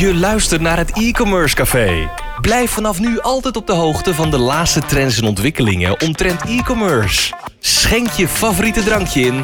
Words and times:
Je 0.00 0.14
luistert 0.14 0.60
naar 0.60 0.76
het 0.76 0.90
e-commerce 0.92 1.54
café. 1.54 2.10
Blijf 2.40 2.70
vanaf 2.70 3.00
nu 3.00 3.20
altijd 3.20 3.56
op 3.56 3.66
de 3.66 3.72
hoogte 3.72 4.14
van 4.14 4.30
de 4.30 4.38
laatste 4.38 4.80
trends 4.80 5.18
en 5.20 5.26
ontwikkelingen 5.26 6.00
omtrent 6.00 6.42
e-commerce. 6.42 7.32
Schenk 7.58 8.10
je 8.10 8.28
favoriete 8.28 8.82
drankje 8.82 9.20
in. 9.20 9.40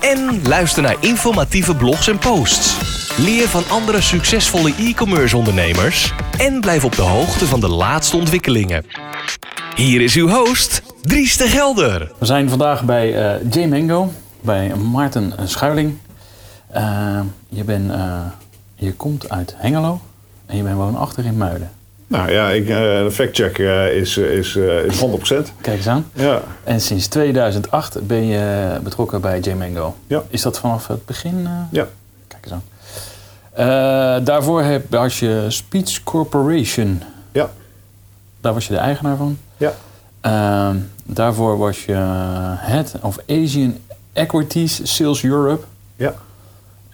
En 0.00 0.48
luister 0.48 0.82
naar 0.82 0.96
informatieve 1.00 1.74
blogs 1.74 2.08
en 2.08 2.18
posts. 2.18 2.76
Leer 3.18 3.48
van 3.48 3.62
andere 3.68 4.00
succesvolle 4.00 4.74
e-commerce 4.78 5.36
ondernemers. 5.36 6.12
En 6.38 6.60
blijf 6.60 6.84
op 6.84 6.96
de 6.96 7.02
hoogte 7.02 7.46
van 7.46 7.60
de 7.60 7.68
laatste 7.68 8.16
ontwikkelingen. 8.16 8.86
Hier 9.74 10.00
is 10.00 10.14
uw 10.14 10.28
host, 10.28 10.82
Dries 11.02 11.36
de 11.36 11.48
Gelder. 11.48 12.12
We 12.18 12.26
zijn 12.26 12.48
vandaag 12.48 12.84
bij 12.84 13.14
eh 13.14 13.50
J-Mango, 13.50 14.12
bij 14.40 14.74
Maarten 14.74 15.32
Schuiling. 15.44 15.98
Eh, 16.68 17.20
je, 17.48 17.64
bent, 17.64 17.90
eh, 17.90 18.20
je 18.76 18.92
komt 18.94 19.28
uit 19.28 19.54
Hengelo 19.56 20.00
en 20.46 20.56
je 20.56 20.62
bent 20.62 20.76
woonachtig 20.76 21.24
in 21.24 21.36
Muiden. 21.36 21.70
Nou 22.06 22.30
ja, 22.30 22.50
ik, 22.50 22.68
eh, 22.68 22.76
de 22.76 23.10
factcheck 23.12 23.58
eh, 23.58 23.96
is, 23.96 24.16
is, 24.16 24.56
eh, 24.56 24.84
is 24.84 24.98
100%. 24.98 25.52
Kijk 25.60 25.76
eens 25.76 25.86
aan. 25.88 26.06
Ja, 26.12 26.40
En 26.64 26.80
sinds 26.80 27.06
2008 27.06 28.06
ben 28.06 28.26
je 28.26 28.78
betrokken 28.82 29.20
bij 29.20 29.40
J-Mango. 29.40 29.94
Ja. 30.06 30.22
Is 30.28 30.42
dat 30.42 30.58
vanaf 30.58 30.86
het 30.86 31.04
begin? 31.06 31.48
ja. 31.70 31.86
Kijk 32.28 32.44
eens 32.44 32.52
aan. 32.52 34.24
Daarvoor 34.24 34.62
heb, 34.62 34.90
was 34.90 35.18
je 35.18 35.44
Speech 35.48 36.02
Corporation. 36.02 37.02
ja, 37.32 37.50
Daar 38.40 38.52
was 38.54 38.66
je 38.66 38.72
de 38.72 38.78
eigenaar 38.78 39.16
van. 39.16 39.38
ja. 39.56 39.72
Eh, 40.20 40.70
daarvoor 41.04 41.58
was 41.58 41.84
je 41.84 41.94
Head 42.58 42.94
of 43.00 43.18
Asian 43.28 43.76
Equities 44.12 44.80
Sales 44.96 45.22
Europe. 45.24 45.64
ja. 45.96 46.14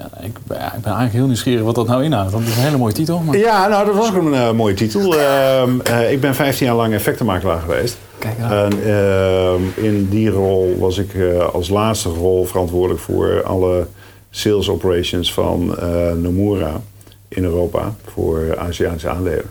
Ja, 0.03 0.23
ik, 0.23 0.39
ben, 0.47 0.59
ja, 0.59 0.67
ik 0.67 0.73
ben 0.73 0.93
eigenlijk 0.93 1.13
heel 1.13 1.27
nieuwsgierig 1.27 1.65
wat 1.65 1.75
dat 1.75 1.87
nou 1.87 2.05
inhoudt. 2.05 2.33
Want 2.33 2.45
het 2.45 2.53
is 2.53 2.59
een 2.59 2.65
hele 2.65 2.79
mooie 2.79 2.93
titel. 2.93 3.19
Maar... 3.19 3.37
Ja, 3.37 3.69
nou, 3.69 3.87
dat 3.87 3.95
was 3.95 4.09
ook 4.09 4.23
een 4.23 4.35
eh, 4.35 4.53
mooie 4.53 4.75
titel. 4.75 5.17
Ehm, 5.17 5.81
eh, 5.81 6.13
ik 6.13 6.21
ben 6.21 6.35
15 6.35 6.67
jaar 6.67 6.77
lang 6.77 6.95
effectenmakelaar 6.95 7.61
geweest. 7.61 7.99
Kijk. 8.19 8.39
En 8.39 8.85
ehm, 8.85 9.63
in 9.75 10.09
die 10.09 10.31
rol 10.31 10.77
was 10.79 10.99
ik 10.99 11.15
eh, 11.15 11.49
als 11.49 11.69
laatste 11.69 12.09
rol 12.09 12.45
verantwoordelijk 12.45 13.01
voor 13.01 13.43
alle 13.45 13.87
sales 14.31 14.69
operations 14.69 15.33
van 15.33 15.77
Nomura 16.21 16.81
in 17.29 17.45
Europa 17.45 17.95
voor 18.05 18.59
Aziatische 18.59 19.09
aandelen. 19.09 19.51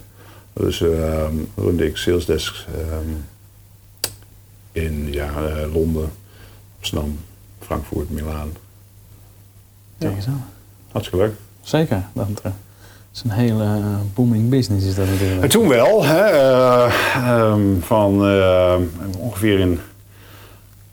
Dus 0.53 0.81
ehm 0.81 1.33
runde 1.55 1.85
ik 1.85 1.97
sales 1.97 2.25
desks 2.25 2.65
in 4.71 5.07
ja, 5.11 5.31
Londen, 5.73 6.11
Amsterdam, 6.77 7.19
Frankfurt, 7.59 8.09
Milaan. 8.09 8.51
Eens 10.09 10.27
aan. 10.27 10.45
Hartstikke 10.91 11.25
leuk. 11.25 11.33
Zeker. 11.61 12.03
Dat 12.13 12.27
is 13.13 13.21
een 13.23 13.29
hele 13.31 13.63
eh, 13.63 13.95
booming 14.13 14.49
business 14.49 14.85
is 14.85 14.95
dat 14.95 15.05
En 15.05 15.11
natuurlijk. 15.11 15.51
toen 15.51 15.67
wel, 15.67 16.03
hè, 16.05 16.21
eh, 16.25 16.93
ehm, 17.15 17.61
van 17.79 18.25
eh, 18.27 18.75
ongeveer 19.17 19.59
in 19.59 19.79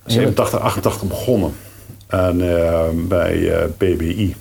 87, 0.07 0.61
88 0.61 1.09
begonnen. 1.09 1.53
En, 2.07 2.39
bij 3.09 3.67
PBI. 3.77 4.35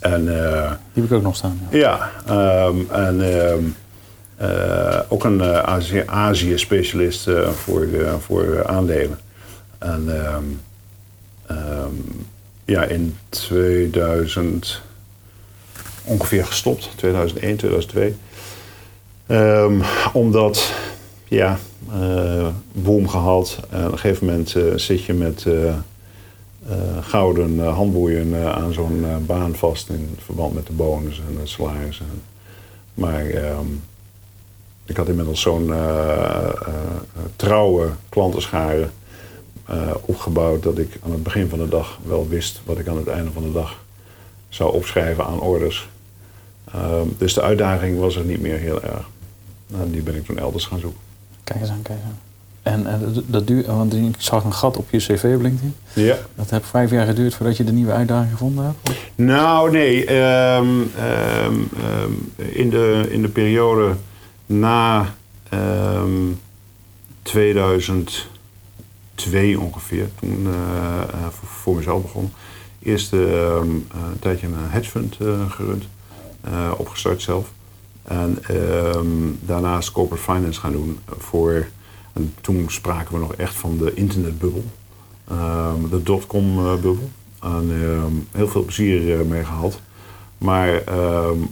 En 0.00 0.24
Die 0.24 1.02
heb 1.02 1.04
ik 1.04 1.12
ook 1.12 1.22
nog 1.22 1.36
staan. 1.36 1.60
Ja. 1.70 1.78
ja, 1.78 2.10
ehm, 2.26 2.76
en 2.90 3.40
ehm, 3.42 3.62
eh, 4.36 5.00
ook 5.08 5.24
een 5.24 5.42
Azië- 5.44 6.02
Azië-specialist 6.06 7.28
voor, 7.54 7.88
voor 8.20 8.66
aandelen. 8.66 9.18
En 9.78 10.04
ehm, 11.46 11.84
ja, 12.64 12.84
in 12.84 13.16
2000 13.28 14.82
ongeveer 16.04 16.46
gestopt, 16.46 16.90
2001, 16.96 17.56
2002. 17.56 18.14
Ehm, 19.26 19.80
omdat, 20.12 20.72
ja, 21.28 21.58
eh, 21.92 22.46
boom 22.72 23.08
gehad. 23.08 23.58
En 23.70 23.86
op 23.86 23.92
een 23.92 23.98
gegeven 23.98 24.26
moment 24.26 24.54
eh, 24.54 24.62
zit 24.76 25.04
je 25.04 25.12
met 25.14 25.46
eh, 25.46 25.68
eh, 25.68 25.74
gouden 27.00 27.60
eh, 27.60 27.74
handboeien 27.74 28.34
eh, 28.34 28.52
aan 28.52 28.72
zo'n 28.72 29.04
eh, 29.04 29.16
baan 29.16 29.54
vast 29.54 29.88
in 29.88 30.16
verband 30.24 30.54
met 30.54 30.66
de 30.66 30.72
bonus 30.72 31.20
en 31.28 31.38
het 31.38 31.48
salaris. 31.48 32.00
En- 32.00 32.22
maar 32.94 33.26
ehm, 33.26 33.66
ik 34.84 34.96
had 34.96 35.08
inmiddels 35.08 35.40
zo'n 35.40 35.72
eh, 35.72 35.78
eh, 35.78 36.44
eh, 36.66 37.22
trouwe 37.36 37.88
klantenschare 38.08 38.88
eh, 39.66 39.90
opgebouwd 40.00 40.62
dat 40.62 40.78
ik 40.78 40.98
aan 41.04 41.10
het 41.10 41.22
begin 41.22 41.48
van 41.48 41.58
de 41.58 41.68
dag 41.68 41.98
wel 42.04 42.28
wist 42.28 42.60
wat 42.64 42.78
ik 42.78 42.88
aan 42.88 42.96
het 42.96 43.06
einde 43.06 43.30
van 43.30 43.42
de 43.42 43.52
dag 43.52 43.84
zou 44.48 44.72
opschrijven 44.72 45.24
aan 45.24 45.40
orders. 45.40 45.88
Ehm, 46.72 47.06
dus 47.18 47.34
de 47.34 47.42
uitdaging 47.42 47.98
was 47.98 48.16
er 48.16 48.24
niet 48.24 48.40
meer 48.40 48.58
heel 48.58 48.82
erg. 48.82 49.08
Nou, 49.66 49.90
die 49.90 50.02
ben 50.02 50.14
ik 50.14 50.24
toen 50.24 50.38
elders 50.38 50.64
gaan 50.64 50.78
zoeken. 50.78 51.00
Kijk 51.44 51.60
eens 51.60 51.70
aan, 51.70 51.82
kijk 51.82 51.98
eens 51.98 52.08
aan. 52.08 52.18
En, 52.62 53.14
dat 53.26 53.46
duurde. 53.46 53.72
want 53.72 53.94
ik 53.94 54.14
zag 54.18 54.44
een 54.44 54.52
gat 54.52 54.76
op 54.76 54.90
je 54.90 54.98
cv 54.98 55.32
op 55.34 55.42
LinkedIn. 55.42 55.74
Ja. 55.92 56.16
Dat 56.34 56.50
heeft 56.50 56.66
vijf 56.66 56.90
jaar 56.90 57.06
geduurd 57.06 57.34
voordat 57.34 57.56
je 57.56 57.64
de 57.64 57.72
nieuwe 57.72 57.92
uitdaging 57.92 58.30
gevonden 58.30 58.64
hebt? 58.64 58.98
Nou, 59.14 59.70
nee. 59.70 60.04
Ehm, 60.04 60.68
ehm, 60.98 61.54
in, 62.36 62.70
de, 62.70 63.06
in 63.10 63.22
de 63.22 63.28
periode 63.28 63.94
na 64.46 65.14
2000 67.22 68.30
twee 69.22 69.60
ongeveer, 69.60 70.08
toen 70.20 70.46
eh, 70.46 71.02
eh, 71.02 71.26
voor, 71.30 71.48
voor, 71.48 71.76
mezelf 71.76 72.02
begon, 72.02 72.32
eerst 72.82 73.12
eh, 73.12 73.46
ehm, 73.46 73.68
een 73.68 74.18
tijdje 74.20 74.46
een 74.46 74.54
hedge 74.56 74.90
fund 74.90 75.16
gerund, 75.48 75.84
opgestart 76.76 77.22
zelf. 77.22 77.52
En 78.02 78.38
ehm, 78.48 79.06
daarnaast 79.40 79.92
corporate 79.92 80.22
finance 80.22 80.60
gaan 80.60 80.72
doen 80.72 80.98
voor, 81.18 81.66
en 82.12 82.34
toen 82.40 82.64
spraken 82.68 83.14
we 83.14 83.20
nog 83.20 83.34
echt 83.34 83.54
van 83.54 83.78
de 83.78 83.94
internetbubbel, 83.94 84.64
ehm, 85.28 85.88
de 85.90 86.02
dotcom-bubbel. 86.02 87.10
En 87.40 87.70
heel 88.30 88.48
veel 88.48 88.64
plezier 88.64 89.26
mee 89.26 89.44
gehad. 89.44 89.80
Maar 90.38 90.82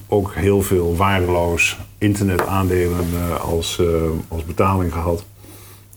ook 0.09 0.35
heel 0.35 0.63
veel 0.63 0.97
waardeloos 0.97 1.79
internetaandelen 1.99 3.07
uh, 3.15 3.41
als, 3.41 3.83
als 4.29 4.45
betaling 4.45 4.93
gehad. 4.93 5.25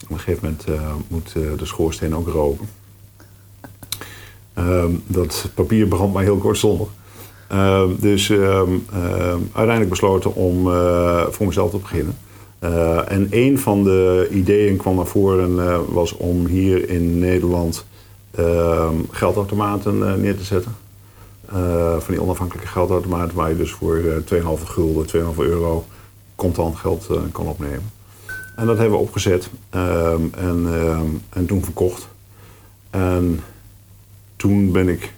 Op 0.04 0.10
een 0.10 0.18
gegeven 0.18 0.42
moment 0.42 0.64
eh, 0.64 0.94
moet 1.08 1.32
eh, 1.36 1.42
de 1.58 1.64
schoorsteen 1.66 2.16
ook 2.16 2.28
roken. 2.28 2.68
Ehm, 4.54 4.90
dat 5.06 5.50
papier 5.54 5.86
brandt 5.86 6.14
maar 6.14 6.22
heel 6.22 6.36
kortstondig. 6.36 6.88
Ehm, 7.48 7.88
dus 7.98 8.30
ehm, 8.30 8.70
uiteindelijk 9.42 9.88
besloten 9.88 10.34
om 10.34 10.72
eh, 10.72 11.26
voor 11.30 11.46
mezelf 11.46 11.70
te 11.70 11.78
beginnen. 11.78 12.16
En 13.08 13.26
een 13.30 13.58
van 13.58 13.84
de 13.84 14.28
ideeën 14.30 14.76
kwam 14.76 14.96
naar 14.96 15.06
voren 15.06 15.92
was 15.92 16.16
om 16.16 16.46
hier 16.46 16.88
in 16.88 17.18
Nederland 17.18 17.84
geldautomaten 19.10 20.20
neer 20.20 20.36
te 20.36 20.44
zetten. 20.44 20.76
Van 21.98 22.14
die 22.14 22.22
onafhankelijke 22.22 22.68
geldautomaten 22.68 23.36
waar 23.36 23.48
je 23.48 23.56
dus 23.56 23.70
voor 23.70 23.96
eh 23.96 24.16
2,5 24.24 24.64
gulden, 24.64 25.06
2,5 25.06 25.36
euro 25.36 25.84
contant 26.34 26.76
geld 26.76 27.08
kan 27.32 27.46
opnemen. 27.46 27.93
En 28.54 28.66
dat 28.66 28.78
hebben 28.78 28.98
we 28.98 29.04
opgezet 29.04 29.48
ehm, 29.70 30.22
en, 30.38 30.66
ehm, 30.66 31.06
en 31.30 31.46
toen 31.46 31.64
verkocht. 31.64 32.08
En 32.90 33.40
toen 34.36 34.72
ben 34.72 34.88
ik 34.88 35.12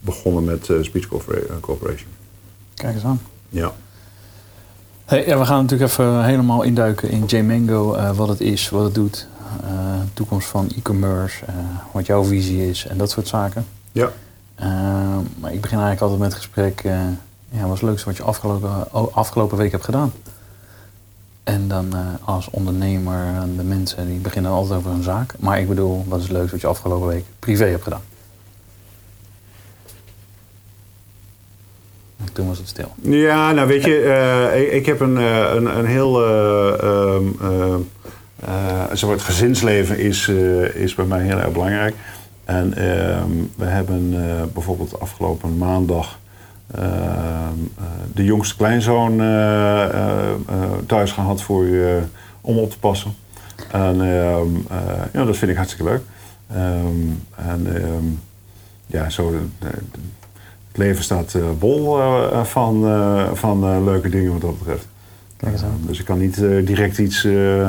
begonnen 0.00 0.44
met 0.44 0.68
eh, 0.68 0.76
Speech 0.82 1.06
Corpora- 1.06 1.58
Corporation. 1.60 2.08
Kijk 2.74 2.94
eens 2.94 3.04
aan. 3.04 3.20
Ja. 3.48 3.72
Hey, 5.04 5.26
ja, 5.26 5.38
we 5.38 5.44
gaan 5.44 5.62
natuurlijk 5.62 5.90
even 5.90 6.24
helemaal 6.24 6.62
induiken 6.62 7.10
in 7.10 7.24
J-Mango. 7.24 7.94
eh, 7.94 8.16
wat 8.16 8.28
het 8.28 8.40
is, 8.40 8.68
wat 8.70 8.84
het 8.84 8.94
doet. 8.94 9.26
eh, 9.64 9.70
toekomst 10.14 10.48
van 10.48 10.68
e-commerce. 10.76 11.44
eh, 11.44 11.54
wat 11.92 12.06
jouw 12.06 12.24
visie 12.24 12.68
is 12.68 12.86
en 12.86 12.98
dat 12.98 13.10
soort 13.10 13.28
zaken. 13.28 13.66
Ja. 13.92 14.12
Eh, 14.54 14.66
maar 15.40 15.52
ik 15.52 15.60
begin 15.60 15.78
eigenlijk 15.78 16.00
altijd 16.00 16.20
met 16.20 16.28
het 16.32 16.38
gesprek. 16.38 16.80
eh 16.84 17.00
ja, 17.48 17.60
wat 17.62 17.72
is 17.74 17.80
het 17.80 17.82
leukste 17.82 18.06
wat 18.08 18.16
je 18.16 18.22
afgelopen, 18.22 18.92
afgelopen 19.12 19.56
week 19.58 19.70
hebt 19.72 19.84
gedaan? 19.84 20.12
En 21.44 21.68
dan 21.68 21.92
eh, 21.92 22.00
als 22.24 22.50
ondernemer, 22.50 23.26
eh, 23.26 23.42
de 23.56 23.62
mensen 23.62 24.06
die 24.06 24.18
beginnen 24.18 24.50
altijd 24.50 24.78
over 24.78 24.90
een 24.90 25.02
zaak. 25.02 25.34
Maar 25.38 25.60
ik 25.60 25.68
bedoel, 25.68 26.04
wat 26.08 26.18
is 26.18 26.24
het 26.24 26.32
leukste 26.32 26.52
wat 26.52 26.60
je 26.60 26.66
afgelopen 26.66 27.06
week 27.06 27.24
privé 27.38 27.64
hebt 27.64 27.82
gedaan? 27.82 28.02
En 32.16 32.32
Toen 32.32 32.46
was 32.46 32.58
het 32.58 32.68
stil. 32.68 32.92
Ja, 33.00 33.52
nou 33.52 33.68
weet 33.68 33.84
je, 33.84 34.00
eh, 34.00 34.74
ik, 34.74 34.86
heb 34.86 35.00
een, 35.00 35.16
een, 35.16 35.78
een 35.78 35.86
heel. 35.86 36.22
een 38.90 38.98
soort 38.98 39.22
gezinsleven 39.22 39.98
is, 39.98 40.28
is 40.74 40.94
bij 40.94 41.04
mij 41.04 41.22
heel 41.22 41.38
erg 41.38 41.52
belangrijk. 41.52 41.94
En 42.44 42.74
ehm, 42.74 43.30
we 43.56 43.64
hebben 43.64 44.10
bijvoorbeeld 44.52 45.00
afgelopen 45.00 45.58
maandag. 45.58 46.18
Ehm, 46.74 47.58
eh, 47.78 47.84
de 48.14 48.24
jongste 48.24 48.56
kleinzoon 48.56 49.20
eh, 49.20 49.84
eh, 49.84 50.38
thuis 50.86 51.12
gehad 51.12 51.42
voor, 51.42 51.66
om 52.40 52.58
op 52.58 52.70
te 52.70 52.78
passen. 52.78 53.14
En 53.70 54.00
ehm, 54.00 54.46
eh, 54.70 55.02
ja, 55.12 55.24
dat 55.24 55.36
vind 55.36 55.50
ik 55.50 55.56
hartstikke 55.56 55.90
leuk. 55.90 56.02
Ehm, 56.50 57.46
en 57.48 58.20
ja, 58.86 59.10
zo. 59.10 59.32
het 60.68 60.76
leven 60.76 61.04
staat 61.04 61.36
bol 61.58 61.98
van, 62.42 62.84
van 63.32 63.84
leuke 63.84 64.08
dingen 64.08 64.32
wat 64.32 64.40
dat 64.40 64.58
betreft. 64.58 64.86
Dus 65.86 65.98
ik 65.98 66.04
kan 66.04 66.18
niet 66.18 66.36
direct 66.64 66.98
iets 66.98 67.24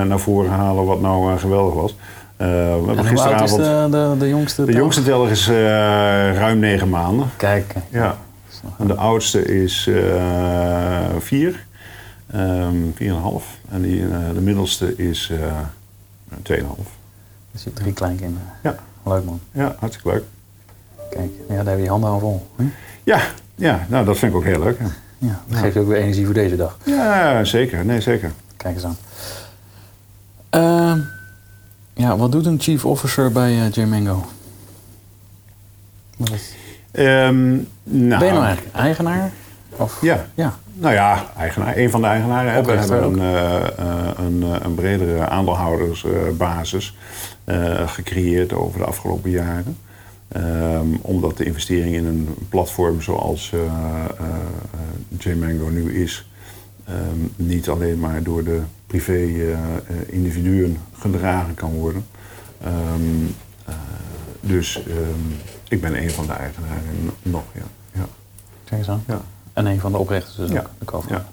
naar 0.06 0.20
voren 0.20 0.52
halen 0.52 0.86
wat 0.86 1.02
nou 1.02 1.38
geweldig 1.38 1.74
was. 1.74 1.96
We 2.38 2.46
hebben 2.46 2.98
is 2.98 3.10
gisteravond... 3.10 3.62
de, 3.62 3.88
de, 3.92 4.16
de 4.20 4.30
jongste? 4.30 4.66
De 4.66 4.72
jongste 4.72 5.04
teller 5.04 5.30
is 5.30 5.48
ruim 6.38 6.60
negen 6.60 6.90
maanden. 6.90 7.30
Kijk. 7.38 7.74
Ja. 7.90 8.18
En 8.78 8.88
de 8.88 8.96
oudste 8.96 9.46
is 9.64 9.88
eh 9.88 11.16
vier. 11.20 11.66
Ehm 12.32 12.76
vier 12.96 13.10
en 13.10 13.16
een 13.16 13.22
half. 13.22 13.58
En 13.70 13.82
die, 13.82 14.02
eh, 14.08 14.30
de 14.34 14.42
middelste 14.42 14.96
is 14.96 15.30
eh 15.30 15.58
tweeënhalf. 16.42 16.88
Dus 17.52 17.64
je 17.64 17.70
hebt 17.70 17.82
drie 17.82 17.94
kleinkinderen. 17.94 18.48
Ja. 18.64 18.76
Leuk 19.06 19.24
man. 19.26 19.40
Ja, 19.52 19.76
hartstikke 19.80 20.10
leuk. 20.10 20.24
Kijk, 21.10 21.32
ja, 21.50 21.64
daar 21.64 21.74
heb 21.76 21.84
je 21.84 21.90
handen 21.90 22.10
aan 22.10 22.20
vol. 22.20 22.48
Ja, 23.04 23.22
ja 23.56 23.86
nou, 23.90 24.06
dat 24.06 24.18
vind 24.18 24.32
ik 24.32 24.38
ook 24.38 24.44
heel 24.44 24.60
leuk. 24.60 24.80
Ja, 24.80 24.88
Ja, 25.18 25.42
dan 25.48 25.58
geef 25.60 25.74
je 25.74 25.80
ook 25.80 25.88
weer 25.88 25.98
energie 25.98 26.26
voor 26.26 26.34
deze 26.34 26.56
dag. 26.56 26.78
ja 26.86 27.44
zeker. 27.44 27.86
Nee, 27.86 28.02
zeker. 28.02 28.32
Kijk 28.58 28.76
eens 28.76 28.84
aan. 28.86 28.98
Ehm, 30.50 31.00
ja, 31.94 32.18
wat 32.18 32.32
doet 32.32 32.46
een 32.46 32.60
chief 32.60 32.86
officer 32.86 33.32
bij 33.32 33.54
uh, 33.54 33.72
J-Mango? 33.72 34.26
Wat 36.18 36.30
is- 36.32 36.54
Ehm, 36.94 37.50
nou, 37.84 38.20
Ben 38.20 38.28
je 38.28 38.34
nou 38.34 38.46
eigenlijk 38.46 38.76
eigenaar? 38.76 39.32
Of? 39.70 40.02
Ja. 40.02 40.26
Ja. 40.34 40.54
Nou 40.74 40.94
ja, 40.94 41.26
eigenaar, 41.38 41.78
een 41.78 41.90
van 41.90 42.02
de 42.02 42.08
eigenaren. 42.08 42.66
We 42.66 42.72
hebben 42.72 43.04
een, 43.04 43.20
eh, 43.20 43.56
eh, 43.56 44.08
een, 44.18 44.44
eh, 44.44 44.56
een 44.62 44.76
bredere 44.76 45.28
aandeelhoudersbasis 45.28 46.98
gecreëerd 47.86 48.54
over 48.54 48.80
de 48.80 48.86
afgelopen 48.86 49.30
jaren. 49.30 49.78
Ehm, 50.28 50.88
omdat 51.02 51.38
de 51.38 51.46
investering 51.46 51.96
in 51.96 52.06
een 52.06 52.30
platform 52.50 53.02
zoals 53.02 53.52
eh, 53.54 53.60
JMango 55.18 55.70
nu 55.70 56.02
is, 56.02 56.30
ehm, 56.86 57.20
niet 57.36 57.70
alleen 57.70 58.00
maar 58.00 58.24
door 58.24 58.44
de 58.44 58.62
privé-individuen 58.88 60.78
gedragen 61.00 61.54
kan 61.54 61.74
worden. 61.74 62.06
Dus 64.42 64.82
ik 65.74 65.82
ben 65.82 66.02
een 66.04 66.10
van 66.12 66.26
de 66.26 66.32
eigenaren 66.34 67.10
nog, 67.22 67.44
ja. 67.54 67.62
ja. 67.94 68.06
Kijk 68.66 68.80
eens 68.80 68.90
aan. 68.90 69.04
ja. 69.08 69.22
En 69.54 69.66
een 69.66 69.80
van 69.80 69.92
de 69.92 69.98
oprichters 69.98 70.36
dus 70.36 70.50
Ja. 70.52 70.66
ook, 70.86 71.08
de 71.08 71.14
Ja. 71.14 71.26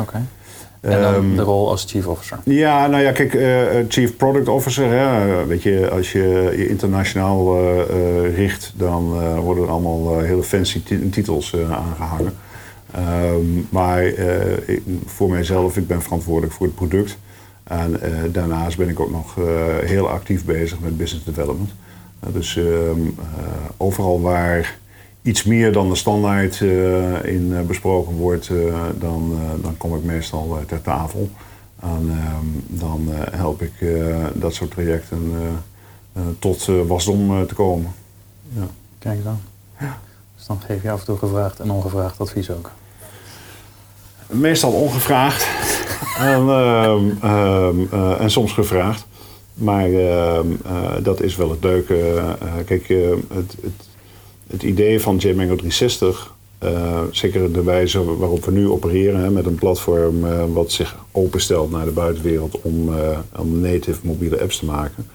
Oké. 0.00 0.26
En 0.80 1.00
dan 1.02 1.14
Ehm, 1.14 1.36
de 1.36 1.42
rol 1.42 1.68
als 1.70 1.84
chief 1.88 2.06
officer. 2.06 2.38
Ja, 2.44 2.86
nou 2.86 3.02
ja, 3.02 3.12
kijk, 3.12 3.34
eh, 3.34 3.78
eh, 3.78 3.84
Chief 3.88 4.16
Product 4.16 4.48
Officer, 4.48 4.90
hè, 4.90 5.46
weet 5.46 5.62
je, 5.62 5.90
als 5.90 6.12
je 6.12 6.52
je 6.56 6.68
internationaal 6.68 7.56
eh, 7.56 8.36
richt, 8.36 8.72
dan 8.76 9.02
worden 9.40 9.64
er 9.64 9.70
allemaal 9.70 10.18
hele 10.20 10.42
fancy 10.42 10.82
ti- 10.82 11.10
titels 11.10 11.54
eh, 11.54 11.72
aangehangen. 11.72 12.34
Ehm, 12.94 13.44
maar 13.70 14.02
ik- 14.04 14.82
voor 15.06 15.30
mijzelf, 15.30 15.76
ik 15.76 15.86
ben 15.86 16.02
verantwoordelijk 16.02 16.52
voor 16.52 16.66
het 16.66 16.74
product. 16.74 17.18
En 17.64 18.00
daarnaast 18.32 18.76
ben 18.76 18.88
ik 18.88 19.00
ook 19.00 19.10
nog 19.10 19.34
heel 19.84 20.08
actief 20.08 20.44
bezig 20.44 20.80
met 20.80 20.96
business 20.96 21.24
development. 21.24 21.70
Dus 22.28 22.56
ehm, 22.56 22.66
eh, 22.68 23.44
overal 23.76 24.20
waar 24.20 24.78
iets 25.22 25.44
meer 25.44 25.72
dan 25.72 25.88
de 25.88 25.94
standaard 25.94 26.60
eh, 26.60 27.24
in 27.24 27.56
eh, 27.56 27.60
besproken 27.60 28.14
wordt, 28.14 28.50
dan, 28.98 29.38
dan 29.62 29.76
kom 29.76 29.96
ik 29.96 30.04
meestal 30.04 30.58
ter 30.66 30.82
tafel. 30.82 31.30
En 31.80 32.10
ehm, 32.10 32.78
dan 32.80 33.08
help 33.30 33.62
ik 33.62 33.72
dat 34.34 34.54
soort 34.54 34.70
trajecten 34.70 35.32
tot 36.38 36.66
wasdom 36.86 37.46
te 37.46 37.54
komen. 37.54 37.92
Ja. 38.48 38.66
Kijk 38.98 39.18
aan. 39.26 39.40
Dus 40.36 40.46
dan 40.46 40.60
geef 40.66 40.82
je 40.82 40.90
af 40.90 40.98
en 41.00 41.04
toe 41.04 41.18
gevraagd 41.18 41.60
en 41.60 41.70
ongevraagd 41.70 42.20
advies 42.20 42.50
ook. 42.50 42.70
Meestal 44.26 44.72
ongevraagd 44.72 45.46
en, 46.34 46.48
ehm, 46.48 47.10
ehm, 47.22 47.76
eh, 47.90 48.20
en 48.20 48.30
soms 48.30 48.52
gevraagd. 48.52 49.06
Maar 49.60 49.92
ehm, 49.92 50.46
eh, 50.64 50.92
dat 51.02 51.22
is 51.22 51.36
wel 51.36 51.50
het 51.50 51.64
leuke. 51.64 51.94
Eh, 51.94 52.34
kijk, 52.64 52.88
eh, 52.88 53.10
het, 53.34 53.56
het, 53.62 53.88
het 54.50 54.62
idee 54.62 55.00
van 55.00 55.16
JMango 55.16 55.56
360, 55.56 56.34
eh, 56.58 57.02
zeker 57.10 57.52
de 57.52 57.62
wijze 57.62 58.16
waarop 58.16 58.44
we 58.44 58.50
nu 58.50 58.68
opereren, 58.68 59.20
hè, 59.20 59.30
met 59.30 59.46
een 59.46 59.54
platform 59.54 60.20
wat 60.52 60.72
zich 60.72 60.96
openstelt 61.12 61.70
naar 61.70 61.84
de 61.84 61.90
buitenwereld 61.90 62.60
om, 62.62 62.90
native 63.60 63.98
mobiele 64.02 64.40
apps 64.40 64.58
te 64.58 64.64
maken, 64.64 65.06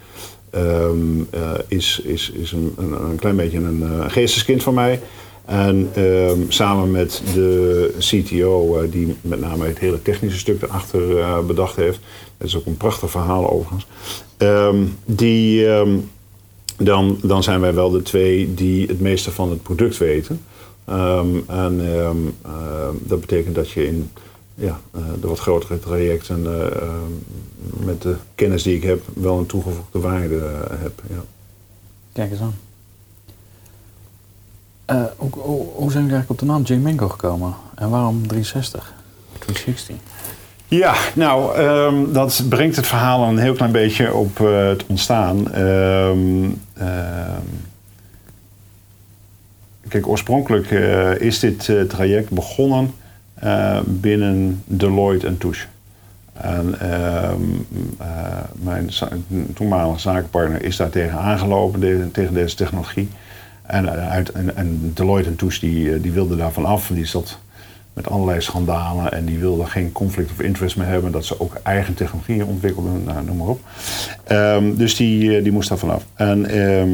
ehm, 0.50 1.20
eh, 1.30 1.52
is, 1.68 2.02
is, 2.04 2.32
is 2.32 2.52
een, 2.52 2.74
een, 2.78 2.92
een 2.92 3.16
klein 3.16 3.36
beetje 3.36 3.58
een 3.58 4.12
geesteskind 4.12 4.64
van 4.64 4.74
mij. 4.74 5.00
En 5.46 5.90
ehm, 5.94 6.40
samen 6.48 6.92
met 6.92 7.22
de 7.34 7.94
CTO, 8.00 8.90
die 8.90 9.16
met 9.22 9.40
name 9.40 9.66
het 9.66 9.80
hele 9.80 10.02
technische 10.02 10.40
stuk 10.40 10.62
erachter 10.62 11.46
bedacht 11.46 11.76
heeft. 11.76 12.00
Dat 12.38 12.48
is 12.48 12.58
ook 12.58 12.66
een 12.66 12.78
prachtig 12.78 13.12
verhaal 13.12 13.50
overigens. 13.50 13.88
Ehm, 14.38 14.84
die, 15.06 15.68
ehm, 15.68 15.98
dan, 16.78 17.18
dan 17.22 17.44
zijn 17.44 17.60
wij 17.60 17.74
wel 17.74 17.90
de 17.90 18.02
twee 18.02 18.54
die 18.54 18.88
het 18.88 19.00
meeste 19.00 19.32
van 19.32 19.50
het 19.50 19.64
product 19.64 19.98
weten. 19.98 20.42
Ehm, 20.86 21.38
en 21.48 21.82
dat 23.00 23.20
betekent 23.20 23.56
dat 23.56 23.70
je 23.72 23.88
in 23.88 24.10
ja, 24.56 24.80
eh, 24.92 25.02
de 25.22 25.28
wat 25.28 25.40
grotere 25.40 25.80
trajecten 25.80 26.46
ehm, 26.46 27.86
met 27.86 28.02
de 28.02 28.16
kennis 28.36 28.64
die 28.64 28.76
ik 28.76 28.84
heb 28.84 29.04
wel 29.14 29.38
een 29.38 29.46
toegevoegde 29.46 30.00
waarde 30.00 30.38
eh, 30.38 30.82
heb. 30.82 31.02
Ja. 31.10 31.24
Kijk 32.14 32.32
eens 32.32 32.40
aan. 32.40 32.56
Eh, 34.86 35.06
hoe 35.18 35.92
zijn 35.92 36.04
jullie 36.04 36.18
eigenlijk 36.18 36.30
op 36.30 36.40
de 36.40 36.46
naam 36.46 36.64
J-Mango 36.64 37.10
gekomen? 37.10 37.56
En 37.76 37.90
waarom 37.90 38.28
360? 38.28 38.94
360? 39.40 39.96
Ja, 40.68 40.96
nou, 41.16 41.56
ehm, 41.56 42.12
dat 42.14 42.44
brengt 42.50 42.76
het 42.76 42.88
verhaal 42.88 43.28
een 43.28 43.38
heel 43.38 43.54
klein 43.54 43.72
beetje 43.72 44.14
op 44.14 44.40
eh, 44.40 44.68
het 44.68 44.86
ontstaan. 44.86 45.54
Ehm, 45.54 46.50
ehm, 46.78 47.42
kijk, 49.88 50.08
oorspronkelijk 50.08 50.72
eh, 50.72 51.20
is 51.20 51.40
dit 51.40 51.70
eh, 51.70 51.82
traject 51.82 52.30
begonnen 52.30 52.94
binnen 53.86 54.64
Deloitte 54.66 55.28
en 55.28 55.38
Touche. 55.38 55.66
En 56.34 56.76
mijn 58.54 58.90
toenmalige 59.54 60.00
zakenpartner 60.00 60.64
is 60.64 60.76
daar 60.76 60.90
tegen 60.90 61.20
aangelopen, 61.20 62.12
tegen 62.12 62.34
deze 62.34 62.56
technologie. 62.56 63.10
En, 63.62 63.90
uit, 63.90 64.32
en, 64.32 64.92
Deloitte 64.94 65.30
en 65.30 65.36
Touche 65.36 65.60
die, 65.60 66.02
die 66.02 66.12
wilden 66.12 66.38
daarvan 66.38 66.66
af. 66.66 66.90
Die 66.94 67.06
zat 67.06 67.40
met 67.96 68.10
allerlei 68.10 68.42
schandalen 68.42 69.12
en 69.12 69.26
die 69.26 69.40
wilden 69.40 69.68
geen 69.68 69.92
conflict 69.92 70.32
of 70.32 70.40
interest 70.40 70.78
meer 70.78 70.88
hebben. 70.88 71.12
Dat 71.12 71.26
ze 71.26 71.40
ook 71.40 71.58
eigen 71.64 71.94
technologieën 71.94 72.46
ontwikkelden, 72.46 73.04
nou, 73.04 73.26
noem 73.26 73.38
maar 73.38 73.48
op. 73.48 73.60
Ehm, 74.24 74.76
dus 74.76 74.96
die, 74.96 75.38
eh, 75.38 75.44
die 75.44 75.52
moest 75.52 75.70
daar 75.70 75.78
vanaf. 75.78 76.06
En 76.14 76.46
ehm, 76.46 76.90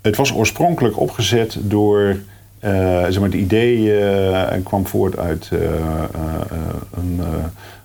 het 0.00 0.16
was 0.16 0.34
oorspronkelijk 0.34 1.00
opgezet 1.00 1.58
door... 1.60 2.16
eh, 2.58 3.02
zeg 3.02 3.18
maar, 3.18 3.28
het 3.28 3.38
idee 3.38 4.00
eh, 4.00 4.64
kwam 4.64 4.86
voort 4.86 5.18
uit 5.18 5.50
een, 6.90 7.20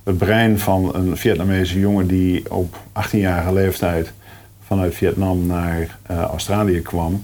het 0.03 0.17
brein 0.17 0.59
van 0.59 0.95
een 0.95 1.17
Vietnamese 1.17 1.79
jongen 1.79 2.07
die 2.07 2.51
op 2.51 2.77
18-jarige 3.07 3.53
leeftijd 3.53 4.13
vanuit 4.65 4.95
Vietnam 4.95 5.45
naar 5.45 5.97
Australië 6.07 6.81
kwam 6.81 7.23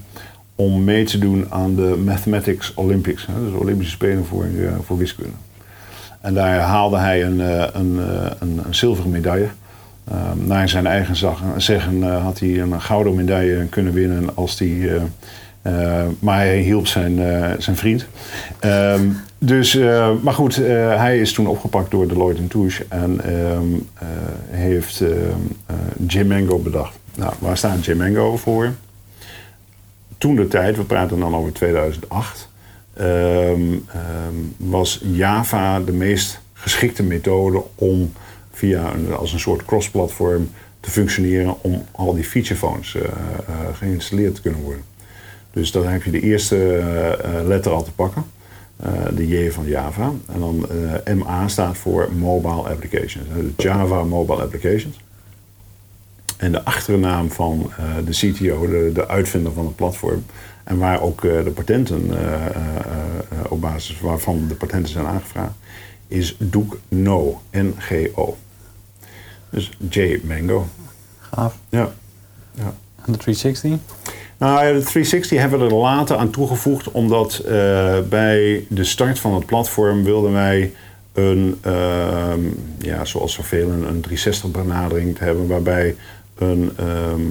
om 0.60 0.84
mee 0.84 1.04
te 1.04 1.20
doen 1.20 1.46
aan 1.50 1.76
de 1.76 2.02
Mathematics 2.06 2.74
Olympics, 2.74 3.26
dus 3.26 3.52
de 3.52 3.60
Olympische 3.60 3.94
Spelen 3.94 4.26
voor, 4.26 4.44
eh, 4.44 4.72
voor 4.86 4.98
wiskunde. 4.98 5.32
En 6.22 6.34
daar 6.34 6.60
haalde 6.60 6.98
hij 6.98 7.24
een, 7.24 7.42
eh, 7.42 7.68
een, 7.74 8.00
eh, 8.00 8.32
een, 8.40 8.62
een 8.66 8.76
zilveren 8.76 9.12
medaille. 9.12 9.48
Uh, 10.12 10.16
naar 10.46 10.70
zijn 10.70 10.88
eigen 10.88 11.16
zeggen 11.58 11.98
uh, 11.98 12.24
had 12.24 12.40
hij 12.40 12.60
een 12.60 12.82
gouden 12.82 13.16
medaille 13.16 13.66
kunnen 13.66 13.94
winnen 13.94 14.36
als. 14.36 14.62
Uh, 14.62 14.94
uh, 14.94 15.02
maar 16.20 16.38
hij 16.38 16.60
hielp 16.60 16.88
zijn, 16.88 17.20
uh, 17.20 17.50
zijn 17.58 17.76
vriend. 17.76 18.06
Um, 18.66 19.18
dus, 19.38 19.76
uh, 19.76 20.10
maar 20.22 20.34
goed, 20.34 20.56
hij 20.56 21.20
is 21.20 21.34
toen 21.34 21.48
opgepakt 21.48 21.92
door 21.92 22.08
Deloitte 22.08 22.48
Touche 22.48 22.86
en 22.90 23.34
um, 23.34 23.88
heeft 24.50 25.04
J-Mango 26.08 26.60
bedacht. 26.60 27.00
Nou, 27.16 27.34
waar 27.40 27.58
staat 27.58 27.86
J-Mango 27.86 28.38
voor? 28.38 28.74
Toen 30.20 30.36
de 30.36 30.48
tijd, 30.48 30.78
we 30.78 30.84
praten 30.84 31.20
dan 31.20 31.36
over 31.36 31.54
2008, 31.54 32.50
um, 33.02 33.86
was 34.58 35.02
Java 35.04 35.80
de 35.80 35.92
meest 35.92 36.42
geschikte 36.54 37.04
methode 37.04 37.64
om 37.76 38.12
via 38.52 38.94
een, 38.94 39.16
als 39.16 39.34
een 39.34 39.40
soort 39.40 39.66
cross-platform 39.66 40.50
te 40.80 40.92
functioneren 40.92 41.64
om 41.64 41.86
al 41.92 42.14
die 42.14 42.24
feature 42.24 42.56
phones 42.56 42.96
uh, 42.96 43.02
uh, 43.02 43.10
geïnstalleerd 43.74 44.36
te 44.36 44.42
kunnen 44.42 44.62
worden. 44.62 44.84
Dus 45.52 45.72
dan 45.72 45.88
heb 45.88 46.04
je 46.04 46.12
de 46.12 46.22
eerste 46.22 46.56
uh, 46.56 47.48
letter 47.48 47.72
al 47.72 47.84
te 47.84 47.92
pakken, 47.92 48.24
de 49.16 49.28
J 49.28 49.52
van 49.52 49.66
Java. 49.68 50.12
En 50.34 50.40
dan 50.40 50.68
MA 51.18 51.48
staat 51.48 51.78
voor 51.78 52.10
Mobile 52.18 52.70
Applications, 52.70 53.28
Java 53.58 54.04
Mobile 54.04 54.42
Applications. 54.42 55.00
En 56.40 56.52
de 56.52 56.64
achternaam 56.64 57.32
van 57.32 57.72
de 58.06 58.12
CTO, 58.12 58.68
de, 58.68 58.92
de 58.94 59.08
uitvinder 59.08 59.52
van 59.52 59.66
het 59.66 59.76
platform, 59.76 60.26
En 60.64 60.78
waar 60.78 61.02
ook 61.02 61.24
eh, 61.24 61.44
de 61.44 61.52
patenten, 61.52 62.18
eh, 62.18 62.46
eh, 62.46 62.56
eh, 62.56 63.52
op 63.52 63.62
basis 63.62 64.00
waarvan 64.00 64.48
de 64.48 64.56
patenten 64.56 64.92
zijn 64.92 65.06
aangevraagd, 65.06 65.54
is 66.08 66.36
Doek 66.40 66.80
No, 66.88 67.42
N-G-O. 67.52 68.38
Dus 69.50 69.72
J 69.90 70.20
Mango. 70.24 70.68
Gaaf. 71.20 71.58
Ja. 71.70 71.92
ja. 72.54 72.74
En 73.06 73.12
de 73.12 73.18
360? 73.18 73.80
Nou, 74.38 74.74
de 74.74 74.84
360 74.84 75.40
hebben 75.40 75.60
we 75.60 75.66
er 75.66 75.74
later 75.74 76.18
aan 76.18 76.30
toegevoegd, 76.30 76.92
omdat 76.92 77.38
eh, 77.38 78.00
bij 78.10 78.66
de 78.70 78.84
start 78.84 79.20
van 79.20 79.34
het 79.34 79.46
platform 79.46 80.04
wilden 80.04 80.32
wij 80.32 80.74
een, 81.14 81.58
ehm, 81.62 82.40
ja, 82.78 83.06
zoals 83.06 83.34
zoveel, 83.34 83.70
een, 83.70 83.84
een 83.88 84.02
360-benadering 84.02 85.18
te 85.18 85.24
hebben, 85.24 85.48
waarbij 85.48 85.96
een, 86.42 86.72
ehm, 86.78 87.22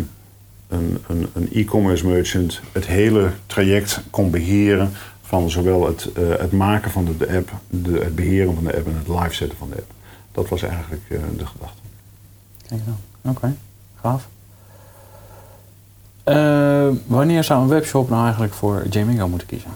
een, 0.69 0.99
een, 1.09 1.29
een 1.33 1.49
e-commerce 1.53 2.07
merchant 2.07 2.61
het 2.73 2.87
hele 2.87 3.31
traject 3.47 4.00
kon 4.11 4.31
beheren 4.31 4.91
van 5.23 5.50
zowel 5.50 5.87
het, 5.87 6.12
eh, 6.12 6.23
het 6.38 6.53
maken 6.53 6.91
van 6.91 7.05
de, 7.05 7.17
de 7.17 7.37
app, 7.37 7.50
de, 7.69 7.99
het 7.99 8.15
beheren 8.15 8.55
van 8.55 8.65
de 8.65 8.77
app 8.77 8.87
en 8.87 8.97
het 8.99 9.09
live 9.09 9.35
zetten 9.35 9.59
van 9.59 9.69
de 9.71 9.77
app. 9.77 9.91
Dat 10.33 10.49
was 10.49 10.62
eigenlijk 10.62 11.03
eh, 11.09 11.19
de 11.37 11.47
gedachte. 11.47 11.81
Kijk 12.69 12.81
dan. 12.85 12.97
Oké, 13.33 13.55
gaaf. 14.00 14.29
Eh, 16.25 16.88
wanneer 17.07 17.45
zou 17.45 17.62
een 17.62 17.69
webshop 17.69 18.09
nou 18.09 18.23
eigenlijk 18.23 18.55
voor 18.55 18.87
Jamingo 18.91 19.29
moeten 19.29 19.49
kiezen? 19.49 19.71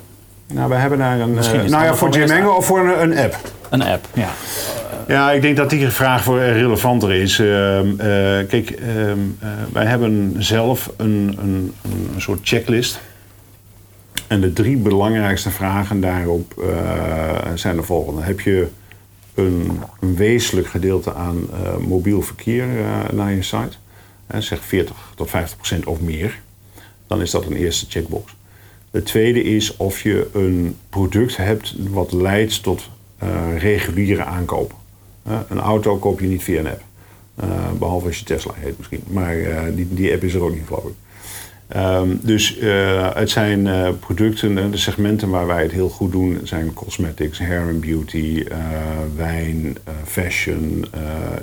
Nou, 0.47 0.69
we 0.69 0.75
hebben 0.75 0.99
daar 0.99 1.21
een. 1.21 1.35
Nou 1.35 1.85
ja, 1.85 1.95
voor 1.95 2.13
Gmango 2.13 2.51
of 2.51 2.67
voor 2.67 2.79
een, 2.79 3.03
een 3.03 3.19
app? 3.19 3.37
Een 3.71 3.83
app, 3.83 4.09
ja. 4.15 4.29
Ja, 5.09 5.33
ik 5.33 5.43
denk 5.43 5.57
dat 5.57 5.71
die 5.71 5.89
vraag 5.89 6.25
voor 6.25 6.39
relevanter 6.39 7.13
is. 7.13 7.39
Ehm, 7.39 7.91
eh, 7.91 7.97
kijk, 8.49 8.71
ehm, 8.71 9.19
eh, 9.39 9.49
wij 9.73 9.87
hebben 9.87 10.35
zelf 10.39 10.93
een, 10.97 11.37
een, 11.41 11.73
een 12.15 12.21
soort 12.21 12.41
checklist. 12.43 13.01
En 14.27 14.41
de 14.41 14.53
drie 14.53 14.77
belangrijkste 14.77 15.51
vragen 15.51 16.01
daarop 16.01 16.59
eh, 16.59 17.53
zijn 17.55 17.77
de 17.77 17.83
volgende. 17.83 18.23
Heb 18.23 18.41
je 18.41 18.69
een, 19.35 19.81
een 20.01 20.17
wezenlijk 20.17 20.67
gedeelte 20.67 21.15
aan 21.15 21.49
mobiel 21.81 22.23
verkeer 22.23 22.67
naar 23.13 23.33
je 23.33 23.43
site? 23.43 23.77
Zeg 24.39 24.65
40 24.65 24.97
tot 25.17 25.31
50 25.31 25.57
procent 25.57 25.87
of 25.87 26.01
meer. 26.01 26.41
Dan 27.07 27.21
is 27.21 27.31
dat 27.31 27.47
een 27.47 27.57
eerste 27.57 27.87
checkbox. 27.89 28.35
De 28.91 29.03
tweede 29.03 29.43
is 29.43 29.77
of 29.77 30.03
je 30.03 30.29
een 30.33 30.77
product 30.89 31.37
hebt 31.37 31.75
wat 31.91 32.13
leidt 32.13 32.63
tot 32.63 32.91
reguliere 33.59 34.25
aankopen. 34.25 34.82
Een 35.49 35.61
auto 35.61 35.97
koop 35.97 36.21
je 36.21 36.27
niet 36.27 36.43
via 36.43 36.59
een 36.59 36.67
app. 36.67 36.83
Eh, 37.35 37.49
behalve 37.79 38.07
als 38.07 38.19
je 38.19 38.25
Tesla 38.25 38.53
heet 38.57 38.79
misschien. 38.79 39.03
Maar 39.07 39.39
eh, 39.39 39.63
die, 39.75 39.89
die 39.91 40.13
app 40.13 40.23
is 40.23 40.35
er 40.35 40.43
ook 40.43 40.55
niet, 40.55 40.67
geloof 40.67 40.85
ik. 40.85 40.93
Ehm, 41.69 42.09
dus 42.21 42.59
eh, 42.59 43.15
het 43.15 43.31
zijn 43.31 43.69
producten, 43.99 44.71
de 44.71 44.77
segmenten 44.77 45.29
waar 45.29 45.47
wij 45.47 45.63
het 45.63 45.73
heel 45.73 45.89
goed 45.89 46.13
doen, 46.13 46.41
zijn 46.43 46.73
cosmetics, 46.73 47.39
hair 47.39 47.69
and 47.69 47.81
beauty, 47.81 48.45
wijn, 49.17 49.77
fashion. 50.05 50.85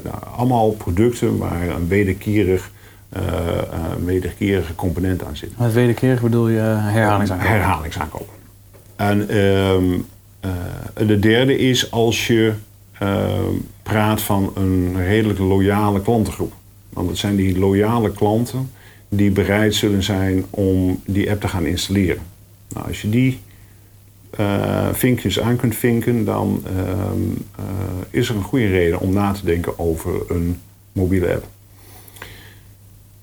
nou, 0.04 0.16
allemaal 0.36 0.72
producten 0.72 1.38
waar 1.38 1.70
een 1.70 1.88
wederkerig, 1.88 2.72
een 3.10 4.06
wederkerige 4.06 4.76
component 4.76 5.24
aan 5.24 5.38
zit. 5.38 5.58
Met 5.58 5.74
wederkerig 5.74 6.22
bedoel 6.22 6.48
je 6.48 6.60
herhalingsaankoop? 6.60 7.48
Herhalingsaankopen. 7.48 8.38
En 9.00 9.30
ehm, 9.30 10.00
eh, 10.40 11.08
de 11.08 11.20
derde 11.20 11.58
is 11.58 11.92
als 11.92 12.28
je 12.28 12.54
praat 13.84 14.22
van 14.22 14.52
een 14.56 15.06
redelijk 15.06 15.40
loyale 15.40 16.02
klantengroep. 16.02 16.54
Want 16.90 17.10
het 17.10 17.18
zijn 17.18 17.36
die 17.36 17.60
loyale 17.60 18.12
klanten 18.12 18.72
die 19.10 19.32
bereid 19.32 19.76
zullen 19.76 20.04
zijn 20.04 20.46
om 20.50 21.02
die 21.06 21.32
app 21.32 21.42
te 21.42 21.48
gaan 21.48 21.66
installeren. 21.66 22.22
Nou, 22.74 22.88
als 22.88 23.02
je 23.02 23.10
die 23.10 23.40
eh, 24.30 24.88
vinkjes 24.94 25.40
aan 25.40 25.56
kunt 25.56 25.76
vinken, 25.76 26.26
dan 26.26 26.64
ehm, 26.66 27.42
eh, 27.56 27.66
is 28.10 28.30
er 28.30 28.36
een 28.36 28.44
goede 28.44 28.68
reden 28.68 29.00
om 29.00 29.14
na 29.14 29.32
te 29.32 29.46
denken 29.46 29.80
over 29.80 30.22
een 30.28 30.60
mobiele 30.92 31.34
app. 31.34 31.48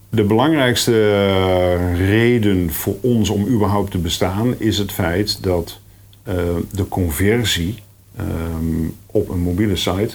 De 0.09 0.25
belangrijkste 0.25 0.93
eh, 0.93 1.99
reden 2.09 2.73
voor 2.73 2.97
ons 3.01 3.31
om 3.31 3.47
überhaupt 3.47 3.91
te 3.91 3.99
bestaan 3.99 4.55
is 4.59 4.79
het 4.79 4.93
feit 4.93 5.43
dat 5.43 5.79
eh, 6.23 6.35
de 6.73 6.89
conversie 6.89 7.83
ehm, 8.17 8.89
op 9.07 9.29
een 9.29 9.41
mobiele 9.41 9.77
site 9.77 10.15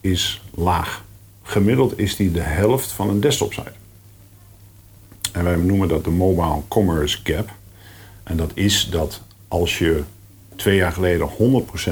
is 0.00 0.42
laag. 0.54 1.04
Gemiddeld 1.42 1.98
is 1.98 2.16
die 2.16 2.32
de 2.32 2.40
helft 2.40 2.92
van 2.92 3.08
een 3.08 3.20
desktop 3.20 3.52
site. 3.52 3.72
En 5.32 5.44
wij 5.44 5.56
noemen 5.56 5.88
dat 5.88 6.04
de 6.04 6.10
Mobile 6.10 6.62
Commerce 6.68 7.18
Gap. 7.24 7.50
En 8.22 8.36
dat 8.36 8.50
is 8.54 8.88
dat 8.90 9.20
als 9.48 9.78
je 9.78 10.02
twee 10.56 10.76
jaar 10.76 10.92
geleden 10.92 11.28
100% 11.28 11.32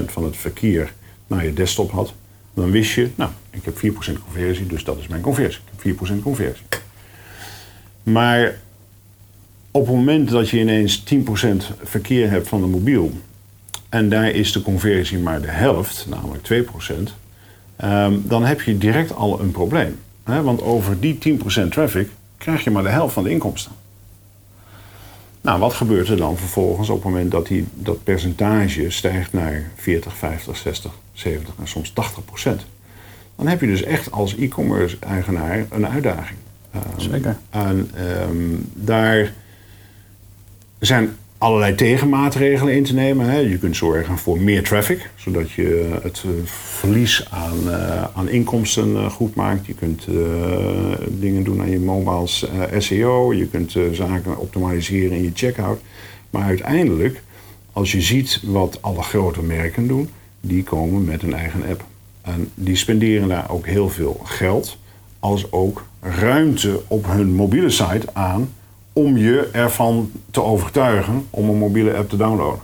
van 0.06 0.24
het 0.24 0.36
verkeer 0.36 0.92
naar 1.26 1.44
je 1.44 1.52
desktop 1.52 1.90
had, 1.90 2.14
dan 2.54 2.70
wist 2.70 2.94
je, 2.94 3.10
nou, 3.14 3.30
ik 3.50 3.64
heb 3.64 3.76
4% 3.76 3.78
conversie, 4.24 4.66
dus 4.66 4.84
dat 4.84 4.98
is 4.98 5.06
mijn 5.06 5.22
conversie. 5.22 5.60
Ik 5.76 5.82
heb 5.82 5.96
4% 6.18 6.22
conversie. 6.22 6.66
Maar 8.02 8.60
op 9.70 9.86
het 9.86 9.94
moment 9.94 10.28
dat 10.30 10.48
je 10.48 10.58
ineens 10.58 11.04
10% 11.14 11.16
verkeer 11.82 12.30
hebt 12.30 12.48
van 12.48 12.60
de 12.60 12.66
mobiel 12.66 13.12
en 13.94 14.08
daar 14.08 14.30
is 14.30 14.52
de 14.52 14.62
conversie 14.62 15.18
maar 15.18 15.40
de 15.40 15.50
helft, 15.50 16.06
namelijk 16.08 16.42
2%, 16.42 17.14
ehm, 17.76 18.14
dan 18.22 18.44
heb 18.44 18.60
je 18.60 18.78
direct 18.78 19.14
al 19.14 19.40
een 19.40 19.50
probleem. 19.50 19.98
Hè? 20.24 20.42
Want 20.42 20.62
over 20.62 21.00
die 21.00 21.18
10% 21.18 21.72
traffic 21.72 22.08
krijg 22.36 22.64
je 22.64 22.70
maar 22.70 22.82
de 22.82 22.88
helft 22.88 23.14
van 23.14 23.24
de 23.24 23.30
inkomsten. 23.30 23.72
Nou, 25.40 25.60
wat 25.60 25.72
gebeurt 25.72 26.08
er 26.08 26.16
dan 26.16 26.36
vervolgens 26.36 26.88
op 26.88 26.94
het 26.94 27.04
moment 27.04 27.30
dat 27.30 27.46
die, 27.46 27.66
dat 27.74 28.04
percentage 28.04 28.90
stijgt 28.90 29.32
naar 29.32 29.70
40, 29.74 30.16
50, 30.16 30.56
60, 30.56 30.92
70 31.12 31.54
en 31.58 31.68
soms 31.68 31.90
80 31.90 32.24
procent? 32.24 32.66
Dan 33.36 33.46
heb 33.46 33.60
je 33.60 33.66
dus 33.66 33.82
echt 33.82 34.10
als 34.10 34.36
e-commerce 34.36 34.96
eigenaar 35.00 35.66
een 35.70 35.88
uitdaging. 35.88 36.38
Ehm, 36.70 37.00
Zeker. 37.00 37.36
En 37.50 37.90
ehm, 37.94 38.56
daar 38.72 39.32
zijn 40.78 41.16
allerlei 41.44 41.74
tegenmaatregelen 41.74 42.74
in 42.74 42.84
te 42.84 42.94
nemen. 42.94 43.28
Hè. 43.28 43.38
Je 43.38 43.58
kunt 43.58 43.76
zorgen 43.76 44.18
voor 44.18 44.40
meer 44.40 44.62
traffic, 44.62 45.10
zodat 45.16 45.50
je 45.50 45.98
het 46.02 46.22
eh, 46.24 46.30
verlies 46.44 47.26
aan, 47.30 47.70
eh, 47.70 48.04
aan 48.14 48.28
inkomsten 48.28 48.96
eh, 48.96 49.10
goed 49.10 49.34
maakt. 49.34 49.66
Je 49.66 49.74
kunt 49.74 50.06
eh, 50.06 50.14
dingen 51.08 51.44
doen 51.44 51.60
aan 51.60 51.70
je 51.70 51.78
mobiles 51.78 52.48
eh, 52.48 52.80
SEO. 52.80 53.34
Je 53.34 53.46
kunt 53.46 53.76
eh, 53.76 53.82
zaken 53.92 54.38
optimaliseren 54.38 55.16
in 55.16 55.22
je 55.22 55.30
checkout. 55.34 55.80
Maar 56.30 56.42
uiteindelijk, 56.42 57.22
als 57.72 57.92
je 57.92 58.00
ziet 58.00 58.40
wat 58.44 58.78
alle 58.80 59.02
grote 59.02 59.42
merken 59.42 59.86
doen, 59.86 60.08
die 60.40 60.62
komen 60.62 61.04
met 61.04 61.22
een 61.22 61.34
eigen 61.34 61.62
app. 61.70 61.84
En 62.22 62.50
die 62.54 62.76
spenderen 62.76 63.28
daar 63.28 63.50
ook 63.50 63.66
heel 63.66 63.88
veel 63.88 64.20
geld, 64.24 64.78
als 65.18 65.52
ook 65.52 65.84
ruimte 66.00 66.82
op 66.86 67.06
hun 67.06 67.34
mobiele 67.34 67.70
site 67.70 68.06
aan 68.12 68.48
om 68.96 69.16
je 69.16 69.48
ervan 69.52 70.10
te 70.30 70.42
overtuigen 70.42 71.26
om 71.30 71.48
een 71.48 71.58
mobiele 71.58 71.94
app 71.96 72.08
te 72.08 72.16
downloaden. 72.16 72.62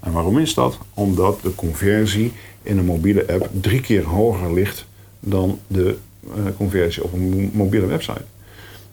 En 0.00 0.12
waarom 0.12 0.38
is 0.38 0.54
dat? 0.54 0.78
Omdat 0.94 1.38
de 1.42 1.54
conversie 1.54 2.32
in 2.62 2.78
een 2.78 2.84
mobiele 2.84 3.26
app 3.32 3.48
drie 3.60 3.80
keer 3.80 4.04
hoger 4.04 4.52
ligt 4.54 4.86
dan 5.20 5.58
de 5.66 5.96
eh, 6.24 6.30
conversie 6.56 7.04
op 7.04 7.12
een 7.12 7.28
mo- 7.28 7.48
mobiele 7.52 7.86
website. 7.86 8.24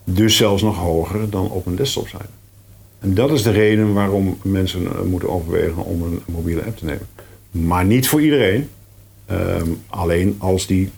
Dus 0.04 0.36
zelfs 0.36 0.62
nog 0.62 0.76
hoger 0.76 1.30
dan 1.30 1.50
op 1.50 1.66
een 1.66 1.76
desktop 1.76 2.08
site. 2.08 2.24
En 2.98 3.14
dat 3.14 3.30
is 3.30 3.42
de 3.42 3.50
reden 3.50 3.92
waarom 3.94 4.38
mensen 4.42 4.86
eh, 4.86 5.00
moeten 5.02 5.28
overwegen 5.30 5.84
om 5.84 6.02
een 6.02 6.20
mobiele 6.26 6.64
app 6.64 6.76
te 6.76 6.84
nemen. 6.84 7.06
Maar 7.50 7.84
niet 7.84 8.08
voor 8.08 8.22
iedereen. 8.22 8.68
Ehm, 9.26 9.68
alleen 9.88 10.34
als 10.38 10.66
die 10.66 10.90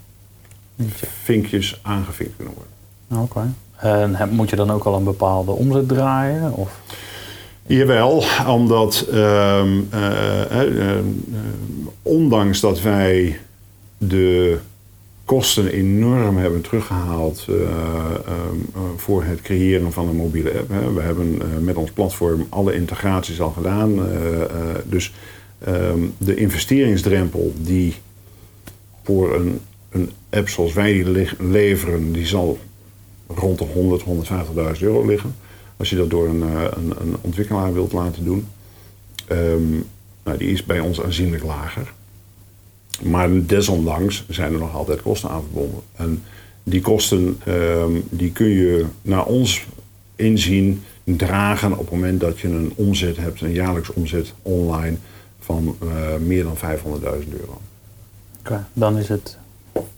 vinkjes 1.23 1.78
aangevinkt 1.83 2.37
kunnen 2.37 2.54
worden. 2.54 3.23
Oké. 3.25 3.52
En 3.78 4.16
moet 4.30 4.50
je 4.50 4.56
dan 4.56 4.70
ook 4.70 4.85
al 4.85 4.94
een 4.94 5.04
bepaalde 5.04 5.50
omzet 5.50 5.88
draaien? 5.88 6.52
Of? 6.52 6.80
Jawel, 7.66 8.25
omdat 8.49 9.06
ehm, 9.12 9.68
eh, 9.90 10.42
eh, 10.50 10.90
eh, 10.90 10.97
ondanks 12.02 12.61
dat 12.61 12.80
wij 12.82 13.38
de 13.99 14.58
kosten 15.25 15.68
enorm 15.68 16.37
hebben 16.37 16.61
teruggehaald 16.61 17.44
eh, 17.49 17.54
ehm, 17.54 18.56
eh, 18.75 18.80
voor 18.97 19.25
het 19.25 19.42
creëren 19.42 19.92
van 19.92 20.08
een 20.08 20.16
mobiele 20.16 20.58
app. 20.58 20.68
Hè. 20.68 20.92
We 20.92 21.00
hebben 21.00 21.40
met 21.61 21.76
ons 21.76 21.90
platform 21.90 22.47
alle 22.49 22.75
integraties 22.75 23.40
al 23.40 23.50
gedaan. 23.50 24.00
dus 24.85 25.12
ehm, 25.64 25.99
de 26.18 26.35
investeringsdrempel 26.35 27.52
die 27.56 27.94
voor 29.04 29.35
een, 29.35 29.61
een 29.90 30.11
app 30.30 30.49
zoals 30.49 30.73
wij 30.73 30.92
die 30.92 31.11
le- 31.11 31.37
leveren, 31.38 32.12
die 32.12 32.26
zal 32.26 32.58
rond 33.28 33.58
de 33.58 33.64
100, 33.64 34.02
150.000 34.76 34.80
euro 34.80 35.06
liggen. 35.06 35.35
Als 35.76 35.90
je 35.90 35.97
dat 35.97 36.11
door 36.11 36.28
een, 36.28 36.42
eh, 36.42 36.62
een, 36.70 36.92
een 37.00 37.16
ontwikkelaar 37.20 37.73
wilt 37.73 37.92
laten 37.92 38.25
doen. 38.25 38.49
Ehm, 39.26 39.70
nou, 40.25 40.38
die 40.38 40.50
is 40.50 40.64
bij 40.64 40.80
ons 40.80 41.02
aanzienlijk 41.02 41.42
lager. 41.44 41.92
Maar 43.02 43.47
desondanks 43.47 44.25
zijn 44.28 44.52
er 44.52 44.58
nog 44.58 44.75
altijd 44.75 45.02
kosten 45.02 45.30
aan 45.30 45.42
verbonden. 45.42 45.80
En 45.97 46.23
die 46.62 46.80
kosten 46.80 47.40
ehm, 47.44 47.92
die 48.11 48.32
kun 48.32 48.49
je 48.49 48.85
naar 49.02 49.25
ons 49.25 49.66
inzien 50.16 50.82
dragen 51.04 51.73
op 51.73 51.78
het 51.78 51.90
moment 51.90 52.20
dat 52.20 52.38
je 52.40 52.49
een 52.49 52.73
omzet 52.75 53.16
hebt, 53.16 53.40
een 53.40 53.52
jaarlijks 53.52 53.92
omzet 53.92 54.32
online 54.42 54.97
van 55.40 55.76
eh, 55.80 56.16
meer 56.26 56.44
dan 56.44 56.56
500.000 56.56 56.61
euro. 57.40 57.61
Oké, 58.40 58.64
dan 58.73 58.99
is 58.99 59.08
het, 59.08 59.38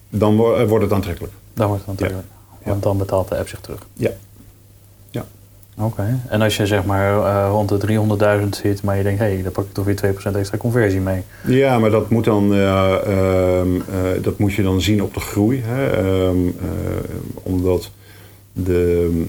Dan 0.08 0.32
eh, 0.32 0.68
wordt 0.68 0.84
het 0.84 0.92
aantrekkelijk. 0.92 1.32
dan 1.54 1.68
wordt 1.68 1.86
het 1.86 2.00
natuurlijk, 2.00 2.28
want 2.64 2.82
dan 2.82 2.98
betaalt 2.98 3.28
de 3.28 3.36
app 3.36 3.48
zich 3.48 3.60
terug. 3.60 3.86
Ja. 3.94 4.10
Oké, 5.82 6.20
en 6.28 6.42
als 6.42 6.56
je 6.56 6.66
zeg 6.66 6.84
maar 6.84 7.16
eh, 7.16 7.48
rond 7.50 7.68
de 7.68 8.40
300.000 8.42 8.48
zit, 8.48 8.82
maar 8.82 8.96
je 8.96 9.02
denkt, 9.02 9.18
hé, 9.18 9.26
hey, 9.26 9.42
daar 9.42 9.52
pak 9.52 9.64
ik 9.64 9.72
toch 9.72 9.84
weer 9.84 10.14
2% 10.32 10.36
extra 10.36 10.58
conversie 10.58 11.00
mee. 11.00 11.22
Ja, 11.46 11.78
maar 11.78 11.90
dat 11.90 12.10
moet, 12.10 12.24
dan, 12.24 12.54
eh, 12.54 12.94
ehm, 12.94 13.76
eh, 13.76 14.22
dat 14.22 14.38
moet 14.38 14.52
je 14.52 14.62
dan 14.62 14.80
zien 14.80 15.02
op 15.02 15.14
de 15.14 15.20
groei. 15.20 15.62
Hè? 15.64 15.86
Ehm, 15.90 16.46
eh, 16.46 16.64
omdat 17.42 17.90
de, 18.52 19.24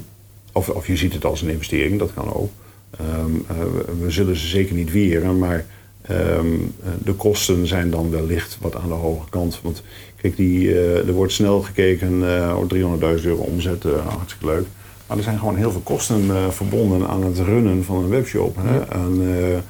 of, 0.51 0.69
of 0.69 0.87
je 0.87 0.97
ziet 0.97 1.13
het 1.13 1.25
als 1.25 1.41
een 1.41 1.49
investering, 1.49 1.99
dat 1.99 2.13
kan 2.13 2.33
ook. 2.33 2.49
Ehm, 2.97 3.35
eh, 3.47 3.57
we, 3.57 4.03
we 4.03 4.11
zullen 4.11 4.35
ze 4.35 4.47
zeker 4.47 4.75
niet 4.75 4.91
weren, 4.91 5.37
maar 5.37 5.65
ehm, 6.01 6.45
eh, 6.83 6.89
de 7.03 7.13
kosten 7.13 7.67
zijn 7.67 7.89
dan 7.89 8.09
wellicht 8.09 8.57
wat 8.61 8.75
aan 8.75 8.87
de 8.87 8.93
hoge 8.93 9.29
kant. 9.29 9.59
Want 9.63 9.83
kijk, 10.15 10.35
die, 10.35 10.71
eh, 10.71 11.07
er 11.07 11.13
wordt 11.13 11.33
snel 11.33 11.61
gekeken, 11.61 12.27
eh 12.27 12.57
300.000 12.67 13.27
euro 13.27 13.41
omzet, 13.41 13.83
hartstikke 13.83 14.45
leuk. 14.45 14.65
Maar 15.07 15.17
er 15.17 15.23
zijn 15.23 15.39
gewoon 15.39 15.55
heel 15.55 15.71
veel 15.71 15.81
kosten 15.81 16.53
verbonden 16.53 17.07
aan 17.07 17.23
het 17.23 17.39
runnen 17.39 17.83
van 17.83 18.03
een 18.03 18.09
webshop. 18.09 18.55
Hè? 18.59 18.75
Ja. 18.75 18.85
En, 18.87 19.63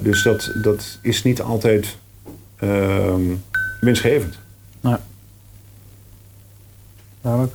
dus 0.00 0.22
dat, 0.22 0.52
dat 0.62 0.98
is 1.02 1.22
niet 1.22 1.42
altijd 1.42 1.96
ehm 2.56 3.22
winstgevend. 3.80 4.38
Nou, 4.80 4.96
duidelijk. 7.20 7.54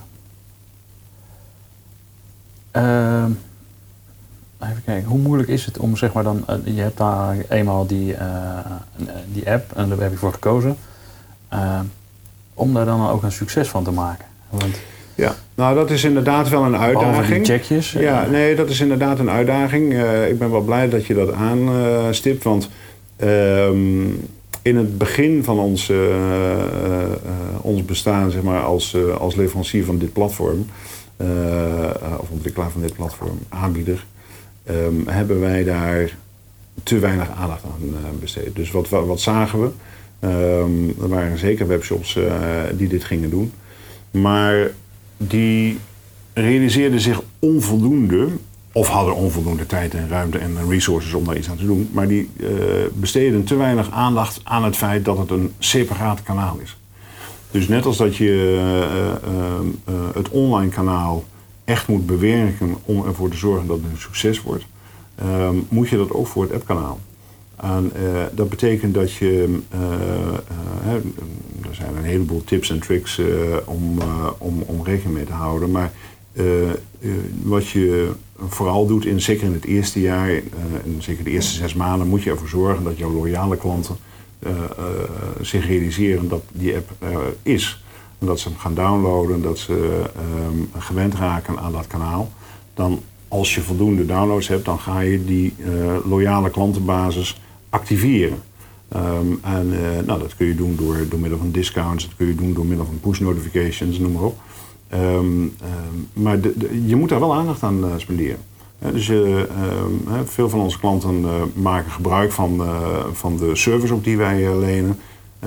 Even 4.69 4.83
kijken, 4.85 5.09
hoe 5.09 5.19
moeilijk 5.19 5.49
is 5.49 5.65
het 5.65 5.77
om 5.77 5.97
zeg 5.97 6.13
maar 6.13 6.23
dan, 6.23 6.43
eh, 6.47 6.55
je 6.63 6.81
hebt 6.81 6.97
daar 6.97 7.37
eenmaal 7.49 7.87
die, 7.87 8.13
eh, 8.13 8.27
eh, 8.27 9.15
die 9.33 9.51
app 9.51 9.71
en 9.75 9.89
daar 9.89 9.99
heb 9.99 10.11
je 10.11 10.17
voor 10.17 10.33
gekozen, 10.33 10.77
om 12.53 12.73
daar 12.73 12.85
dan 12.85 13.09
ook 13.09 13.23
een 13.23 13.31
succes 13.31 13.67
van 13.67 13.83
te 13.83 13.91
maken. 13.91 14.25
Want 14.49 14.79
Ja, 15.15 15.35
nou 15.55 15.75
dat 15.75 15.89
is 15.89 16.03
inderdaad 16.03 16.49
wel 16.49 16.63
een 16.63 16.77
uitdaging. 16.77 17.45
checkjes. 17.45 17.91
Ja, 17.91 18.25
nee, 18.25 18.55
dat 18.55 18.69
is 18.69 18.79
inderdaad 18.79 19.19
een 19.19 19.29
uitdaging. 19.29 19.93
Ik 20.27 20.39
ben 20.39 20.51
wel 20.51 20.61
blij 20.61 20.89
dat 20.89 21.05
je 21.05 21.13
dat 21.13 21.33
aanstipt, 21.33 22.43
want 22.43 22.69
ehm, 23.15 24.05
in 24.61 24.77
het 24.77 24.97
begin 24.97 25.43
van 25.43 25.59
ons, 25.59 25.91
ons 27.61 27.85
bestaan, 27.85 28.31
zeg 28.31 28.41
maar, 28.41 28.63
als, 28.63 28.95
als 29.19 29.35
leverancier 29.35 29.85
van 29.85 29.97
dit 29.97 30.13
platform, 30.13 30.65
of 32.19 32.29
ontwikkelaar 32.29 32.71
van 32.71 32.81
dit 32.81 32.93
platform, 32.93 33.39
aanbieder, 33.49 34.05
ehm, 34.65 35.07
hebben 35.07 35.39
wij 35.39 35.63
daar 35.63 36.15
te 36.83 36.99
weinig 36.99 37.29
aandacht 37.29 37.63
aan 37.63 37.79
eh, 37.81 38.19
besteed. 38.19 38.55
Dus 38.55 38.71
wat, 38.71 38.89
wat, 38.89 39.19
zagen 39.19 39.61
we? 39.61 39.69
Ehm, 40.19 41.03
er 41.03 41.09
waren 41.09 41.37
zeker 41.37 41.67
webshops 41.67 42.15
eh, 42.15 42.33
die 42.73 42.87
dit 42.87 43.03
gingen 43.03 43.29
doen. 43.29 43.51
Maar 44.11 44.71
die 45.17 45.79
realiseerden 46.33 46.99
zich 46.99 47.21
onvoldoende, 47.39 48.27
of 48.71 48.87
hadden 48.87 49.15
onvoldoende 49.15 49.65
tijd 49.65 49.93
en 49.93 50.09
ruimte 50.09 50.37
en 50.37 50.69
resources 50.69 51.13
om 51.13 51.25
daar 51.25 51.37
iets 51.37 51.49
aan 51.49 51.57
te 51.57 51.65
doen, 51.65 51.89
maar 51.91 52.07
die 52.07 52.29
eh, 52.39 52.47
besteden 52.93 53.43
te 53.43 53.55
weinig 53.55 53.91
aandacht 53.91 54.41
aan 54.43 54.63
het 54.63 54.75
feit 54.75 55.05
dat 55.05 55.17
het 55.17 55.29
een 55.29 55.53
separaat 55.59 56.23
kanaal 56.23 56.57
is. 56.63 56.77
Dus 57.51 57.67
net 57.67 57.85
als 57.85 57.97
dat 57.97 58.15
je 58.15 58.59
het 60.13 60.29
online 60.29 60.71
kanaal 60.71 61.23
echt 61.65 61.87
moet 61.87 62.05
bewerken 62.05 62.75
om 62.85 63.05
ervoor 63.05 63.29
te 63.29 63.37
zorgen 63.37 63.67
dat 63.67 63.77
het 63.77 63.91
een 63.91 63.99
succes 63.99 64.41
wordt, 64.41 64.65
ehm, 65.15 65.55
moet 65.69 65.89
je 65.89 65.97
dat 65.97 66.11
ook 66.11 66.27
voor 66.27 66.43
het 66.43 66.53
appkanaal. 66.53 66.99
En, 67.55 67.91
eh, 67.95 68.23
dat 68.33 68.49
betekent 68.49 68.93
dat 68.93 69.13
je, 69.13 69.59
eh, 69.69 69.79
eh, 69.81 70.39
hè, 70.81 70.95
er 71.69 71.75
zijn 71.75 71.95
een 71.97 72.03
heleboel 72.03 72.43
tips 72.43 72.69
en 72.69 72.79
tricks 72.79 73.17
eh, 73.19 73.25
om, 73.65 74.01
eh, 74.01 74.27
om, 74.37 74.61
om 74.61 74.83
rekening 74.83 75.15
mee 75.15 75.25
te 75.25 75.31
houden. 75.31 75.71
Maar 75.71 75.91
eh, 76.35 76.69
eh, 76.69 76.75
wat 77.43 77.67
je 77.67 78.11
vooral 78.47 78.87
doet, 78.87 79.05
in, 79.05 79.21
zeker 79.21 79.45
in 79.45 79.53
het 79.53 79.65
eerste 79.65 80.01
jaar, 80.01 80.29
eh, 80.29 80.41
en 80.83 80.95
zeker 80.99 81.23
de 81.23 81.29
eerste 81.29 81.53
zes 81.53 81.73
maanden, 81.73 82.07
moet 82.07 82.23
je 82.23 82.29
ervoor 82.29 82.47
zorgen 82.47 82.83
dat 82.83 82.97
jouw 82.97 83.11
loyale 83.11 83.57
klanten 83.57 83.95
eh, 84.39 84.51
eh, 84.51 84.85
zich 85.41 85.67
realiseren 85.67 86.27
dat 86.27 86.43
die 86.51 86.75
app 86.75 86.91
er 86.99 87.33
is. 87.43 87.83
Dat 88.25 88.39
ze 88.39 88.49
hem 88.49 88.57
gaan 88.57 88.73
downloaden, 88.73 89.41
dat 89.41 89.57
ze 89.57 90.01
ehm, 90.15 90.83
gewend 90.83 91.15
raken 91.15 91.59
aan 91.59 91.71
dat 91.71 91.87
kanaal. 91.87 92.31
Dan 92.73 93.01
als 93.27 93.55
je 93.55 93.61
voldoende 93.61 94.05
downloads 94.05 94.47
hebt, 94.47 94.65
dan 94.65 94.79
ga 94.79 94.99
je 94.99 95.25
die 95.25 95.53
eh, 95.57 95.69
loyale 96.09 96.49
klantenbasis 96.49 97.41
activeren. 97.69 98.37
Ehm, 98.87 99.27
en 99.41 99.73
eh, 99.73 100.05
nou, 100.05 100.19
dat 100.19 100.35
kun 100.35 100.47
je 100.47 100.55
doen 100.55 100.75
door, 100.75 100.95
door 101.09 101.19
middel 101.19 101.37
van 101.37 101.51
discounts, 101.51 102.03
dat 102.03 102.15
kun 102.17 102.27
je 102.27 102.35
doen 102.35 102.53
door 102.53 102.65
middel 102.65 102.85
van 102.85 102.99
push 102.99 103.19
notifications, 103.19 103.99
noem 103.99 104.11
maar 104.11 104.23
op. 104.23 104.39
Ehm, 104.87 105.45
maar 106.13 106.41
de, 106.41 106.81
je 106.85 106.95
moet 106.95 107.09
daar 107.09 107.19
wel 107.19 107.35
aandacht 107.35 107.63
aan 107.63 107.83
eh, 107.83 107.89
spenderen. 107.97 108.37
Dus 108.79 109.11
veel 110.25 110.49
van 110.49 110.59
onze 110.59 110.79
klanten 110.79 111.25
maken 111.53 111.91
gebruik 111.91 112.31
van, 112.31 112.61
van 113.11 113.37
de 113.37 113.55
service 113.55 113.93
ook 113.93 114.03
die 114.03 114.17
wij 114.17 114.57
lenen, 114.57 114.99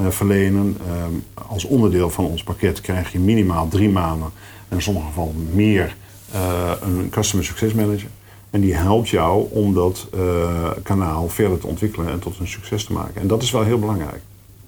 verlenen. 0.09 0.77
Ehm, 0.87 1.13
als 1.49 1.65
onderdeel 1.65 2.11
van 2.11 2.25
ons 2.25 2.43
pakket 2.43 2.81
krijg 2.81 3.13
je 3.13 3.19
minimaal 3.19 3.69
drie 3.69 3.89
maanden, 3.91 4.29
en 4.69 4.77
in 4.77 4.83
sommige 4.83 5.07
gevallen 5.07 5.49
meer, 5.55 5.97
eh, 6.33 6.71
een 6.83 7.09
Customer 7.11 7.45
Success 7.45 7.75
Manager. 7.75 8.09
En 8.51 8.61
die 8.61 8.75
helpt 8.75 9.09
jou 9.09 9.47
om 9.51 9.75
dat 9.75 10.07
eh, 10.15 10.71
kanaal 10.83 11.29
verder 11.29 11.59
te 11.59 11.67
ontwikkelen 11.67 12.09
en 12.09 12.19
tot 12.19 12.39
een 12.39 12.49
succes 12.49 12.85
te 12.85 12.93
maken. 12.93 13.21
En 13.21 13.27
dat 13.27 13.43
is 13.43 13.51
wel 13.51 13.63
heel 13.65 13.79
belangrijk. 13.79 14.21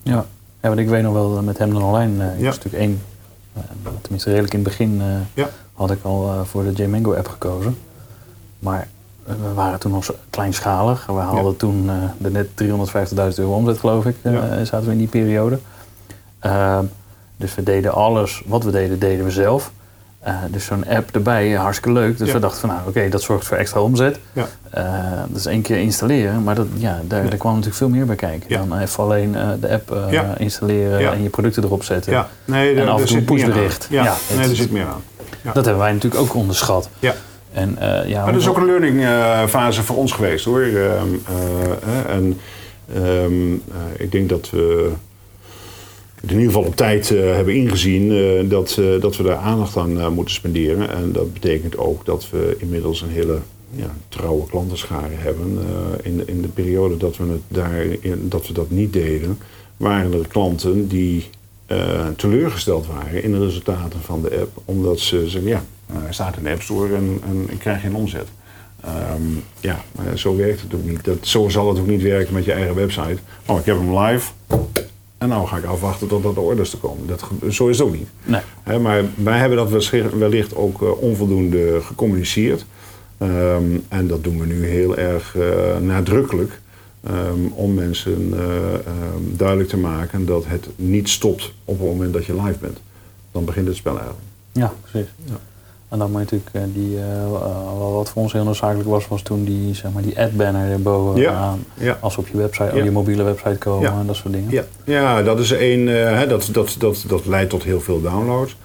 Ja. 0.03 0.27
ja, 0.61 0.69
want 0.69 0.79
ik 0.79 0.89
weet 0.89 1.03
nog 1.03 1.13
wel, 1.13 1.37
eh, 1.37 1.43
met 1.43 1.59
hem 1.59 1.73
dan 1.73 1.83
online, 1.83 2.25
eh, 2.25 2.35
ik 2.35 2.41
Ja. 2.41 2.47
natuurlijk 2.47 2.75
één, 2.75 3.03
eh, 3.53 3.63
tenminste 4.01 4.29
redelijk 4.31 4.53
in 4.55 4.61
het 4.61 4.69
begin, 4.69 5.01
eh, 5.01 5.07
Ja. 5.35 5.51
had 5.75 5.91
ik 5.91 5.99
al 6.03 6.29
eh, 6.33 6.41
voor 6.45 6.65
de 6.65 6.73
JMango 6.83 7.15
app 7.15 7.29
gekozen. 7.29 7.77
Maar 8.59 8.81
eh, 8.81 8.87
we 9.43 9.53
waren 9.55 9.79
toen 9.79 9.93
nog 9.93 10.13
kleinschalig. 10.31 11.07
We 11.07 11.13
haalden 11.13 11.57
toen 11.57 11.89
eh, 11.91 11.95
de 12.19 12.31
net 12.31 12.47
350.000 12.55 13.39
euro 13.39 13.55
omzet, 13.55 13.79
geloof 13.79 14.05
ik, 14.07 14.17
eh, 14.23 14.33
Ja. 14.33 14.65
zaten 14.65 14.87
we 14.87 14.93
in 14.93 14.99
die 14.99 15.09
periode. 15.09 15.59
Ehm, 16.41 16.85
dus 17.37 17.55
we 17.55 17.63
deden 17.63 17.93
alles, 17.93 18.43
wat 18.47 18.65
we 18.65 18.71
deden, 18.71 18.99
deden 18.99 19.25
we 19.25 19.31
zelf. 19.31 19.71
Eh, 20.21 20.35
dus 20.51 20.65
zo'n 20.65 20.85
app 20.89 21.15
erbij, 21.15 21.55
eh, 21.55 21.61
hartstikke 21.61 21.93
leuk. 21.99 22.19
Dus 22.19 22.27
Ja. 22.29 22.33
we 22.35 22.41
dachten 22.41 22.61
van, 22.61 22.69
nou 22.69 22.81
oké, 22.89 23.09
dat 23.09 23.23
zorgt 23.23 23.47
voor 23.47 23.57
extra 23.57 23.81
omzet. 23.81 24.19
Ja. 24.33 24.47
Eh, 24.71 24.85
dat 25.29 25.37
is 25.39 25.47
één 25.47 25.63
keer 25.63 25.77
installeren, 25.79 26.43
maar 26.43 26.55
dat, 26.55 26.67
ja, 26.75 27.01
daar, 27.05 27.23
daar 27.29 27.37
kwam 27.39 27.51
natuurlijk 27.53 27.77
veel 27.79 27.89
meer 27.89 28.07
bij 28.07 28.17
kijken. 28.17 28.49
Dan 28.69 28.79
even 28.79 29.05
alleen 29.05 29.35
eh, 29.37 29.49
de 29.61 29.69
app 29.71 29.91
eh, 29.93 30.23
installeren 30.37 31.13
en 31.13 31.23
je 31.23 31.29
producten 31.29 31.65
erop 31.65 31.85
zetten. 31.85 32.13
Ja, 32.13 32.29
nee, 32.45 32.81
En 32.81 32.89
af 32.89 33.01
en 33.01 33.07
toe 33.07 33.17
een 33.17 33.25
pushbericht. 33.25 33.87
Ja, 33.91 34.15
nee, 34.37 34.49
er 34.49 34.57
zit 34.57 34.71
meer 34.71 34.87
aan. 34.87 35.03
Ja. 35.43 35.53
Dat 35.53 35.65
hebben 35.65 35.83
wij 35.83 35.93
natuurlijk 35.93 36.23
ook 36.23 36.35
onderschat. 36.35 36.89
Ja. 36.99 37.15
En, 37.53 37.79
eh, 37.79 38.09
ja, 38.09 38.23
Maar 38.25 38.33
dat 38.33 38.41
is 38.43 38.49
ook 38.49 38.57
een 38.57 38.65
learning 38.67 39.01
eh, 39.01 39.47
fase 39.47 39.83
voor 39.83 39.97
ons 39.97 40.13
geweest 40.13 40.45
hoor. 40.45 40.61
Ehm, 40.63 41.07
eh, 41.27 42.15
en 42.15 42.39
ehm, 42.95 43.53
eh, 43.53 43.99
ik 43.99 44.13
denk 44.13 44.29
dat 44.29 44.51
we 44.51 44.91
in 46.23 46.29
ieder 46.29 46.45
geval 46.47 46.63
op 46.63 46.77
tijd 46.77 47.09
hebben 47.09 47.55
ingezien 47.55 48.09
dat, 48.49 48.81
dat 49.01 49.17
we 49.17 49.23
daar 49.23 49.37
aandacht 49.37 49.77
aan 49.77 50.13
moeten 50.13 50.35
spenderen. 50.35 50.91
En 50.91 51.13
dat 51.13 51.33
betekent 51.33 51.79
ook 51.79 52.05
dat 52.05 52.31
we 52.31 52.57
inmiddels 52.59 53.03
een 53.03 53.09
hele 53.09 53.39
ja, 53.71 53.95
trouwe 54.09 54.47
klantenschare 54.47 55.15
hebben. 55.15 55.59
In, 56.03 56.17
de, 56.17 56.23
in 56.27 56.43
de 56.43 56.49
periode 56.49 56.97
dat 56.97 57.17
we, 57.17 57.25
het 57.25 57.41
daar, 57.49 57.85
in- 58.01 58.27
dat 58.29 58.47
we 58.47 58.53
dat 58.53 58.71
niet 58.71 58.93
deden, 58.93 59.39
waren 59.77 60.13
er 60.13 60.29
klanten 60.29 60.89
die 60.89 61.29
teleurgesteld 62.17 62.87
waren 62.87 63.23
in 63.23 63.33
de 63.33 63.45
resultaten 63.45 64.01
van 64.01 64.23
de 64.23 64.39
app. 64.41 64.51
Omdat 64.65 64.99
ze 65.01 65.29
zeggen, 65.29 65.51
ja, 65.51 65.65
staat 66.11 66.37
in 66.37 66.43
de 66.43 66.51
App 66.51 66.63
Store 66.63 66.95
en, 66.95 67.21
en 67.27 67.47
ik 67.51 67.59
krijg 67.59 67.81
geen 67.81 67.95
omzet. 67.95 68.27
Ehm, 68.85 69.23
ja, 69.61 69.81
maar 69.97 70.19
zo 70.19 70.37
werkt 70.37 70.61
het 70.61 70.75
ook 70.75 70.85
niet. 70.85 71.05
Dat, 71.05 71.17
zo 71.21 71.49
zal 71.49 71.69
het 71.69 71.79
ook 71.79 71.87
niet 71.87 72.03
werken 72.03 72.35
met 72.35 72.45
je 72.45 72.53
eigen 72.53 72.75
website. 72.75 73.17
Oh, 73.47 73.59
ik 73.59 73.65
heb 73.65 73.77
hem 73.77 73.99
live. 73.99 74.31
En 75.19 75.29
nou 75.29 75.47
ga 75.47 75.57
ik 75.57 75.65
afwachten 75.65 76.09
totdat 76.09 76.35
de 76.35 76.41
orders 76.41 76.73
er 76.73 76.79
komen. 76.79 77.07
Dat, 77.07 77.25
zo 77.51 77.69
is 77.69 77.79
het 77.79 77.87
ook 77.87 77.95
niet. 77.95 78.09
Nee. 78.25 78.41
Hè, 78.63 78.79
maar 78.79 79.05
wij 79.15 79.39
hebben 79.39 79.59
dat 79.59 79.71
wellicht- 79.71 80.19
wellicht 80.19 80.55
ook 80.57 80.83
eh, 80.83 81.03
onvoldoende 81.03 81.81
gecommuniceerd. 81.83 82.65
Ehm, 83.19 83.65
en 83.89 84.07
dat 84.07 84.25
doen 84.25 84.39
we 84.41 84.47
nu 84.47 84.67
heel 84.67 84.97
erg 84.97 85.37
eh, 85.37 85.79
nadrukkelijk. 85.81 86.61
ehm, 87.07 87.47
om 87.55 87.75
mensen 87.75 88.33
eh, 88.37 88.43
duidelijk 89.37 89.69
te 89.69 89.77
maken 89.77 90.27
dat 90.27 90.45
het 90.47 90.69
niet 90.77 91.09
stopt 91.09 91.53
op 91.65 91.79
het 91.79 91.87
moment 91.89 92.13
dat 92.13 92.25
je 92.25 92.43
live 92.43 92.59
bent. 92.61 92.81
Dan 93.33 93.45
begint 93.45 93.67
het 93.67 93.77
spel 93.77 93.93
eigenlijk. 93.95 94.25
Ja, 94.53 94.73
precies. 94.91 95.09
Ja. 95.25 95.39
En 95.91 95.99
dan 95.99 96.11
moet 96.11 96.31
je 96.31 96.37
natuurlijk, 96.37 96.51
eh, 96.53 96.83
die, 96.83 96.99
eh, 96.99 97.31
wat 97.93 98.09
voor 98.11 98.23
ons 98.23 98.33
heel 98.33 98.45
noodzakelijk 98.45 98.89
was, 98.89 99.09
was 99.09 99.23
toen 99.23 99.45
die, 99.45 99.75
zeg 99.75 99.93
maar, 99.93 100.03
die 100.03 100.19
ad-banner 100.21 100.71
erboven 100.71 101.21
Ja. 101.21 101.33
aan. 101.33 101.65
Ja. 101.75 101.99
Als 102.01 102.17
op 102.17 102.29
je 102.29 102.37
website, 102.37 102.71
op 102.77 102.85
je 102.85 102.91
mobiele 102.91 103.23
website 103.23 103.57
komen 103.59 103.91
en 103.93 104.07
dat 104.07 104.17
soort 104.17 104.33
dingen. 104.33 104.51
Ja, 104.51 104.65
ja 104.85 105.23
dat 105.23 105.39
is 105.39 105.51
één. 105.51 105.89
eh, 105.89 106.19
hè, 106.19 106.27
dat, 106.27 106.49
dat, 106.53 106.75
dat, 106.79 107.05
dat 107.09 107.27
leidt 107.27 107.51
tot 107.51 107.63
heel 107.63 107.81
veel 107.81 108.01
downloads. 108.01 108.57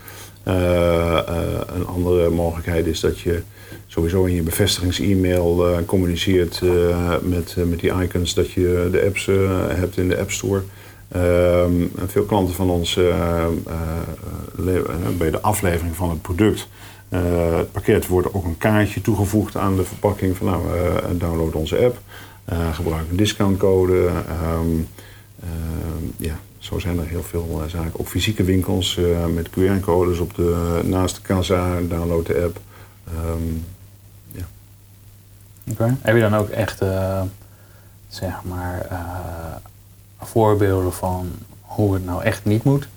Een 0.43 1.88
andere 1.88 2.29
mogelijkheid 2.29 2.85
is 2.88 2.99
dat 2.99 3.19
je 3.19 3.41
sowieso 3.88 4.23
in 4.23 4.35
je 4.35 4.41
bevestigings-e-mail 4.41 5.69
uh, 5.71 5.77
communiceert 5.85 6.61
met, 7.21 7.55
met 7.69 7.79
die 7.79 7.91
icons 8.01 8.33
dat 8.33 8.51
je 8.51 8.88
de 8.91 9.03
apps 9.05 9.25
hebt 9.67 9.97
in 9.97 10.09
de 10.09 10.19
App 10.19 10.31
Store. 10.31 10.61
Ehm, 11.07 11.71
veel 12.07 12.23
klanten 12.23 12.55
van 12.55 12.69
ons 12.69 12.99
bij 15.17 15.31
de 15.31 15.41
aflevering 15.41 15.95
van 15.95 16.09
het 16.09 16.21
product. 16.21 16.67
Het 17.15 17.71
pakket 17.71 18.08
wordt 18.08 18.34
ook 18.34 18.45
een 18.45 18.58
kaartje 18.58 19.01
toegevoegd 19.01 19.58
aan 19.58 19.75
de 19.75 19.84
verpakking 19.84 20.38
van 20.38 20.47
nou, 20.47 20.63
download 21.17 21.54
onze 21.54 21.78
app. 21.78 21.99
gebruik 22.71 23.10
een 23.10 23.15
discountcode. 23.15 24.08
Ehm, 24.28 24.69
ja, 26.17 26.36
zo 26.58 26.80
zijn 26.80 26.99
er 26.99 27.08
heel 27.08 27.23
veel 27.23 27.62
zaken. 27.67 27.99
Ook 27.99 28.08
fysieke 28.08 28.43
winkels 28.43 28.99
met 29.34 29.49
QR-codes 29.49 30.19
op 30.19 30.36
de, 30.36 30.82
naast 30.84 31.15
de 31.15 31.21
kassa, 31.21 31.80
download 31.82 32.25
de 32.25 32.43
app. 32.43 32.60
ja. 34.32 34.45
Oké. 35.71 35.97
Heb 36.01 36.15
je 36.15 36.21
dan 36.21 36.36
ook 36.36 36.49
echt, 36.49 36.82
zeg 38.08 38.43
maar, 38.43 38.88
voorbeelden 40.19 40.93
van 40.93 41.32
hoe 41.62 41.93
het 41.93 42.06
nou 42.06 42.23
echt 42.23 42.45
niet 42.45 42.63
moet. 42.63 42.88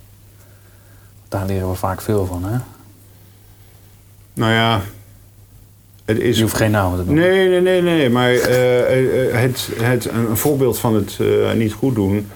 Daar 1.29 1.47
leren 1.47 1.71
we 1.71 1.75
vaak 1.75 2.01
veel 2.01 2.27
van, 2.27 2.45
hè? 2.45 2.59
Nou 4.39 4.53
ja, 4.53 4.83
het 6.05 6.19
is... 6.19 6.37
Je 6.37 6.43
hoeft 6.43 6.57
geen 6.57 6.71
namen 6.71 6.99
te 6.99 7.05
noemen. 7.05 7.25
Nee, 7.25 7.49
nee, 7.49 7.61
nee, 7.61 7.83
nee. 7.83 8.11
Maar 8.11 8.33
uh, 8.33 8.41
het, 9.41 9.69
het, 9.83 10.11
een 10.11 10.37
voorbeeld 10.37 10.79
van 10.79 10.95
het 10.95 11.19
uh, 11.21 11.53
niet 11.53 11.73
goed 11.73 11.95
doen 11.95 12.27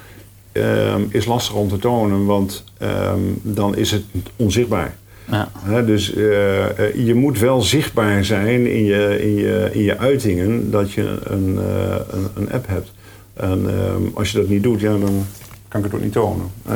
ehm, 0.53 1.03
is 1.09 1.25
lastig 1.25 1.55
om 1.55 1.69
te 1.69 1.79
tonen, 1.79 2.25
want 2.25 2.65
um, 2.83 3.41
dan 3.43 3.77
is 3.77 3.91
het 3.91 4.03
onzichtbaar. 4.37 4.95
Ja. 5.31 5.83
dus 5.83 6.07
je 6.97 7.13
moet 7.15 7.39
wel 7.39 7.61
zichtbaar 7.61 8.25
zijn 8.25 8.67
in 8.67 8.85
je, 8.85 9.19
in 9.23 9.35
je, 9.35 9.69
in 9.73 9.83
je 9.83 9.99
uitingen 9.99 10.71
dat 10.71 10.93
je 10.93 11.19
een, 11.25 11.59
een, 12.11 12.29
een 12.35 12.53
app 12.53 12.67
hebt. 12.67 12.93
En 13.35 13.65
ehm, 13.69 14.03
als 14.15 14.31
je 14.31 14.39
dat 14.39 14.49
niet 14.49 14.63
doet, 14.63 14.81
ja, 14.81 14.91
dan 14.99 15.27
kan 15.73 15.81
ik 15.81 15.87
het 15.87 15.95
ook 15.95 16.03
niet 16.03 16.13
tonen. 16.13 16.47
Uh, 16.69 16.75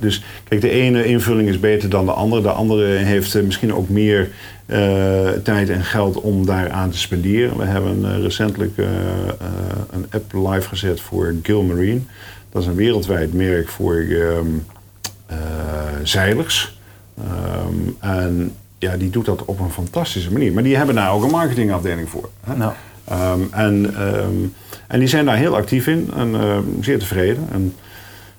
dus 0.00 0.24
kijk, 0.48 0.60
de 0.60 0.70
ene 0.70 1.04
invulling 1.04 1.48
is 1.48 1.60
beter 1.60 1.88
dan 1.88 2.04
de 2.06 2.12
andere. 2.12 2.42
De 2.42 2.50
andere 2.50 2.84
heeft 2.86 3.34
uh, 3.34 3.42
misschien 3.42 3.74
ook 3.74 3.88
meer 3.88 4.30
tijd 5.42 5.68
en 5.68 5.84
geld 5.84 6.20
om 6.20 6.46
daar 6.46 6.70
aan 6.70 6.90
te 6.90 6.98
spenderen. 6.98 7.58
We 7.58 7.64
hebben 7.64 8.20
recentelijk 8.22 8.78
een 9.90 10.06
app 10.10 10.32
live 10.32 10.68
gezet 10.68 11.00
voor 11.00 11.34
Gilmarine. 11.42 12.00
Dat 12.52 12.62
is 12.62 12.68
een 12.68 12.74
wereldwijd 12.74 13.32
merk 13.32 13.68
voor 13.68 13.94
um, 13.94 14.66
zeilers. 16.02 16.78
Um, 17.18 17.96
en 18.00 18.52
ja, 18.78 18.96
die 18.96 19.10
doet 19.10 19.24
dat 19.24 19.44
op 19.44 19.60
een 19.60 19.70
fantastische 19.70 20.32
manier. 20.32 20.52
Maar 20.52 20.62
die 20.62 20.76
hebben 20.76 20.94
daar 20.94 21.12
ook 21.12 21.22
een 21.22 21.30
marketingafdeling 21.30 22.08
voor. 22.08 22.28
Hè? 22.44 22.56
Nou. 22.56 22.72
Um, 23.12 23.48
en 23.52 23.94
en 24.86 24.98
die 24.98 25.08
zijn 25.08 25.24
daar 25.24 25.36
heel 25.36 25.56
actief 25.56 25.86
in 25.86 26.10
en 26.16 26.34
zeer 26.80 26.98
tevreden. 26.98 27.48
En 27.52 27.74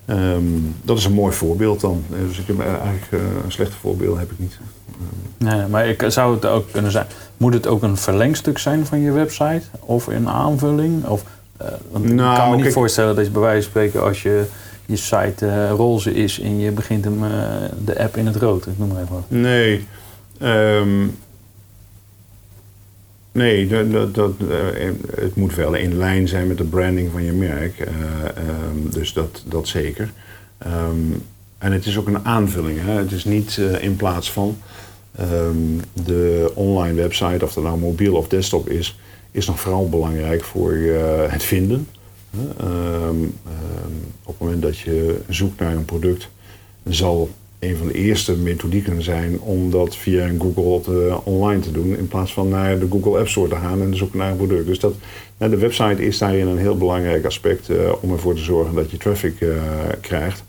um, 0.09 0.75
dat 0.81 0.97
is 0.97 1.05
een 1.05 1.13
mooi 1.13 1.33
voorbeeld 1.33 1.81
dan. 1.81 2.03
Dus 2.27 2.39
ik 2.39 2.47
heb 2.47 2.59
eigenlijk 2.59 3.07
uh, 3.09 3.19
een 3.45 3.51
slechte 3.51 3.75
voorbeeld 3.75 4.17
heb 4.17 4.31
ik 4.31 4.39
niet. 4.39 4.59
Nee, 5.37 5.67
maar 5.67 5.87
ik 5.87 6.03
zou 6.07 6.35
het 6.35 6.45
ook 6.45 6.71
kunnen 6.71 6.91
zijn. 6.91 7.05
Moet 7.37 7.53
het 7.53 7.67
ook 7.67 7.83
een 7.83 7.97
verlengstuk 7.97 8.57
zijn 8.57 8.85
van 8.85 8.99
je 8.99 9.11
website? 9.11 9.61
Of 9.79 10.07
een 10.07 10.29
aanvulling? 10.29 11.05
Of, 11.05 11.23
uh, 11.61 11.67
want 11.91 12.05
nou, 12.13 12.31
ik 12.31 12.37
kan 12.37 12.49
me 12.49 12.63
niet 12.63 12.73
voorstellen 12.73 13.15
dat 13.15 13.25
je 13.25 13.31
bij 13.31 13.41
wijze 13.41 13.61
van 13.61 13.69
spreken 13.69 14.03
als 14.03 14.21
je 14.21 14.45
je 14.85 14.95
site 14.95 15.69
roze 15.69 16.13
is 16.13 16.39
en 16.39 16.59
je 16.59 16.71
begint 16.71 17.03
hem, 17.03 17.19
de 17.85 17.99
app 17.99 18.17
in 18.17 18.25
het 18.25 18.35
rood. 18.35 18.65
Ik 18.65 18.77
noem 18.77 18.87
maar 18.87 19.01
even 19.01 19.13
wat. 19.13 19.23
Nee. 19.27 19.87
Um, 20.41 21.17
Nee, 23.37 23.67
dat, 23.67 24.15
dat, 24.15 24.33
eh, 24.49 24.89
het 25.15 25.35
moet 25.35 25.55
wel 25.55 25.73
in 25.73 25.97
lijn 25.97 26.27
zijn 26.27 26.47
met 26.47 26.57
de 26.57 26.63
branding 26.63 27.11
van 27.11 27.23
je 27.23 27.31
merk. 27.31 27.79
Uh, 27.79 27.87
um, 28.69 28.89
dus 28.89 29.13
dat, 29.13 29.43
dat 29.45 29.67
zeker. 29.67 30.11
Um, 30.67 31.23
en 31.57 31.71
het 31.71 31.85
is 31.85 31.97
ook 31.97 32.07
een 32.07 32.25
aanvulling. 32.25 32.79
Hè? 32.81 32.91
Het 32.91 33.11
is 33.11 33.25
niet 33.25 33.57
uh, 33.59 33.83
in 33.83 33.95
plaats 33.95 34.31
van 34.31 34.57
um, 35.19 35.81
de 35.93 36.51
online 36.53 36.93
website, 36.93 37.45
of 37.45 37.53
dat 37.53 37.63
nou 37.63 37.77
mobiel 37.77 38.15
of 38.15 38.27
desktop 38.27 38.69
is, 38.69 38.99
is 39.31 39.45
nog 39.45 39.59
vooral 39.59 39.89
belangrijk 39.89 40.43
voor 40.43 40.73
het 41.29 41.43
vinden. 41.43 41.87
op 44.23 44.33
het 44.33 44.39
moment 44.39 44.61
dat 44.61 44.77
je 44.77 45.19
zoekt 45.29 45.59
naar 45.59 45.75
een 45.75 45.85
product, 45.85 46.29
zal 46.83 47.29
een 47.59 47.77
van 47.77 47.87
de 47.87 47.93
eerste 47.93 48.37
methodieken 48.37 49.01
zijn 49.01 49.39
om 49.39 49.71
dat 49.71 49.95
via 49.95 50.31
Google 50.39 50.81
te, 50.81 51.17
online 51.23 51.61
te 51.61 51.71
doen. 51.71 51.97
In 51.97 52.07
plaats 52.07 52.33
van 52.33 52.49
naar 52.49 52.79
de 52.79 52.87
Google 52.89 53.17
App 53.17 53.27
Store 53.27 53.49
te 53.49 53.55
gaan 53.55 53.81
en 53.81 53.95
zoeken 53.95 54.17
naar 54.17 54.31
een 54.31 54.37
product. 54.37 54.65
Dus 54.65 54.79
dat, 54.79 54.93
de 55.37 55.57
website 55.57 56.05
is 56.05 56.17
daarin 56.17 56.47
een 56.47 56.57
heel 56.57 56.77
belangrijk 56.77 57.25
aspect 57.25 57.69
uh, 57.69 57.77
om 58.01 58.11
ervoor 58.11 58.35
te 58.35 58.41
zorgen 58.41 58.75
dat 58.75 58.91
je 58.91 58.97
traffic 58.97 59.41
uh, 59.41 59.55
krijgt. 60.01 60.43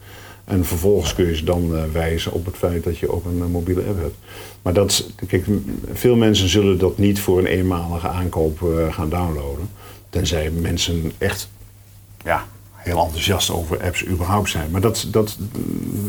En 0.44 0.64
vervolgens 0.64 1.14
kun 1.14 1.26
je 1.26 1.36
ze 1.36 1.44
dan 1.44 1.92
wijzen 1.92 2.32
op 2.32 2.44
het 2.46 2.56
feit 2.56 2.84
dat 2.84 2.98
je 2.98 3.12
ook 3.12 3.24
een 3.24 3.50
mobiele 3.50 3.82
app 3.88 4.00
hebt. 4.00 4.16
Maar 4.62 4.72
dat, 4.72 5.10
kijk, 5.26 5.46
veel 5.92 6.16
mensen 6.16 6.48
zullen 6.48 6.78
dat 6.78 6.98
niet 6.98 7.20
voor 7.20 7.38
een 7.38 7.46
eenmalige 7.46 8.08
aankoop 8.08 8.58
gaan 8.90 9.08
downloaden. 9.08 9.68
Tenzij 10.10 10.50
mensen 10.50 11.12
echt 11.18 11.48
ja, 12.24 12.46
heel 12.78 13.02
enthousiast 13.04 13.50
over 13.50 13.82
apps 13.82 14.06
überhaupt 14.06 14.50
zijn. 14.50 14.70
Maar 14.70 14.80
dat, 14.80 15.06
dat, 15.10 15.36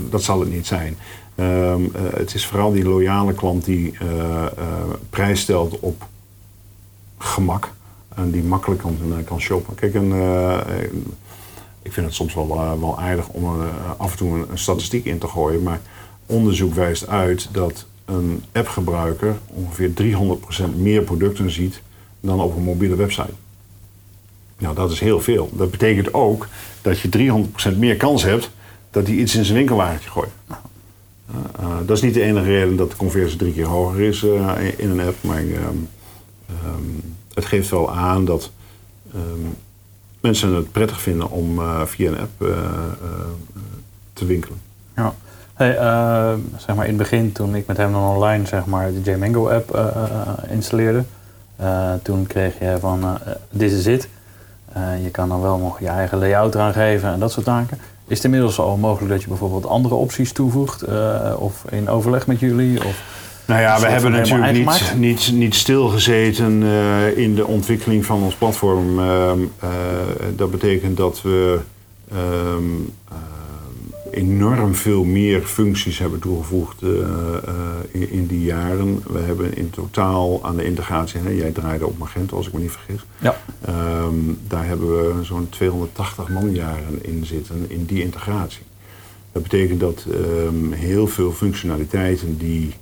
dat 0.10 0.24
zal 0.24 0.40
het 0.40 0.52
niet 0.52 0.68
zijn. 0.68 0.98
Ehm, 1.36 1.84
eh, 1.94 2.02
het 2.14 2.34
is 2.34 2.46
vooral 2.46 2.72
die 2.72 2.84
loyale 2.84 3.34
klant 3.34 3.66
die 3.66 3.94
uh, 4.04 4.46
prijs 5.10 5.42
stelt 5.42 5.80
op 5.80 6.08
gemak. 7.18 7.72
En 8.16 8.32
die 8.32 8.44
makkelijk 8.44 8.82
kan, 8.82 8.98
kan 9.26 9.42
shoppen. 9.42 9.76
Kijk, 9.76 9.94
een, 9.94 10.12
ik 11.82 11.94
vind 11.94 12.06
het 12.06 12.16
soms 12.16 12.34
wel, 12.34 12.48
wel 12.80 13.00
aardig 13.00 13.28
om 13.30 13.62
af 13.98 14.12
en 14.12 14.18
toe 14.18 14.34
een, 14.34 14.46
een, 14.52 14.58
statistiek 14.58 15.06
in 15.06 15.18
te 15.18 15.28
gooien. 15.28 15.64
Maar 15.64 15.80
onderzoek 16.26 16.74
wijst 16.74 17.08
uit 17.08 17.50
dat 17.52 17.86
een 18.06 18.44
appgebruiker 18.52 19.38
ongeveer 19.46 19.92
300% 20.72 20.76
meer 20.76 21.02
producten 21.02 21.52
ziet 21.52 21.82
dan 22.20 22.42
op 22.42 22.56
een 22.56 22.64
mobiele 22.64 22.96
website. 22.96 23.34
Nou, 24.60 24.76
dat 24.76 24.92
is 24.92 25.00
heel 25.00 25.22
veel. 25.22 25.50
Dat 25.54 25.72
betekent 25.72 26.14
ook 26.14 26.48
dat 26.82 27.00
je 27.00 27.44
300% 27.74 27.78
meer 27.78 27.96
kans 27.96 28.24
hebt 28.24 28.50
dat 28.92 29.08
hij 29.08 29.16
iets 29.16 29.36
in 29.36 29.46
zijn 29.46 29.58
winkelwagentje 29.58 30.10
gooit. 30.10 30.30
Uh, 30.50 30.56
uh, 31.60 31.78
dat 31.86 31.98
is 31.98 32.04
niet 32.04 32.14
de 32.14 32.22
enige 32.22 32.46
reden 32.46 32.76
dat 32.76 32.92
de 32.92 32.98
conversie 32.98 33.38
drie 33.38 33.54
keer 33.54 33.66
hoger 33.66 34.02
is 34.02 34.24
uh, 34.24 34.52
in 34.78 34.90
een 34.90 35.08
app, 35.08 35.16
maar 35.22 35.42
um, 35.42 35.90
um, 36.66 37.16
het 37.34 37.46
geeft 37.46 37.70
wel 37.70 37.92
aan 37.92 38.26
dat 38.26 38.52
um, 39.16 39.56
mensen 40.20 40.56
het 40.56 40.72
prettig 40.72 41.02
vinden 41.02 41.30
om 41.30 41.60
via 41.86 42.12
een 42.12 42.20
app 42.20 42.58
te 44.14 44.26
winkelen. 44.26 44.62
Ja. 44.96 45.14
Hey, 45.54 45.74
zeg 46.58 46.76
maar 46.76 46.86
in 46.86 46.92
het 46.92 46.98
begin, 46.98 47.32
toen 47.32 47.56
ik 47.56 47.68
met 47.68 47.78
hem 47.78 47.92
dan 47.92 48.16
online 48.16 48.46
zeg 48.46 48.66
maar, 48.66 48.92
de 48.94 49.12
JMango 49.12 49.50
app 49.50 49.80
installeerde, 50.50 51.04
toen 52.04 52.28
kreeg 52.28 52.60
je 52.60 52.78
van 52.80 53.18
dit 53.50 53.72
is 53.72 53.86
het. 53.86 54.10
Uh, 54.78 55.04
je 55.04 55.10
kan 55.10 55.30
dan 55.30 55.42
wel 55.42 55.58
nog 55.58 55.80
je 55.80 55.88
eigen 55.88 56.18
layout 56.18 56.56
eraan 56.56 56.74
geven 56.74 57.10
en 57.10 57.20
dat 57.20 57.32
soort 57.32 57.46
zaken. 57.46 57.78
Is 58.08 58.16
het 58.16 58.26
inmiddels 58.26 58.60
al 58.60 58.78
mogelijk 58.78 59.12
dat 59.12 59.22
je 59.22 59.28
bijvoorbeeld 59.28 59.66
andere 59.66 59.96
opties 59.96 60.32
toevoegt? 60.32 60.90
Uh, 60.90 61.34
of 61.38 61.64
in 61.70 61.90
overleg 61.90 62.28
met 62.28 62.40
jullie? 62.40 62.86
Of 62.86 63.04
nou 63.46 63.62
ja, 63.62 63.80
we 63.80 63.88
hebben 63.88 64.12
natuurlijk 64.12 64.54
niet, 64.54 64.94
niet, 64.96 65.32
niet 65.34 65.56
stilgezeten 65.56 66.62
uh, 66.62 67.18
in 67.18 67.36
de 67.36 67.48
ontwikkeling 67.48 68.06
van 68.06 68.24
ons 68.24 68.36
platform. 68.36 69.00
Ehm, 69.00 69.40
dat 70.36 70.52
betekent 70.52 70.98
dat 70.98 71.22
we 71.22 71.60
ehm, 72.12 72.64
enorm 74.12 74.76
veel 74.76 75.04
meer 75.04 75.42
functies 75.42 75.98
hebben 75.98 76.20
toegevoegd 76.20 76.82
uh, 76.82 76.90
uh, 76.90 77.04
in, 77.92 78.10
in, 78.10 78.28
die 78.28 78.44
jaren. 78.44 79.04
We 79.08 79.20
hebben 79.20 79.56
in 79.56 79.70
totaal 79.70 80.44
aan 80.44 80.56
de 80.56 80.66
integratie, 80.66 81.20
hè, 81.20 81.30
jij 81.30 81.52
draaide 81.52 81.86
op 81.86 81.98
Magento 81.98 82.38
als 82.38 82.48
ik 82.48 82.54
me 82.54 82.60
niet 82.60 82.72
vergis. 82.72 83.06
Ja. 83.18 83.38
Um, 84.04 84.40
daar 84.48 84.66
hebben 84.66 85.18
we 85.18 85.24
zo'n 85.24 85.50
280 85.50 86.30
manjaren 86.30 87.06
in 87.06 87.26
zitten 87.26 87.66
in 87.68 87.86
die 87.86 88.04
integratie. 88.04 88.64
Dat 89.32 89.44
betekent 89.44 89.80
dat 89.80 90.06
um, 90.12 90.72
heel 90.72 91.08
veel 91.08 91.32
functionaliteiten 91.32 92.38
die 92.38 92.74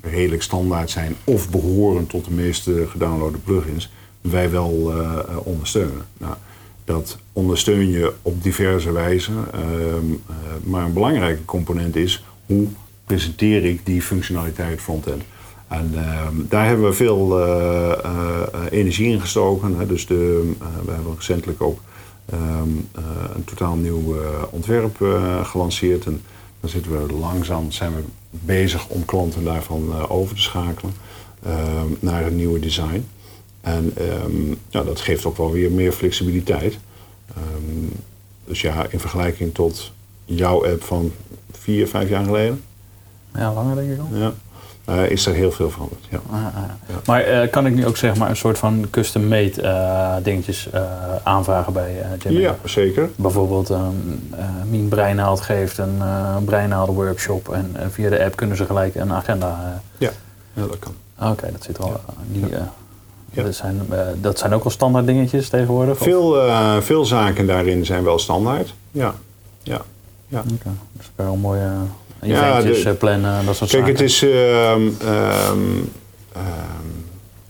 redelijk 0.00 0.42
standaard 0.42 0.90
zijn 0.90 1.16
of 1.24 1.50
behoren 1.50 2.06
tot 2.06 2.24
de 2.24 2.30
meeste 2.30 2.86
gedownloade 2.88 3.38
plugins, 3.38 3.90
wij 4.20 4.50
wel 4.50 4.92
uh, 4.96 5.18
ondersteunen. 5.42 6.06
Nou, 6.18 6.34
dat 6.84 7.18
ondersteun 7.32 7.90
je 7.90 8.12
op 8.22 8.42
diverse 8.42 8.92
wijzen. 8.92 9.34
Ehm, 9.52 9.64
eh, 9.66 10.34
maar 10.62 10.84
een 10.84 10.92
belangrijke 10.92 11.44
component 11.44 11.96
is 11.96 12.24
hoe 12.46 12.66
presenteer 13.04 13.64
ik 13.64 13.86
die 13.86 14.02
functionaliteit 14.02 14.80
frontend. 14.80 15.22
En 15.68 15.90
ehm, 15.94 16.34
daar 16.48 16.66
hebben 16.66 16.86
we 16.86 16.92
veel 16.92 17.40
uh, 17.40 17.92
energie 18.70 19.12
in 19.12 19.20
gestoken. 19.20 19.88
Dus 19.88 20.06
de, 20.06 20.52
we 20.84 20.92
hebben 20.92 21.14
recentelijk 21.16 21.62
ook 21.62 21.80
ehm, 22.30 22.68
een 23.34 23.44
totaal 23.44 23.74
nieuw 23.74 24.16
ontwerp 24.50 24.96
gelanceerd. 25.42 26.06
En 26.06 26.22
dan 26.60 26.70
zitten 26.70 27.06
we 27.06 27.12
langzaam 27.12 27.70
zijn 27.70 27.94
we 27.94 28.02
bezig 28.30 28.88
om 28.88 29.04
klanten 29.04 29.44
daarvan 29.44 30.08
over 30.08 30.34
te 30.34 30.42
schakelen. 30.42 30.92
naar 32.00 32.26
een 32.26 32.36
nieuwe 32.36 32.58
design. 32.58 33.04
En 33.62 33.92
ehm, 33.96 34.54
ja, 34.68 34.82
dat 34.82 35.00
geeft 35.00 35.24
ook 35.24 35.36
wel 35.36 35.50
weer 35.50 35.70
meer 35.70 35.92
flexibiliteit. 35.92 36.78
Ehm, 37.36 37.86
dus 38.44 38.60
ja, 38.60 38.86
in 38.88 39.00
vergelijking 39.00 39.54
tot 39.54 39.92
jouw 40.24 40.66
app 40.66 40.82
van 40.82 41.12
vier, 41.52 41.88
vijf 41.88 42.08
jaar 42.08 42.24
geleden, 42.24 42.62
Ja, 43.34 43.52
langer 43.52 43.76
denk 43.76 43.90
ik 43.92 43.98
al. 43.98 44.08
ja, 44.18 44.32
eh, 44.84 45.10
is 45.10 45.26
er 45.26 45.34
heel 45.34 45.52
veel 45.52 45.70
veranderd. 45.70 46.04
Ja. 46.10 46.20
Ah, 46.30 46.34
ah. 46.56 46.62
Maar 47.06 47.20
eh, 47.22 47.50
kan 47.50 47.66
ik 47.66 47.74
nu 47.74 47.86
ook 47.86 47.96
zeg 47.96 48.16
maar 48.16 48.30
een 48.30 48.36
soort 48.36 48.58
van 48.58 48.86
custom-made 48.90 49.62
eh, 49.62 50.16
dingetjes 50.22 50.70
eh, 50.70 50.82
aanvragen 51.22 51.72
bij 51.72 52.02
Gemini? 52.18 52.40
ja, 52.40 52.56
zeker. 52.64 53.10
Bijvoorbeeld 53.16 53.70
ehm 53.70 53.94
eh 54.30 54.44
Mien 54.70 54.88
Breinaald 54.88 55.40
geeft 55.40 55.78
een 55.78 55.96
uh, 55.98 56.36
Breinaald 56.44 56.88
workshop 56.88 57.48
en 57.48 57.76
via 57.90 58.08
de 58.10 58.24
app 58.24 58.36
kunnen 58.36 58.56
ze 58.56 58.64
gelijk 58.66 58.94
een 58.94 59.12
agenda. 59.12 59.82
Ja, 59.98 60.10
ja 60.52 60.66
dat 60.66 60.78
kan. 60.78 60.94
Oké, 61.30 61.52
dat 61.52 61.62
zit 61.64 61.78
al. 61.80 61.88
Ja. 61.88 62.00
Die, 62.26 62.56
Ja. 63.32 63.42
dat, 63.42 63.54
zijn, 63.54 63.80
eh, 63.90 63.98
dat 64.20 64.38
zijn 64.38 64.52
ook 64.54 64.64
al 64.64 64.70
standaard 64.70 65.06
dingetjes 65.06 65.48
tegenwoordig? 65.48 65.98
Veel, 65.98 66.40
eh, 66.40 66.80
veel 66.80 67.04
zaken 67.04 67.46
daarin 67.46 67.84
zijn 67.84 68.04
wel 68.04 68.18
standaard. 68.18 68.74
Ja, 68.90 69.14
ja. 69.62 69.80
ja. 70.28 70.38
Oké, 70.38 70.70
Dus 70.92 71.10
kan 71.16 71.24
je 71.24 71.30
al 71.30 71.36
mooie 71.36 71.70
eh, 72.20 72.28
Ja, 72.28 72.58
eventjes 72.58 72.82
de- 72.82 72.88
eh, 72.90 72.96
plannen, 72.96 73.46
dat 73.46 73.56
soort 73.56 73.70
Kijk, 73.70 73.82
zaken. 73.86 74.00
het 74.00 74.10
is. 74.10 74.22
ehm, 74.22 74.88
ehm, 75.00 75.58
ehm, 76.32 76.88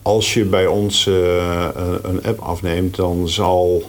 als 0.03 0.35
je 0.35 0.45
bij 0.45 0.67
ons 0.67 1.07
een, 1.07 2.23
app 2.25 2.39
afneemt, 2.41 2.97
dan 2.97 3.29
zal 3.29 3.83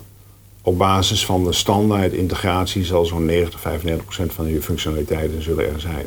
op 0.62 0.78
basis 0.78 1.26
van 1.26 1.44
de 1.44 1.54
standaard 1.54 2.14
integratie 2.14 2.86
zal 2.86 3.06
zo'n 3.06 3.26
90, 3.26 3.60
35 3.60 4.04
procent 4.06 4.34
van 4.34 4.48
je 4.48 4.62
functionaliteiten 4.62 5.44
zullen 5.44 5.66
er 5.74 5.80
zijn. 5.80 6.06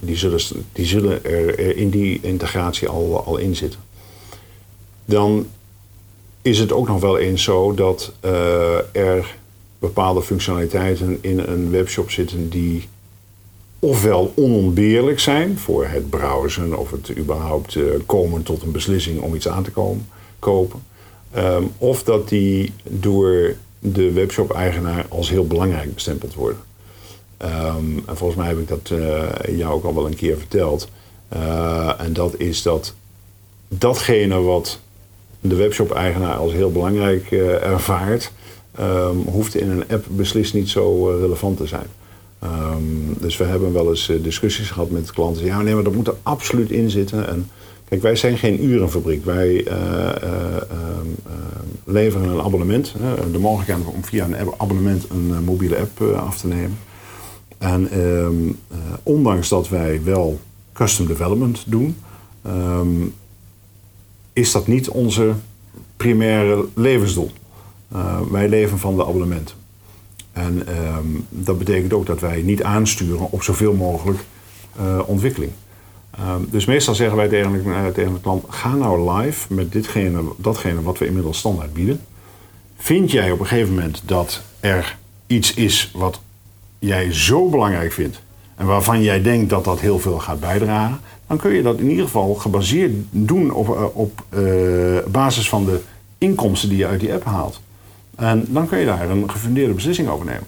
Die, 0.00 0.16
zullen, 0.16 0.40
die 0.72 0.86
zullen 0.86 1.24
er 1.24 1.58
er 1.58 1.76
in 1.76 1.90
die 1.90 2.18
integratie 2.22 2.88
al, 2.88 3.22
al 3.26 3.36
in 3.36 3.56
zitten. 3.56 3.80
Dan 5.04 5.46
is 6.44 6.58
het 6.58 6.72
ook 6.72 6.88
nog 6.88 7.00
wel 7.00 7.18
eens 7.18 7.42
zo 7.42 7.74
dat 7.74 8.12
eh, 8.20 8.96
er 8.96 9.36
bepaalde 9.78 10.22
functionaliteiten 10.22 11.18
in 11.20 11.38
een 11.38 11.70
webshop 11.70 12.10
zitten 12.10 12.48
die 12.48 12.88
ofwel 13.78 14.32
onontbeerlijk 14.36 15.20
zijn 15.20 15.58
voor 15.58 15.86
het 15.86 16.10
browsen 16.10 16.78
of 16.78 16.90
het 16.90 17.16
überhaupt 17.16 17.76
eh, 17.76 17.82
komen 18.06 18.42
tot 18.42 18.62
een 18.62 18.72
beslissing 18.72 19.20
om 19.20 19.34
iets 19.34 19.48
aan 19.48 19.62
te 19.62 19.70
komen, 19.70 20.08
kopen. 20.38 20.82
Ehm, 21.30 21.62
of 21.78 22.02
dat 22.02 22.28
die 22.28 22.72
door 22.82 23.54
de 23.78 24.12
webshop-eigenaar 24.12 25.06
als 25.08 25.30
heel 25.30 25.46
belangrijk 25.46 25.94
bestempeld 25.94 26.34
worden. 26.34 26.60
Ehm, 27.36 27.98
en 28.06 28.16
volgens 28.16 28.38
mij 28.38 28.48
heb 28.48 28.58
ik 28.58 28.68
dat 28.68 28.90
eh, 28.90 29.58
jou 29.58 29.72
ook 29.72 29.84
al 29.84 29.94
wel 29.94 30.06
een 30.06 30.16
keer 30.16 30.38
verteld. 30.38 30.88
En 31.98 32.12
dat 32.12 32.38
is 32.38 32.62
dat 32.62 32.94
datgene 33.68 34.40
wat 34.40 34.78
de 35.48 35.56
webshop-eigenaar 35.56 36.36
als 36.36 36.52
heel 36.52 36.72
belangrijk 36.72 37.30
eh, 37.30 37.62
ervaart, 37.62 38.32
ehm, 38.74 39.16
hoeft 39.16 39.54
in 39.54 39.70
een 39.70 39.84
app 39.88 40.04
beslist 40.08 40.54
niet 40.54 40.68
zo 40.68 41.10
eh, 41.10 41.20
relevant 41.20 41.56
te 41.56 41.66
zijn. 41.66 41.86
Ehm, 42.44 43.20
dus 43.20 43.36
we 43.36 43.44
hebben 43.44 43.72
wel 43.72 43.88
eens 43.88 44.08
eh, 44.08 44.22
discussies 44.22 44.70
gehad 44.70 44.90
met 44.90 45.12
klanten. 45.12 45.44
Ja, 45.44 45.62
nee, 45.62 45.74
maar 45.74 45.84
dat 45.84 45.94
moet 45.94 46.06
er 46.06 46.16
absoluut 46.22 46.70
in 46.70 46.90
zitten. 46.90 47.28
En 47.28 47.50
kijk, 47.88 48.02
wij 48.02 48.16
zijn 48.16 48.38
geen 48.38 48.64
urenfabriek. 48.64 49.24
Wij 49.24 49.66
eh, 49.66 50.08
eh, 50.08 50.56
ehm, 50.56 51.06
leveren 51.84 52.28
een 52.28 52.40
abonnement. 52.40 52.94
de 53.32 53.38
mogelijkheid 53.38 53.86
om 53.86 54.04
via 54.04 54.24
een 54.24 54.36
abonnement 54.56 55.06
een 55.10 55.44
mobiele 55.44 55.78
app 55.78 56.00
af 56.00 56.38
te 56.38 56.46
nemen. 56.46 56.78
En 57.58 57.88
ondanks 59.02 59.48
dat 59.48 59.68
wij 59.68 60.00
wel 60.04 60.40
custom 60.72 61.06
development 61.06 61.62
doen, 61.66 61.96
is 64.34 64.52
dat 64.52 64.66
niet 64.66 64.88
onze 64.88 65.34
primaire 65.96 66.64
levensdoel. 66.74 67.30
Eh, 67.88 68.20
wij 68.30 68.48
leven 68.48 68.78
van 68.78 68.96
de 68.96 69.06
abonnementen. 69.06 69.56
En 70.32 70.66
ehm, 70.66 71.06
dat 71.28 71.58
betekent 71.58 71.92
ook 71.92 72.06
dat 72.06 72.20
wij 72.20 72.42
niet 72.42 72.62
aansturen 72.62 73.30
op 73.30 73.42
zoveel 73.42 73.74
mogelijk 73.74 74.18
eh, 74.76 75.00
ontwikkeling. 75.06 75.52
Ehm, 76.10 76.40
dus 76.50 76.64
meestal 76.64 76.94
zeggen 76.94 77.16
wij 77.16 77.28
tegen 77.28 77.74
eh, 77.74 77.86
tegen 77.86 78.12
de 78.12 78.20
klant: 78.20 78.44
ga 78.48 78.74
nou 78.74 79.12
live 79.12 79.54
met 79.54 79.72
ditgene, 79.72 80.22
datgene 80.36 80.82
wat 80.82 80.98
we 80.98 81.06
inmiddels 81.06 81.38
standaard 81.38 81.72
bieden. 81.72 82.00
Vind 82.76 83.10
jij 83.10 83.30
op 83.30 83.40
een 83.40 83.46
gegeven 83.46 83.74
moment 83.74 84.02
dat 84.04 84.42
er 84.60 84.98
iets 85.26 85.54
is 85.54 85.90
wat 85.94 86.20
jij 86.78 87.12
zo 87.12 87.48
belangrijk 87.48 87.92
vindt 87.92 88.20
en 88.56 88.66
waarvan 88.66 89.02
jij 89.02 89.22
denkt 89.22 89.50
dat 89.50 89.64
dat 89.64 89.80
heel 89.80 89.98
veel 89.98 90.18
gaat 90.18 90.40
bijdragen, 90.40 91.00
dan 91.26 91.36
kun 91.36 91.52
je 91.52 91.62
dat 91.62 91.78
in 91.78 91.90
ieder 91.90 92.04
geval 92.04 92.34
gebaseerd 92.34 92.92
doen 93.10 93.50
op, 93.50 93.68
eh, 93.68 93.96
op 93.96 94.24
eh, 94.28 94.42
basis 95.08 95.48
van 95.48 95.64
de 95.64 95.80
inkomsten 96.18 96.68
die 96.68 96.78
je 96.78 96.86
uit 96.86 97.00
die 97.00 97.12
app 97.12 97.24
haalt. 97.24 97.60
En 98.16 98.46
dan 98.48 98.68
kun 98.68 98.78
je 98.78 98.86
daar 98.86 99.10
een 99.10 99.30
gefundeerde 99.30 99.74
beslissing 99.74 100.08
over 100.08 100.26
nemen. 100.26 100.46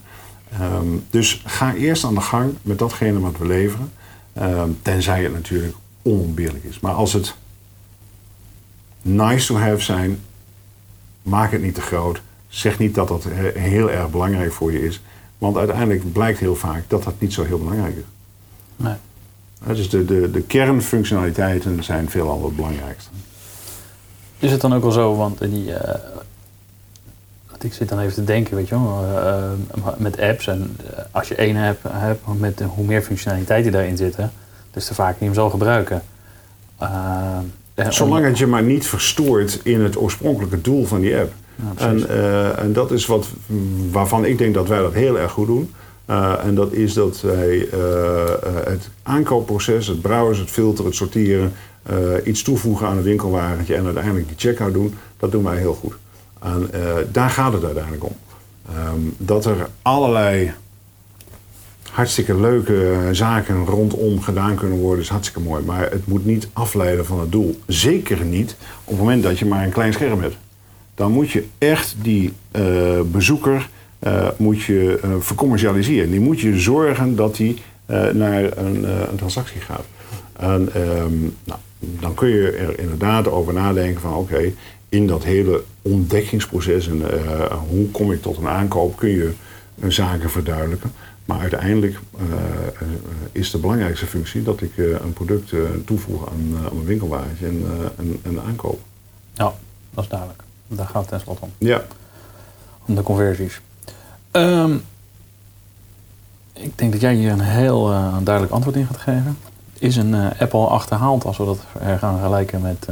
Ehm, 0.53 0.87
dus 1.11 1.43
ga 1.47 1.75
eerst 1.75 2.05
aan 2.05 2.15
de 2.15 2.21
gang 2.21 2.55
met 2.63 2.79
datgene 2.79 3.21
wat 3.21 3.39
we 3.39 3.47
leveren, 3.47 3.93
ehm, 4.33 4.71
tenzij 4.83 5.23
het 5.23 5.33
natuurlijk 5.33 5.75
onontbeerlijk 6.03 6.65
is. 6.65 6.81
Maar 6.81 6.93
als 6.93 7.13
het 7.13 7.35
nice 9.03 9.47
to 9.47 9.57
have 9.57 9.81
zijn, 9.81 10.19
maak 11.23 11.53
het 11.53 11.63
niet 11.63 11.75
te 11.75 11.81
groot. 11.81 12.23
Zeg 12.49 12.79
niet 12.79 12.95
dat 12.95 13.09
dat 13.09 13.25
eh, 13.25 13.63
heel 13.63 13.91
erg 13.91 14.11
belangrijk 14.11 14.53
voor 14.53 14.73
je 14.73 14.87
is. 14.87 15.01
Want 15.39 15.57
uiteindelijk 15.57 16.13
blijkt 16.13 16.39
heel 16.39 16.57
vaak 16.57 16.85
dat 16.89 17.03
dat 17.03 17.15
niet 17.19 17.33
zo 17.33 17.45
heel 17.45 17.59
belangrijk 17.59 17.97
is. 17.97 18.05
Nee. 18.77 18.95
Dus 19.65 19.91
de, 19.91 20.05
de, 20.05 20.31
de 20.31 20.43
kernfunctionaliteiten 20.43 21.85
zijn 21.85 22.11
veelal 22.11 22.45
het 22.45 22.57
belangrijkste. 22.57 23.11
Is 24.39 24.51
het 24.51 24.61
dan 24.61 24.75
ook 24.75 24.83
wel 24.83 24.93
zo, 24.93 25.17
want 25.17 25.39
die, 25.39 25.73
eh, 25.75 26.01
ik 27.61 27.73
zit 27.73 27.89
dan 27.89 27.99
even 28.01 28.15
te 28.15 28.25
denken, 28.25 28.57
weet 28.57 28.69
je 28.69 28.75
wel, 28.75 29.05
eh, 29.05 29.37
eh, 29.37 29.53
met 29.97 30.21
apps. 30.21 30.47
En 30.47 30.77
als 31.11 31.29
je 31.29 31.35
één 31.35 31.57
app 31.57 31.79
hebt, 31.89 32.21
met 32.39 32.61
hoe 32.75 32.85
meer 32.85 33.03
functionaliteit 33.03 33.63
die 33.63 33.73
daarin 33.73 33.97
zitten, 33.97 34.33
des 34.71 34.87
te 34.87 34.95
vaker 34.95 35.17
je 35.19 35.25
hem 35.25 35.35
zal 35.35 35.51
gebruiken. 35.51 36.03
En- 37.75 37.93
Zolang 37.93 38.25
het 38.25 38.39
je 38.39 38.47
maar 38.47 38.63
niet 38.63 38.87
verstoort 38.87 39.61
in 39.63 39.81
het 39.81 39.97
oorspronkelijke 39.97 40.61
doel 40.61 40.85
van 40.87 41.01
die 41.01 41.17
app. 41.17 41.33
Ja, 41.77 41.87
en, 41.87 42.09
en 42.59 42.73
dat 42.73 42.91
is 42.91 43.07
wat, 43.07 43.27
waarvan 43.91 44.25
ik 44.25 44.39
denk 44.39 44.55
dat 44.55 44.69
wij 44.69 44.79
dat 44.79 44.93
heel 44.93 45.19
erg 45.19 45.33
goed 45.33 45.47
doen. 45.47 45.75
Eh, 46.07 46.45
en 46.45 46.55
dat 46.55 46.73
is 46.73 46.93
dat 46.93 47.21
wij 47.21 47.69
eh, 47.73 48.23
eh, 48.23 48.39
het 48.65 48.89
aankoopproces, 49.03 49.87
het 49.87 50.01
browsen, 50.01 50.45
het 50.45 50.53
filteren, 50.53 50.87
het 50.87 50.95
sorteren, 50.95 51.53
iets 52.25 52.43
toevoegen 52.43 52.87
aan 52.87 52.97
een 52.97 53.03
winkelwagentje 53.03 53.75
en 53.75 53.85
uiteindelijk 53.85 54.29
die 54.29 54.37
checkout 54.39 54.73
doen, 54.73 54.95
dat 55.17 55.33
doen 55.33 55.45
wij 55.45 55.57
heel 55.57 55.75
goed. 55.75 55.95
En 56.43 56.71
daar 57.13 57.31
gaat 57.31 57.53
het 57.53 57.65
uiteindelijk 57.65 58.05
om. 58.05 58.17
Ehm, 58.69 59.01
dat 59.17 59.45
er 59.45 59.69
allerlei 59.83 60.53
hartstikke 61.91 62.41
leuke 62.41 63.09
zaken 63.13 63.65
rondom 63.65 64.21
gedaan 64.21 64.55
kunnen 64.55 64.79
worden, 64.79 65.03
is 65.05 65.09
hartstikke 65.09 65.49
mooi. 65.49 65.65
Maar 65.65 65.91
het 65.91 66.07
moet 66.07 66.25
niet 66.25 66.49
afleiden 66.53 67.07
van 67.07 67.21
het 67.21 67.33
doel. 67.33 67.61
Zeker 67.67 68.25
niet 68.25 68.57
op 68.85 68.89
het 68.91 68.99
moment 68.99 69.23
dat 69.23 69.39
je 69.39 69.47
maar 69.47 69.65
een 69.65 69.73
klein 69.73 69.93
scherm 69.93 70.23
hebt. 70.23 70.37
Dan 70.95 71.13
moet 71.13 71.31
je 71.31 71.45
echt 71.59 71.95
die 72.03 72.33
bezoeker 73.11 73.69
moet 74.37 74.63
je, 74.63 74.99
eh, 75.03 75.11
vercommercialiseren. 75.19 76.11
Die 76.11 76.21
moet 76.21 76.41
je 76.41 76.59
zorgen 76.61 77.17
dat 77.17 77.37
die 77.37 77.63
eh, 77.87 78.09
naar 78.11 78.57
een, 78.59 78.85
eh, 78.85 79.01
een 79.11 79.17
transactie 79.17 79.61
gaat. 79.61 79.85
En, 80.33 80.69
ehm, 80.75 81.19
nou, 81.45 81.59
dan 81.79 82.15
kun 82.15 82.29
je 82.29 82.51
er 82.51 82.79
inderdaad 82.79 83.29
over 83.29 83.53
nadenken 83.55 84.01
van 84.01 84.15
oké, 84.15 84.53
in 84.89 85.07
dat 85.07 85.25
hele 85.25 85.63
ontdekkingsproces 85.83 86.89
en 86.89 87.11
eh, 87.13 87.53
hoe 87.69 87.91
kom 87.91 88.13
ik 88.13 88.23
tot 88.23 88.37
een 88.37 88.49
aankoop, 88.49 88.97
kun 88.97 89.09
je 89.09 89.33
eh, 89.81 89.91
zaken 89.91 90.31
verduidelijken. 90.31 90.93
Maar 91.25 91.41
uiteindelijk 91.41 91.99
eh, 92.19 92.23
eh, 92.81 92.89
is 93.33 93.51
de 93.51 93.59
belangrijkste 93.59 94.07
functie 94.07 94.43
dat 94.43 94.61
ik 94.61 94.79
eh, 94.79 94.85
een 94.91 95.13
product 95.13 95.53
eh, 95.53 95.61
toevoeg 95.85 96.29
aan, 96.29 96.51
eh, 96.53 96.67
aan 96.67 96.75
mijn 96.75 96.87
winkelwagentje 96.87 97.47
en, 97.47 97.63
eh, 97.65 98.05
en, 98.05 98.21
en 98.23 98.41
aankoop. 98.47 98.81
Ja, 99.35 99.55
dat 99.95 100.05
is 100.05 100.11
duidelijk. 100.11 100.43
Daar 100.69 100.87
gaat 100.87 101.01
het 101.01 101.09
tenslotte 101.09 101.43
om. 101.43 101.51
Ja, 101.59 101.85
Om 102.87 102.95
de 102.95 103.03
conversies. 103.03 103.61
Ehm, 104.37 104.75
ik 106.53 106.79
denk 106.79 106.93
dat 106.93 107.01
jij 107.01 107.15
hier 107.15 107.31
een 107.31 107.41
heel 107.41 107.93
eh, 107.93 108.17
duidelijk 108.23 108.55
antwoord 108.55 108.77
in 108.77 108.87
gaat 108.87 108.97
geven. 108.97 109.39
Is 109.79 109.97
een 109.97 110.15
eh, 110.15 110.41
app 110.41 110.55
al 110.55 110.71
achterhaald 110.71 111.25
als 111.25 111.37
we 111.37 111.45
dat 111.45 111.59
eh, 111.81 111.99
gaan 111.99 112.19
vergelijken 112.19 112.61
met 112.61 112.87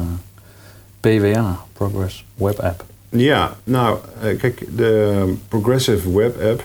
PWA, 1.00 1.58
Progress 1.72 2.24
Web 2.34 2.58
App? 2.58 2.84
Ja, 3.08 3.56
nou, 3.64 3.98
kijk, 4.38 4.66
de 4.76 5.34
Progressive 5.48 6.16
Web 6.16 6.42
App, 6.42 6.62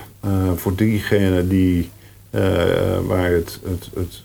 voor 0.59 0.75
diegenen 0.75 1.49
die, 1.49 1.89
waar 3.05 3.31
het, 3.31 3.59
het, 3.63 3.89
het 3.93 4.21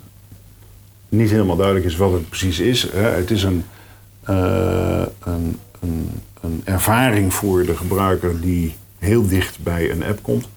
niet 1.08 1.30
helemaal 1.30 1.56
duidelijk 1.56 1.86
is 1.86 1.96
wat 1.96 2.12
het 2.12 2.28
precies 2.28 2.60
is. 2.60 2.90
Hè. 2.92 3.08
Het 3.08 3.30
is 3.30 3.42
een, 3.42 3.64
een, 4.24 5.60
een, 5.80 6.10
een 6.40 6.62
ervaring 6.64 7.34
voor 7.34 7.64
de 7.64 7.76
gebruiker 7.76 8.40
die 8.40 8.74
heel 9.04 9.28
dicht 9.28 9.62
bij 9.62 9.90
een 9.90 10.04
app 10.04 10.22
komt. 10.22 10.48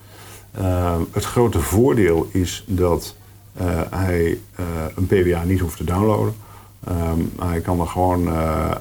Eh, 0.52 1.00
het 1.12 1.24
grote 1.24 1.60
voordeel 1.60 2.30
is 2.32 2.64
dat 2.68 3.16
eh, 3.58 3.82
hij 3.90 4.40
eh, 4.56 4.66
een 4.96 5.06
PWA 5.08 5.44
niet 5.44 5.60
hoeft 5.60 5.78
te 5.78 5.84
downloaden. 5.84 6.36
Ehm, 6.84 7.20
hij 7.40 7.60
kan 7.60 7.80
er 7.80 7.88
gewoon, 7.88 8.28
eh, 8.28 8.72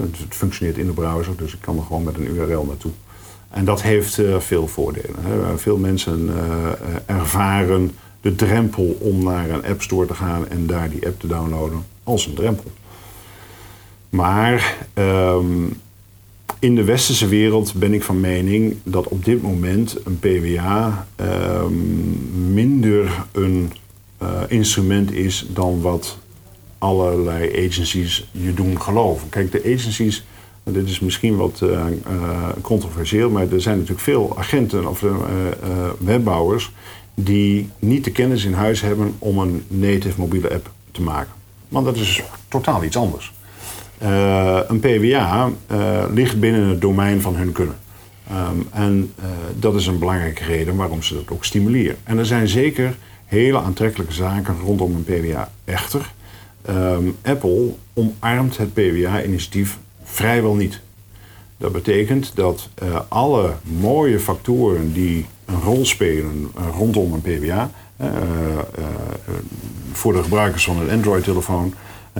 het 0.00 0.34
functioneert 0.34 0.78
in 0.78 0.86
de 0.86 0.92
browser, 0.92 1.36
dus 1.36 1.54
ik 1.54 1.60
kan 1.60 1.76
er 1.76 1.82
gewoon 1.82 2.02
met 2.02 2.16
een 2.16 2.34
URL 2.34 2.64
naartoe. 2.64 2.90
En 3.50 3.64
dat 3.64 3.82
heeft 3.82 4.20
veel 4.38 4.68
voordelen. 4.68 5.16
Veel 5.56 5.76
mensen 5.76 6.30
ervaren 7.06 7.90
de 8.20 8.34
drempel 8.34 8.96
om 9.00 9.24
naar 9.24 9.50
een 9.50 9.64
app 9.64 9.82
store 9.82 10.06
te 10.06 10.14
gaan 10.14 10.48
en 10.48 10.66
daar 10.66 10.90
die 10.90 11.06
app 11.06 11.20
te 11.20 11.26
downloaden 11.26 11.84
als 12.04 12.26
een 12.26 12.34
drempel. 12.34 12.70
Maar 14.08 14.76
ehm, 14.94 15.64
in 16.58 16.74
de 16.74 16.84
westerse 16.84 17.28
wereld 17.28 17.74
ben 17.74 17.94
ik 17.94 18.02
van 18.02 18.20
mening 18.20 18.76
dat 18.82 19.08
op 19.08 19.24
dit 19.24 19.42
moment 19.42 19.96
een 20.04 20.18
PWA 20.18 21.06
ehm, 21.16 21.72
minder 22.52 23.24
een 23.32 23.72
instrument 24.48 25.12
is 25.12 25.46
dan 25.48 25.80
wat 25.80 26.18
allerlei 26.78 27.66
agencies 27.66 28.28
je 28.32 28.54
doen 28.54 28.80
geloven. 28.80 29.28
Kijk, 29.28 29.52
de 29.52 29.60
agencies, 29.60 30.24
dit 30.64 30.88
is 30.88 31.00
misschien 31.00 31.36
wat 31.36 31.60
uh, 31.62 31.84
controversieel, 32.60 33.30
maar 33.30 33.52
er 33.52 33.60
zijn 33.60 33.76
natuurlijk 33.76 34.04
veel 34.04 34.34
agenten 34.38 34.86
of 34.88 35.04
webbouwers 35.98 36.70
die 37.14 37.70
niet 37.78 38.04
de 38.04 38.10
kennis 38.10 38.44
in 38.44 38.52
huis 38.52 38.80
hebben 38.80 39.14
om 39.18 39.38
een 39.38 39.64
native 39.68 40.20
mobiele 40.20 40.54
app 40.54 40.70
te 40.90 41.02
maken. 41.02 41.32
Want 41.68 41.84
dat 41.84 41.96
is 41.96 42.22
totaal 42.48 42.84
iets 42.84 42.96
anders. 42.96 43.32
Een 44.68 44.80
PWA 44.80 45.50
ligt 46.12 46.40
binnen 46.40 46.68
het 46.68 46.80
domein 46.80 47.20
van 47.20 47.36
hun 47.36 47.52
kunnen. 47.52 47.76
Um, 48.32 48.68
en 48.72 49.12
dat 49.58 49.74
is 49.74 49.86
een 49.86 49.98
belangrijke 49.98 50.44
reden 50.44 50.76
waarom 50.76 51.02
ze 51.02 51.14
dat 51.14 51.30
ook 51.30 51.44
stimuleren. 51.44 51.96
En 52.04 52.18
er 52.18 52.26
zijn 52.26 52.48
zeker 52.48 52.96
hele 53.24 53.58
aantrekkelijke 53.58 54.12
zaken 54.12 54.56
rondom 54.64 54.94
een 54.94 55.04
PWA. 55.04 55.50
Echter, 55.64 56.14
Um, 56.70 57.16
Apple 57.22 57.74
omarmt 57.94 58.56
het 58.56 58.74
PWA-initiatief 58.74 59.78
vrijwel 60.02 60.54
niet. 60.54 60.80
Dat 61.56 61.72
betekent 61.72 62.32
dat 62.34 62.68
alle 63.08 63.52
mooie 63.62 64.20
factoren 64.20 64.92
die 64.92 65.26
een 65.44 65.60
rol 65.60 65.84
spelen 65.84 66.50
rondom 66.76 67.12
een 67.12 67.20
PWA, 67.20 67.70
voor 69.92 70.12
de 70.12 70.22
gebruikers 70.22 70.64
van 70.64 70.80
een 70.80 70.90
Android-telefoon, 70.90 71.74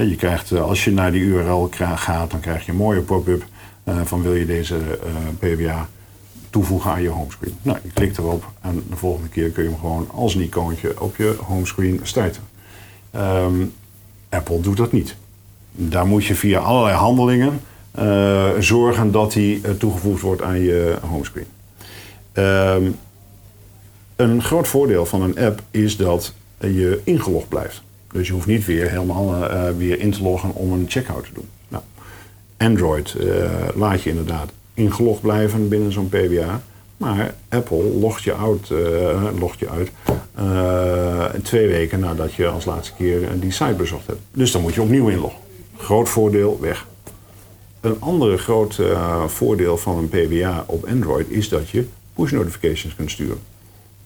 je 0.04 0.16
krijgt, 0.16 0.52
als 0.52 0.85
je 0.85 0.92
naar 0.92 1.12
die 1.12 1.22
URL 1.22 1.70
gaat, 1.94 2.30
dan 2.30 2.40
krijg 2.40 2.64
je 2.64 2.70
een 2.70 2.76
mooie 2.76 3.00
pop-up 3.00 3.44
van 4.04 4.22
wil 4.22 4.35
je 4.35 4.46
deze 4.46 4.76
PWA 5.38 5.88
toevoegen 6.50 6.90
aan 6.90 7.02
je 7.02 7.09
homescreen. 7.09 7.56
Nou, 7.62 7.78
je 7.82 7.90
klikt 7.92 8.18
erop 8.18 8.50
en 8.61 8.85
de 8.90 8.96
volgende 8.96 9.28
keer 9.28 9.50
kun 9.50 9.62
je 9.62 9.68
hem 9.68 9.78
gewoon 9.78 10.09
als 10.14 10.35
een 10.35 10.42
icoontje 10.42 11.00
op 11.00 11.16
je 11.16 11.37
homescreen 11.40 12.00
starten. 12.02 12.42
Um, 13.16 13.72
Apple 14.28 14.61
doet 14.61 14.76
dat 14.76 14.92
niet. 14.92 15.16
Daar 15.72 16.06
moet 16.06 16.24
je 16.24 16.35
via 16.35 16.59
allerlei 16.59 16.96
handelingen 16.96 17.61
zorgen 18.59 19.12
dat 19.12 19.32
die 19.32 19.76
toegevoegd 19.76 20.22
wordt 20.22 20.42
aan 20.42 20.61
je 20.61 20.96
homescreen. 21.00 21.46
Um, 22.32 22.96
een 24.16 24.42
groot 24.42 24.68
voordeel 24.68 25.06
van 25.06 25.22
een 25.22 25.38
app 25.38 25.62
is 25.70 25.96
dat 25.96 26.35
je 26.59 27.00
ingelogd 27.04 27.48
blijft. 27.48 27.82
Dus 28.16 28.26
je 28.26 28.33
hoeft 28.33 28.46
niet 28.46 28.64
weer 28.64 28.90
helemaal 28.90 29.35
uh, 29.35 29.70
weer 29.76 30.00
in 30.00 30.11
te 30.11 30.22
loggen 30.22 30.55
om 30.55 30.72
een 30.72 30.85
checkout 30.88 31.24
te 31.24 31.31
doen. 31.33 31.48
Nou, 31.68 31.83
Android 32.57 33.16
laat 33.74 34.02
je 34.02 34.11
inderdaad 34.11 34.50
ingelogd 34.74 35.20
blijven 35.20 35.68
binnen 35.68 35.92
zo'n 35.92 36.09
PBA. 36.09 36.62
Maar 36.96 37.35
Apple 37.48 37.83
logt 37.83 38.22
je 38.22 38.35
uit, 38.35 38.70
uh, 38.70 39.38
logt 39.38 39.59
je 39.59 39.68
uit 39.68 39.90
twee 41.42 41.68
weken 41.68 42.00
nadat 42.00 42.35
je 42.35 42.46
als 42.46 42.64
laatste 42.64 42.94
keer 42.96 43.40
die 43.40 43.50
site 43.50 43.74
bezocht 43.74 44.07
hebt. 44.07 44.20
Dus 44.33 44.52
dan 44.52 44.62
moet 44.62 44.74
je 44.74 44.83
opnieuw 44.83 45.09
inloggen. 45.09 45.40
Groot 45.76 46.09
voordeel, 46.09 46.59
weg. 46.61 46.87
Een 47.81 48.00
andere 48.00 48.37
groot 48.37 48.81
voordeel 49.26 49.76
van 49.76 49.96
een 49.98 50.09
PBA 50.09 50.64
op 50.66 50.87
Android 50.87 51.29
is 51.29 51.48
dat 51.48 51.68
je 51.68 51.87
push 52.14 52.33
notifications 52.33 52.94
kunt 52.94 53.11
sturen. 53.11 53.38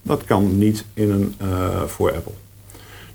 Dat 0.03 0.25
kan 0.25 0.59
niet 0.59 0.85
in 0.94 1.11
een, 1.11 1.35
voor 1.87 2.12
Apple. 2.14 2.35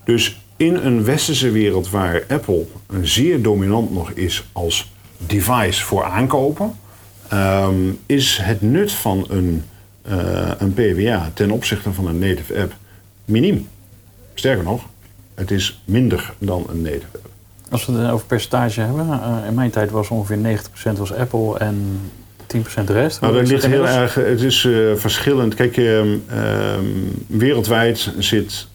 Dus 0.04 0.45
in 0.58 0.76
een 0.76 1.04
westerse 1.04 1.52
wereld 1.52 1.90
waar 1.90 2.24
Apple 2.28 2.66
zeer 3.02 3.42
dominant 3.42 3.92
nog 3.92 4.12
is 4.12 4.44
als 4.52 4.92
device 5.18 5.84
voor 5.84 6.04
aankopen, 6.04 6.76
um, 7.34 8.00
is 8.06 8.40
het 8.42 8.62
nut 8.62 8.92
van 8.92 9.26
een, 9.30 9.64
uh, 10.08 10.52
een 10.58 10.74
PWA 10.74 11.32
ten 11.34 11.52
opzichte 11.52 11.94
van 11.94 12.08
een 12.08 12.20
native 12.20 12.62
app 12.62 12.74
miniem. 13.26 13.68
Sterker 14.34 14.64
nog, 14.64 14.84
het 15.34 15.52
is 15.52 15.82
minder 15.86 16.34
dan 16.38 16.66
een 16.70 16.82
native 16.82 17.06
app. 17.14 17.30
Als 17.70 17.86
we 17.86 17.94
het 17.94 18.12
over 18.12 18.26
percentage 18.26 18.82
hebben, 18.82 19.08
uh, 19.08 19.38
in 19.48 19.54
mijn 19.54 19.70
tijd 19.70 19.92
was 19.92 20.10
ongeveer 20.10 20.38
90% 20.38 20.98
was 20.98 21.14
Apple 21.14 21.58
en 21.58 22.00
10% 22.48 22.88
de 22.88 22.94
rest. 22.94 23.22
Nou, 23.22 23.34
dat 23.34 23.48
ligt 23.48 23.66
heel 23.66 23.88
erg, 23.88 24.14
het 24.14 24.42
is 24.42 24.64
uh, 24.64 24.96
verschillend. 24.96 25.54
Kijk, 25.54 25.78
um, 25.78 26.24
wereldwijd 27.28 28.14
zit 28.18 28.68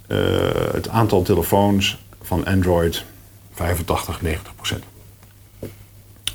het 0.72 0.88
aantal 0.88 1.22
telefoons 1.22 1.98
van 2.22 2.44
Android 2.44 3.04
85, 3.52 4.20
90% 4.22 4.90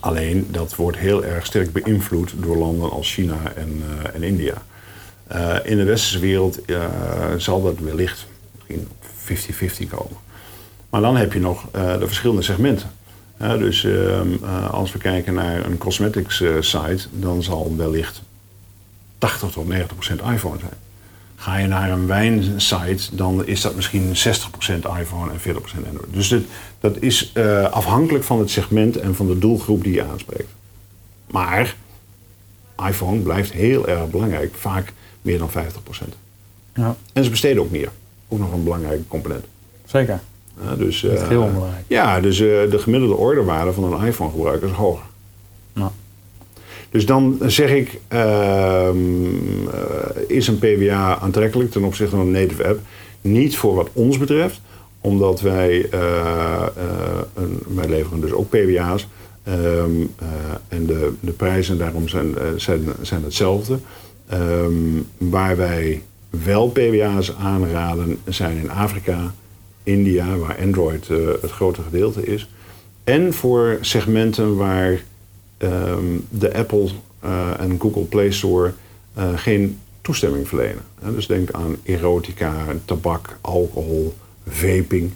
Alleen 0.06 0.48
dat 0.52 0.76
wordt 0.76 0.98
heel 0.98 1.24
erg 1.24 1.46
sterk 1.46 1.72
beïnvloed 1.72 2.34
door 2.38 2.58
landen 2.58 2.92
als 2.92 3.14
China 3.14 3.38
en, 3.56 3.84
uh, 3.90 4.16
en 4.16 4.24
India. 4.24 4.64
Uh, 5.32 5.56
in 5.64 5.78
de 5.78 5.84
westerse 5.84 6.20
wereld 6.20 6.60
zal 7.38 7.64
dat 7.64 7.80
wellicht 7.80 8.26
misschien 8.56 8.88
50-50 9.86 9.90
komen. 9.90 10.18
Maar 10.90 11.02
dan 11.02 11.16
heb 11.16 11.34
je 11.34 11.40
nog 11.40 11.66
de 11.72 12.08
verschillende 12.08 12.42
segmenten. 12.42 12.92
dus 13.38 13.84
ehm, 13.84 14.44
als 14.72 14.92
we 14.92 14.98
kijken 14.98 15.34
naar 15.34 15.66
een 15.66 15.78
cosmetics 15.78 16.44
site, 16.60 17.08
dan 17.12 17.44
zal 17.44 17.74
wellicht 17.78 18.22
80 19.18 19.52
tot 19.52 19.68
90 19.68 19.96
procent 19.96 20.22
iPhone 20.22 20.60
zijn. 20.60 20.85
Ga 21.46 21.58
je 21.58 21.68
naar 21.68 21.92
een 21.92 22.08
wijnsite, 22.08 23.16
dan 23.16 23.46
is 23.46 23.62
dat 23.62 23.76
misschien 23.76 24.08
60% 24.08 24.10
iPhone 25.00 25.32
en 25.32 25.40
40% 25.40 25.88
Android. 25.88 26.14
Dus 26.14 26.28
dit, 26.28 26.46
dat 26.80 26.98
is 27.00 27.32
uh, 27.34 27.64
afhankelijk 27.64 28.24
van 28.24 28.40
het 28.40 28.50
segment 28.50 28.98
en 28.98 29.16
van 29.16 29.28
de 29.28 29.40
doelgroep 29.40 29.84
die 29.84 29.94
je 29.94 30.04
aanspreekt. 30.04 30.50
Maar 31.28 31.76
iPhone 32.88 33.20
blijft 33.20 33.52
heel 33.52 33.88
erg 33.88 34.10
belangrijk, 34.10 34.56
vaak 34.56 34.94
meer 35.22 35.38
dan 35.38 35.50
50%. 35.50 35.54
Ja. 36.74 36.96
En 37.14 37.24
ze 37.24 37.30
besteden 37.30 37.62
ook 37.62 37.72
meer. 37.72 37.90
Ook 38.28 38.40
nog 38.40 38.54
een 38.54 38.64
belangrijke 38.64 39.08
component. 39.08 39.46
Zeker. 39.86 40.20
Ja, 40.64 40.76
dus, 40.76 41.04
uh, 41.04 41.28
heel 41.28 41.46
belangrijk. 41.46 41.86
Ja, 41.88 42.20
dus 42.20 42.40
uh, 42.40 42.72
de 42.72 42.80
gemiddelde 42.80 43.16
orderwaarde 43.16 43.74
van 43.74 43.94
een 43.94 44.06
iPhone-gebruiker 44.06 44.70
is 44.70 44.76
hoger. 44.76 45.04
Dus 46.96 47.06
dan 47.06 47.38
zeg 47.46 47.72
ik, 47.72 48.00
uh, 48.14 48.90
is 50.28 50.48
een 50.48 50.60
PWA 50.60 51.20
aantrekkelijk 51.20 51.72
ten 51.72 51.84
opzichte 51.84 52.16
van 52.16 52.26
een 52.26 52.32
native 52.32 52.68
app? 52.68 52.80
Niet 53.22 53.58
voor 53.58 53.76
wat 53.76 53.90
ons 53.94 54.18
betreft, 54.18 54.62
omdat 55.02 55.42
wij, 55.42 55.90
uh, 55.94 56.66
een, 57.34 57.60
wij 57.68 57.88
leveren 57.88 58.22
dus 58.22 58.32
ook 58.32 58.50
PWA's. 58.50 59.08
Um, 59.48 60.14
en 60.68 60.86
de, 60.86 61.14
de 61.20 61.32
prijzen 61.32 61.78
daarom 61.78 62.08
zijn, 62.08 62.36
zijn, 62.56 62.82
zijn 63.02 63.24
hetzelfde. 63.24 63.78
Um, 64.34 65.08
waar 65.18 65.58
wij 65.58 66.02
wel 66.30 66.68
PWA's 66.68 67.34
aanraden 67.40 68.18
zijn 68.26 68.58
in 68.58 68.72
Afrika, 68.72 69.34
India, 69.84 70.38
waar 70.38 70.58
Android 70.62 71.08
het 71.42 71.52
grote 71.52 71.82
gedeelte 71.82 72.26
is. 72.26 72.50
En 73.04 73.34
voor 73.34 73.78
segmenten 73.82 74.56
waar 74.56 75.04
Ehm, 75.58 76.18
de 76.30 76.54
Apple 76.54 76.90
uh, 77.26 77.60
en 77.60 77.80
Google 77.80 78.04
Play 78.04 78.32
Store 78.32 78.74
uh, 79.18 79.38
geen 79.38 79.80
toestemming 80.02 80.48
verlenen. 80.48 80.82
dus 81.14 81.28
denk 81.28 81.52
aan 81.52 81.76
erotica, 81.84 82.66
tabak, 82.86 83.38
alcohol, 83.42 84.14
vaping. 84.48 85.12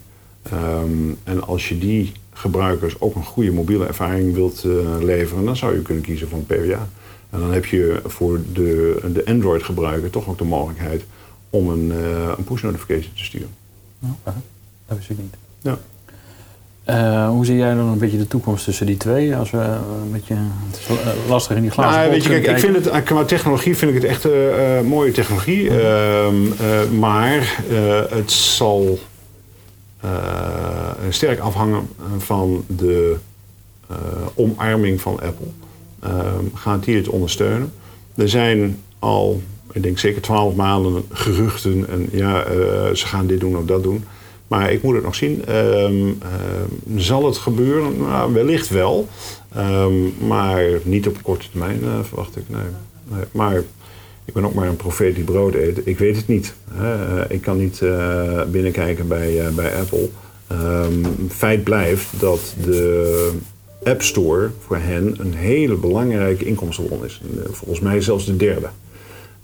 Um, 0.54 1.18
en 1.24 1.44
als 1.44 1.70
je 1.70 1.78
die 1.78 2.12
gebruikers 2.34 3.02
ook 3.02 3.16
een 3.16 3.24
goede 3.24 3.52
mobiele 3.52 3.86
ervaring 3.86 4.34
wilt 4.34 4.64
uh, 4.64 4.98
leveren, 5.00 5.46
dan 5.46 5.56
zou 5.56 5.76
je 5.76 5.82
kunnen 5.82 6.04
kiezen 6.04 6.28
voor 6.28 6.38
een 6.38 6.46
PWA. 6.46 6.90
En 7.30 7.40
dan 7.40 7.52
heb 7.52 7.66
je 7.66 8.02
voor 8.06 8.40
de, 8.54 9.00
de 9.14 9.26
Android-gebruiker 9.26 10.10
toch 10.10 10.28
ook 10.28 10.38
de 10.38 10.44
mogelijkheid 10.44 11.04
om 11.50 11.70
een, 11.70 11.90
een 12.38 12.44
push 12.44 12.62
notification 12.62 13.14
te 13.14 13.24
sturen. 13.24 13.50
Oké, 14.00 14.34
dat 14.88 14.98
wist 14.98 15.10
ik 15.10 15.18
niet. 15.18 15.36
Ja. 15.62 15.80
Uh, 16.90 17.30
hoe 17.30 17.46
zie 17.46 17.58
jij 17.58 17.74
dan 17.74 17.86
een 17.86 17.98
beetje 17.98 18.18
de 18.18 18.28
toekomst 18.28 18.64
tussen 18.64 18.86
die 18.86 18.98
twee? 18.98 19.36
Als 19.36 19.52
we 19.52 19.58
een 19.58 20.12
beetje 20.12 20.36
het 20.68 20.78
is 20.78 20.88
lastig 21.28 21.56
in 21.56 21.62
die 21.62 21.72
glazen 21.72 22.00
nou, 22.00 22.12
weet 22.12 22.24
je, 22.24 22.30
kijk, 22.30 22.48
ik 22.48 22.60
vind 22.60 22.86
het 22.86 23.04
qua 23.04 23.24
technologie 23.24 23.78
vind 23.78 23.96
ik 23.96 24.02
het 24.02 24.12
echt 24.12 24.26
uh, 24.26 24.82
mooie 24.82 25.12
technologie, 25.12 25.72
mm. 25.72 26.54
maar 27.00 27.64
het 28.10 28.32
zal 28.32 29.00
sterk 31.10 31.40
afhangen 31.40 31.90
van 32.18 32.64
de 32.68 33.16
omarming 34.34 35.02
van 35.02 35.14
Apple. 35.14 35.48
Ehm, 36.00 36.46
gaat 36.54 36.84
die 36.84 36.96
het 36.96 37.08
ondersteunen? 37.08 37.74
Er 38.16 38.30
zijn 38.30 38.80
al, 39.00 39.42
ik 39.72 39.84
denk 39.84 40.00
zeker 40.00 40.22
twaalf 40.22 40.56
maanden 40.56 41.04
geruchten 41.12 41.90
en 41.90 42.10
ja, 42.12 42.44
ze 42.94 43.08
gaan 43.08 43.28
dit 43.28 43.40
doen 43.40 43.58
of 43.58 43.66
dat 43.66 43.84
doen. 43.84 44.04
Maar 44.50 44.72
ik 44.72 44.84
moet 44.84 44.96
het 44.96 45.04
nog 45.04 45.16
zien. 45.16 45.46
Ehm, 45.46 46.08
ehm, 46.22 46.98
zal 47.00 47.26
het 47.26 47.38
gebeuren? 47.38 47.98
Nou, 47.98 48.34
wellicht 48.34 48.70
wel. 48.70 49.08
Ehm, 49.56 50.28
maar 50.28 50.64
niet 50.84 51.08
op 51.08 51.24
korte 51.24 51.50
termijn 51.50 51.80
eh, 51.84 52.00
verwacht 52.04 52.38
ik. 52.38 52.44
Nee. 52.48 53.24
Maar 53.32 53.64
ik 54.26 54.34
ben 54.34 54.46
ook 54.46 54.54
maar 54.54 54.68
een 54.68 54.76
profeet 54.76 55.16
die 55.16 55.24
brood 55.24 55.54
eet. 55.54 55.82
Ik 55.84 55.98
weet 55.98 56.16
het 56.16 56.28
niet. 56.28 56.54
Hè. 56.72 57.32
ik 57.32 57.42
kan 57.42 57.58
niet 57.58 57.82
eh, 57.82 58.44
binnenkijken 58.52 59.08
bij, 59.08 59.40
eh, 59.40 59.54
bij 59.54 59.76
Apple. 59.76 60.10
feit 61.30 61.64
blijft 61.64 62.08
dat 62.20 62.54
de 62.64 63.32
App 63.84 64.02
Store 64.02 64.50
voor 64.66 64.78
hen 64.78 65.16
een 65.18 65.34
hele 65.34 65.76
belangrijke 65.76 66.46
inkomstenbron 66.46 67.06
is. 67.06 67.22
Volgens 67.52 67.80
mij 67.80 68.02
zelfs 68.02 68.26
de 68.26 68.36
derde. 68.36 68.70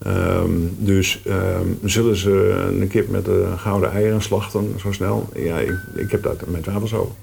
Um, 0.08 0.76
dus 0.78 1.22
um, 1.28 1.80
zullen 1.84 2.16
ze 2.16 2.66
een 2.80 2.88
kip 2.88 3.10
met 3.10 3.26
de 3.26 3.48
gouden 3.58 3.92
eieren 3.92 4.22
slachten 4.22 4.74
zo 4.80 4.92
snel? 4.92 5.30
Ja, 5.36 5.58
ik, 5.58 5.74
ik 5.96 6.12
heb 6.12 6.24
daar 6.24 6.36
mijn 6.48 6.64
twijfels 6.64 6.94
over. 6.94 7.14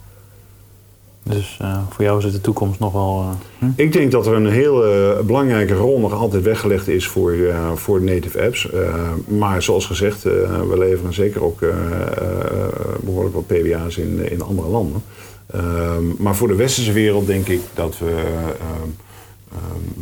Dus 1.22 1.58
uh, 1.62 1.78
voor 1.90 2.04
jou 2.04 2.24
is 2.26 2.32
de 2.32 2.40
toekomst 2.40 2.78
nog 2.78 2.92
wel. 2.92 3.20
Uh, 3.20 3.30
hm? 3.58 3.80
Ik 3.80 3.92
denk 3.92 4.10
dat 4.10 4.26
er 4.26 4.34
een 4.34 4.50
hele 4.50 5.20
belangrijke 5.26 5.74
rol 5.74 5.98
nog 5.98 6.12
altijd 6.12 6.42
weggelegd 6.42 6.88
is 6.88 7.06
voor, 7.06 7.32
uh, 7.32 7.72
voor 7.72 8.02
native 8.02 8.42
apps. 8.42 8.68
maar 9.26 9.62
zoals 9.62 9.86
gezegd, 9.86 10.22
we 10.22 10.74
leveren 10.78 11.12
zeker 11.12 11.44
ook 11.44 11.60
behoorlijk 13.00 13.34
wat 13.34 13.46
PBA's 13.46 13.96
in, 13.96 14.30
in 14.30 14.42
andere 14.42 14.68
landen. 14.68 15.02
Ehm, 15.46 16.04
maar 16.18 16.36
voor 16.36 16.48
de 16.48 16.54
westerse 16.54 16.92
wereld 16.92 17.26
denk 17.26 17.48
ik 17.48 17.60
dat 17.74 17.98
we 17.98 18.10
Ehm, 18.60 18.88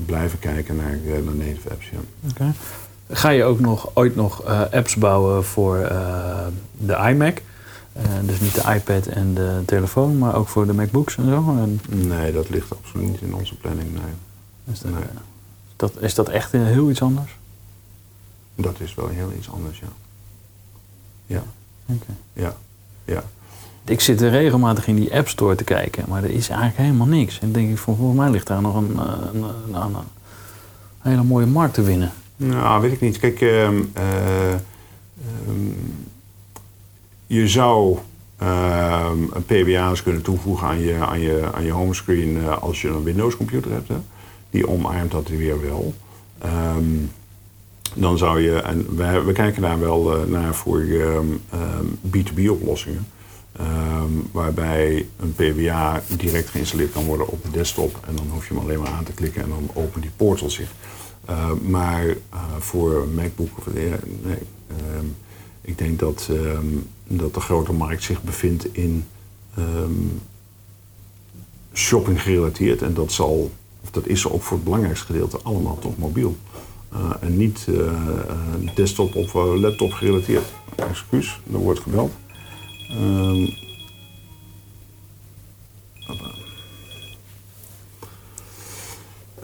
blijven 0.07 0.39
kijken 0.39 0.77
naar 0.77 0.99
de 1.03 1.33
native 1.35 1.71
apps. 1.71 1.91
Ja. 2.37 2.53
Ga 3.11 3.29
je 3.29 3.45
ook 3.45 3.61
nog 3.61 3.91
ooit 3.95 4.17
nog 4.17 4.45
uh, 4.45 4.63
apps 4.71 4.97
bouwen 4.97 5.45
voor 5.45 5.79
uh, 5.79 6.47
de 6.77 6.95
iMac? 6.95 7.43
Uh, 7.97 8.03
dus 8.25 8.41
niet 8.41 8.55
de 8.55 8.75
iPad 8.75 9.07
en 9.07 9.35
de 9.35 9.63
telefoon, 9.67 10.19
maar 10.19 10.35
ook 10.35 10.49
voor 10.49 10.67
de 10.67 10.73
MacBooks 10.73 11.17
en 11.17 11.25
zo? 11.25 11.57
En... 11.59 11.81
Nee, 11.89 12.33
dat 12.33 12.49
ligt 12.49 12.77
absoluut 12.77 13.07
niet 13.07 13.21
in 13.21 13.35
onze 13.35 13.57
planning. 13.57 13.93
Nee. 13.93 14.03
Is 14.73 14.81
dat, 14.81 14.93
nee. 14.93 15.03
dat, 15.77 15.93
is 16.01 16.15
dat 16.15 16.29
echt 16.29 16.53
heel 16.53 16.91
iets 16.91 17.03
anders? 17.03 17.37
Dat 18.55 18.81
is 18.81 18.95
wel 18.95 19.09
heel 19.09 19.33
iets 19.39 19.51
anders, 19.51 19.79
ja. 19.79 19.89
Ja. 21.27 21.43
Okay. 21.87 22.15
Ja. 22.33 22.55
Ja 23.05 23.25
ik 23.85 24.01
zit 24.01 24.21
er 24.21 24.31
regelmatig 24.31 24.87
in 24.87 24.95
die 24.95 25.15
App 25.15 25.29
Store 25.29 25.55
te 25.55 25.65
kijken, 25.65 26.05
maar 26.09 26.25
er 26.25 26.31
is 26.31 26.49
eigenlijk 26.49 26.79
helemaal 26.79 27.07
niks. 27.07 27.35
En 27.35 27.53
dan 27.53 27.63
denk 27.63 27.71
ik, 27.73 27.79
volgens 27.79 28.17
mij 28.17 28.31
ligt 28.31 28.47
daar 28.47 28.63
nog 28.63 28.75
een, 28.75 28.99
eh, 28.99 29.05
een, 29.33 29.43
een, 29.43 29.83
een 29.83 29.97
hele 30.99 31.23
mooie 31.23 31.47
markt 31.47 31.75
te 31.75 31.83
winnen. 31.83 32.13
Nou, 32.37 32.83
weet 32.83 32.93
ik 32.93 33.01
niet. 33.01 33.19
Kijk, 33.19 33.41
uh, 33.41 33.71
uh, 33.71 33.81
je 37.27 37.49
zou 37.49 37.99
ehm, 38.37 39.19
een 39.33 39.45
PBA's 39.45 40.03
kunnen 40.03 40.23
toevoegen 40.23 40.69
aan 40.69 40.81
je, 40.81 40.95
aan 40.95 41.21
je, 41.21 41.49
aan 41.55 41.65
je 41.65 41.73
homescreen 41.73 42.37
uh, 42.37 42.59
als 42.59 42.83
je 42.83 42.89
een 42.89 43.03
Windows 43.03 43.37
computer 43.37 43.73
hebt. 43.73 43.89
Hè. 43.89 43.97
Die 44.51 44.69
omarmt 44.69 45.11
dat 45.11 45.29
weer 45.29 45.61
wel. 45.61 45.95
Dan 47.95 48.19
zou 48.19 48.41
je, 48.41 48.63
en 48.63 48.97
we, 48.97 49.23
we 49.23 49.33
kijken 49.33 49.63
daar 49.63 49.81
wel 49.81 50.17
uh, 50.17 50.25
naar 50.25 50.55
voor 50.55 50.85
B2B 52.17 52.49
oplossingen. 52.51 53.07
Um, 53.61 54.29
waarbij 54.33 55.07
een 55.17 55.33
PBA 55.33 56.03
direct 56.17 56.49
geïnstalleerd 56.49 56.93
kan 56.93 57.05
worden 57.05 57.29
op 57.29 57.43
de 57.43 57.51
desktop. 57.51 58.01
En 58.07 58.17
dan 58.17 58.27
hoef 58.31 58.49
je 58.49 58.55
hem 58.55 58.63
alleen 58.63 58.81
maar 58.81 58.91
aan 58.91 59.05
te 59.05 59.13
klikken 59.13 59.43
en 59.43 59.49
dan 59.49 59.71
opent 59.73 60.03
die 60.03 60.13
portal 60.17 60.51
zich. 60.51 60.73
Uh, 61.31 61.53
maar 61.53 62.07
uh, 62.07 62.17
voor 62.59 63.09
MacBook 63.15 63.59
of 63.59 63.75
nee, 63.75 63.93
um, 64.97 65.17
ik 65.61 65.79
denk 65.79 65.99
dat, 65.99 66.31
dat 67.07 67.35
de 67.35 67.41
grote 67.41 67.73
markt 67.73 68.03
zich 68.03 68.23
bevindt 68.23 68.75
in 68.75 69.05
shopping 71.73 72.23
gerelateerd. 72.23 72.83
En 72.83 72.95
dat 72.95 73.13
zal, 73.13 73.51
of 73.83 73.91
dat 73.91 74.07
is 74.07 74.29
ook 74.29 74.43
voor 74.43 74.57
het 74.57 74.65
belangrijkste 74.65 75.07
gedeelte 75.07 75.39
allemaal 75.43 75.79
toch 75.79 75.99
mobiel. 75.99 76.37
Uh, 76.93 77.11
en 77.21 77.37
niet 77.37 77.67
desktop 78.75 79.15
of 79.15 79.35
laptop 79.35 79.93
gerelateerd. 79.93 80.53
Excuus, 80.77 81.41
er 81.53 81.59
wordt 81.59 81.81
gebeld. 81.81 82.13
Um, 82.93 83.55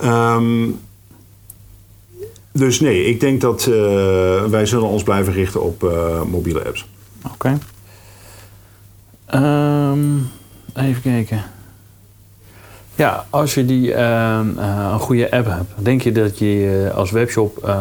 um, 0.01 0.79
dus 2.51 2.79
nee, 2.79 3.05
ik 3.05 3.19
denk 3.19 3.41
dat 3.41 3.65
uh, 3.69 3.75
wij 4.45 4.65
zullen 4.65 4.87
ons 4.87 5.03
blijven 5.03 5.33
richten 5.33 5.61
op 5.61 5.83
uh, 5.83 6.21
mobiele 6.23 6.65
apps. 6.65 6.85
Oké. 7.33 7.57
Um, 9.35 10.29
even 10.75 11.01
kijken. 11.01 11.43
Ja, 12.95 13.25
als 13.29 13.53
je 13.53 13.65
die 13.65 13.89
uh, 13.89 14.39
een 14.91 14.99
goede 14.99 15.31
app 15.31 15.45
hebt, 15.45 15.71
denk 15.77 16.01
je 16.01 16.11
dat 16.11 16.37
je 16.37 16.91
als 16.95 17.11
webshop 17.11 17.73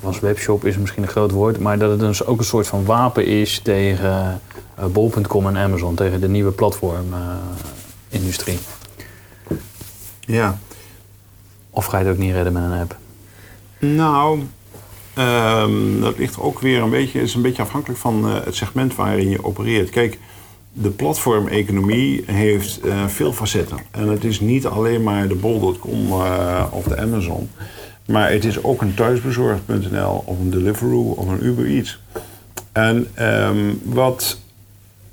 of 0.00 0.06
als 0.06 0.20
webshop 0.20 0.64
is 0.64 0.76
misschien 0.76 1.02
een 1.02 1.08
groot 1.08 1.30
woord, 1.30 1.58
maar 1.58 1.78
dat 1.78 1.90
het 1.90 2.00
dus 2.00 2.24
ook 2.24 2.38
een 2.38 2.44
soort 2.44 2.66
van 2.66 2.84
wapen 2.84 3.26
is 3.26 3.58
tegen 3.58 4.40
uh, 4.78 4.86
Bol.com 4.86 5.46
en 5.46 5.56
Amazon, 5.56 5.94
tegen 5.94 6.20
de 6.20 6.28
nieuwe 6.28 6.50
platformindustrie. 6.50 8.58
Ja. 10.20 10.58
Of 11.70 11.84
ga 11.84 11.98
je 11.98 12.04
het 12.04 12.14
ook 12.14 12.20
niet 12.20 12.32
redden 12.32 12.52
met 12.52 12.62
een 12.62 12.80
app? 12.80 12.96
Nou, 13.78 14.42
um, 15.18 16.00
dat 16.00 16.18
ligt 16.18 16.40
ook 16.40 16.60
weer 16.60 16.82
een 16.82 16.90
beetje, 16.90 17.20
is 17.20 17.34
een 17.34 17.42
beetje 17.42 17.62
afhankelijk 17.62 18.00
van 18.00 18.26
uh, 18.26 18.44
het 18.44 18.54
segment 18.54 18.94
waarin 18.94 19.28
je 19.28 19.44
opereert. 19.44 19.90
Kijk, 19.90 20.18
de 20.72 20.90
platformeconomie 20.90 22.22
heeft 22.26 22.84
uh, 22.84 23.06
veel 23.06 23.32
facetten. 23.32 23.78
En 23.90 24.08
het 24.08 24.24
is 24.24 24.40
niet 24.40 24.66
alleen 24.66 25.02
maar 25.02 25.28
de 25.28 25.34
bol.com 25.34 26.12
uh, 26.12 26.64
of 26.70 26.84
de 26.84 26.98
Amazon. 26.98 27.50
Maar 28.10 28.30
het 28.30 28.44
is 28.44 28.62
ook 28.62 28.82
een 28.82 28.94
thuisbezorgd.nl 28.94 30.22
of 30.24 30.38
een 30.38 30.50
Deliveroo 30.50 31.10
of 31.10 31.28
een 31.28 31.44
Uber 31.44 31.66
Eats. 31.66 32.00
En 32.72 33.06
um, 33.18 33.80
wat 33.84 34.38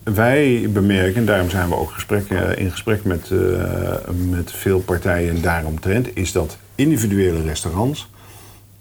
wij 0.04 0.70
bemerken, 0.70 1.16
en 1.16 1.26
daarom 1.26 1.50
zijn 1.50 1.70
we 1.70 1.76
ook 1.76 1.92
gesprekken, 1.92 2.58
in 2.58 2.72
gesprek 2.72 3.04
met, 3.04 3.30
uh, 3.30 3.94
met 4.30 4.52
veel 4.52 4.80
partijen 4.80 5.42
daaromtrent, 5.42 6.16
is 6.16 6.32
dat 6.32 6.58
individuele 6.76 7.42
restaurants, 7.42 8.10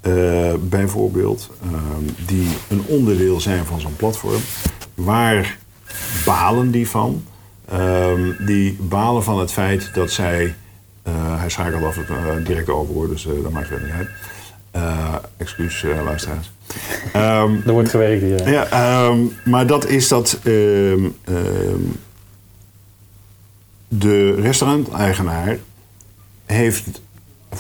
uh, 0.03 0.55
bijvoorbeeld, 0.61 1.51
uh, 1.65 1.79
die 2.27 2.49
een 2.69 2.83
onderdeel 2.87 3.41
zijn 3.41 3.65
van 3.65 3.81
zo'n 3.81 3.97
platform, 3.97 4.41
waar 4.95 5.59
balen 6.25 6.71
die 6.71 6.89
van? 6.89 7.25
Ehm, 7.69 8.47
die 8.47 8.77
balen 8.81 9.25
van 9.25 9.39
het 9.39 9.53
feit 9.53 9.91
dat 9.95 10.11
zij 10.11 10.55
hij 11.11 11.49
schakelt 11.49 11.85
af 11.85 11.97
het 11.97 12.09
uh, 12.09 12.47
direct 12.47 12.69
over, 12.69 13.09
dus 13.09 13.27
uh, 13.27 13.43
dat 13.43 13.53
maakt 13.53 13.67
verder 13.67 13.87
niet 13.87 13.97
uit. 13.97 14.09
excuus, 15.37 15.83
luisteraars. 16.05 16.53
Um, 17.17 17.63
er 17.67 17.73
wordt 17.73 17.89
gewerkt 17.89 18.23
hier. 18.23 18.51
Ja, 18.51 19.07
um, 19.07 19.33
maar 19.45 19.67
dat 19.67 19.87
is 19.87 20.09
dat 20.09 20.39
um, 20.45 21.17
de 23.89 24.35
restauranteigenaar 24.35 25.59
heeft, 26.47 27.01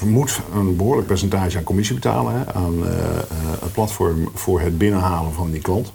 moet 0.05 0.41
een 0.53 0.77
behoorlijk 0.77 1.07
percentage 1.07 1.59
aan 1.59 1.65
commissie 1.65 1.95
betalen 1.95 2.35
hè, 2.35 2.53
aan 2.55 2.83
het 3.61 3.73
platform 3.73 4.31
voor 4.35 4.61
het 4.61 4.79
binnenhalen 4.79 5.33
van 5.33 5.51
die 5.51 5.61
klant. 5.61 5.93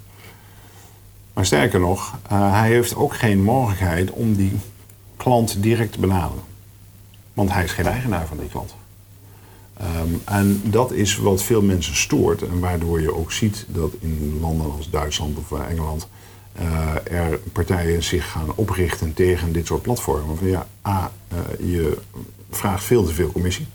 Maar 1.33 1.45
sterker 1.45 1.79
nog, 1.79 2.13
hij 2.29 2.69
heeft 2.69 2.95
ook 2.95 3.15
geen 3.15 3.43
mogelijkheid 3.43 4.11
om 4.11 4.35
die 4.35 4.57
klant 5.17 5.63
direct 5.63 5.91
te 5.91 5.99
benaderen. 5.99 6.50
Want 7.33 7.51
hij 7.51 7.63
is 7.63 7.71
geen 7.71 7.85
eigenaar 7.85 8.27
van 8.27 8.37
die 8.37 8.49
klant. 8.49 8.75
Um, 9.81 10.21
en 10.25 10.61
dat 10.63 10.91
is 10.91 11.17
wat 11.17 11.43
veel 11.43 11.61
mensen 11.61 11.95
stoort. 11.95 12.41
En 12.41 12.59
waardoor 12.59 13.01
je 13.01 13.15
ook 13.15 13.31
ziet 13.31 13.65
dat 13.67 13.91
in 13.99 14.37
landen 14.41 14.71
als 14.71 14.89
Duitsland 14.89 15.37
of 15.37 15.59
Engeland 15.59 16.07
uh, 16.61 17.19
er 17.19 17.39
partijen 17.51 18.03
zich 18.03 18.31
gaan 18.31 18.51
oprichten 18.55 19.13
tegen 19.13 19.51
dit 19.51 19.67
soort 19.67 19.81
platformen. 19.81 20.37
Van 20.37 20.47
ja, 20.47 20.67
A, 20.87 21.11
uh, 21.33 21.71
je 21.71 21.97
vraagt 22.49 22.83
veel 22.83 23.05
te 23.05 23.13
veel 23.13 23.31
commissie. 23.31 23.67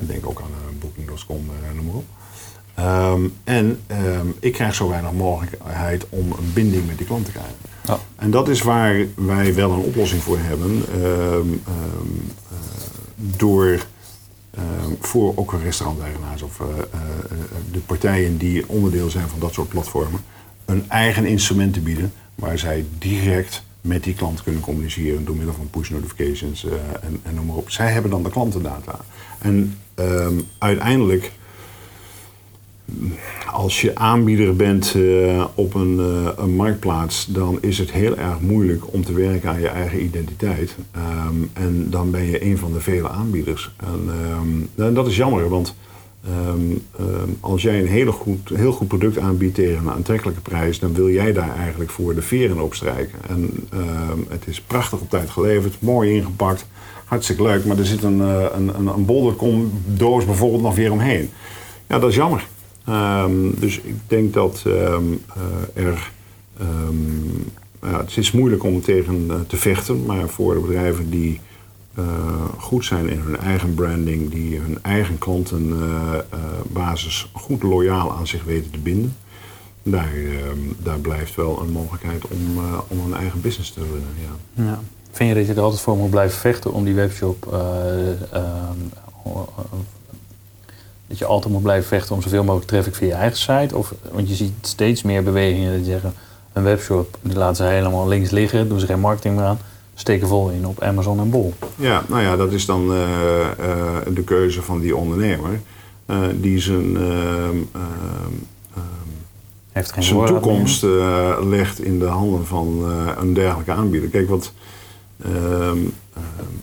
Denk 0.00 0.26
ook 0.26 0.40
aan 0.40 0.50
uh, 0.50 0.80
Booking.com, 0.80 1.50
noem 1.74 1.84
maar 1.84 1.94
op. 1.94 2.04
Um, 2.78 3.34
en 3.44 3.80
um, 3.90 4.34
ik 4.40 4.52
krijg 4.52 4.74
zo 4.74 4.88
weinig 4.88 5.12
mogelijkheid 5.12 6.06
om 6.08 6.32
een 6.32 6.52
binding 6.52 6.86
met 6.86 6.98
die 6.98 7.06
klant 7.06 7.24
te 7.24 7.30
krijgen. 7.30 7.54
Ja. 7.84 7.98
En 8.16 8.30
dat 8.30 8.48
is 8.48 8.62
waar 8.62 9.06
wij 9.14 9.54
wel 9.54 9.70
een 9.70 9.78
oplossing 9.78 10.22
voor 10.22 10.38
hebben. 10.38 11.02
Um, 11.04 11.62
door 13.14 13.86
voor 15.00 15.32
ook 15.36 15.52
een 15.52 15.62
restauranteigenaars 15.62 16.42
of 16.42 16.60
uh, 16.60 16.66
uh, 16.66 17.00
de 17.72 17.78
partijen 17.78 18.36
die 18.36 18.68
onderdeel 18.68 19.10
zijn 19.10 19.28
van 19.28 19.38
dat 19.38 19.52
soort 19.52 19.68
platformen, 19.68 20.20
een 20.64 20.84
eigen 20.88 21.26
instrument 21.26 21.72
te 21.72 21.80
bieden 21.80 22.12
waar 22.34 22.58
zij 22.58 22.84
direct 22.98 23.62
met 23.80 24.04
die 24.04 24.14
klant 24.14 24.42
kunnen 24.42 24.60
communiceren 24.60 25.24
door 25.24 25.36
middel 25.36 25.54
van 25.54 25.70
push 25.70 25.90
notifications 25.90 26.64
en, 27.00 27.20
en 27.22 27.34
noem 27.34 27.46
maar 27.46 27.56
op. 27.56 27.70
Zij 27.70 27.92
hebben 27.92 28.10
dan 28.10 28.22
de 28.22 28.30
klantendata. 28.30 28.98
En 29.38 29.78
uiteindelijk 30.58 31.32
als 33.52 33.80
je 33.80 33.94
aanbieder 33.94 34.56
bent 34.56 34.94
uh, 34.94 35.44
op 35.54 35.74
een, 35.74 35.96
uh, 35.98 36.28
een, 36.36 36.54
marktplaats, 36.54 37.26
dan 37.26 37.58
is 37.60 37.78
het 37.78 37.92
heel 37.92 38.16
erg 38.16 38.40
moeilijk 38.40 38.92
om 38.92 39.04
te 39.04 39.12
werken 39.12 39.48
aan 39.48 39.60
je 39.60 39.68
eigen 39.68 40.02
identiteit. 40.02 40.76
Um, 41.28 41.50
en 41.52 41.90
dan 41.90 42.10
ben 42.10 42.24
je 42.24 42.44
een 42.44 42.58
van 42.58 42.72
de 42.72 42.80
vele 42.80 43.08
aanbieders. 43.08 43.70
En, 43.76 44.10
um, 44.40 44.68
en 44.86 44.94
dat 44.94 45.06
is 45.06 45.16
jammer, 45.16 45.48
want 45.48 45.74
um, 46.48 46.82
als 47.40 47.62
jij 47.62 47.80
een 47.80 47.88
hele 47.88 48.12
goed, 48.12 48.48
heel 48.54 48.72
goed 48.72 48.88
product 48.88 49.18
aanbiedt 49.18 49.54
tegen 49.54 49.78
een 49.78 49.92
aantrekkelijke 49.92 50.40
prijs, 50.40 50.78
dan 50.78 50.94
wil 50.94 51.10
jij 51.10 51.32
daar 51.32 51.56
eigenlijk 51.56 51.90
voor 51.90 52.14
de 52.14 52.22
veren 52.22 52.60
opstrijken. 52.60 53.18
En 53.28 53.68
het 54.28 54.46
is 54.46 54.60
prachtig 54.60 55.00
op 55.00 55.10
tijd 55.10 55.30
geleverd, 55.30 55.80
mooi 55.80 56.14
ingepakt, 56.14 56.66
hartstikke 57.04 57.42
leuk, 57.42 57.64
maar 57.64 57.78
er 57.78 57.86
zit 57.86 58.02
een, 58.02 58.18
uh, 58.18 58.44
een, 58.52 58.68
een, 58.78 58.86
een 58.86 59.04
bijvoorbeeld 60.26 60.62
nog 60.62 60.74
weer 60.74 60.92
omheen. 60.92 61.30
Ja, 61.88 61.98
dat 61.98 62.10
is 62.10 62.16
jammer. 62.16 62.46
Um, 62.88 63.54
dus 63.58 63.80
ik 63.80 63.94
denk 64.06 64.34
dat 64.34 64.62
um, 64.66 65.20
uh, 65.36 65.42
er. 65.84 66.10
Um, 66.60 67.52
het 67.86 68.16
is 68.16 68.32
moeilijk 68.32 68.64
om 68.64 68.80
tegen 68.80 69.24
uh, 69.26 69.34
te 69.46 69.56
vechten, 69.56 70.04
maar 70.04 70.28
voor 70.28 70.54
de 70.54 70.60
bedrijven 70.60 71.10
die 71.10 71.40
uh, 71.98 72.04
goed 72.58 72.84
zijn 72.84 73.08
in 73.08 73.18
hun 73.18 73.36
eigen 73.36 73.74
branding, 73.74 74.30
die 74.30 74.58
hun 74.58 74.78
eigen 74.82 75.18
klantenbasis 75.18 77.30
goed 77.32 77.62
loyaal 77.62 78.12
aan 78.12 78.26
zich 78.26 78.44
weten 78.44 78.70
te 78.70 78.78
binden, 78.78 79.16
daar, 79.82 80.12
daar 80.78 80.98
blijft 80.98 81.34
wel 81.34 81.60
een 81.60 81.70
mogelijkheid 81.70 82.28
om, 82.28 82.58
om 82.88 82.98
een 82.98 83.14
eigen 83.14 83.40
business 83.40 83.70
te 83.70 83.80
runnen. 83.80 84.14
Ja. 84.54 84.64
ja. 84.64 84.80
Vind 85.10 85.28
je 85.28 85.34
dat 85.34 85.46
je 85.46 85.54
er 85.54 85.60
altijd 85.60 85.80
voor 85.80 85.96
moet 85.96 86.10
blijven 86.10 86.38
vechten 86.38 86.72
om 86.72 86.84
die 86.84 86.94
webshop 86.94 87.46
dat 91.18 91.28
je 91.28 91.34
altijd 91.34 91.52
moet 91.52 91.62
blijven 91.62 91.88
vechten 91.88 92.14
om 92.14 92.22
zoveel 92.22 92.44
mogelijk 92.44 92.70
traffic 92.70 92.94
via 92.94 93.06
je 93.06 93.12
eigen 93.12 93.38
site? 93.38 93.76
Of, 93.76 93.94
want 94.12 94.28
je 94.28 94.34
ziet 94.34 94.52
steeds 94.60 95.02
meer 95.02 95.22
bewegingen 95.22 95.76
die 95.76 95.84
zeggen, 95.84 96.14
een 96.52 96.62
webshop, 96.62 97.18
die 97.22 97.36
laten 97.36 97.56
ze 97.56 97.62
helemaal 97.62 98.08
links 98.08 98.30
liggen, 98.30 98.68
doen 98.68 98.80
ze 98.80 98.86
geen 98.86 99.00
marketing 99.00 99.36
meer 99.36 99.44
aan, 99.44 99.58
steken 99.94 100.28
vol 100.28 100.50
in 100.50 100.66
op 100.66 100.82
Amazon 100.82 101.20
en 101.20 101.30
Bol. 101.30 101.54
Ja, 101.76 102.04
nou 102.08 102.22
ja, 102.22 102.36
dat 102.36 102.52
is 102.52 102.66
dan 102.66 102.92
uh, 102.92 102.98
uh, 102.98 104.14
de 104.14 104.22
keuze 104.22 104.62
van 104.62 104.80
die 104.80 104.96
ondernemer. 104.96 105.60
Uh, 106.06 106.16
die 106.34 106.60
zijn, 106.60 106.96
Heeft 109.72 109.92
geen 109.92 110.02
zijn 110.02 110.26
toekomst 110.26 110.82
legt 111.42 111.82
in 111.82 111.98
de 111.98 112.06
handen 112.06 112.46
van 112.46 112.84
een 113.18 113.34
dergelijke 113.34 113.72
aanbieder. 113.72 114.08
Kijk, 114.08 114.28
wat 114.28 114.52
ehm, 115.24 115.78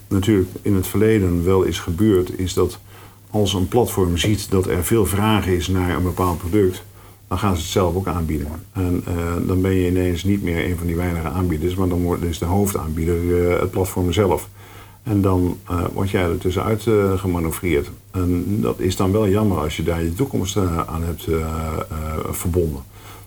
natuurlijk 0.08 0.50
in 0.62 0.76
het 0.76 0.88
verleden 0.88 1.46
wel 1.46 1.64
is 1.64 1.80
gebeurd, 1.80 2.40
is 2.40 2.54
dat 2.54 2.80
als 3.32 3.54
een 3.54 3.68
platform 3.68 4.18
ziet 4.18 4.50
dat 4.50 4.68
er 4.68 4.84
veel 4.84 5.06
vraag 5.06 5.48
is 5.48 5.68
naar 5.68 5.96
een 5.96 6.04
bepaald 6.04 6.38
product, 6.38 6.84
dan 7.28 7.40
gaan 7.40 7.56
ze 7.56 7.62
het 7.62 7.72
zelf 7.72 7.96
ook 7.96 8.08
aanbieden. 8.08 8.48
En 8.72 9.04
uh, 9.08 9.48
dan 9.48 9.62
ben 9.62 9.72
je 9.72 9.88
ineens 9.88 10.24
niet 10.24 10.44
meer 10.44 10.66
een 10.66 10.78
van 10.78 10.88
die 10.88 10.96
weinige 10.96 11.28
aanbieders, 11.28 11.76
maar 11.76 11.88
dan 11.88 12.02
wordt 12.02 12.22
dus 12.22 12.40
de 12.40 12.46
hoofdaanbieder 12.46 13.24
uh, 13.24 13.60
het 13.60 13.72
platform 13.72 14.12
zelf. 14.12 14.50
En 15.04 15.22
dan 15.22 15.58
uh, 15.72 15.84
word 15.94 16.10
jij 16.10 16.24
er 16.24 16.38
tussenuit 16.38 16.88
gemanoeuvreerd. 17.16 17.92
En 18.12 18.58
dat 18.62 18.80
is 18.80 18.96
dan 18.96 19.12
wel 19.12 19.28
jammer 19.28 19.58
als 19.58 19.78
je 19.78 19.84
daar 19.84 20.04
je 20.04 20.14
toekomst 20.14 20.58
aan 20.88 21.04
hebt 21.04 21.28
verbonden. 22.32 22.82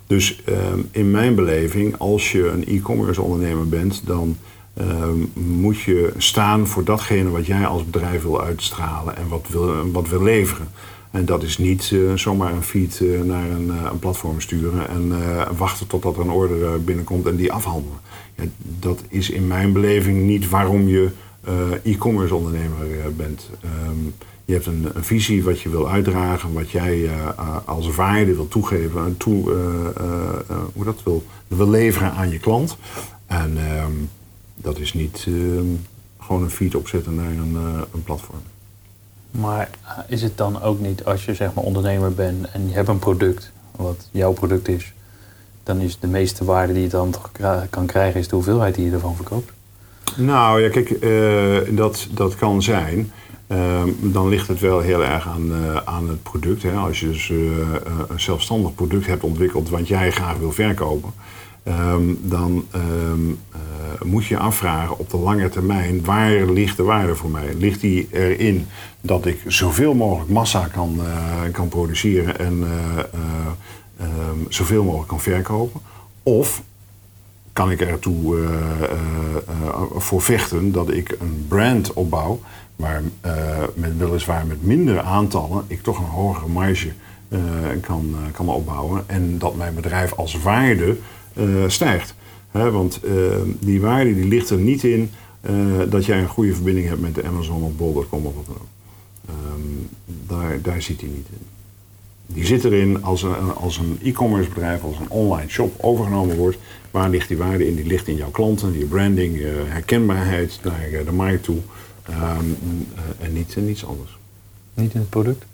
Dus 0.07 0.42
in 0.90 1.11
mijn 1.11 1.34
beleving, 1.34 1.98
als 1.98 2.32
je 2.32 2.48
een 2.48 2.66
e-commerce 2.66 3.22
ondernemer 3.22 3.68
bent, 3.68 4.02
dan 4.07 4.36
Ehm, 4.75 5.18
moet 5.35 5.81
je 5.81 6.12
staan 6.16 6.66
voor 6.66 6.85
datgene 6.85 7.31
wat 7.31 7.47
jij 7.47 7.66
als 7.66 7.85
bedrijf 7.85 8.22
wil 8.22 8.43
uitstralen 8.43 9.16
en 9.16 9.29
wat 9.29 9.47
wil, 9.49 9.91
wat 9.91 10.09
wil 10.09 10.22
leveren. 10.22 10.68
En 11.11 11.25
dat 11.25 11.43
is 11.43 11.59
niet 11.59 11.91
uh, 11.91 12.14
zomaar 12.14 12.53
een 12.53 12.62
feed 12.62 13.01
uh, 13.01 13.22
naar 13.22 13.51
een, 13.51 13.66
uh, 13.66 13.89
een, 13.93 13.99
platform 13.99 14.41
sturen 14.41 14.89
en 14.89 15.12
wachten 15.57 15.87
totdat 15.87 16.16
er 16.16 16.20
een 16.20 16.31
order 16.31 16.85
binnenkomt 16.85 17.27
en 17.27 17.37
die 17.37 17.53
afhandelen. 17.53 17.99
Ja, 18.37 18.45
dat 18.79 19.03
is 19.09 19.31
in 19.31 19.47
mijn 19.47 19.72
beleving 19.72 20.22
niet 20.22 20.49
waarom 20.49 20.89
je 20.89 21.11
e-commerce 21.83 22.35
ondernemer 22.35 23.14
bent. 23.16 23.51
Um, 23.89 24.14
je 24.45 24.53
hebt 24.53 24.66
een, 24.66 24.91
een, 24.95 25.05
visie 25.05 25.45
wat 25.45 25.61
je 25.61 25.68
wil 25.68 25.89
uitdragen, 25.89 26.53
wat 26.53 26.70
jij 26.70 27.11
als 27.64 27.95
waarde 27.95 28.35
wil 28.35 28.49
toegeven 28.49 29.05
en 29.05 29.16
toe, 29.16 29.53
hoe 30.72 30.85
dat 30.85 31.03
wil, 31.05 31.25
wil 31.49 31.70
leveren 31.70 32.12
aan 32.12 32.31
je 32.31 32.39
klant. 32.39 32.77
En 33.27 33.59
um, 33.85 34.09
dat 34.55 34.78
is 34.78 34.92
niet 34.92 35.24
uh, 35.28 35.61
gewoon 36.20 36.42
een 36.42 36.50
feed 36.50 36.74
opzetten 36.74 37.14
naar 37.14 37.30
een, 37.30 37.52
uh, 37.52 37.80
een, 37.94 38.02
platform. 38.02 38.42
Maar 39.30 39.70
eh, 39.82 39.98
is 40.07 40.22
het 40.22 40.36
dan 40.36 40.62
ook 40.62 40.80
niet 40.80 41.05
als 41.05 41.24
je 41.24 41.34
zeg 41.34 41.55
maar 41.55 41.64
ondernemer 41.64 42.14
bent 42.14 42.50
en 42.50 42.68
je 42.68 42.74
hebt 42.74 42.88
een 42.88 42.98
product, 42.98 43.52
wat 43.76 44.09
jouw 44.11 44.32
product 44.32 44.68
is, 44.68 44.92
dan 45.62 45.80
is 45.80 45.98
de 45.98 46.07
meeste 46.07 46.44
waarde 46.44 46.72
die 46.72 46.82
je 46.82 46.88
dan 46.88 47.11
toch 47.11 47.30
kan 47.70 47.86
krijgen, 47.86 48.20
is 48.20 48.28
de 48.28 48.34
hoeveelheid 48.34 48.74
die 48.74 48.84
je 48.84 48.92
ervan 48.92 49.16
verkoopt? 49.16 49.52
Nou 50.16 50.62
ja, 50.62 50.68
kijk, 50.68 50.90
uh, 50.90 51.76
dat, 51.76 52.07
dat 52.11 52.34
kan 52.34 52.62
zijn. 52.62 53.12
Uh, 53.48 53.82
dan 54.00 54.28
ligt 54.28 54.48
het 54.48 54.61
wel 54.61 54.80
heel 54.80 55.05
erg 55.05 55.28
aan, 55.28 55.52
uh, 55.52 55.76
aan 55.76 56.09
het 56.09 56.22
product. 56.22 56.62
Hè. 56.62 56.72
Als 56.72 57.00
je 57.00 57.07
dus 57.07 57.28
een 57.28 58.20
zelfstandig 58.20 58.74
product 58.74 59.07
hebt 59.07 59.22
ontwikkeld 59.22 59.68
wat 59.68 59.88
jij 59.88 60.11
graag 60.11 60.36
wil 60.36 60.52
verkopen, 60.52 61.12
um, 61.65 62.19
dan 62.23 62.67
um, 62.75 63.39
moet 64.03 64.27
je 64.27 64.39
afvragen 64.39 64.99
op 64.99 65.11
de 65.11 65.17
lange 65.17 65.49
termijn, 65.49 66.05
waar 66.05 66.45
ligt 66.45 66.77
de 66.77 66.83
waarde 66.83 67.15
voor 67.15 67.31
mij? 67.31 67.55
Ligt 67.55 67.81
die 67.81 68.09
erin 68.11 68.67
dat 69.01 69.27
ik 69.27 69.43
zoveel 69.47 69.95
mogelijk 69.95 70.31
massa 70.31 70.67
kan, 70.67 70.99
uh, 70.99 71.53
kan 71.53 71.69
produceren 71.69 72.39
en 72.39 72.59
uh, 72.59 72.99
um, 74.01 74.47
zoveel 74.49 74.85
mogelijk 74.85 75.09
kan 75.09 75.21
verkopen? 75.21 75.81
Of 76.23 76.62
kan 77.53 77.71
ik 77.71 77.81
ertoe 77.81 78.37
voor 79.97 80.23
vechten 80.23 80.73
dat 80.73 80.91
ik 80.91 81.17
een 81.21 81.45
brand 81.49 81.93
opbouw, 81.93 82.41
maar 82.77 83.03
met, 83.75 83.97
weliswaar 83.97 84.47
met 84.47 84.62
mindere 84.62 85.03
aantallen 85.03 85.65
ik 85.67 85.83
toch 85.83 85.99
een 85.99 86.05
hogere 86.05 86.49
marge 86.49 86.93
kan, 87.81 88.15
kan 88.33 88.49
opbouwen 88.49 89.05
en 89.07 89.39
dat 89.39 89.57
mijn 89.57 89.75
bedrijf 89.75 90.12
als 90.12 90.39
waarde 90.43 90.97
stijgt? 91.66 92.14
want 92.62 93.01
uh, 93.05 93.12
die 93.59 93.80
waarde 93.80 94.14
die 94.14 94.28
ligt 94.28 94.51
er 94.51 94.59
niet 94.59 94.85
in 94.85 95.11
uh, 95.51 95.80
dat 95.89 96.05
jij 96.05 96.18
een 96.18 96.28
goede 96.28 96.55
verbinding 96.55 96.89
hebt 96.89 97.01
met 97.01 97.14
de 97.14 97.24
Amazon 97.24 97.62
of 97.62 97.76
Bol.com 97.76 98.26
of 98.26 98.35
wat 98.35 98.47
dan 98.47 98.55
ook. 98.55 98.68
Um, 99.28 99.89
daar, 100.26 100.62
daar 100.62 100.82
zit 100.82 101.01
hij 101.01 101.11
niet 101.11 101.26
in. 101.30 101.47
Die 102.26 102.47
zit 102.47 102.64
erin 102.64 103.03
als 103.03 103.22
een, 103.22 103.55
als 103.55 103.78
een 103.78 103.99
e-commerce 104.03 104.49
bedrijf, 104.49 104.82
als 104.82 104.99
een 104.99 105.11
online 105.11 105.51
shop 105.51 105.74
overgenomen 105.80 106.37
wordt. 106.37 106.59
Waar 106.91 107.11
ligt 107.11 107.28
die 107.28 107.37
waarde 107.37 107.66
in? 107.66 107.74
Die 107.74 107.87
ligt 107.87 108.09
in 108.09 108.16
jouw 108.16 108.30
klanten, 108.30 108.78
je 108.78 108.85
branding, 108.85 109.37
je 109.37 109.62
herkenbaarheid 109.66 110.61
naar 110.62 111.05
de 111.05 111.12
markt 111.12 111.43
toe. 111.43 111.59
Um, 112.11 112.57
en 113.20 113.32
niet 113.32 113.57
in 113.57 113.68
iets 113.68 113.87
anders. 113.87 114.18
Niet 114.74 114.95
in 114.95 115.01
het 115.01 115.11
product? 115.11 115.45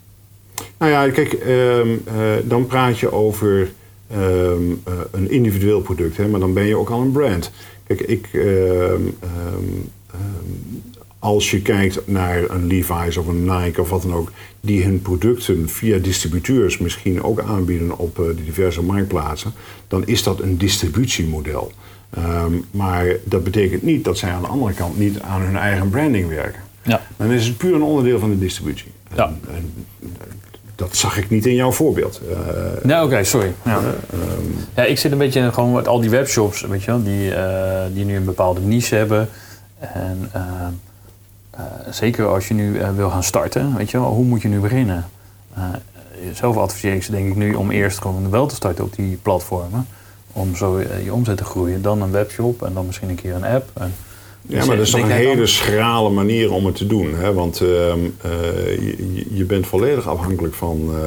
Nou 0.78 0.90
ja, 0.90 1.10
kijk, 1.10 1.32
um, 1.46 2.02
dan 2.44 2.66
praat 2.66 2.98
je 2.98 3.12
over 3.12 3.70
um, 4.14 4.82
uh, 4.88 4.94
een 5.10 5.30
individueel 5.30 5.80
product, 5.80 6.16
hè, 6.16 6.28
maar 6.28 6.40
dan 6.40 6.52
ben 6.52 6.66
je 6.66 6.76
ook 6.76 6.90
al 6.90 7.00
een 7.00 7.12
brand. 7.12 7.50
Kijk, 7.86 8.00
ik, 8.00 8.28
um, 8.32 8.42
um, 8.42 9.90
als 11.18 11.50
je 11.50 11.62
kijkt 11.62 12.06
naar 12.06 12.50
een 12.50 12.66
Levi's 12.66 13.16
of 13.16 13.26
een 13.26 13.44
Nike 13.44 13.80
of 13.80 13.90
wat 13.90 14.02
dan 14.02 14.14
ook, 14.14 14.32
die 14.60 14.84
hun 14.84 15.02
producten 15.02 15.68
via 15.68 15.98
distributeurs 15.98 16.78
misschien 16.78 17.22
ook 17.22 17.40
aanbieden 17.40 17.98
op 17.98 18.18
uh, 18.18 18.26
de 18.26 18.44
diverse 18.44 18.82
marktplaatsen, 18.82 19.52
dan 19.88 20.06
is 20.06 20.22
dat 20.22 20.40
een 20.40 20.58
distributiemodel. 20.58 21.72
maar 22.70 23.16
dat 23.24 23.44
betekent 23.44 23.82
niet 23.82 24.04
dat 24.04 24.18
zij 24.18 24.30
aan 24.30 24.42
de 24.42 24.48
andere 24.48 24.72
kant 24.72 24.98
niet 24.98 25.20
aan 25.20 25.40
hun 25.40 25.56
eigen 25.56 25.90
branding 25.90 26.28
werken. 26.28 26.60
Ja. 26.82 27.00
Dan 27.16 27.30
is 27.30 27.46
het 27.46 27.56
puur 27.56 27.74
een 27.74 27.82
onderdeel 27.82 28.18
van 28.18 28.30
de 28.30 28.38
distributie. 28.38 28.90
Ja. 29.14 29.26
En, 29.26 29.40
en, 29.54 29.86
dat 30.80 30.96
zag 30.96 31.16
ik 31.16 31.30
niet 31.30 31.46
in 31.46 31.54
jouw 31.54 31.72
voorbeeld. 31.72 32.20
Uh, 32.30 32.36
nou, 32.82 33.04
oké, 33.04 33.12
okay, 33.12 33.24
sorry. 33.24 33.52
Ja. 33.64 33.78
Uh, 33.78 33.86
um, 33.86 34.56
ja, 34.76 34.84
ik 34.84 34.98
zit 34.98 35.12
een 35.12 35.18
beetje 35.18 35.52
gewoon 35.52 35.72
met 35.72 35.88
al 35.88 36.00
die 36.00 36.10
webshops, 36.10 36.60
weet 36.60 36.82
je 36.82 36.90
wel, 36.90 37.02
die, 37.02 37.30
uh, 37.30 37.82
die 37.92 38.04
nu 38.04 38.16
een 38.16 38.24
bepaalde 38.24 38.60
niche 38.60 38.94
hebben. 38.94 39.28
En 39.78 40.30
zeker 41.90 42.26
als 42.26 42.48
je 42.48 42.54
nu 42.54 42.80
wil 42.94 43.10
gaan 43.10 43.22
starten, 43.22 43.76
weet 43.76 43.90
je 43.90 43.98
wel, 43.98 44.08
hoe 44.08 44.24
moet 44.24 44.42
je 44.42 44.48
nu 44.48 44.60
beginnen? 44.60 45.04
zelf 46.32 46.56
adviseer 46.56 46.94
ik 46.94 47.02
ze 47.02 47.10
denk 47.10 47.28
ik 47.28 47.36
nu 47.36 47.54
om 47.54 47.70
eerst 47.70 48.00
gewoon 48.00 48.30
wel 48.30 48.46
te 48.46 48.54
starten 48.54 48.84
op 48.84 48.94
die 48.94 49.16
platformen. 49.22 49.86
Om 50.32 50.56
zo 50.56 50.80
je 50.80 51.12
omzet 51.12 51.36
te 51.36 51.44
groeien. 51.44 51.82
Dan 51.82 52.02
een 52.02 52.10
webshop 52.10 52.62
en 52.62 52.74
dan 52.74 52.86
misschien 52.86 53.08
een 53.08 53.14
keer 53.14 53.34
een 53.34 53.44
app. 53.44 53.70
En, 53.74 53.94
ja, 54.46 54.64
maar 54.64 54.76
dat 54.76 54.84
is 54.86 54.90
toch 54.92 55.00
een 55.00 55.10
hele 55.10 55.46
schrale 55.46 56.10
manier 56.10 56.52
om 56.52 56.66
het 56.66 56.74
te 56.76 56.86
doen. 56.86 57.14
Hè? 57.14 57.32
Want 57.32 57.60
uh, 57.62 57.68
uh, 57.68 57.94
je, 58.98 59.24
je, 59.32 59.44
bent 59.44 59.66
volledig 59.66 60.08
afhankelijk 60.08 60.54
van 60.54 60.90
uh, 60.90 61.00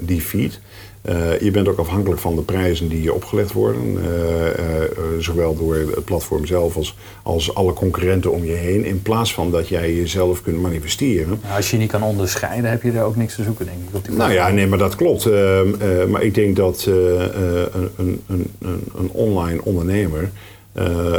die 0.00 0.20
feed. 0.20 0.60
Eh, 1.02 1.40
je 1.40 1.50
bent 1.50 1.68
ook 1.68 1.78
afhankelijk 1.78 2.20
van 2.20 2.34
de 2.36 2.42
prijzen 2.42 2.88
die 2.88 3.02
je 3.02 3.14
opgelegd 3.14 3.52
worden. 3.52 3.98
eh, 4.04 4.48
eh, 4.48 4.82
eh, 4.82 4.88
zowel 5.18 5.56
door 5.56 5.74
het 5.74 6.04
platform 6.04 6.46
zelf 6.46 6.76
als, 6.76 6.96
als 7.22 7.54
alle 7.54 7.72
concurrenten 7.72 8.32
om 8.32 8.44
je 8.44 8.52
heen. 8.52 8.84
In 8.84 9.02
plaats 9.02 9.34
van 9.34 9.50
dat 9.50 9.68
jij 9.68 9.94
jezelf 9.94 10.42
kunt 10.42 10.60
manifesteren. 10.60 11.38
Nou, 11.42 11.56
als 11.56 11.70
je 11.70 11.76
niet 11.76 11.90
kan 11.90 12.02
onderscheiden, 12.02 12.70
heb 12.70 12.82
je 12.82 12.90
er 12.92 13.02
ook 13.02 13.16
niks 13.16 13.34
te 13.34 13.42
zoeken, 13.42 13.64
denk 13.66 13.78
ik. 13.88 13.96
Op 13.96 14.04
die 14.04 14.14
Nou 14.16 14.32
ja, 14.32 14.48
nee, 14.50 14.66
maar 14.66 14.78
dat 14.78 14.96
klopt. 14.96 15.26
Ehm, 15.26 15.66
eh, 15.78 16.04
maar 16.08 16.22
ik 16.22 16.34
denk 16.34 16.56
dat 16.56 16.86
eh, 16.88 17.24
eh, 17.24 17.30
een, 17.74 17.90
een, 17.96 18.20
een, 18.26 18.50
een- 18.98 19.10
online 19.12 19.60
ondernemer 19.64 20.22
eh, 20.22 20.28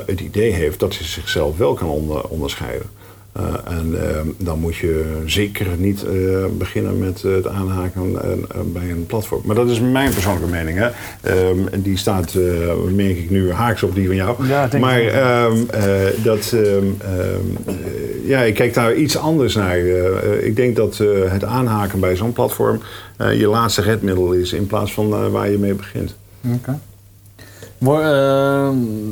het 0.06 0.20
idee 0.22 0.51
heeft 0.51 0.80
dat 0.80 0.97
hij 0.97 1.08
zichzelf 1.08 1.58
wel 1.58 1.74
kan 1.74 1.89
onder- 1.89 2.24
onderscheiden. 2.28 2.88
Eh, 3.34 3.43
en 3.78 4.10
ehm, 4.10 4.28
dan 4.38 4.60
moet 4.60 4.76
je 4.76 5.22
zeker 5.26 5.68
niet 5.78 6.04
eh, 6.04 6.12
beginnen 6.58 6.99
met 6.99 7.22
het 7.22 7.47
aanhaken 7.47 8.22
eh, 8.24 8.32
eh, 8.32 8.38
bij 8.66 8.89
een 8.89 9.06
platform. 9.06 9.41
Maar 9.45 9.56
dat 9.56 9.70
is 9.70 9.80
mijn 9.80 10.14
persoonlijke 10.14 10.49
mening. 10.49 10.78
Hè. 10.78 10.88
Ehm, 11.22 11.82
die 11.82 11.97
staat, 11.97 12.34
eh, 12.34 12.74
merk 12.95 13.18
ik 13.18 13.30
nu, 13.30 13.51
haaks 13.51 13.84
op 13.84 13.95
die 13.95 14.06
van 14.08 14.16
jou. 14.16 14.47
Ja, 14.47 14.70
maar 14.80 15.01
ehm, 15.01 15.58
eh, 15.70 15.84
dat, 16.24 16.54
eh, 16.56 17.78
ja, 18.26 18.41
ik 18.41 18.54
kijk 18.54 18.74
daar 18.74 18.95
iets 18.95 19.18
anders 19.18 19.56
naar. 19.56 19.78
Eh, 19.78 20.08
eh, 20.08 20.45
ik 20.45 20.56
denk 20.56 20.76
dat 20.76 20.99
eh, 20.99 21.08
het 21.32 21.43
aanhaken 21.43 21.99
bij 21.99 22.16
zo'n 22.16 22.34
platform 22.34 22.80
eh, 23.18 23.39
je 23.39 23.47
laatste 23.47 23.82
redmiddel 23.82 24.32
is 24.32 24.54
in 24.54 24.68
plaats 24.68 24.93
van 24.93 25.14
eh, 25.14 25.28
waar 25.28 25.49
je 25.49 25.58
mee 25.58 25.74
begint. 25.74 26.16
Oké. 26.56 26.70
Eh, 26.72 26.74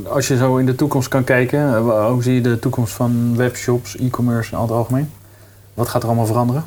als 0.07 0.27
je 0.27 0.37
zo 0.37 0.57
in 0.57 0.65
de 0.65 0.75
toekomst 0.75 1.07
kan 1.07 1.23
kijken, 1.23 1.59
eh, 1.59 2.07
hoe 2.09 2.23
zie 2.23 2.33
je 2.33 2.41
de 2.41 2.59
toekomst 2.59 2.93
van 2.93 3.35
webshops, 3.35 3.97
e-commerce 3.97 4.51
in 4.51 4.61
het 4.61 4.71
algemeen? 4.71 5.09
Wat 5.73 5.87
gaat 5.87 6.01
er 6.01 6.07
allemaal 6.07 6.25
veranderen? 6.25 6.63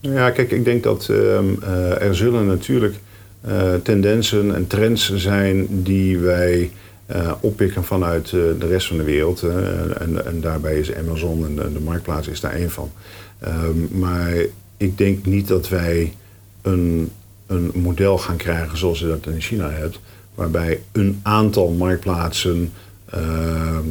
Ja, 0.00 0.30
kijk, 0.30 0.50
ik 0.50 0.64
denk 0.64 0.82
dat 0.82 1.08
ehm, 1.08 1.44
eh, 1.62 2.02
er 2.02 2.16
zullen 2.16 2.46
natuurlijk 2.46 2.94
eh, 3.40 3.74
tendensen 3.82 4.54
en 4.54 4.66
trends 4.66 5.14
zijn 5.14 5.66
die 5.82 6.18
wij 6.18 6.70
eh, 7.06 7.32
oppikken 7.40 7.84
vanuit 7.84 8.24
eh, 8.24 8.40
de 8.58 8.66
rest 8.66 8.86
van 8.86 8.96
de 8.96 9.02
wereld. 9.02 9.42
En, 9.42 10.00
en, 10.00 10.26
en 10.26 10.40
daarbij 10.40 10.78
is 10.78 10.94
Amazon 10.94 11.44
en 11.44 11.56
de, 11.56 11.72
de 11.72 11.80
marktplaats 11.80 12.28
is 12.28 12.40
daar 12.40 12.52
één 12.52 12.70
van. 12.70 12.90
Ehm, 13.38 13.98
maar 13.98 14.34
ik 14.76 14.98
denk 14.98 15.26
niet 15.26 15.48
dat 15.48 15.68
wij 15.68 16.14
een, 16.62 17.10
een 17.46 17.70
model 17.74 18.18
gaan 18.18 18.36
krijgen 18.36 18.78
zoals 18.78 18.98
je 18.98 19.06
dat 19.06 19.26
in 19.26 19.40
China 19.40 19.70
hebt. 19.70 20.00
Waarbij 20.36 20.80
een 20.92 21.20
aantal 21.22 21.70
marktplaatsen 21.70 22.72
ehm, 23.10 23.84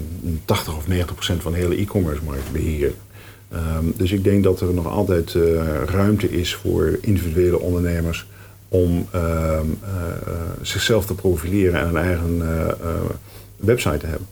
80 0.46 0.78
of 0.78 0.88
90 0.88 1.16
procent 1.16 1.41
van 1.41 1.52
de 1.52 1.58
hele 1.58 1.76
e-commerce 1.76 2.24
markt 2.24 2.52
beheren. 2.52 2.93
Ehm, 3.50 3.86
dus 3.96 4.12
ik 4.12 4.24
denk 4.24 4.43
dat 4.43 4.62
er 4.62 4.74
nog 4.74 4.88
altijd 4.88 5.36
eh, 5.36 5.41
ruimte 5.86 6.32
is 6.32 6.56
voor 6.56 6.98
individuele 7.02 7.60
ondernemers 7.60 8.26
om 8.68 9.08
ehm, 9.12 9.26
eh, 9.26 9.62
eh, 10.28 10.34
zichzelf 10.62 11.06
te 11.06 11.16
profileren 11.16 11.80
en 11.80 11.88
een 11.88 11.98
eigen 11.98 12.41
eh, 12.41 12.70
eh, 12.70 12.76
website 13.58 13.98
te 13.98 14.06
hebben. 14.06 14.28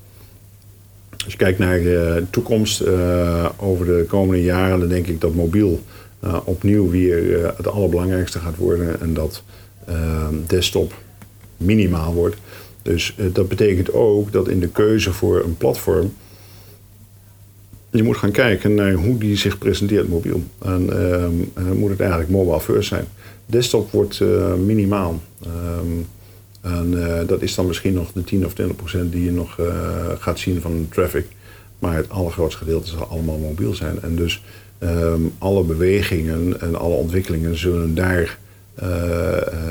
Als 1.23 1.31
je 1.31 1.37
kijkt 1.37 1.59
naar 1.59 1.79
de 1.79 2.23
toekomst 2.29 2.81
eh, 2.81 3.49
over 3.57 3.85
de 3.85 4.05
komende 4.07 4.43
jaren, 4.43 4.79
dan 4.79 4.87
denk 4.87 5.07
ik 5.07 5.21
dat 5.21 5.33
mobiel 5.33 5.83
eh, 6.19 6.37
opnieuw 6.43 6.89
weer 6.89 7.43
eh, 7.43 7.49
het 7.57 7.67
allerbelangrijkste 7.67 8.39
gaat 8.39 8.57
worden 8.57 9.01
en 9.01 9.13
dat 9.13 9.43
ehm, 9.87 10.35
desktop 10.47 10.93
minimaal 11.57 12.13
wordt. 12.13 12.35
Dus 12.83 13.13
eh, 13.17 13.25
dat 13.33 13.47
betekent 13.47 13.93
ook 13.93 14.31
dat 14.31 14.47
in 14.47 14.59
de 14.59 14.67
keuze 14.67 15.13
voor 15.13 15.43
een 15.43 15.57
platform 15.57 16.13
je 17.91 18.03
moet 18.03 18.17
gaan 18.17 18.31
kijken 18.31 18.73
naar 18.73 18.93
hoe 18.93 19.17
die 19.17 19.37
zich 19.37 19.57
presenteert 19.57 20.09
mobiel. 20.09 20.43
En 20.61 20.89
eh, 20.89 21.71
moet 21.71 21.89
het 21.89 21.99
eigenlijk 21.99 22.29
mobile 22.29 22.59
first 22.59 22.87
zijn. 22.87 23.05
Desktop 23.45 23.91
wordt 23.91 24.21
eh, 24.21 24.53
minimaal. 24.53 25.21
Ehm, 25.43 26.01
en 26.61 27.25
dat 27.27 27.41
is 27.41 27.55
dan 27.55 27.67
misschien 27.67 27.93
nog 27.93 28.11
de 28.11 28.23
10 28.23 28.45
of 28.45 28.53
20 28.53 28.75
procent 28.75 29.11
die 29.11 29.23
je 29.23 29.31
nog 29.31 29.59
gaat 30.19 30.39
zien 30.39 30.61
van 30.61 30.77
de 30.77 30.89
traffic. 30.89 31.25
Maar 31.79 31.95
het 31.95 32.09
allergrootste 32.09 32.57
gedeelte 32.57 32.89
zal 32.89 33.05
allemaal 33.05 33.37
mobiel 33.37 33.73
zijn. 33.73 34.01
En 34.01 34.15
dus 34.15 34.43
ehm, 34.77 35.21
alle 35.37 35.63
bewegingen 35.63 36.61
en 36.61 36.75
alle 36.75 36.95
ontwikkelingen 36.95 37.57
zullen 37.57 37.95
daar 37.95 38.37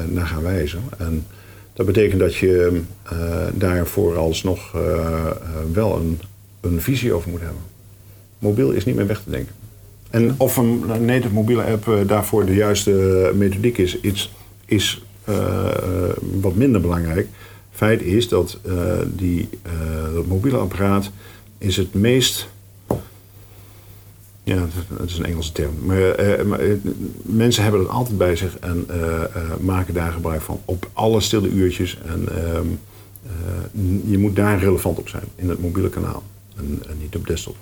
naar 0.08 0.26
gaan 0.26 0.42
wijzen. 0.42 0.82
En 0.98 1.26
dat 1.72 1.86
betekent 1.86 2.20
dat 2.20 2.34
je 2.34 2.80
eh 3.02 3.46
daar 3.54 3.86
vooralsnog 3.86 4.74
eh, 4.74 4.96
eh, 4.96 5.36
wel 5.72 5.96
een, 5.96 6.20
een 6.60 6.80
visie 6.80 7.12
over 7.12 7.30
moet 7.30 7.40
hebben. 7.40 7.62
Mobiel 8.38 8.70
is 8.70 8.84
niet 8.84 8.94
meer 8.94 9.06
weg 9.06 9.22
te 9.22 9.30
denken. 9.30 9.54
En 10.10 10.34
of 10.36 10.56
een 10.56 10.82
native 11.00 11.34
mobiele 11.34 11.64
app 11.64 12.04
daarvoor 12.06 12.46
de 12.46 12.54
juiste 12.54 13.30
methodiek 13.34 13.78
is, 13.78 13.98
is, 14.00 14.32
is 14.64 15.02
wat 16.40 16.54
minder 16.54 16.80
belangrijk. 16.80 17.28
Feit 17.70 18.02
is 18.02 18.28
dat 18.28 18.58
die, 19.06 19.48
mobiele 20.26 20.56
apparaat 20.56 21.10
is 21.58 21.76
het 21.76 21.94
meest. 21.94 22.48
Ja, 24.44 24.66
het 24.98 25.10
is 25.10 25.18
een 25.18 25.24
Engelse 25.24 25.52
term. 25.52 25.74
Maar, 25.82 26.10
eh, 26.10 26.44
maar, 26.44 26.58
eh, 26.60 26.72
mensen 27.22 27.62
hebben 27.62 27.80
het 27.80 27.90
altijd 27.90 28.18
bij 28.18 28.36
zich 28.36 28.58
en 28.58 28.84
eh, 28.88 29.22
eh, 29.22 29.28
maken 29.60 29.94
daar 29.94 30.12
gebruik 30.12 30.40
van 30.40 30.60
op 30.64 30.88
alle 30.92 31.20
stille 31.20 31.48
uurtjes. 31.48 31.98
En 32.06 32.28
ehm, 32.28 32.66
eh, 33.26 34.10
je 34.10 34.18
moet 34.18 34.36
daar 34.36 34.58
relevant 34.58 34.98
op 34.98 35.08
zijn 35.08 35.24
in 35.34 35.48
het 35.48 35.60
mobiele 35.60 35.88
kanaal 35.88 36.22
en, 36.56 36.80
niet 37.00 37.16
op 37.16 37.26
desktop. 37.26 37.56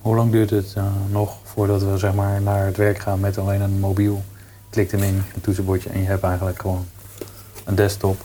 Hoe 0.00 0.16
lang 0.16 0.32
duurt 0.32 0.50
het 0.50 0.72
eh, 0.76 0.84
nog 1.10 1.36
voordat 1.44 1.82
we 1.82 1.98
zeg 1.98 2.14
maar, 2.14 2.42
naar 2.42 2.66
het 2.66 2.76
werk 2.76 2.98
gaan 2.98 3.20
met 3.20 3.38
alleen 3.38 3.60
een 3.60 3.78
mobiel? 3.80 4.22
Klikt 4.70 4.90
hem 4.90 5.02
in, 5.02 5.22
een 5.34 5.40
toetsenbordje 5.40 5.88
en 5.88 6.00
je 6.00 6.06
hebt 6.06 6.22
eigenlijk 6.22 6.60
gewoon 6.60 6.86
een 7.64 7.74
desktop. 7.74 8.24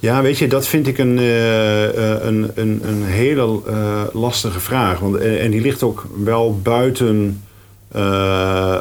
Ja, 0.00 0.22
weet 0.22 0.38
je, 0.38 0.48
dat 0.48 0.66
vind 0.66 0.86
ik 0.86 0.98
een, 0.98 1.18
eh, 1.18 1.84
eh, 2.14 2.24
een, 2.24 2.50
een, 2.54 2.80
een 2.88 3.02
hele 3.02 3.60
eh, 3.66 4.02
lastige 4.12 4.60
vraag. 4.60 4.98
Want, 4.98 5.16
en, 5.16 5.50
die 5.50 5.60
ligt 5.60 5.82
ook 5.82 6.06
wel 6.24 6.60
buiten 6.62 7.40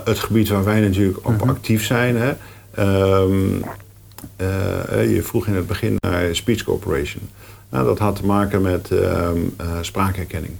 het 0.03 0.19
gebied 0.19 0.49
waar 0.49 0.63
wij 0.63 0.79
natuurlijk 0.79 1.17
op 1.27 1.37
Mhm. 1.41 1.49
actief 1.49 1.85
zijn. 1.85 2.15
Hè. 2.17 2.33
Ehm, 2.71 3.61
eh, 4.35 5.13
je 5.13 5.21
vroeg 5.23 5.47
in 5.47 5.55
het 5.55 5.67
begin 5.67 5.95
naar 5.99 6.35
speech 6.35 6.63
corporation. 6.63 7.21
Nou, 7.69 7.85
dat 7.85 7.99
had 7.99 8.15
te 8.15 8.25
maken 8.25 8.61
met 8.61 8.91
ehm, 8.91 9.37
eh, 9.57 9.67
spraakherkenning. 9.81 10.53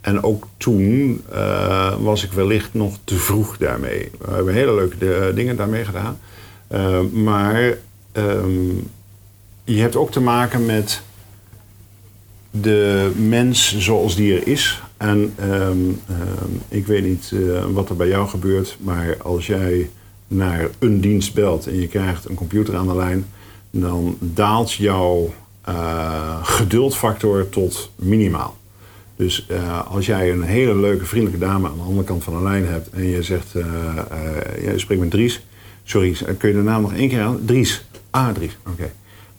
En 0.00 0.22
ook 0.22 0.46
toen 0.56 1.22
was 1.98 2.24
ik 2.24 2.32
wellicht 2.32 2.68
nog 2.74 2.96
te 3.04 3.14
vroeg 3.16 3.56
daarmee. 3.56 4.10
We 4.18 4.34
hebben 4.34 4.54
hele 4.54 4.74
leuke 4.74 5.32
dingen 5.34 5.56
daarmee 5.56 5.84
gedaan. 5.84 6.18
Eh, 6.66 7.00
maar 7.12 7.76
ehm, 8.12 8.50
je 9.64 9.80
hebt 9.80 9.96
ook 9.96 10.10
te 10.10 10.20
maken 10.20 10.66
met 10.66 11.02
de 12.50 13.10
mens 13.16 13.78
zoals 13.78 14.16
die 14.16 14.34
er 14.34 14.46
is. 14.46 14.82
En 14.96 15.32
ehm, 15.36 15.78
ehm, 16.08 16.50
ik 16.68 16.86
weet 16.86 17.04
niet 17.04 17.32
eh, 17.32 17.64
wat 17.64 17.88
er 17.88 17.96
bij 17.96 18.08
jou 18.08 18.28
gebeurt, 18.28 18.76
maar 18.80 19.16
als 19.22 19.46
jij 19.46 19.90
naar 20.28 20.68
een 20.78 21.00
dienst 21.00 21.34
belt 21.34 21.66
en 21.66 21.80
je 21.80 21.88
krijgt 21.88 22.28
een 22.28 22.34
computer 22.34 22.76
aan 22.76 22.88
de 22.88 22.96
lijn, 22.96 23.26
dan 23.70 24.16
daalt 24.20 24.72
jouw 24.72 25.34
eh, 25.64 26.44
geduldfactor 26.44 27.48
tot 27.48 27.90
minimaal. 27.96 28.56
Dus 29.16 29.46
eh, 29.46 29.90
als 29.90 30.06
jij 30.06 30.30
een 30.30 30.42
hele 30.42 30.76
leuke, 30.76 31.04
vriendelijke 31.04 31.46
dame 31.46 31.68
aan 31.68 31.76
de 31.76 31.82
andere 31.82 32.04
kant 32.06 32.24
van 32.24 32.36
de 32.36 32.42
lijn 32.42 32.66
hebt 32.66 32.90
en 32.90 33.04
je 33.04 33.22
zegt, 33.22 33.54
eh, 33.54 33.64
je 34.62 34.72
spreekt 34.76 35.00
met 35.00 35.10
Dries. 35.10 35.46
Sorry, 35.84 36.16
kun 36.38 36.48
je 36.48 36.54
de 36.54 36.62
naam 36.62 36.82
nog 36.82 36.94
één 36.94 37.08
keer 37.08 37.20
aan? 37.20 37.40
Dries. 37.44 37.84
Ah, 38.10 38.28
Dries, 38.28 38.58
oké. 38.66 38.92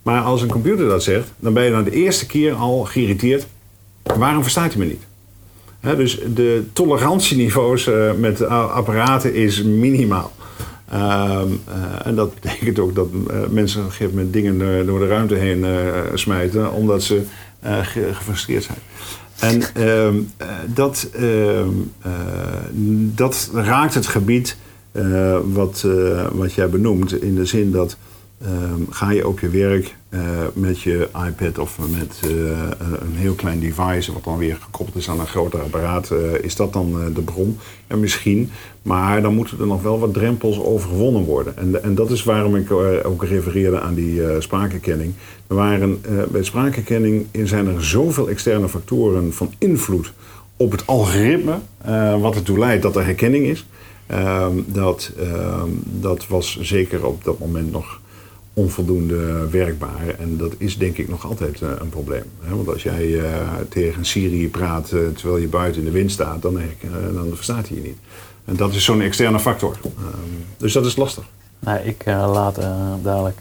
Maar 0.06 0.22
als 0.22 0.42
een 0.42 0.48
computer 0.50 0.88
dat 0.88 1.04
zegt, 1.04 1.32
dan 1.40 1.54
ben 1.54 1.64
je 1.64 1.72
dan 1.72 1.84
de 1.84 1.92
eerste 1.92 2.26
keer 2.26 2.54
al 2.54 2.84
geïrriteerd. 2.84 3.48
Waarom 4.04 4.42
verstaat 4.42 4.74
hij 4.74 4.86
me 4.86 4.86
niet? 4.86 5.04
Dus 5.98 6.20
de 6.36 6.64
tolerantieniveaus 6.74 7.88
eh, 7.88 8.12
met 8.14 8.42
apparaten 8.48 9.34
is 9.34 9.64
minimaal. 9.64 10.32
Eh, 10.90 11.42
en 12.04 12.16
dat 12.16 12.34
betekent 12.42 12.80
ook 12.80 12.96
dat 12.96 13.08
eh, 13.30 13.36
mensen 13.50 13.80
op 13.80 13.86
een 13.86 13.92
gegeven 13.92 14.16
moment 14.16 14.34
dingen 14.34 14.86
door, 14.86 15.00
de 15.00 15.08
ruimte 15.08 15.36
heen 15.36 15.66
smijten, 16.14 16.72
omdat 16.74 17.04
ze 17.04 17.22
ge- 17.64 18.10
gefrustreerd 18.14 18.64
zijn. 18.64 18.78
En 19.40 19.62
ehm, 19.74 20.16
eh, 20.38 20.48
dat, 20.74 21.08
ehm, 21.14 21.68
eh, 22.02 22.12
dat 23.16 23.50
raakt 23.54 23.94
het 23.94 24.08
gebied 24.08 24.58
wat, 25.44 25.86
wat 26.32 26.54
jij 26.54 26.70
benoemt, 26.70 27.22
in 27.22 27.36
de 27.36 27.46
zin 27.46 27.72
dat 27.72 27.98
ehm, 28.46 28.82
ga 28.90 29.12
je 29.12 29.28
op 29.28 29.40
je 29.40 29.50
werk 29.50 29.96
eh, 30.10 30.20
met 30.54 30.82
je 30.82 31.10
iPad 31.28 31.60
of 31.60 31.80
met 31.90 32.20
eh, 32.24 32.30
een, 32.30 33.02
een 33.02 33.16
heel 33.16 33.34
klein 33.34 33.60
device, 33.60 34.14
wat 34.14 34.24
dan 34.24 34.38
weer 34.38 34.58
gekoppeld 34.60 34.98
is 34.98 35.10
aan 35.10 35.20
een 35.20 35.28
groter 35.28 35.62
apparaat, 35.62 36.12
eh, 36.12 36.34
is 36.42 36.56
dat 36.56 36.74
dan 36.74 37.02
eh, 37.02 37.16
de 37.16 37.22
bron? 37.22 37.58
Ja, 37.90 37.96
misschien, 37.96 38.50
maar 38.82 39.22
dan 39.22 39.34
moeten 39.34 39.60
er 39.60 39.68
nog 39.68 39.82
wel 39.82 40.00
wat 40.00 40.14
drempels 40.14 40.60
overwonnen 40.60 41.24
worden. 41.24 41.58
En, 41.58 41.84
en 41.84 41.96
dat 41.96 42.12
is 42.12 42.24
waarom 42.24 42.56
ik 42.56 42.70
eh, 42.70 42.78
ook 43.04 43.24
refereerde 43.24 43.80
aan 43.80 43.94
die 43.94 44.24
eh 44.28 44.40
spraakherkenning. 44.40 45.14
Er 45.48 45.56
waren, 45.56 46.00
eh, 46.02 46.24
bij 46.32 46.44
spraakherkenning 46.44 47.26
zijn 47.44 47.68
er 47.68 47.86
zoveel 47.86 48.30
externe 48.30 48.70
factoren 48.70 49.34
van 49.34 49.54
invloed 49.58 50.14
op 50.58 50.72
het 50.72 50.88
algoritme, 50.88 51.58
eh, 51.78 52.22
wat 52.22 52.36
ertoe 52.36 52.60
leidt 52.60 52.84
dat 52.84 52.96
er 52.96 53.06
herkenning 53.06 53.46
is. 53.46 53.66
Ehm, 54.08 54.54
dat, 54.66 55.12
ehm, 55.20 55.70
dat 55.84 56.28
was 56.28 56.60
zeker 56.62 57.06
op 57.06 57.24
dat 57.24 57.40
moment 57.40 57.72
nog 57.72 58.00
onvoldoende 58.56 59.50
werkbaar. 59.50 60.16
En 60.20 60.38
dat 60.38 60.54
is 60.58 60.78
denk 60.78 60.98
ik 60.98 61.10
nog 61.10 61.26
altijd 61.26 61.62
eh, 61.62 61.70
een 61.80 61.90
probleem. 61.90 62.24
Hè? 62.42 62.56
Want 62.56 62.68
als 62.68 62.84
jij 62.84 63.20
eh, 63.20 63.40
tegen 63.70 64.06
Syrië 64.06 64.50
praat 64.50 64.92
eh, 64.92 65.00
terwijl 65.16 65.38
je 65.38 65.48
buiten 65.48 65.82
in 65.82 65.88
de 65.88 65.94
wind 65.94 66.12
staat, 66.12 66.42
dan, 66.42 66.60
dan 67.14 67.32
verstaat 67.34 67.68
hij 67.68 67.78
je 67.78 67.84
niet. 67.84 67.98
En 68.46 68.56
dat 68.56 68.74
is 68.74 68.84
zo'n 68.84 69.02
externe 69.02 69.40
factor. 69.40 69.78
Ehm, 69.84 70.14
dus 70.58 70.74
dat 70.74 70.86
is 70.86 70.96
lastig. 70.96 71.24
Nou, 71.60 71.80
ik 71.80 72.04
laat 72.06 72.60
dadelijk 73.02 73.38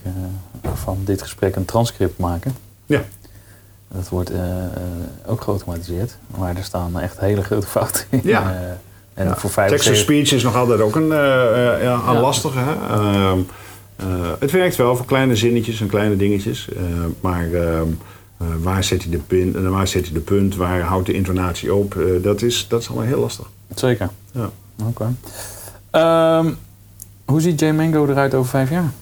van 0.74 0.98
dit 1.04 1.22
gesprek 1.22 1.56
een 1.56 1.64
transcript 1.64 2.18
maken. 2.18 2.54
Ja. 2.86 3.04
Dat 3.88 4.08
wordt 4.08 4.32
ook 5.26 5.42
geautomatiseerd. 5.42 6.16
Maar 6.38 6.56
er 6.56 6.64
staan 6.64 7.00
echt 7.00 7.20
hele 7.20 7.42
grote 7.42 7.66
fouten 7.66 8.04
in. 8.10 8.20
Ja. 8.24 8.54
En 9.14 9.26
Ja. 9.26 9.36
voor 9.36 9.50
Text 9.50 9.84
to 9.84 9.92
75... 9.92 9.96
speech 9.96 10.32
is 10.32 10.42
nog 10.42 10.56
altijd 10.56 10.80
ook 10.80 10.96
een, 10.96 11.06
ja, 11.82 12.02
een 12.08 12.20
lastige. 12.20 12.58
Hè? 12.58 12.74
Eh, 13.96 14.06
het 14.38 14.50
werkt 14.50 14.76
wel 14.76 14.96
voor 14.96 15.06
kleine 15.06 15.36
zinnetjes 15.36 15.80
en 15.80 15.86
kleine 15.86 16.16
dingetjes. 16.16 16.68
eh, 16.68 16.82
maar 17.20 17.52
ehm, 17.52 17.88
eh, 18.36 18.46
waar, 18.60 18.84
zet 18.84 19.02
hij 19.02 19.10
de 19.10 19.18
pin, 19.18 19.68
waar 19.70 19.88
zet 19.88 20.04
hij 20.04 20.12
de 20.14 20.20
punt? 20.20 20.56
Waar 20.56 20.80
houdt 20.80 21.06
de 21.06 21.12
intonatie 21.12 21.74
op? 21.74 21.96
Dat, 22.22 22.42
is, 22.42 22.66
dat 22.68 22.80
is 22.80 22.88
allemaal 22.88 23.06
heel 23.06 23.20
lastig. 23.20 23.46
Zeker. 23.74 24.10
Ja. 24.32 24.50
Oké. 24.84 25.14
Ehm, 25.90 26.52
hoe 27.24 27.40
ziet 27.40 27.60
J-Mango 27.60 28.06
eruit 28.06 28.34
over 28.34 28.50
vijf 28.50 28.70
jaar? 28.70 28.92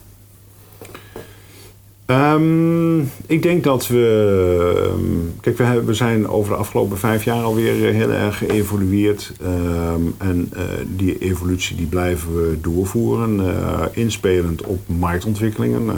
Ehm, 2.07 3.01
ik 3.27 3.43
denk 3.43 3.65
dat 3.65 3.87
we. 3.87 4.85
ehm, 4.93 5.01
Kijk, 5.41 5.85
we, 5.85 5.95
zijn 5.95 6.29
over 6.29 6.53
de 6.53 6.59
afgelopen 6.59 6.99
vijf 6.99 7.25
jaar 7.25 7.43
alweer 7.43 7.89
eh, 7.89 7.95
heel 7.95 8.11
erg 8.11 8.39
geëvolueerd. 8.39 9.33
Ehm, 9.43 10.01
en 10.19 10.49
eh, 10.53 10.63
die 10.97 11.19
evolutie 11.19 11.77
die 11.77 11.87
blijven 11.87 12.35
we 12.37 12.61
doorvoeren. 12.61 13.41
eh, 13.41 13.81
inspelend 13.93 14.63
op 14.63 14.81
marktontwikkelingen. 14.87 15.89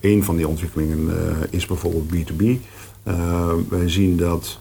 Een 0.00 0.24
van 0.24 0.36
die 0.36 0.48
ontwikkelingen 0.48 1.08
is 1.50 1.66
bijvoorbeeld 1.66 2.08
B2B. 2.14 2.44
Ehm, 3.02 3.56
wij 3.68 3.88
zien 3.88 4.16
dat 4.16 4.60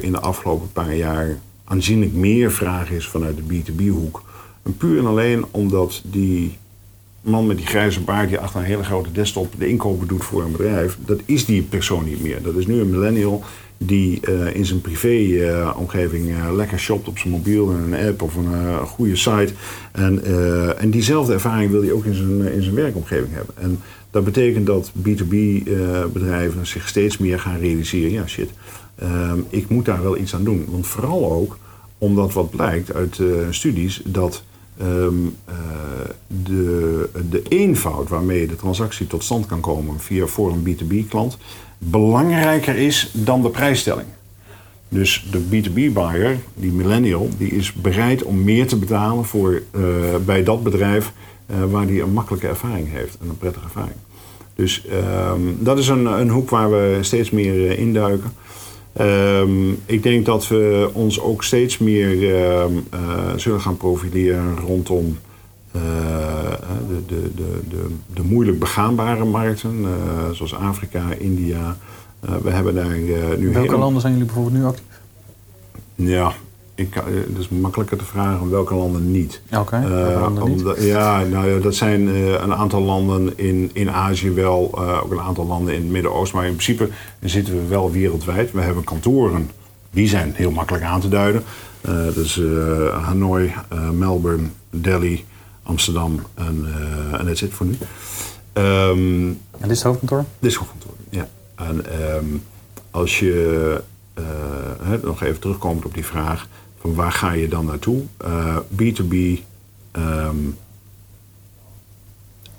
in 0.00 0.12
de 0.12 0.20
afgelopen 0.20 0.72
paar 0.72 0.94
jaar 0.94 1.38
aanzienlijk 1.64 2.12
meer 2.12 2.52
vraag 2.52 2.90
is 2.90 3.08
vanuit 3.08 3.36
de 3.36 3.42
B2B-hoek. 3.42 4.22
En 4.62 4.76
puur 4.76 4.98
en 4.98 5.06
alleen 5.06 5.44
omdat 5.50 6.02
die 6.04 6.58
man 7.20 7.46
met 7.46 7.56
die 7.56 7.66
grijze 7.66 8.00
baard 8.00 8.28
die 8.28 8.38
achter 8.38 8.60
een 8.60 8.66
hele 8.66 8.84
grote 8.84 9.12
desktop 9.12 9.54
de 9.58 9.68
inkopen 9.68 10.06
doet 10.06 10.24
voor 10.24 10.42
een 10.42 10.52
bedrijf, 10.52 10.98
dat 11.06 11.20
is 11.24 11.44
die 11.44 11.62
persoon 11.62 12.04
niet 12.04 12.22
meer. 12.22 12.42
Dat 12.42 12.54
is 12.54 12.66
nu 12.66 12.80
een 12.80 12.90
millennial 12.90 13.42
die 13.78 14.20
eh, 14.20 14.54
in 14.54 14.66
zijn 14.66 14.80
privé-omgeving 14.80 16.30
eh, 16.30 16.54
lekker 16.54 16.78
shopt 16.78 17.08
op 17.08 17.18
zijn 17.18 17.32
mobiel 17.32 17.70
en 17.70 17.92
een 17.92 18.08
app 18.08 18.22
of 18.22 18.34
een 18.34 18.52
eh, 18.52 18.82
goede 18.82 19.16
site. 19.16 19.52
En, 19.92 20.24
eh, 20.24 20.82
en 20.82 20.90
diezelfde 20.90 21.32
ervaring 21.32 21.70
wil 21.70 21.82
hij 21.82 21.92
ook 21.92 22.04
in 22.04 22.14
zijn, 22.14 22.52
in 22.52 22.62
zijn 22.62 22.74
werkomgeving 22.74 23.32
hebben. 23.32 23.54
En 23.56 23.80
dat 24.10 24.24
betekent 24.24 24.66
dat 24.66 24.92
B2B-bedrijven 25.02 26.66
zich 26.66 26.88
steeds 26.88 27.18
meer 27.18 27.40
gaan 27.40 27.58
realiseren, 27.58 28.10
ja 28.10 28.26
shit, 28.26 28.50
ik 29.48 29.68
moet 29.68 29.84
daar 29.84 30.02
wel 30.02 30.16
iets 30.16 30.34
aan 30.34 30.44
doen. 30.44 30.66
Want 30.68 30.86
vooral 30.86 31.32
ook 31.32 31.58
omdat 31.98 32.32
wat 32.32 32.50
blijkt 32.50 32.94
uit 32.94 33.18
eh, 33.18 33.26
studies 33.50 34.00
dat 34.04 34.42
eh, 34.78 35.06
de, 36.26 37.08
de 37.30 37.42
eenvoud 37.48 38.08
waarmee 38.08 38.46
de 38.46 38.56
transactie 38.56 39.06
tot 39.06 39.24
stand 39.24 39.46
kan 39.46 39.60
komen 39.60 40.00
via 40.00 40.26
voor 40.26 40.52
een 40.52 40.76
B2B-klant 40.76 41.38
belangrijker 41.78 42.76
is 42.76 43.10
dan 43.12 43.42
de 43.42 43.50
prijsstelling. 43.50 44.06
Dus 44.88 45.28
de 45.30 45.40
B2B-buyer, 45.40 46.38
die 46.54 46.72
millennial, 46.72 47.28
die 47.38 47.50
is 47.50 47.72
bereid 47.72 48.22
om 48.22 48.44
meer 48.44 48.66
te 48.66 48.76
betalen 48.76 49.24
voor, 49.24 49.62
eh, 49.70 49.82
bij 50.24 50.42
dat 50.42 50.62
bedrijf 50.62 51.12
eh, 51.46 51.56
waar 51.70 51.86
die 51.86 52.02
een 52.02 52.12
makkelijke 52.12 52.46
ervaring 52.48 52.90
heeft 52.90 53.18
en 53.20 53.28
een 53.28 53.38
prettige 53.38 53.64
ervaring. 53.64 53.96
Dus 54.54 54.86
ehm, 54.86 55.40
dat 55.58 55.78
is 55.78 55.88
een, 55.88 56.06
een 56.06 56.30
hoek 56.30 56.50
waar 56.50 56.70
we 56.70 56.98
steeds 57.00 57.30
meer 57.30 57.78
induiken. 57.78 58.32
Ehm, 58.92 59.70
ik 59.86 60.02
denk 60.02 60.26
dat 60.26 60.48
we 60.48 60.90
ons 60.92 61.20
ook 61.20 61.44
steeds 61.44 61.78
meer 61.78 62.34
ehm, 62.36 62.72
eh, 62.90 63.00
zullen 63.36 63.60
gaan 63.60 63.76
profileren 63.76 64.56
rondom 64.56 65.18
eh, 65.72 65.80
de, 66.88 67.06
de, 67.06 67.30
de, 67.34 67.60
de, 67.68 67.86
de 68.14 68.22
moeilijk 68.22 68.58
begaanbare 68.58 69.24
markten, 69.24 69.84
eh, 69.84 70.30
zoals 70.30 70.54
Afrika, 70.54 71.02
India. 71.18 71.76
We 72.42 72.50
hebben 72.50 72.74
daar 72.74 72.98
nu 73.38 73.52
Welke 73.52 73.68
heel- 73.68 73.78
landen 73.78 74.00
zijn 74.00 74.12
jullie 74.12 74.26
bijvoorbeeld 74.28 74.56
nu 74.62 74.64
actief? 74.68 75.00
Ja, 75.94 76.32
ik, 76.78 76.90
kan- 76.90 77.06
eh, 77.06 77.14
het 77.14 77.38
is 77.38 77.48
makkelijker 77.48 77.96
te 77.98 78.04
vragen 78.04 78.50
welke 78.50 78.74
landen 78.74 79.10
niet. 79.10 79.40
Oké, 79.56 79.76
Eh, 79.76 79.88
welke 79.88 80.20
landen 80.20 80.44
niet? 80.48 80.58
omdat- 80.58 80.82
ja, 80.82 81.22
nou 81.24 81.48
ja, 81.50 81.58
dat 81.60 81.74
zijn 81.74 82.08
eh, 82.08 82.30
een 82.32 82.54
aantal 82.54 82.82
landen 82.82 83.38
in, 83.38 83.70
in 83.72 83.90
Azië 83.90 84.30
wel, 84.30 84.70
eh, 84.74 85.00
ook 85.04 85.10
een 85.10 85.20
aantal 85.20 85.46
landen 85.46 85.74
in 85.74 85.80
het 85.82 85.90
Midden-Oosten. 85.90 86.38
Maar 86.38 86.46
in 86.46 86.52
principe 86.56 86.88
zitten 87.20 87.54
we 87.54 87.66
wel 87.66 87.90
wereldwijd. 87.90 88.52
We 88.52 88.60
hebben 88.60 88.84
kantoren, 88.84 89.50
die 89.90 90.08
zijn 90.08 90.32
heel 90.34 90.50
makkelijk 90.50 90.84
aan 90.84 91.00
te 91.00 91.08
duiden. 91.08 91.42
Eh 91.80 92.06
eh, 92.38 93.04
Hanoi, 93.04 93.52
eh, 93.68 93.90
Melbourne, 93.90 94.46
Delhi, 94.70 95.24
Amsterdam 95.62 96.20
en, 96.34 96.66
eh, 97.12 97.20
en 97.20 97.26
dat 97.26 97.38
zit 97.38 97.52
voor 97.52 97.66
nu. 97.66 97.76
Ehm, 98.52 99.26
En 99.26 99.38
dit 99.60 99.70
is 99.70 99.76
het 99.76 99.82
hoofdkantoor? 99.86 100.24
dit 100.38 100.50
is 100.50 100.56
hoofdkantoor, 100.56 100.94
ja. 101.10 101.28
En 101.54 101.84
ehm, 102.00 102.24
als 102.90 103.18
je 103.18 103.80
eh, 104.14 104.24
nog 105.02 105.22
even 105.22 105.40
terugkomt 105.40 105.84
op 105.84 105.94
die 105.94 106.04
vraag 106.04 106.48
waar 106.94 107.12
ga 107.12 107.32
je 107.32 107.48
dan 107.48 107.64
naartoe? 107.64 108.02
Eh, 108.16 108.56
B2B 108.76 109.14
ehm, 109.90 110.36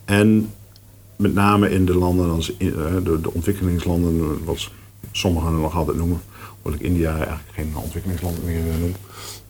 en 0.06 0.52
met 1.20 1.34
name 1.34 1.70
in 1.70 1.86
de 1.86 1.96
landen 1.96 2.30
als 2.30 2.58
eh, 2.58 2.68
de, 3.04 3.22
de 3.22 3.34
ontwikkelingslanden, 3.34 4.44
wat 4.44 4.70
sommigen 5.12 5.62
nog 5.62 5.76
altijd 5.76 5.98
noemen, 5.98 6.22
omdat 6.62 6.80
ik 6.80 6.86
India 6.86 7.14
eigenlijk 7.16 7.50
geen 7.54 7.72
ontwikkelingsland 7.76 8.46
meer 8.46 8.60
eh, 8.60 8.80
noem, 8.80 8.94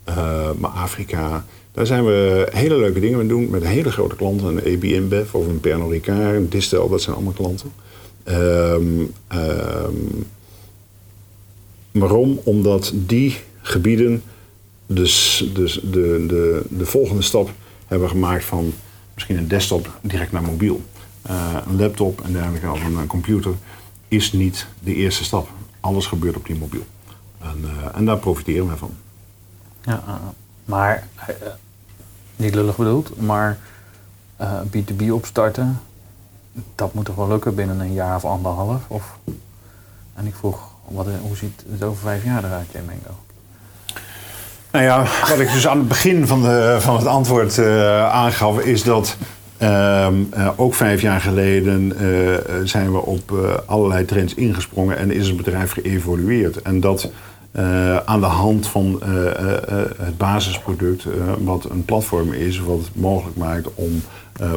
Eh, 0.03 0.51
maar 0.57 0.69
Afrika, 0.69 1.45
daar 1.71 1.85
zijn 1.85 2.05
we 2.05 2.47
hele 2.51 2.77
leuke 2.77 2.99
dingen 2.99 3.17
mee 3.17 3.27
doen 3.27 3.49
met 3.49 3.65
hele 3.65 3.91
grote 3.91 4.15
klanten, 4.15 4.67
een 4.67 4.81
InBev 4.81 5.33
of 5.33 5.47
een 5.47 5.59
Pernod 5.59 5.91
Ricard, 5.91 6.35
een 6.35 6.49
Distel, 6.49 6.89
dat 6.89 7.01
zijn 7.01 7.15
allemaal 7.15 7.33
klanten. 7.33 7.71
Ehm, 8.23 9.05
waarom? 11.91 12.39
Omdat 12.43 12.93
die 12.95 13.37
gebieden 13.61 14.23
dus, 14.93 15.43
dus 15.53 15.73
de, 15.73 16.25
de, 16.27 16.65
de 16.69 16.85
volgende 16.85 17.21
stap 17.21 17.51
hebben 17.87 18.09
gemaakt 18.09 18.45
van 18.45 18.73
misschien 19.13 19.37
een 19.37 19.47
desktop 19.47 19.99
direct 20.01 20.31
naar 20.31 20.41
mobiel. 20.41 20.81
Eh, 21.21 21.57
een 21.67 21.79
laptop 21.79 22.21
en 22.21 22.33
dergelijke 22.33 22.71
of 22.71 22.83
een, 22.83 22.97
een 22.97 23.07
computer 23.07 23.53
is 24.07 24.31
niet 24.31 24.67
de 24.79 24.93
eerste 24.93 25.23
stap. 25.23 25.49
Alles 25.79 26.05
gebeurt 26.05 26.35
op 26.35 26.45
die 26.45 26.55
mobiel. 26.55 26.85
En, 27.41 27.57
eh, 27.63 27.97
en 27.97 28.05
daar 28.05 28.17
profiteren 28.17 28.69
we 28.69 28.77
van. 28.77 28.91
Ja, 29.81 30.03
eh, 30.07 30.13
maar 30.65 31.07
eh, 31.27 31.35
niet 32.35 32.55
lullig 32.55 32.75
bedoeld, 32.75 33.21
maar 33.21 33.57
eh, 34.35 34.61
B2B 34.61 35.09
opstarten, 35.11 35.79
dat 36.75 36.93
moet 36.93 37.05
toch 37.05 37.15
wel 37.15 37.27
lukken 37.27 37.55
binnen 37.55 37.79
een 37.79 37.93
jaar 37.93 38.15
of 38.15 38.25
anderhalf? 38.25 38.81
Of... 38.87 39.17
En 40.13 40.25
ik 40.25 40.35
vroeg, 40.35 40.71
wat, 40.87 41.07
hoe 41.21 41.35
ziet 41.35 41.63
het 41.71 41.83
over 41.83 42.01
vijf 42.01 42.23
jaar 42.23 42.43
eruit, 42.43 42.67
J-Mango? 42.71 43.17
Nou 44.71 44.83
ja, 44.83 45.05
wat 45.29 45.39
ik 45.39 45.51
dus 45.51 45.67
aan 45.67 45.77
het 45.77 45.87
begin 45.87 46.27
van, 46.27 46.41
de, 46.41 46.77
van 46.79 46.95
het 46.95 47.05
antwoord 47.05 47.57
eh, 47.57 48.09
aangaf, 48.09 48.59
is 48.59 48.83
dat 48.83 49.17
ehm, 49.57 50.13
eh, 50.31 50.49
ook 50.55 50.73
vijf 50.73 51.01
jaar 51.01 51.21
geleden 51.21 51.93
eh, 51.97 52.57
zijn 52.63 52.91
we 52.91 53.01
op 53.01 53.33
allerlei 53.65 54.05
trends 54.05 54.33
ingesprongen 54.33 54.97
en 54.97 55.11
is 55.11 55.27
het 55.27 55.37
bedrijf 55.37 55.71
geëvolueerd. 55.71 56.61
En 56.61 56.79
dat 56.79 57.11
aan 58.05 58.19
de 58.19 58.25
hand 58.25 58.67
van 58.67 59.01
het 59.97 60.17
basisproduct, 60.17 61.05
wat 61.39 61.69
een 61.69 61.85
platform 61.85 62.33
is, 62.33 62.59
wat 62.59 62.77
het 62.77 62.95
mogelijk 62.95 63.37
maakt 63.37 63.73
om 63.75 64.01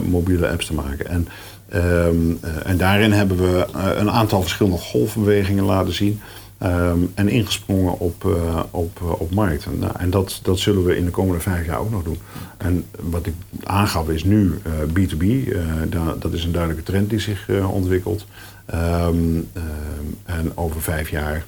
mobiele 0.02 0.48
apps 0.48 0.66
te 0.66 0.74
maken. 0.74 1.06
En, 1.06 1.28
ehm, 1.68 2.30
eh, 2.40 2.70
en 2.70 2.76
daarin 2.76 3.12
hebben 3.12 3.36
we 3.36 3.66
een 3.96 4.10
aantal 4.10 4.40
verschillende 4.40 4.78
golfbewegingen 4.78 5.64
laten 5.64 5.92
zien. 5.92 6.20
Ehm, 6.62 6.98
en 7.14 7.28
ingesprongen 7.28 7.98
op, 7.98 8.24
eh, 8.24 8.62
op, 8.70 8.98
eh, 9.00 9.20
op 9.20 9.34
markten. 9.34 9.78
Nou, 9.78 9.92
en 9.98 10.10
dat, 10.10 10.40
dat 10.42 10.58
zullen 10.58 10.84
we 10.84 10.96
in 10.96 11.04
de 11.04 11.10
komende 11.10 11.40
vijf 11.40 11.66
jaar 11.66 11.78
ook 11.78 11.90
nog 11.90 12.02
doen. 12.02 12.18
En 12.58 12.84
wat 13.00 13.26
ik 13.26 13.34
aangaf 13.64 14.08
is 14.08 14.24
nu 14.24 14.52
eh, 14.62 14.72
B2B. 14.92 15.22
eh, 15.52 15.64
da- 15.88 16.16
dat 16.18 16.32
is 16.32 16.44
een 16.44 16.52
duidelijke 16.52 16.84
trend 16.90 17.10
die 17.10 17.18
zich 17.18 17.48
eh, 17.48 17.72
ontwikkelt. 17.74 18.26
Ehm, 18.66 19.14
ehm, 19.52 20.06
en 20.24 20.56
over 20.56 20.82
vijf 20.82 21.10
jaar, 21.10 21.44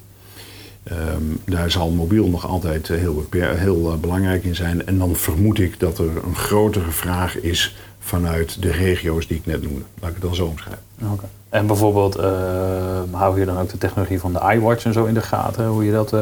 daar 1.44 1.70
zal 1.70 1.90
mobiel 1.90 2.28
nog 2.28 2.46
altijd 2.46 2.90
eh, 2.90 2.98
heel, 2.98 3.26
heel 3.32 3.92
eh, 3.92 3.98
belangrijk 3.98 4.44
in 4.44 4.54
zijn. 4.54 4.86
En 4.86 4.98
dan 4.98 5.16
vermoed 5.16 5.58
ik 5.58 5.80
dat 5.80 5.98
er 5.98 6.24
een 6.24 6.36
grotere 6.36 6.90
vraag 6.90 7.36
is 7.40 7.76
vanuit 8.04 8.62
de 8.62 8.70
regio's 8.70 9.26
die 9.26 9.36
ik 9.36 9.46
net 9.46 9.62
noemde. 9.62 9.84
Laat 10.00 10.08
ik 10.10 10.16
het 10.16 10.24
dan 10.24 10.34
zo 10.34 10.46
omschrijven. 10.46 10.82
Oké. 11.12 11.24
En 11.48 11.66
bijvoorbeeld, 11.66 12.16
eh, 12.16 12.32
hou 13.10 13.38
je 13.40 13.44
dan 13.46 13.58
ook 13.58 13.70
de 13.70 13.78
technologie 13.78 14.20
van 14.20 14.32
de 14.32 14.40
iWatch 14.54 14.84
en 14.84 14.92
zo 14.92 15.04
in 15.04 15.14
de 15.14 15.20
gaten, 15.22 15.66
hoe 15.66 15.84
je 15.84 15.92
dat 15.92 16.12
eh, 16.12 16.20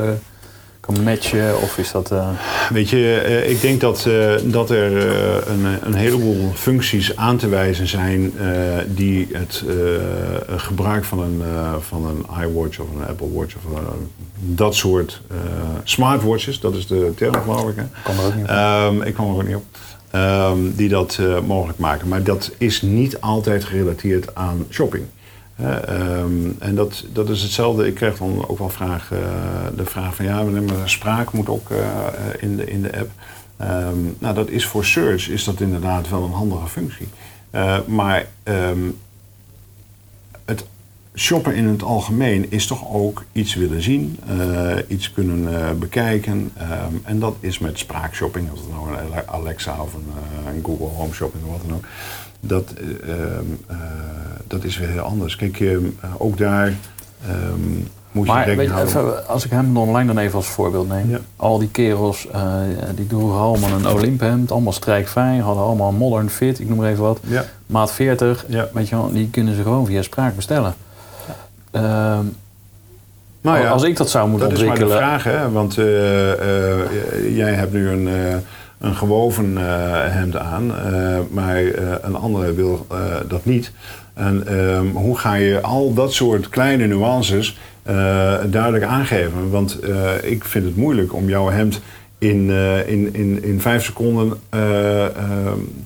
kan 0.80 1.02
matchen? 1.02 1.60
Of 1.62 1.78
is 1.78 1.90
dat... 1.92 2.10
eh, 2.10 2.28
Weet 2.70 2.88
je, 2.88 3.44
ik 3.48 3.60
denk 3.60 3.80
dat, 3.80 4.08
dat 4.44 4.70
er 4.70 5.06
een, 5.48 5.64
een 5.82 5.94
heleboel 5.94 6.50
functies 6.54 7.16
aan 7.16 7.36
te 7.36 7.48
wijzen 7.48 7.86
zijn 7.86 8.32
die 8.86 9.28
het 9.32 9.64
gebruik 10.56 11.04
van 11.04 11.18
een, 11.18 11.42
van 11.80 12.06
een 12.06 12.44
iWatch 12.44 12.78
of 12.78 12.86
een 12.94 13.06
Apple 13.08 13.32
Watch 13.32 13.54
of 13.56 13.62
dat 14.44 14.74
soort 14.74 15.20
smartwatches, 15.84 16.60
dat 16.60 16.74
is 16.74 16.86
de 16.86 17.12
term 17.16 17.34
geloof 17.34 17.68
ik. 17.70 17.76
Hè? 17.76 17.84
kan 18.02 18.18
er 18.18 18.24
ook 18.26 18.34
niet 18.34 18.44
op. 18.44 18.50
Ehm, 18.50 19.02
ik 19.02 19.14
kwam 19.14 19.28
er 19.28 19.34
ook 19.34 19.46
niet 19.46 19.56
op. 19.56 19.64
Ehm, 20.12 20.58
die 20.74 20.88
dat 20.88 21.16
eh, 21.20 21.40
mogelijk 21.40 21.78
maken. 21.78 22.08
Maar 22.08 22.22
dat 22.22 22.52
is 22.58 22.82
niet 22.82 23.20
altijd 23.20 23.64
gerelateerd 23.64 24.34
aan 24.34 24.66
shopping. 24.70 25.04
Ehm, 25.56 26.50
en 26.58 26.74
dat, 26.74 27.04
dat 27.12 27.28
is 27.28 27.42
hetzelfde. 27.42 27.86
Ik 27.86 27.94
krijg 27.94 28.18
dan 28.18 28.48
ook 28.48 28.58
wel 28.58 28.70
eh, 28.78 29.18
de 29.76 29.84
vraag 29.84 30.14
van 30.14 30.24
ja, 30.24 30.42
maar 30.42 30.90
spraak 30.90 31.32
moet 31.32 31.48
ook 31.48 31.70
eh, 31.70 31.78
in, 32.38 32.56
de, 32.56 32.64
in 32.64 32.82
de 32.82 32.98
app. 32.98 33.10
Ehm, 33.56 33.98
nou, 34.18 34.34
dat 34.34 34.48
is 34.48 34.66
voor 34.66 34.84
search 34.84 35.28
is 35.28 35.44
dat 35.44 35.60
inderdaad 35.60 36.08
wel 36.08 36.24
een 36.24 36.32
handige 36.32 36.68
functie. 36.68 37.08
Maar 37.86 38.26
het 40.44 40.64
shoppen 41.14 41.54
in 41.54 41.66
het 41.68 41.82
algemeen 41.82 42.46
is 42.50 42.66
toch 42.66 42.92
ook 42.92 43.24
iets 43.32 43.54
willen 43.54 43.82
zien, 43.82 44.18
eh, 44.28 44.76
iets 44.88 45.12
kunnen 45.12 45.54
eh, 45.54 45.70
bekijken. 45.78 46.50
ehm, 46.56 46.94
en 47.04 47.18
dat 47.18 47.34
is 47.40 47.58
met 47.58 47.78
spraakshopping, 47.78 48.50
of 48.52 48.58
het 48.58 48.68
nou 48.70 48.88
een 48.88 49.12
Ale- 49.12 49.26
Alexa 49.26 49.76
of 49.82 49.94
een, 49.94 50.06
eh, 50.46 50.54
een 50.54 50.62
Google 50.64 50.86
Home 50.96 51.12
Shopping 51.12 51.44
of 51.44 51.50
wat 51.50 51.60
dan 51.66 51.76
ook. 51.76 51.84
Dat, 52.40 52.72
eh, 52.72 53.12
ehm, 53.14 53.44
eh, 53.66 53.76
dat 54.46 54.64
is 54.64 54.78
weer 54.78 54.88
heel 54.88 55.00
anders. 55.02 55.36
Kijk, 55.36 55.60
eh, 55.60 55.76
ook 56.18 56.38
daar 56.38 56.66
ehm, 57.26 57.60
moet 58.12 58.26
je 58.26 58.32
Maar 58.32 58.44
rekening 58.46 58.70
weet 58.74 58.88
je, 58.90 58.92
houden. 58.94 59.14
even, 59.16 59.28
als 59.28 59.44
ik 59.44 59.50
hem 59.50 59.76
online 59.76 60.06
dan 60.06 60.18
even 60.22 60.34
als 60.34 60.46
voorbeeld 60.46 60.88
neem. 60.88 61.10
Ja. 61.10 61.18
Al 61.36 61.58
die 61.58 61.68
kerels, 61.70 62.26
die 62.94 63.06
droegen 63.06 63.38
allemaal 63.40 63.70
een 63.70 63.86
Olymphemd, 63.88 64.52
allemaal 64.52 64.72
strijkfijn, 64.72 65.40
hadden 65.40 65.64
allemaal 65.64 65.92
modern 65.92 66.30
fit, 66.30 66.60
ik 66.60 66.68
noem 66.68 66.78
maar 66.78 66.90
even 66.90 67.02
wat. 67.02 67.20
Ja, 67.26 67.44
Maat 67.66 67.92
40, 67.92 68.44
Ja. 68.48 68.68
weet 68.72 68.88
je 68.88 68.96
wel, 68.96 69.12
die 69.12 69.28
kunnen 69.30 69.54
ze 69.54 69.62
gewoon 69.62 69.86
via 69.86 70.02
spraak 70.02 70.36
bestellen. 70.36 70.74
Ehm, 71.72 72.24
nou 73.40 73.58
ja. 73.58 73.68
als 73.68 73.82
ik 73.82 73.96
dat 73.96 74.10
zou 74.10 74.28
moeten 74.28 74.48
Dat 74.48 74.58
is 74.58 74.64
maar 74.64 74.76
de 74.76 74.82
ontwikkelen, 74.82 75.08
vraag, 75.08 75.24
hè? 75.24 75.50
Want 75.50 75.78
eh, 75.78 76.32
eh, 76.32 77.36
jij 77.36 77.52
hebt 77.52 77.72
nu 77.72 77.88
een, 77.88 78.08
eh, 78.08 78.36
een 78.78 78.94
gewoven 78.94 79.58
eh, 79.58 79.64
hemd 80.12 80.36
aan, 80.36 80.72
maar 81.30 81.56
een 82.02 82.16
andere 82.16 82.52
wil 82.52 82.86
dat 83.28 83.44
niet. 83.44 83.72
En 84.14 84.46
ehm, 84.46 84.86
hoe 84.86 85.18
ga 85.18 85.34
je 85.34 85.60
al 85.60 85.94
dat 85.94 86.12
soort 86.12 86.48
kleine 86.48 86.86
nuances 86.86 87.58
duidelijk 88.50 88.84
aangeven? 88.84 89.50
Want 89.50 89.78
ik 90.22 90.44
vind 90.44 90.64
het 90.64 90.76
moeilijk 90.76 91.14
om 91.14 91.28
jouw 91.28 91.48
hemd 91.48 91.80
in, 92.18 92.50
in, 92.86 93.14
in, 93.14 93.44
in 93.44 93.60
vijf 93.60 93.84
seconden 93.84 94.40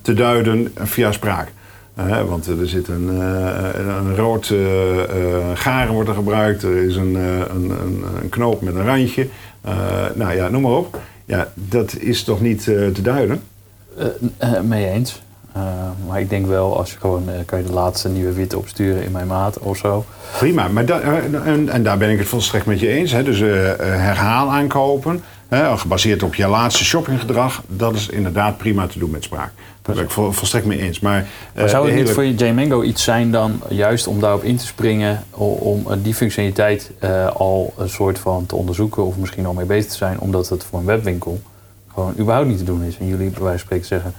te 0.03 0.15
duiden 0.15 0.73
via 0.77 1.13
spraak. 1.13 1.53
Eh, 1.97 2.23
want 2.29 2.47
er 2.47 2.69
zit 2.69 2.89
een, 2.89 3.09
eh, 3.11 3.87
een 3.87 4.17
rood 4.17 4.51
eh, 4.51 5.03
eh, 5.03 5.45
garen 5.55 5.93
wordt 5.95 6.09
er 6.09 6.15
gebruikt. 6.15 6.63
Er 6.63 6.77
is 6.77 6.97
een, 6.97 7.17
eh, 7.17 7.39
een, 7.55 7.71
een, 8.23 8.29
knoop 8.29 8.61
met 8.63 8.75
een 8.75 8.85
randje. 8.87 9.29
Eh, 9.61 9.75
nou 10.15 10.35
ja, 10.35 10.49
noem 10.49 10.63
maar 10.63 10.73
op. 10.73 10.99
Ja, 11.25 11.49
dat 11.55 11.97
is 11.99 12.23
toch 12.25 12.41
niet 12.41 12.69
eh, 12.69 12.87
te 12.87 13.03
duiden? 13.03 13.41
eh, 13.99 14.07
eh, 14.37 14.61
mee 14.61 14.91
eens. 14.91 15.23
Eh, 15.53 15.63
maar 16.09 16.21
ik 16.21 16.31
denk 16.31 16.47
wel, 16.47 16.79
als 16.79 16.93
je 16.93 16.99
gewoon, 16.99 17.29
eh, 17.29 17.35
kan 17.47 17.59
je 17.59 17.65
de 17.65 17.73
laatste 17.73 18.09
nieuwe 18.09 18.33
wit 18.33 18.55
opsturen 18.55 19.03
in 19.05 19.11
mijn 19.13 19.27
maat 19.27 19.59
of 19.59 19.77
zo. 19.77 20.05
Prima, 20.39 20.69
maar 20.69 20.87
da- 20.87 21.01
eh, 21.01 21.47
en, 21.47 21.69
en 21.69 21.83
daar 21.83 21.99
ben 21.99 22.11
ik 22.11 22.19
het 22.19 22.29
volstrekt 22.29 22.67
met 22.67 22.81
je 22.81 22.89
eens. 22.89 23.13
Hè. 23.13 23.23
Dus 23.23 23.41
eh, 23.41 23.71
eh, 23.71 23.79
herhaal 23.79 24.51
aankopen, 24.51 25.23
hè, 25.49 25.79
gebaseerd 25.79 26.23
op 26.23 26.35
je 26.35 26.47
laatste 26.47 26.85
shoppinggedrag, 26.85 27.63
dat 27.67 27.95
is 27.95 28.09
inderdaad 28.09 28.57
prima 28.57 28.87
te 28.87 28.99
doen 28.99 29.11
met 29.11 29.25
spraak. 29.25 29.53
Daar 29.83 29.95
ben 29.95 30.05
ik 30.05 30.11
vol, 30.11 30.33
volstrekt 30.33 30.67
mee 30.67 30.79
eens. 30.79 31.01
Maar, 31.01 31.27
Maar 31.55 31.65
eh, 31.65 31.71
zou 31.71 31.87
het 31.87 31.97
de 31.97 32.03
niet 32.03 32.11
voor 32.11 32.25
je 32.25 32.35
J-Mango 32.35 32.83
iets 32.83 33.05
zijn 33.05 33.31
dan, 33.31 33.63
juist 33.69 34.07
om 34.07 34.21
daarop 34.21 34.43
in 34.43 34.57
te 34.57 34.67
springen, 34.67 35.25
om 35.31 35.85
eh, 35.91 35.97
die 36.03 36.15
functionaliteit 36.15 36.91
eh, 36.99 37.27
al 37.27 37.75
een 37.79 37.89
soort 37.89 38.19
van 38.19 38.47
te 38.47 38.57
onderzoeken 38.57 39.05
of 39.05 39.17
misschien 39.17 39.47
al 39.47 39.53
mee 39.53 39.67
bezig 39.67 39.91
te 39.91 39.97
zijn, 39.97 40.21
omdat 40.21 40.49
het 40.49 40.65
voor 40.65 40.79
een 40.79 40.85
webwinkel 40.85 41.41
gewoon 41.93 42.15
überhaupt 42.19 42.49
niet 42.49 42.59
te 42.59 42.65
doen 42.65 42.83
is. 42.83 42.99
En 42.99 43.07
jullie 43.07 43.31
bij 43.31 43.43
wijze 43.43 43.59
van 43.59 43.59
spreken 43.59 43.87
zeggen, 43.87 44.15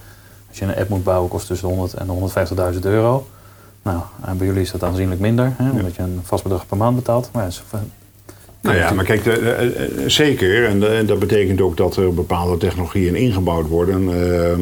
als 0.50 0.58
je 0.58 0.66
een 0.66 0.76
app 0.76 0.90
moet 0.90 1.04
bouwen 1.04 1.30
kost 1.30 1.48
tussen 1.48 1.68
de 1.68 1.74
100 1.74 1.94
en 1.94 2.08
de 2.08 2.74
150.000 2.74 2.80
euro. 2.82 3.28
Nou, 3.82 4.00
en 4.26 4.38
bij 4.38 4.48
jullie 4.48 4.62
is 4.62 4.72
dat 4.72 4.84
aanzienlijk 4.84 5.22
minder, 5.22 5.54
hè, 5.58 5.70
omdat 5.70 5.96
je 5.96 6.02
een 6.02 6.20
vast 6.24 6.44
bedrag 6.44 6.68
per 6.68 6.78
maand 6.78 6.96
betaalt. 6.96 7.30
Maar 7.34 7.44
ja, 7.44 7.80
Nou 8.68 8.78
ja, 8.78 8.94
maar 8.94 9.06
kijk, 9.06 9.24
de- 9.24 9.40
de- 9.42 9.52
eh, 9.52 9.84
eh, 10.04 10.10
zeker. 10.10 10.66
En, 10.66 10.98
en 10.98 11.06
dat 11.06 11.20
betekent 11.20 11.62
ook 11.62 11.78
dat 11.78 11.96
er 11.98 12.14
bepaalde 12.14 12.58
technologieën 12.58 13.16
ingebouwd 13.16 13.68
worden. 13.68 14.10
Eh, 14.14 14.52
eh, 14.52 14.60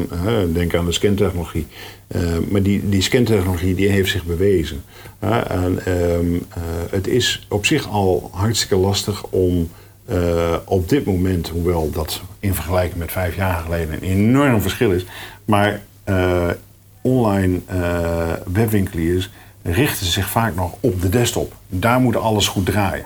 denk 0.52 0.74
aan 0.74 0.84
de 0.86 0.92
scantechnologie. 0.92 1.66
Eh, 2.06 2.20
maar 2.48 2.62
die, 2.62 2.88
die 2.88 3.02
scantechnologie 3.02 3.74
die 3.74 3.88
heeft 3.88 4.10
zich 4.10 4.24
bewezen. 4.24 4.82
Eh, 5.18 5.50
en, 5.50 5.78
ehm, 5.84 6.34
eh, 6.34 6.62
het 6.90 7.06
is 7.06 7.46
op 7.48 7.66
zich 7.66 7.88
al 7.90 8.30
hartstikke 8.32 8.76
lastig 8.76 9.24
om 9.30 9.68
eh, 10.06 10.54
op 10.64 10.88
dit 10.88 11.04
moment, 11.04 11.48
hoewel 11.48 11.90
dat 11.90 12.20
in 12.40 12.54
vergelijking 12.54 12.98
met 12.98 13.12
vijf 13.12 13.36
jaar 13.36 13.62
geleden 13.64 13.94
een 13.94 14.08
enorm 14.10 14.60
verschil 14.60 14.90
is, 14.92 15.04
maar 15.44 15.80
eh, 16.04 16.48
online 17.00 17.58
eh, 17.66 18.32
webwinkeliers 18.52 19.30
richten 19.62 20.06
zich 20.06 20.28
vaak 20.28 20.54
nog 20.54 20.74
op 20.80 21.02
de 21.02 21.08
desktop. 21.08 21.52
Daar 21.68 22.00
moet 22.00 22.16
alles 22.16 22.48
goed 22.48 22.66
draaien. 22.66 23.04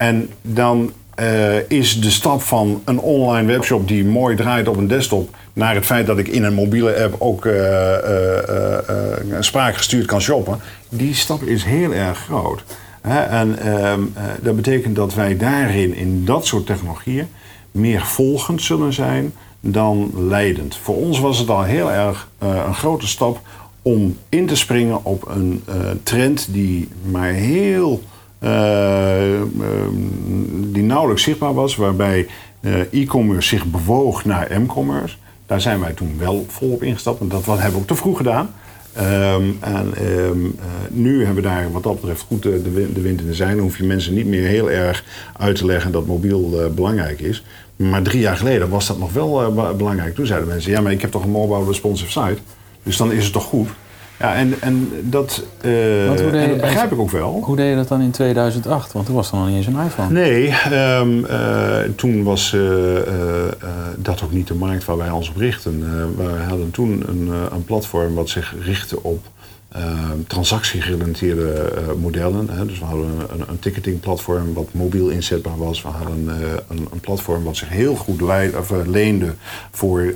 En 0.00 0.30
dan 0.42 0.92
eh, 1.14 1.70
is 1.70 2.00
de 2.00 2.10
stap 2.10 2.42
van 2.42 2.82
een 2.84 2.98
online 2.98 3.46
webshop 3.46 3.88
die 3.88 4.04
mooi 4.04 4.36
draait 4.36 4.68
op 4.68 4.76
een 4.76 4.88
desktop 4.88 5.36
naar 5.52 5.74
het 5.74 5.84
feit 5.84 6.06
dat 6.06 6.18
ik 6.18 6.28
in 6.28 6.44
een 6.44 6.54
mobiele 6.54 7.02
app 7.02 7.14
ook 7.18 7.46
eh, 7.46 7.54
eh, 7.54 8.48
eh, 8.48 8.78
eh, 8.88 9.36
spraakgestuurd 9.40 10.06
kan 10.06 10.20
shoppen, 10.20 10.60
die 10.88 11.14
stap 11.14 11.42
is 11.42 11.64
heel 11.64 11.92
erg 11.92 12.18
groot. 12.18 12.64
Hè? 13.00 13.20
En 13.20 13.58
ehm, 13.58 14.00
eh, 14.14 14.22
dat 14.42 14.56
betekent 14.56 14.96
dat 14.96 15.14
wij 15.14 15.36
daarin, 15.36 15.94
in 15.94 16.24
dat 16.24 16.46
soort 16.46 16.66
technologieën, 16.66 17.28
meer 17.70 18.00
volgend 18.00 18.62
zullen 18.62 18.92
zijn 18.92 19.32
dan 19.60 20.12
leidend. 20.16 20.76
Voor 20.76 20.96
ons 20.96 21.20
was 21.20 21.38
het 21.38 21.48
al 21.48 21.62
heel 21.62 21.92
erg 21.92 22.28
een 22.38 22.74
grote 22.74 23.06
stap 23.06 23.40
om 23.82 24.16
in 24.28 24.46
te 24.46 24.56
springen 24.56 25.04
op 25.04 25.28
een 25.28 25.62
trend 26.02 26.48
die 26.50 26.88
maar 27.10 27.32
heel 27.32 28.02
die 30.72 30.82
nauwelijks 30.82 31.22
zichtbaar 31.22 31.54
was, 31.54 31.76
waarbij 31.76 32.26
eh, 32.60 32.80
e-commerce 32.92 33.48
zich 33.48 33.64
bewoog 33.64 34.24
naar 34.24 34.60
m-commerce. 34.60 35.16
Daar 35.46 35.60
zijn 35.60 35.80
wij 35.80 35.92
toen 35.92 36.14
wel 36.18 36.44
volop 36.48 36.82
ingestapt 36.82 37.20
en 37.20 37.28
dat 37.28 37.44
hebben 37.46 37.70
we 37.72 37.76
ook 37.76 37.86
te 37.86 37.94
vroeg 37.94 38.16
gedaan. 38.16 38.50
Ehm, 38.92 39.42
en 39.60 39.94
ehm, 39.96 40.44
eh, 40.44 40.64
nu 40.90 41.18
hebben 41.24 41.42
we 41.42 41.48
daar 41.48 41.72
wat 41.72 41.82
dat 41.82 41.94
betreft 42.00 42.20
goed 42.22 42.42
de, 42.42 42.62
de, 42.62 42.70
win- 42.70 42.92
de 42.94 43.00
wind 43.00 43.20
in 43.20 43.26
de 43.26 43.34
zeilen. 43.34 43.56
Dan 43.56 43.66
hoef 43.66 43.76
je 43.78 43.84
mensen 43.84 44.14
niet 44.14 44.26
meer 44.26 44.46
heel 44.46 44.70
erg 44.70 45.04
uit 45.36 45.56
te 45.56 45.64
leggen 45.66 45.92
dat 45.92 46.06
mobiel 46.06 46.60
eh, 46.60 46.66
belangrijk 46.70 47.20
is. 47.20 47.44
Maar 47.76 48.02
drie 48.02 48.20
jaar 48.20 48.36
geleden 48.36 48.68
was 48.68 48.86
dat 48.86 48.98
nog 48.98 49.12
wel 49.12 49.42
eh, 49.42 49.48
be- 49.48 49.74
belangrijk. 49.76 50.14
Toen 50.14 50.26
zeiden 50.26 50.48
mensen, 50.48 50.70
ja 50.72 50.80
maar 50.80 50.92
ik 50.92 51.00
heb 51.00 51.10
toch 51.10 51.24
een 51.24 51.30
mobile 51.30 51.64
responsive 51.66 52.10
site. 52.10 52.38
Dus 52.82 52.96
dan 52.96 53.12
is 53.12 53.24
het 53.24 53.32
toch 53.32 53.44
goed. 53.44 53.68
Ja, 54.20 54.34
en, 54.34 54.54
en 54.60 54.90
dat, 55.02 55.44
eh, 55.60 56.10
en 56.10 56.48
dat 56.50 56.60
begrijp 56.60 56.92
ik 56.92 56.98
ook 56.98 57.10
wel. 57.10 57.40
Hoe 57.44 57.56
deed 57.56 57.68
je 57.68 57.76
dat 57.76 57.88
dan 57.88 58.00
in 58.00 58.10
2008? 58.10 58.92
Want 58.92 59.06
toen 59.06 59.14
was 59.14 59.30
er 59.30 59.36
nog 59.36 59.46
niet 59.46 59.56
eens 59.56 59.66
een 59.66 59.84
iPhone. 59.84 60.10
Nee, 60.10 60.48
ehm, 60.48 61.24
eh, 61.24 61.78
toen 61.96 62.22
was 62.22 62.52
eh, 62.52 62.60
dat 63.96 64.22
ook 64.22 64.32
niet 64.32 64.46
de 64.46 64.54
markt 64.54 64.84
waar 64.84 64.96
wij 64.96 65.10
ons 65.10 65.28
op 65.28 65.36
richten. 65.36 65.80
We 66.16 66.28
hadden 66.48 66.70
toen 66.70 67.04
een, 67.06 67.30
een 67.52 67.64
platform 67.64 68.14
wat 68.14 68.28
zich 68.28 68.54
richtte 68.64 69.02
op 69.02 69.26
eh, 69.70 70.10
transactiegerelateerde 70.26 71.52
eh, 71.52 71.94
modellen. 72.00 72.48
Hè. 72.50 72.66
Dus 72.66 72.78
we 72.78 72.84
hadden 72.84 73.10
een, 73.28 73.44
een 73.48 73.58
ticketingplatform 73.58 74.54
wat 74.54 74.72
mobiel 74.72 75.08
inzetbaar 75.08 75.56
was. 75.56 75.82
We 75.82 75.88
hadden 75.88 76.28
eh, 76.28 76.52
een, 76.68 76.88
een 76.92 77.00
platform 77.00 77.44
wat 77.44 77.56
zich 77.56 77.68
heel 77.68 77.94
goed 77.94 78.20
eh, 78.20 78.48
leende 78.86 79.34
voor 79.70 80.14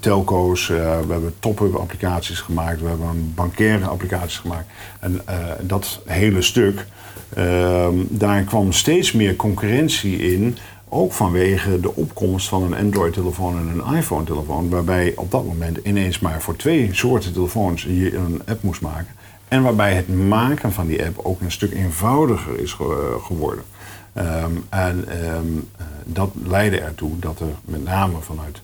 telco's. 0.00 0.66
We 0.66 1.06
hebben 1.08 1.34
top-up 1.38 1.74
applicaties 1.74 2.40
gemaakt. 2.40 2.80
We 2.80 2.88
hebben 2.88 3.06
een 3.06 3.32
bankaire 3.34 3.86
applicaties 3.86 4.38
gemaakt. 4.38 4.66
En 5.00 5.20
dat 5.60 6.00
hele 6.04 6.42
stuk... 6.42 6.86
Ehm, 7.34 7.94
daar 8.08 8.42
kwam 8.42 8.72
steeds 8.72 9.12
meer 9.12 9.36
concurrentie 9.36 10.32
in. 10.32 10.56
Ook 10.88 11.12
vanwege 11.12 11.80
de 11.80 11.94
opkomst 11.94 12.48
van 12.48 12.62
een 12.62 12.74
Android-telefoon 12.84 13.58
en 13.58 13.68
een 13.84 13.94
iPhone-telefoon. 13.96 14.68
Waarbij 14.68 15.12
op 15.16 15.30
dat 15.30 15.44
moment 15.44 15.78
ineens 15.82 16.18
maar 16.18 16.42
voor 16.42 16.56
twee 16.56 16.88
soorten 16.92 17.32
telefoons 17.32 17.82
je 17.82 18.16
een 18.16 18.42
app 18.46 18.62
moest 18.62 18.80
maken. 18.80 19.14
En 19.48 19.62
waarbij 19.62 19.94
het 19.94 20.08
maken 20.08 20.72
van 20.72 20.86
die 20.86 21.04
app 21.04 21.18
ook 21.22 21.40
een 21.40 21.50
stuk 21.52 21.72
eenvoudiger 21.72 22.58
is 22.60 22.72
ge- 22.72 23.16
geworden. 23.22 23.64
Ehm, 24.12 24.50
en 24.68 25.04
ehm, 25.08 25.46
eh, 25.76 25.84
dat 26.04 26.30
leidde 26.44 26.80
ertoe 26.80 27.18
dat 27.18 27.40
er 27.40 27.46
met 27.64 27.84
name 27.84 28.16
vanuit. 28.20 28.60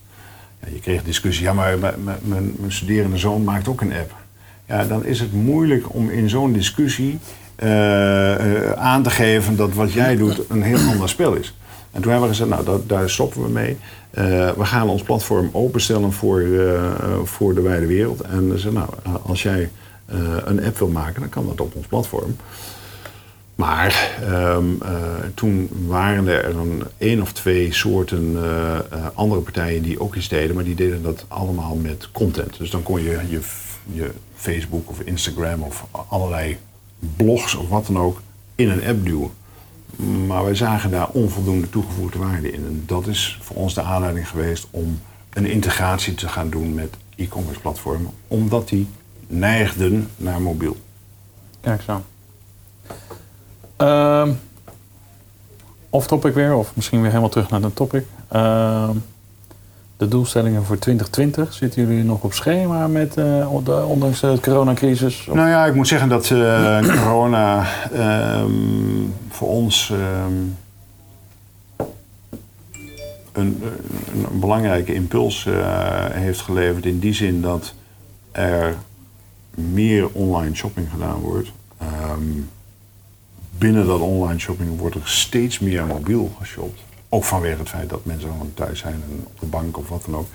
Ja, 0.60 0.68
je 0.72 0.80
kreeg 0.80 1.02
discussie, 1.04 1.44
ja, 1.44 1.52
maar 1.52 1.78
mijn 2.22 2.54
studerende 2.68 3.18
zoon 3.18 3.44
maakt 3.44 3.68
ook 3.68 3.80
een 3.80 3.92
app. 3.92 4.14
Ja, 4.66 4.84
dan 4.84 5.04
is 5.04 5.20
het 5.20 5.32
moeilijk 5.32 5.94
om 5.94 6.10
in 6.10 6.28
zo'n 6.28 6.52
discussie 6.52 7.18
eh, 7.56 8.34
eh, 8.66 8.72
aan 8.72 9.02
te 9.02 9.10
geven 9.10 9.56
dat 9.56 9.74
wat 9.74 9.92
jij 9.92 10.16
doet 10.16 10.42
een 10.48 10.62
heel 10.62 10.78
ander 10.90 11.08
spel 11.08 11.34
is. 11.34 11.54
En 11.93 12.03
toen 12.03 12.11
hebben 12.11 12.28
we 12.28 12.34
gezegd, 12.34 12.64
nou, 12.64 12.80
daar 12.86 13.11
stoppen 13.11 13.43
we 13.43 13.49
mee. 13.49 13.76
Eh, 14.11 14.51
we 14.51 14.64
gaan 14.64 14.88
ons 14.88 15.03
platform 15.03 15.49
openstellen 15.53 16.12
voor, 16.12 16.40
eh, 16.40 17.18
voor 17.24 17.55
de 17.55 17.61
wijde 17.61 17.86
wereld. 17.86 18.20
En 18.20 18.59
ze 18.59 18.72
nou, 18.72 18.88
als 19.22 19.43
jij 19.43 19.70
eh, 20.07 20.18
een 20.45 20.64
app 20.64 20.78
wil 20.78 20.88
maken, 20.88 21.20
dan 21.20 21.28
kan 21.28 21.47
dat 21.47 21.61
op 21.61 21.74
ons 21.74 21.86
platform. 21.86 22.36
Maar 23.55 24.18
ehm, 24.22 24.64
eh, 24.82 24.93
toen 25.34 25.68
waren 25.86 26.26
er 26.26 26.57
een 26.57 26.82
één 26.99 27.22
of 27.22 27.32
twee 27.32 27.72
soorten 27.72 28.36
eh, 28.36 28.76
eh, 28.78 29.07
andere 29.14 29.40
partijen 29.40 29.82
die 29.82 30.01
ook 30.01 30.14
iets 30.14 30.28
deden, 30.28 30.55
maar 30.55 30.64
die 30.64 30.74
deden 30.74 31.03
dat 31.03 31.24
allemaal 31.28 31.74
met 31.74 32.09
content. 32.12 32.59
Dus 32.59 32.70
dan 32.70 32.82
kon 32.82 33.03
je 33.03 33.11
je, 33.28 33.40
je 33.93 34.11
Facebook 34.34 34.90
of 34.90 35.01
Instagram 35.01 35.62
of 35.62 35.86
allerlei 36.09 36.59
blogs 37.16 37.55
of 37.55 37.68
wat 37.68 37.86
dan 37.86 37.99
ook 37.99 38.20
in 38.55 38.70
een 38.70 38.84
app 38.84 39.05
duwen. 39.05 39.30
Maar 40.26 40.45
wij 40.45 40.55
zagen 40.55 40.90
daar 40.90 41.09
onvoldoende 41.09 41.70
toegevoegde 41.70 42.18
waarde 42.18 42.53
in. 42.53 42.64
En 42.66 42.82
dat 42.86 43.07
is 43.07 43.38
voor 43.43 43.57
ons 43.57 43.74
de 43.74 43.82
aanleiding 43.82 44.28
geweest 44.28 44.66
om 44.70 45.01
een 45.32 45.47
integratie 45.47 46.14
te 46.14 46.28
gaan 46.28 46.51
doen 46.51 46.74
met 46.74 46.97
e-commerce 47.16 47.61
platformen, 47.61 48.11
omdat 48.28 48.68
die 48.68 48.88
neigden 49.26 50.09
naar 50.16 50.43
mobiel. 50.43 50.76
Kijk 51.61 51.82
zo. 51.82 52.03
Ehm 53.76 54.30
off 55.93 56.07
topic 56.07 56.34
weer, 56.34 56.55
of 56.55 56.76
misschien 56.76 57.01
weer 57.01 57.09
helemaal 57.11 57.30
terug 57.30 57.51
naar 57.51 57.61
de 57.61 57.74
topic. 57.74 58.07
Ehm, 58.28 58.97
de 60.03 60.09
doelstellingen 60.09 60.64
voor 60.64 60.78
2020, 60.78 61.53
zitten 61.53 61.86
jullie 61.86 62.05
nog 62.05 62.22
op 62.22 62.32
schema 62.32 62.86
met, 62.88 63.16
eh, 63.16 63.53
on- 63.53 63.84
ondanks 63.84 64.20
de 64.20 64.38
coronacrisis? 64.40 65.26
Nou 65.32 65.48
ja, 65.48 65.66
ik 65.66 65.74
moet 65.74 65.88
zeggen 65.88 66.09
dat 66.09 66.30
eh, 66.30 66.78
corona 67.03 67.66
ehm, 67.92 68.50
voor 69.28 69.48
ons 69.48 69.90
ehm, 69.90 70.32
een 73.32 73.62
belangrijke 74.32 74.94
impuls 74.94 75.46
eh, 75.46 75.55
heeft 76.11 76.40
geleverd. 76.40 76.86
In 76.86 76.98
die 76.98 77.14
zin 77.14 77.40
dat 77.40 77.74
er 78.32 78.74
meer 79.55 80.09
online 80.12 80.55
shopping 80.55 80.88
gedaan 80.92 81.20
wordt. 81.20 81.53
Ehm, 81.78 82.22
binnen 83.59 83.86
dat 83.86 84.00
online 84.00 84.38
shopping 84.38 84.78
wordt 84.78 84.94
er 84.94 85.00
steeds 85.05 85.59
meer 85.59 85.86
mobiel 85.86 86.32
geshopt. 86.40 86.80
Ook 87.14 87.24
vanwege 87.24 87.58
het 87.58 87.68
feit 87.68 87.90
dat 87.90 88.04
mensen 88.04 88.30
gewoon 88.30 88.54
thuis 88.54 88.78
zijn 88.78 88.94
en 88.94 89.24
op 89.26 89.40
de 89.40 89.46
bank 89.46 89.78
of 89.78 89.88
wat 89.88 90.04
dan 90.04 90.16
ook. 90.16 90.26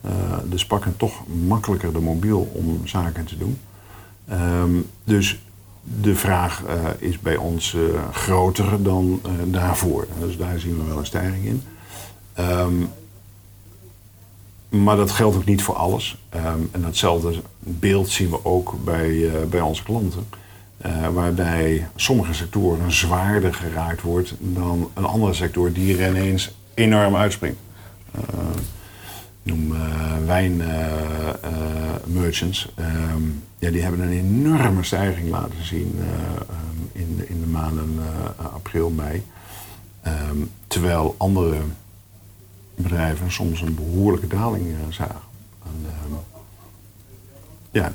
Eh, 0.00 0.10
dus 0.44 0.66
pakken 0.66 0.96
toch 0.96 1.22
makkelijker 1.46 1.92
de 1.92 2.00
mobiel 2.00 2.50
om 2.52 2.86
zaken 2.86 3.24
te 3.24 3.38
doen. 3.38 3.58
Ehm, 4.28 4.80
dus 5.04 5.40
de 5.82 6.14
vraag 6.14 6.64
eh, 6.64 6.76
is 6.98 7.20
bij 7.20 7.36
ons 7.36 7.74
eh, 7.74 7.80
groter 8.12 8.82
dan 8.82 9.20
daarvoor. 9.46 10.06
Dus 10.20 10.36
daar 10.36 10.58
zien 10.58 10.78
we 10.78 10.84
wel 10.84 10.98
een 10.98 11.06
stijging 11.06 11.44
in. 11.44 11.62
Ehm, 12.32 12.74
maar 14.68 14.96
dat 14.96 15.10
geldt 15.10 15.36
ook 15.36 15.44
niet 15.44 15.62
voor 15.62 15.74
alles. 15.74 16.18
Ehm, 16.28 16.60
en 16.70 16.82
datzelfde 16.82 17.42
beeld 17.58 18.08
zien 18.08 18.30
we 18.30 18.44
ook 18.44 18.84
bij, 18.84 19.30
bij 19.48 19.60
onze 19.60 19.82
klanten. 19.82 20.26
Eh, 20.76 21.08
waarbij 21.08 21.88
sommige 21.94 22.34
sectoren 22.34 22.92
zwaarder 22.92 23.54
geraakt 23.54 24.02
wordt 24.02 24.34
dan 24.38 24.90
een 24.94 25.04
andere 25.04 25.32
sector 25.32 25.72
die 25.72 25.98
er 25.98 26.10
ineens 26.10 26.54
enorm 26.74 27.16
uitspringt. 27.16 27.58
Eh, 28.10 28.20
noem 29.42 29.72
uh, 29.72 30.12
wijnmerchants. 30.26 32.68
Uh, 32.78 33.12
um, 33.12 33.42
ja, 33.58 33.70
die 33.70 33.82
hebben 33.82 34.00
een 34.00 34.12
enorme 34.12 34.82
stijging 34.82 35.30
laten 35.30 35.64
zien 35.64 35.98
um, 35.98 36.90
in, 36.92 37.24
in 37.28 37.40
de 37.40 37.46
maanden 37.46 37.98
april, 38.36 38.90
mei. 38.90 39.22
Um, 40.06 40.50
terwijl 40.66 41.14
andere 41.18 41.58
bedrijven 42.74 43.32
soms 43.32 43.60
een 43.60 43.74
behoorlijke 43.74 44.26
daling 44.26 44.74
zagen. 44.90 45.20
En, 45.62 45.86
ehm, 45.86 46.14
ja, 47.70 47.92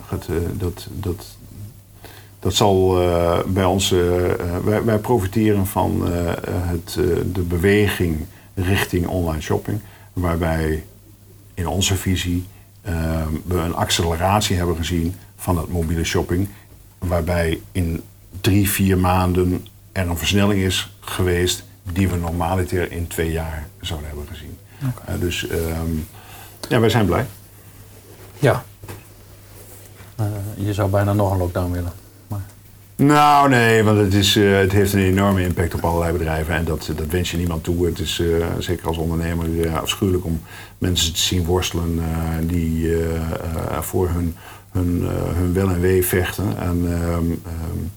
dat, 0.58 0.88
dat, 0.94 1.38
dat 2.42 2.54
zal 2.54 3.02
uh, 3.02 3.40
bij 3.48 3.66
ons. 3.66 3.92
Uh, 3.92 4.02
wij, 4.64 4.84
wij, 4.84 4.98
profiteren 4.98 5.68
van 5.68 6.02
het, 6.46 6.94
de 7.34 7.42
beweging 7.42 8.26
richting 8.54 9.08
online 9.08 9.42
shopping. 9.42 9.80
Waarbij 10.14 10.84
in 11.54 11.68
onze 11.68 11.96
visie 11.96 12.46
we 13.46 13.58
een 13.58 13.76
acceleratie 13.76 14.56
hebben 14.56 14.76
gezien 14.76 15.16
van 15.36 15.58
het 15.58 15.68
mobiele 15.68 16.04
shopping. 16.04 16.48
Waarbij 16.98 17.62
in 17.72 18.04
drie, 18.42 18.70
vier 18.70 18.98
maanden 18.98 19.68
er 19.92 20.10
een 20.10 20.18
versnelling 20.18 20.62
is 20.62 20.94
geweest. 21.00 21.64
die 21.92 22.10
we 22.10 22.16
normaliter 22.16 22.92
in 22.92 23.08
twee 23.08 23.32
jaar 23.32 23.68
zouden 23.82 24.08
hebben 24.08 24.28
gezien. 24.28 24.58
Okay. 24.90 25.20
dus 25.20 25.50
um, 25.52 26.08
ja, 26.70 26.80
wij 26.80 26.90
zijn 26.90 27.06
blij. 27.06 27.26
Ja. 28.40 28.64
je 30.56 30.74
zou 30.74 30.90
bijna 30.90 31.14
nog 31.14 31.32
een 31.32 31.38
lockdown 31.38 31.72
willen. 31.72 32.01
Nou, 33.02 33.50
nee, 33.50 33.84
want 33.84 33.98
het, 33.98 34.14
is, 34.14 34.36
uh, 34.36 34.58
het 34.58 34.72
heeft 34.72 34.94
een 34.94 35.00
enorme 35.00 35.44
impact 35.44 35.74
op 35.74 35.86
allerlei 35.86 36.18
bedrijven. 36.18 36.56
En 36.56 36.66
dat, 36.66 36.92
dat 36.96 37.08
wens 37.08 37.32
je 37.32 37.38
niemand 37.38 37.64
toe. 37.64 37.86
Het 37.86 38.00
is 38.00 38.20
uh, 38.20 38.46
zeker 38.60 38.88
als 38.88 38.98
ondernemer 38.98 39.48
uh, 39.48 39.76
afschuwelijk 39.76 40.26
om 40.26 40.42
mensen 40.78 41.14
te 41.14 41.20
zien 41.20 41.46
worstelen 41.46 42.00
die 42.48 42.96
voor 43.82 44.10
hun, 44.10 44.36
hun, 44.72 45.04
hun 45.36 45.54
wel 45.54 45.70
en 45.70 45.80
wee 45.80 46.06
vechten. 46.06 46.58
En 46.58 46.78
um, 46.78 47.42
um, 47.72 47.92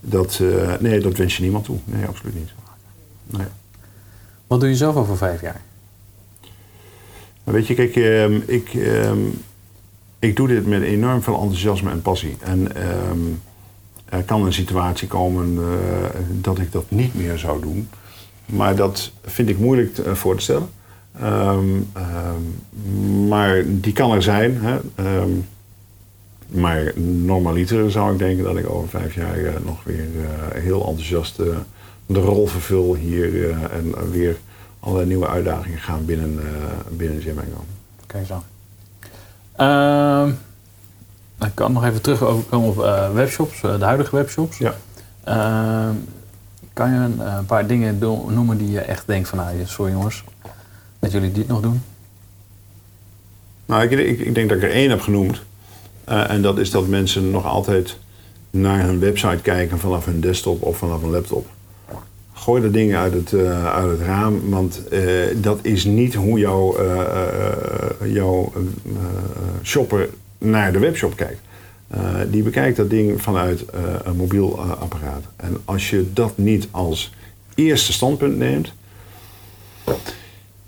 dat, 0.00 0.40
nee, 0.80 1.00
dat 1.00 1.16
wens 1.16 1.36
je 1.36 1.42
niemand 1.42 1.64
toe. 1.64 1.78
Nee, 1.84 2.04
absoluut 2.04 2.34
niet. 2.34 2.50
Nee. 3.26 3.46
Wat 4.46 4.60
doe 4.60 4.68
je 4.68 4.76
zelf 4.76 4.96
over 4.96 5.16
vijf 5.16 5.40
jaar? 5.40 5.60
Nou, 7.44 7.56
weet 7.56 7.66
je, 7.66 7.74
kijk, 7.74 7.96
um, 7.96 8.42
ik, 8.46 8.72
ik 10.18 10.36
doe 10.36 10.48
dit 10.48 10.66
met 10.66 10.82
enorm 10.82 11.22
veel 11.22 11.40
enthousiasme 11.40 11.90
en 11.90 12.02
passie. 12.02 12.36
En 12.40 12.68
er 14.10 14.22
kan 14.22 14.46
een 14.46 14.52
situatie 14.52 15.08
komen 15.08 15.54
uh, 15.54 15.64
dat 16.40 16.58
ik 16.58 16.72
dat 16.72 16.84
niet 16.88 17.14
meer 17.14 17.38
zou 17.38 17.60
doen. 17.60 17.88
Maar 18.46 18.76
dat 18.76 19.12
vind 19.24 19.48
ik 19.48 19.58
moeilijk 19.58 19.94
te, 19.94 20.04
uh, 20.04 20.14
voor 20.14 20.36
te 20.36 20.42
stellen. 20.42 20.68
Um, 21.22 21.90
um, 21.96 23.28
maar 23.28 23.62
die 23.66 23.92
kan 23.92 24.12
er 24.12 24.22
zijn. 24.22 24.58
Hè? 24.60 24.78
Um, 25.18 25.46
maar 26.46 26.92
normaliter 27.00 27.90
zou 27.90 28.12
ik 28.12 28.18
denken 28.18 28.44
dat 28.44 28.56
ik 28.56 28.70
over 28.70 28.88
vijf 28.88 29.14
jaar 29.14 29.38
uh, 29.38 29.50
nog 29.64 29.84
weer 29.84 30.06
heel 30.54 30.86
enthousiast 30.86 31.36
de 32.06 32.20
rol 32.20 32.46
vervul 32.46 32.94
hier. 32.94 33.50
en 33.50 34.10
weer 34.10 34.36
allerlei 34.80 35.08
nieuwe 35.08 35.28
uitdagingen 35.28 35.78
gaan 35.78 36.04
binnen, 36.04 36.40
binnen 36.90 37.20
Jim 37.20 37.38
Oké, 37.38 37.46
okay, 38.02 38.24
zo. 38.24 38.42
Ehm, 41.40 41.48
ik 41.48 41.54
kan 41.54 41.72
nog 41.72 41.84
even 41.84 42.02
terugkomen 42.02 42.68
op 42.68 42.78
uh, 42.78 43.12
webshops, 43.12 43.62
uh, 43.62 43.78
de 43.78 43.84
huidige 43.84 44.16
webshops. 44.16 44.58
Ja. 44.58 44.74
Uh, 45.28 45.94
kan 46.72 46.90
je 46.90 46.96
een, 46.96 47.18
een, 47.36 47.46
paar 47.46 47.66
dingen 47.66 47.98
noemen 48.28 48.58
die 48.58 48.70
je 48.70 48.80
echt 48.80 49.06
denkt 49.06 49.28
van, 49.28 49.38
nou, 49.38 49.56
sorry 49.64 49.92
jongens, 49.92 50.24
dat 50.98 51.12
jullie 51.12 51.32
dit 51.32 51.48
nog 51.48 51.60
doen? 51.60 51.82
Nou, 53.66 53.82
ik, 53.82 53.90
ik, 53.90 54.18
ik 54.18 54.34
denk 54.34 54.48
dat 54.48 54.58
ik 54.58 54.64
er 54.64 54.70
één 54.70 54.90
heb 54.90 55.00
genoemd. 55.00 55.42
Uh, 56.08 56.30
en 56.30 56.42
dat 56.42 56.58
is 56.58 56.70
dat 56.70 56.86
mensen 56.86 57.30
nog 57.30 57.44
altijd 57.44 57.96
naar 58.50 58.82
hun 58.82 59.00
website 59.00 59.42
kijken 59.42 59.78
vanaf 59.78 60.04
hun 60.04 60.20
desktop 60.20 60.62
of 60.62 60.76
vanaf 60.76 61.02
een 61.02 61.10
laptop. 61.10 61.46
Gooi 62.32 62.62
de 62.62 62.70
dingen 62.70 62.98
uit 62.98 63.12
het, 63.12 63.32
uh, 63.32 63.74
uit 63.74 63.90
het 63.90 64.00
raam, 64.00 64.50
want 64.50 64.82
uh, 64.92 65.02
dat 65.36 65.58
is 65.62 65.84
niet 65.84 66.14
hoe 66.14 66.38
jouw 66.38 66.76
jouw 68.04 68.52
shopper 69.62 70.08
naar 70.40 70.72
de 70.72 70.78
webshop 70.78 71.16
kijkt. 71.16 71.40
Uh, 71.94 72.00
die 72.30 72.42
bekijkt 72.42 72.76
dat 72.76 72.90
ding 72.90 73.22
vanuit 73.22 73.60
uh, 73.74 73.80
een 74.04 74.16
mobiel 74.16 74.58
uh, 74.58 74.80
apparaat. 74.80 75.22
En 75.36 75.56
als 75.64 75.90
je 75.90 76.12
dat 76.12 76.38
niet 76.38 76.68
als 76.70 77.12
eerste 77.54 77.92
standpunt 77.92 78.36
neemt, 78.36 78.72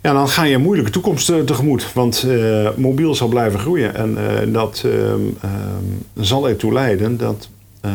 ja, 0.00 0.12
dan 0.12 0.28
ga 0.28 0.44
je 0.44 0.54
een 0.54 0.62
moeilijke 0.62 0.90
toekomst 0.90 1.26
tegemoet. 1.26 1.92
Want 1.92 2.26
mobiel 2.76 3.14
zal 3.14 3.28
blijven 3.28 3.60
groeien. 3.60 3.94
En 3.94 4.52
dat 4.52 4.84
zal 6.16 6.48
ertoe 6.48 6.72
leiden 6.72 7.16
dat 7.16 7.48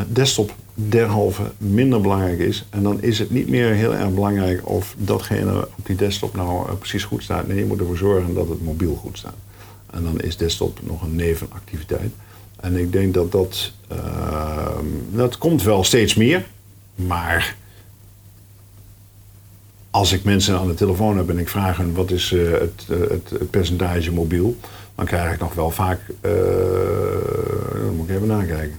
desktop 0.08 0.54
derhalve 0.74 1.44
minder 1.58 2.02
belangrijk 2.02 2.40
is. 2.40 2.66
En 2.70 2.84
dan 2.84 3.02
is 3.02 3.20
het 3.20 3.32
niet 3.32 3.50
meer 3.50 3.74
heel 3.74 3.96
erg 3.96 4.14
belangrijk 4.14 4.70
of 4.70 4.96
datgene 4.98 5.68
op 5.78 5.86
die 5.86 5.96
desktop 5.96 6.36
nou 6.36 6.74
precies 6.74 7.04
goed 7.04 7.24
staat. 7.24 7.48
Nee, 7.48 7.58
je 7.58 7.66
moet 7.66 7.80
ervoor 7.80 7.98
zorgen 7.98 8.34
dat 8.34 8.50
het 8.50 8.64
mobiel 8.64 8.96
goed 8.96 9.18
staat. 9.18 9.36
En 9.98 10.04
dan 10.04 10.20
is 10.20 10.38
desktop 10.38 10.80
nog 10.84 11.02
een 11.02 11.16
nevenactiviteit. 11.16 12.12
En 12.60 12.76
ik 12.76 12.92
denk 12.92 13.14
dat 13.14 13.32
dat, 13.32 13.72
uh, 13.92 14.68
dat 15.12 15.38
komt 15.38 15.64
wel 15.64 15.84
steeds 15.84 16.16
meer. 16.16 16.46
Maar 16.96 17.56
als 19.92 20.12
ik 20.12 20.24
mensen 20.24 20.58
aan 20.58 20.68
de 20.68 20.74
telefoon 20.74 21.18
heb 21.18 21.30
en 21.30 21.38
ik 21.38 21.50
vraag 21.50 21.78
hen 21.78 21.94
wat 21.94 22.12
is 22.12 22.32
uh, 22.32 22.52
het, 22.52 22.86
uh, 22.90 23.00
het, 23.00 23.30
het, 23.30 23.50
percentage 23.50 24.12
mobiel, 24.12 24.58
dan 24.96 25.06
krijg 25.06 25.34
ik 25.34 25.40
nog 25.40 25.54
wel 25.54 25.72
vaak, 25.72 26.00
dan 26.22 27.96
moet 27.96 28.10
ik 28.10 28.16
even 28.16 28.28
nakijken. 28.28 28.78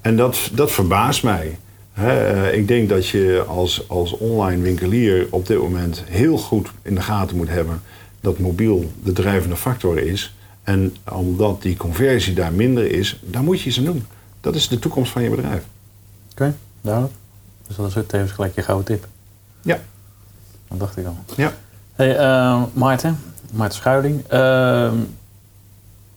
En 0.00 0.16
dat, 0.16 0.50
dat 0.52 0.72
verbaast 0.72 1.22
mij. 1.22 1.58
Eh, 1.94 2.54
ik 2.54 2.68
denk 2.68 2.88
dat 2.88 3.08
je 3.08 3.44
als, 3.46 3.88
als 3.88 4.16
online 4.16 4.62
winkelier 4.62 5.26
op 5.30 5.46
dit 5.46 5.58
moment 5.58 6.04
heel 6.06 6.38
goed 6.38 6.68
in 6.82 6.94
de 6.94 7.00
gaten 7.00 7.36
moet 7.36 7.48
hebben 7.48 7.82
dat 8.20 8.38
mobiel 8.38 8.92
de 9.02 9.12
drijvende 9.12 9.56
factor 9.56 9.98
is. 9.98 10.34
En 10.70 10.96
omdat 11.08 11.62
die 11.62 11.76
conversie 11.76 12.34
daar 12.34 12.52
minder 12.52 12.90
is, 12.90 13.20
daar 13.22 13.42
moet 13.42 13.60
je 13.60 13.68
iets 13.68 13.78
aan 13.78 13.84
doen. 13.84 14.06
Dat 14.40 14.54
is 14.54 14.68
de 14.68 14.78
toekomst 14.78 15.12
van 15.12 15.22
je 15.22 15.30
bedrijf. 15.30 15.64
Oké, 16.30 16.54
duidelijk. 16.80 17.14
Dus 17.66 17.76
dat 17.76 17.86
is 17.86 17.96
ook 17.96 18.08
tevens 18.08 18.32
gelijk 18.32 18.54
je 18.54 18.62
gouden 18.62 18.86
tip. 18.86 19.06
Ja. 19.62 19.78
Dat 20.68 20.78
dacht 20.78 20.96
ik 20.96 21.06
al. 21.06 21.16
Ja. 21.36 21.52
Hey, 21.92 22.16
eh, 22.16 22.62
Maarten, 22.72 23.18
Maarten 23.52 23.78
Schuiling. 23.78 24.22
Uh, 24.32 24.92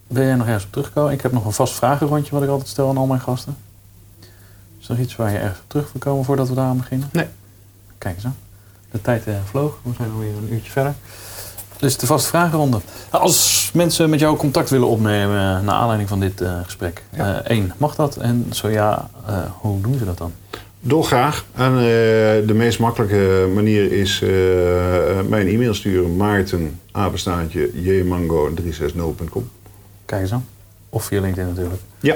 wil 0.07 0.23
jij 0.23 0.35
nog 0.35 0.47
ergens 0.47 0.65
op 0.65 0.71
terugkomen? 0.71 1.11
Ik 1.11 1.21
heb 1.21 1.31
nog 1.31 1.45
een 1.45 1.51
vast 1.51 1.73
vragenrondje 1.73 2.31
wat 2.31 2.43
ik 2.43 2.49
altijd 2.49 2.69
stel 2.69 2.89
aan 2.89 2.97
al 2.97 3.05
mijn 3.05 3.21
gasten. 3.21 3.57
Is 4.79 4.89
er 4.89 4.99
iets 4.99 5.15
waar 5.15 5.31
je 5.31 5.37
ergens 5.37 5.59
op 5.59 5.69
terug 5.69 5.91
wil 5.91 6.01
komen 6.01 6.25
voordat 6.25 6.49
we 6.49 6.55
daar 6.55 6.67
aan 6.67 6.77
beginnen? 6.77 7.09
Nee. 7.11 7.27
Kijk 7.97 8.15
eens 8.15 8.25
aan. 8.25 8.37
De 8.91 9.01
tijd 9.01 9.27
uh, 9.27 9.35
vloog. 9.45 9.79
We 9.83 9.91
zijn 9.97 10.11
alweer 10.11 10.37
een 10.37 10.53
uurtje 10.53 10.71
verder. 10.71 10.93
Dus 11.83 11.97
de 11.97 12.05
vaste 12.05 12.27
vragenronde. 12.27 12.79
Als 13.09 13.69
mensen 13.73 14.09
met 14.09 14.19
jou 14.19 14.37
contact 14.37 14.69
willen 14.69 14.87
opnemen 14.87 15.35
uh, 15.35 15.65
naar 15.65 15.75
aanleiding 15.75 16.09
van 16.09 16.19
dit 16.19 16.41
uh, 16.41 16.59
gesprek. 16.63 17.03
Eén, 17.43 17.73
mag 17.77 17.95
dat? 17.95 18.17
En 18.17 18.45
zo 18.51 18.69
ja, 18.69 19.09
hoe 19.59 19.81
doen 19.81 19.97
ze 19.97 20.05
dat 20.05 20.17
dan? 20.17 20.33
Dolgraag. 20.79 21.45
En 21.55 21.75
de 22.47 22.53
meest 22.53 22.79
makkelijke 22.79 23.51
manier 23.53 23.91
is 23.91 24.19
mijn 25.29 25.47
e-mail 25.47 25.73
sturen. 25.73 26.15
Maarten, 26.15 26.79
apenstaartje, 26.91 27.71
jmango360.com. 27.71 29.49
Kijk 30.05 30.21
eens 30.21 30.33
aan. 30.33 30.45
Of 30.89 31.03
via 31.03 31.21
LinkedIn 31.21 31.49
natuurlijk. 31.49 31.81
Ja, 31.99 32.15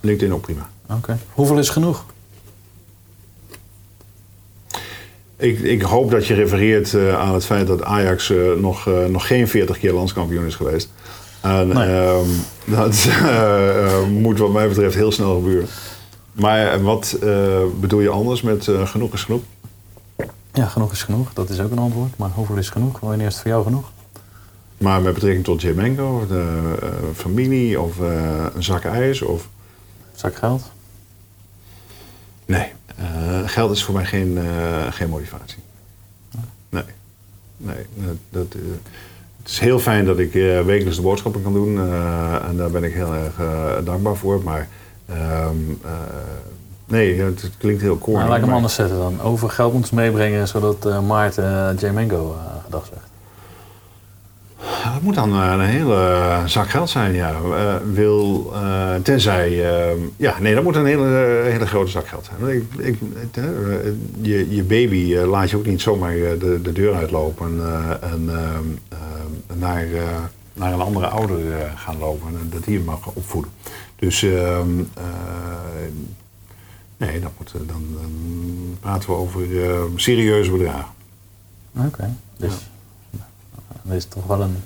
LinkedIn 0.00 0.34
ook 0.34 0.42
prima. 0.42 0.68
Oké. 0.90 1.18
Hoeveel 1.32 1.58
is 1.58 1.68
genoeg? 1.68 2.04
Ik, 5.36 5.58
ik, 5.58 5.82
hoop 5.82 6.10
dat 6.10 6.26
je 6.26 6.34
refereert 6.34 6.92
uh, 6.92 7.18
aan 7.18 7.34
het 7.34 7.44
feit 7.44 7.66
dat 7.66 7.82
Ajax 7.82 8.28
uh, 8.28 8.52
nog, 8.52 8.86
uh, 8.86 9.04
nog 9.04 9.26
geen 9.26 9.48
40 9.48 9.78
keer 9.78 9.92
landskampioen 9.92 10.46
is 10.46 10.54
geweest. 10.54 10.92
En 11.40 11.68
nee. 11.68 11.88
Ehm, 11.88 12.28
dat 12.76 13.08
moet 14.08 14.38
wat 14.38 14.52
mij 14.52 14.68
betreft 14.68 14.94
heel 14.94 15.12
snel 15.12 15.34
gebeuren. 15.34 15.68
Maar 16.32 16.82
wat 16.82 17.16
bedoel 17.80 18.00
je 18.00 18.08
anders 18.08 18.42
met 18.42 18.68
genoeg 18.84 19.12
is 19.12 19.22
genoeg? 19.22 19.42
Ja, 20.52 20.66
genoeg 20.66 20.92
is 20.92 21.02
genoeg. 21.02 21.32
Dat 21.32 21.50
is 21.50 21.60
ook 21.60 21.70
een 21.70 21.78
antwoord. 21.78 22.16
Maar 22.16 22.30
hoeveel 22.34 22.56
is 22.56 22.68
genoeg? 22.68 23.00
Wanneer 23.00 23.26
is 23.26 23.32
het 23.32 23.42
voor 23.42 23.50
jou 23.50 23.64
genoeg? 23.64 23.90
Maar 24.78 25.00
met 25.02 25.14
betrekking 25.14 25.44
tot 25.44 25.62
Jemengo, 25.62 26.26
de 26.26 26.72
familie 27.14 27.80
of 27.80 27.98
een 28.54 28.62
zak 28.62 28.84
ijs 28.84 29.22
of... 29.22 29.48
Zak 30.14 30.36
geld? 30.36 30.70
Nee, 32.46 32.72
geld 33.46 33.70
is 33.70 33.84
voor 33.84 33.94
mij 33.94 34.04
geen, 34.04 34.36
uh, 34.36 34.92
geen 34.92 35.08
motivatie. 35.08 35.58
Nee. 36.68 36.82
Nee, 37.56 37.86
dat, 38.30 38.46
uh, 38.56 38.62
het 39.42 39.52
is 39.52 39.58
heel 39.58 39.78
fijn 39.78 40.04
dat 40.04 40.18
ik 40.18 40.32
wekelijks 40.64 40.96
de 40.96 41.02
boodschappen 41.02 41.42
kan 41.42 41.52
doen. 41.52 41.78
en 42.48 42.56
daar 42.56 42.70
ben 42.70 42.84
ik 42.84 42.94
heel 42.94 43.14
erg 43.14 43.34
dankbaar 43.84 44.16
voor. 44.16 44.42
Maar 44.42 44.68
ehm, 45.06 45.56
nee, 46.84 47.20
het, 47.20 47.50
klinkt 47.58 47.82
heel 47.82 47.98
corny. 47.98 48.18
Nou, 48.18 48.28
laat 48.28 48.38
ik 48.38 48.44
hem 48.44 48.54
anders 48.54 48.74
zetten 48.74 48.96
dan. 48.96 49.20
Over 49.20 49.50
geld 49.50 49.72
moeten 49.72 49.94
meebrengen 49.94 50.48
zodat 50.48 51.02
Maarten 51.06 51.76
J. 51.80 51.86
Mango 51.86 52.36
gedag 52.64 52.86
zegt. 52.86 53.03
Dat 54.92 55.02
moet 55.02 55.14
dan 55.14 55.32
een 55.32 55.60
hele 55.60 56.42
zak 56.46 56.70
geld 56.70 56.90
zijn, 56.90 57.14
ja. 57.14 57.32
Uh, 57.32 57.74
wil, 57.92 58.50
uh, 58.52 58.94
tenzij, 58.94 59.50
uh, 59.50 60.02
ja, 60.16 60.38
nee, 60.40 60.54
dat 60.54 60.64
moet 60.64 60.76
een 60.76 60.86
hele, 60.86 61.42
hele 61.44 61.66
grote 61.66 61.90
zak 61.90 62.08
geld 62.08 62.30
zijn. 62.38 62.56
Ik, 62.56 62.64
ik, 62.76 62.98
je, 64.20 64.54
je 64.54 64.62
baby 64.62 65.14
laat 65.14 65.50
je 65.50 65.56
ook 65.56 65.66
niet 65.66 65.80
zomaar 65.80 66.14
de, 66.14 66.60
de 66.62 66.72
deur 66.72 66.94
uitlopen 66.94 67.60
en 68.00 68.24
naar, 69.54 69.86
naar 70.52 70.72
een 70.72 70.80
andere 70.80 71.06
ouder 71.06 71.38
gaan 71.74 71.98
lopen 71.98 72.28
en 72.28 72.50
dat 72.50 72.64
die 72.64 72.76
hem 72.76 72.84
mag 72.84 73.06
opvoeden. 73.12 73.50
Dus 73.96 74.22
ehm, 74.22 74.74
nee, 76.96 77.20
dat 77.20 77.32
moet, 77.38 77.52
dan, 77.52 77.66
dan, 77.66 78.12
praten 78.80 79.08
we 79.08 79.16
over 79.16 79.46
serieuze 79.96 80.50
bedragen. 80.50 80.92
Oké, 81.76 81.86
okay, 81.86 82.10
dus 82.36 82.52
ja. 82.52 82.73
Dat 83.84 83.96
is 83.96 84.04
toch 84.04 84.26
wel 84.26 84.40
een 84.40 84.56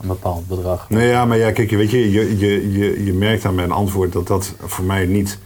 een 0.00 0.08
bepaald 0.08 0.48
bedrag. 0.48 0.90
Nee, 0.90 1.08
ja, 1.08 1.24
maar 1.24 1.38
ja, 1.38 1.52
kijk, 1.52 1.70
weet 1.70 1.90
je, 1.90 2.10
je, 2.10 2.38
je, 2.38 2.72
je, 2.72 3.04
je 3.04 3.12
merkt 3.12 3.44
aan 3.44 3.54
mijn 3.54 3.70
antwoord 3.70 4.12
dat 4.12 4.26
dat 4.26 4.54
voor 4.60 4.84
mij 4.84 5.06
niet 5.06 5.38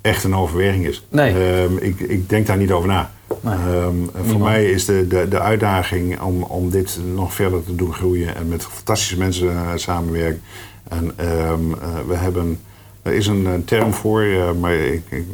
echt 0.00 0.24
een 0.24 0.34
overweging 0.34 0.86
is. 0.86 1.04
Nee. 1.08 1.60
Um, 1.62 1.78
ik, 1.78 2.00
ik 2.00 2.28
denk 2.28 2.46
daar 2.46 2.56
niet 2.56 2.72
over 2.72 2.88
na. 2.88 3.10
Nee. 3.40 3.54
Um, 3.54 4.10
voor 4.24 4.40
mij 4.40 4.70
is 4.70 4.84
de, 4.84 5.06
de, 5.06 5.28
de 5.28 5.40
uitdaging 5.40 6.20
om, 6.20 6.42
om 6.42 6.70
dit 6.70 6.98
nog 7.14 7.34
verder 7.34 7.64
te 7.64 7.74
doen 7.74 7.94
groeien 7.94 8.36
en 8.36 8.48
met 8.48 8.64
fantastische 8.64 9.18
mensen 9.18 9.46
uh, 9.46 9.70
samenwerken. 9.74 10.42
En 10.88 11.04
um, 11.04 11.70
uh, 11.70 11.76
we 12.06 12.14
hebben, 12.14 12.60
er 13.02 13.12
is 13.12 13.26
een, 13.26 13.44
een 13.44 13.64
term 13.64 13.92
voor, 13.92 14.22
uh, 14.22 14.52
maar 14.60 14.74
ik, 14.74 15.02
ik, 15.08 15.24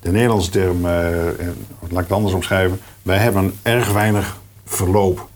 de 0.00 0.10
Nederlandse 0.10 0.50
term, 0.50 0.82
laat 0.82 1.90
ik 1.90 1.96
het 1.96 2.12
anders 2.12 2.34
omschrijven. 2.34 2.80
Wij 3.02 3.18
hebben 3.18 3.54
erg 3.62 3.92
weinig 3.92 4.40
verloop 4.64 5.28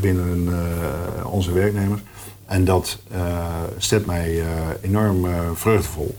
binnen 0.00 0.48
uh, 0.48 1.32
onze 1.32 1.52
werknemers. 1.52 2.00
En 2.46 2.64
dat 2.64 2.98
uh, 3.12 3.46
stemt 3.76 4.06
mij 4.06 4.42
enorm 4.80 5.26
vreugdevol. 5.54 6.14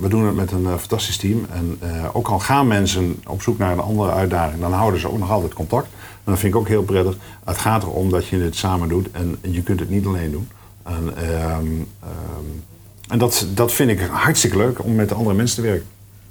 we 0.00 0.08
doen 0.08 0.26
het 0.26 0.34
met 0.34 0.52
een 0.52 0.78
fantastisch 0.78 1.16
team. 1.16 1.46
En 1.50 1.78
ook 2.12 2.28
al 2.28 2.38
gaan 2.38 2.66
mensen 2.66 3.22
op 3.26 3.42
zoek 3.42 3.58
naar 3.58 3.72
een 3.72 3.80
andere 3.80 4.10
uitdaging, 4.10 4.60
dan 4.60 4.72
houden 4.72 5.00
ze 5.00 5.10
ook 5.10 5.18
nog 5.18 5.30
altijd 5.30 5.54
contact. 5.54 5.86
En 6.24 6.34
dat 6.34 6.38
vind 6.38 6.54
ik 6.54 6.60
ook 6.60 6.68
heel 6.68 6.82
prettig. 6.82 7.16
Het 7.44 7.58
gaat 7.58 7.82
erom 7.82 8.10
dat 8.10 8.26
je 8.26 8.36
het 8.36 8.56
samen 8.56 8.88
doet 8.88 9.10
en 9.10 9.38
je 9.40 9.62
kunt 9.62 9.80
het 9.80 9.90
niet 9.90 10.06
alleen 10.06 10.30
doen. 10.30 10.48
En, 10.82 11.30
um, 11.30 11.88
um, 12.02 12.64
en 13.08 13.18
dat, 13.18 13.46
dat 13.54 13.72
vind 13.72 13.90
ik 13.90 14.00
hartstikke 14.00 14.56
leuk 14.56 14.84
om 14.84 14.94
met 14.94 15.12
andere 15.12 15.36
mensen 15.36 15.62
te 15.62 15.68
werken. 15.68 15.86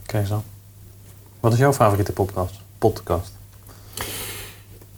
Kijk 0.05 0.27
zo. 0.27 0.43
Wat 1.39 1.53
is 1.53 1.59
jouw 1.59 1.73
favoriete 1.73 2.11
podcast? 2.11 2.55
podcast? 2.77 3.36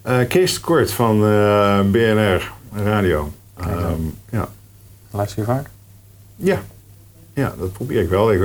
Uh, 0.10 0.28
Kees 0.28 0.60
Kort 0.60 0.92
van 0.92 1.24
uh, 1.24 1.82
BNR 1.82 2.52
Radio. 2.74 3.32
Um, 3.68 4.16
ja. 4.30 4.50
Luister 5.12 5.40
je 5.40 5.46
vaak? 5.46 5.70
Ja. 6.36 6.62
Ja, 7.34 7.54
dat 7.60 7.74
probeer 7.74 8.02
ik 8.02 8.10
wel. 8.10 8.32
Ik, 8.32 8.42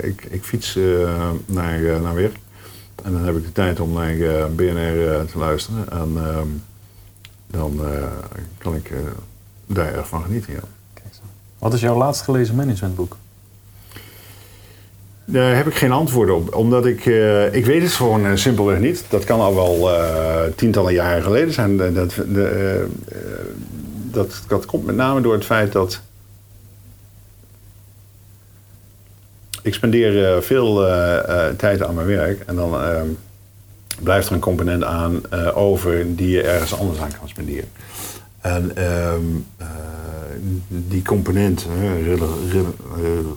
ik, 0.00 0.24
ik, 0.24 0.42
fiets 0.42 0.78
naar, 1.46 2.00
naar 2.00 2.14
werk. 2.14 2.36
En 3.04 3.12
dan 3.12 3.24
heb 3.24 3.36
ik 3.36 3.42
de 3.44 3.52
tijd 3.52 3.80
om 3.80 3.92
naar 3.92 4.14
BNR 4.50 5.24
te 5.24 5.38
luisteren. 5.38 5.90
En 5.90 6.36
um, 6.36 6.62
dan 7.46 7.80
kan 8.58 8.74
ik 8.74 8.92
daar 9.66 9.94
erg 9.94 10.08
van 10.08 10.22
genieten, 10.22 10.52
ja. 10.52 10.60
Wat 11.58 11.74
is 11.74 11.80
jouw 11.80 11.96
laatst 11.96 12.22
gelezen 12.22 12.54
managementboek? 12.54 13.16
Daar 15.24 15.56
heb 15.56 15.66
ik 15.66 15.74
geen 15.74 15.92
antwoorden 15.92 16.34
op, 16.34 16.54
omdat 16.54 16.86
ik, 16.86 17.06
uh, 17.06 17.54
ik 17.54 17.64
weet 17.64 17.82
het 17.82 17.92
gewoon 17.92 18.26
uh, 18.26 18.36
simpelweg 18.36 18.78
niet. 18.78 19.04
Dat 19.08 19.24
kan 19.24 19.40
al 19.40 19.54
wel 19.54 19.90
uh, 19.90 20.40
tientallen 20.56 20.92
jaren 20.92 21.22
geleden 21.22 21.52
zijn. 21.52 21.76
Dat, 21.94 22.10
de, 22.10 22.86
dat, 24.10 24.42
dat 24.48 24.66
komt 24.66 24.86
met 24.86 24.96
name 24.96 25.20
door 25.20 25.32
het 25.32 25.44
feit 25.44 25.72
dat 25.72 26.00
ik 29.62 29.74
spendeer 29.74 30.42
veel 30.42 30.74
tijd 31.56 31.82
aan 31.82 31.94
mijn 31.94 32.06
werk 32.06 32.42
en 32.46 32.56
dan 32.56 32.76
blijft 34.02 34.28
er 34.28 34.34
een 34.34 34.40
component 34.40 34.84
aan 34.84 35.32
over 35.54 36.16
die 36.16 36.28
je 36.28 36.42
ergens 36.42 36.78
anders 36.78 37.00
aan 37.00 37.12
kan 37.18 37.28
spenderen. 37.28 37.68
En 38.40 38.76
ehm, 38.76 39.24
die 40.68 41.02
component, 41.02 41.66
re, 42.02 42.64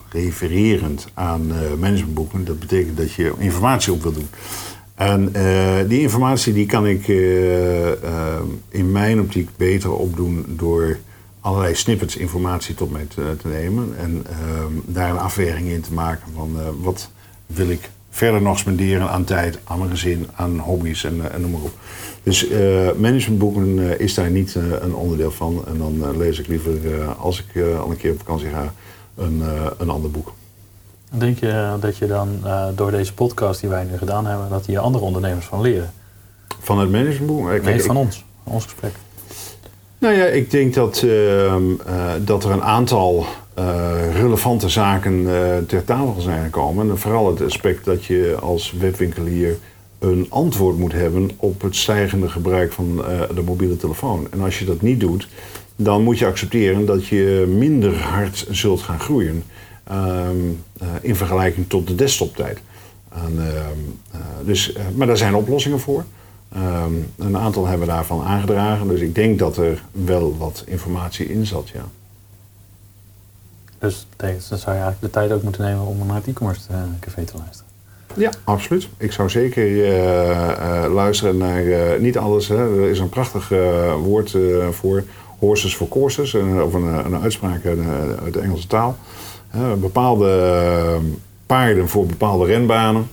refererend 0.10 1.08
aan 1.14 1.48
uh, 1.48 1.56
managementboeken, 1.80 2.46
dat 2.46 2.60
betekent 2.60 2.98
dat 2.98 3.14
je 3.14 3.34
informatie 3.38 3.94
op 3.94 4.04
wil 4.04 4.14
doen. 4.14 4.28
En 4.96 5.32
die 5.88 6.02
informatie 6.02 6.54
die 6.54 6.66
kan 6.66 6.88
ik 6.88 7.08
in 8.70 8.92
mijn 8.92 9.20
optiek 9.20 9.50
beter 9.58 9.92
opdoen 9.92 10.46
door 10.48 10.98
allerlei 11.40 11.76
snippets 11.76 12.18
informatie 12.18 12.76
tot 12.76 12.92
mij 12.92 13.06
te, 13.06 13.36
te 13.42 13.48
nemen 13.48 13.94
en 13.98 14.26
ehm, 14.30 14.72
daar 14.86 15.10
een 15.10 15.18
afweging 15.18 15.68
in 15.68 15.82
te 15.82 15.94
maken 15.94 16.28
van 16.36 16.58
wat 16.82 17.10
wil 17.46 17.70
ik 17.70 17.90
verder 18.16 18.42
nog 18.42 18.60
spenderen 18.60 19.10
aan 19.10 19.24
tijd, 19.24 19.60
aan 19.64 19.78
mijn 19.78 19.90
gezin, 19.90 20.28
aan 20.36 20.60
hobby's 20.60 21.04
en, 21.04 21.32
en 21.32 21.42
noem 21.42 21.52
maar 21.52 21.62
op. 21.62 21.74
Dus 22.26 22.50
uh, 22.50 22.92
managementboeken 22.98 23.78
uh, 23.78 24.00
is 24.00 24.14
daar 24.14 24.30
niet 24.30 24.56
uh, 24.56 24.64
een 24.82 24.96
onderdeel 24.96 25.32
van. 25.32 25.64
En 25.68 25.78
dan 25.78 26.18
lees 26.18 26.40
ik 26.40 26.48
liever, 26.48 27.06
als 27.18 27.44
ik 27.44 27.64
al 27.64 27.90
een 27.90 27.98
keer 27.98 28.12
op 28.12 28.18
vakantie 28.18 28.50
ga, 28.50 28.74
een, 29.16 29.44
een 29.78 29.90
ander 29.90 30.12
boek. 30.12 30.34
Denk 31.10 31.40
je 31.40 31.76
dat 31.80 31.98
je 31.98 32.08
dan 32.08 32.40
door 32.76 32.92
deze 32.92 33.14
podcast 33.14 33.60
die 33.60 33.70
wij 33.70 33.84
nu 33.84 33.98
gedaan 33.98 34.26
hebben, 34.26 34.50
dat 34.50 34.66
hier 34.66 34.80
andere 34.80 35.04
ondernemers 35.04 35.46
van 35.46 35.62
leren? 35.62 35.94
Van 36.60 36.80
het 36.80 36.92
managementboek? 36.92 37.48
Kijk, 37.48 37.64
nee, 37.64 37.82
van 37.82 37.96
ik, 37.96 38.02
ons, 38.02 38.26
van 38.44 38.54
ons 38.54 38.64
gesprek. 38.64 38.94
Nou 39.98 40.16
ja, 40.16 40.26
ik 40.26 40.52
denk 40.52 40.74
dat, 40.74 41.04
ehm, 41.04 41.64
dat 42.24 42.44
er 42.44 42.52
een 42.52 42.64
aantal 42.64 43.26
eh, 43.56 44.16
relevante 44.16 44.70
zaken 44.70 45.28
eh, 45.28 45.58
ter 45.68 45.84
tafel 45.84 46.22
zijn 46.22 46.44
gekomen. 46.44 46.90
En 46.90 46.98
vooral 46.98 47.28
het 47.30 47.42
aspect 47.42 47.86
dat 47.86 48.06
je 48.06 48.38
als 48.42 48.72
webwinkelier 48.72 49.58
een 50.00 50.26
antwoord 50.30 50.78
moet 50.78 50.92
hebben 50.92 51.30
op 51.36 51.62
het 51.62 51.76
stijgende 51.76 52.30
gebruik 52.30 52.72
van 52.72 53.06
eh, 53.06 53.22
de 53.36 53.42
mobiele 53.42 53.78
telefoon. 53.78 54.28
En 54.32 54.42
als 54.42 54.60
je 54.60 54.66
dat 54.66 54.82
niet 54.82 55.00
doet, 55.00 55.28
dan 55.76 56.04
moet 56.04 56.20
je 56.20 56.26
accepteren 56.26 56.86
dat 56.86 57.08
je 57.08 57.54
minder 57.58 57.98
hard 57.98 58.48
zult 58.50 58.82
gaan 58.82 59.00
groeien 59.00 59.44
ehm, 59.84 60.38
eh, 60.80 60.88
in 61.02 61.16
vergelijking 61.16 61.70
tot 61.70 61.88
de 61.88 61.96
desktoptijd. 61.96 62.60
Ehm, 63.12 63.40
eh, 63.40 64.20
dus, 64.46 64.76
maar 64.96 65.08
daar 65.08 65.18
zijn 65.18 65.36
oplossingen 65.36 65.80
voor. 65.80 66.06
Ehm, 66.54 66.94
een 67.18 67.38
aantal 67.38 67.66
hebben 67.66 67.88
daarvan 67.88 68.24
aangedragen. 68.24 68.88
Dus 68.88 69.00
ik 69.00 69.16
denk 69.16 69.40
dat 69.40 69.58
er 69.58 69.84
wel 69.92 70.38
wat 70.38 70.64
informatie 70.68 71.26
in 71.26 71.46
zat, 71.46 71.70
ja. 71.70 71.86
Dus 73.80 73.96
dat 73.96 74.06
betekent, 74.18 74.50
dan 74.50 74.58
zou 74.58 74.76
je 74.76 74.82
eigenlijk 74.82 75.14
de 75.14 75.20
tijd 75.20 75.32
ook 75.32 75.44
moeten 75.44 75.62
nemen 75.62 75.86
om 75.86 76.08
naar 76.08 76.16
het 76.16 76.28
e-commerce 76.28 76.62
café 77.00 77.24
te 77.24 77.38
luisteren. 77.38 77.65
Ja, 78.16 78.32
absoluut. 78.44 78.88
Ik 78.98 79.12
zou 79.12 79.30
zeker 79.30 79.64
eh, 79.64 80.84
eh, 80.84 80.94
luisteren 80.94 81.38
naar 81.38 81.66
eh, 81.66 82.00
niet 82.00 82.18
alles. 82.18 82.48
Hè. 82.48 82.82
Er 82.82 82.90
is 82.90 83.00
een 83.00 83.10
prachtig 83.10 83.50
woord 84.04 84.38
voor 84.72 85.04
horses 85.40 85.76
for 85.76 85.88
courses, 85.88 86.36
of 86.36 86.74
een, 86.74 87.06
een 87.06 87.22
uitspraak 87.22 87.66
uit 88.24 88.34
de 88.34 88.40
Engelse 88.40 88.68
taal. 88.68 88.98
Bepaalde 89.78 91.00
paarden 91.46 91.90
voor 91.90 92.06
bepaalde 92.06 92.46
renbanen. 92.46 93.08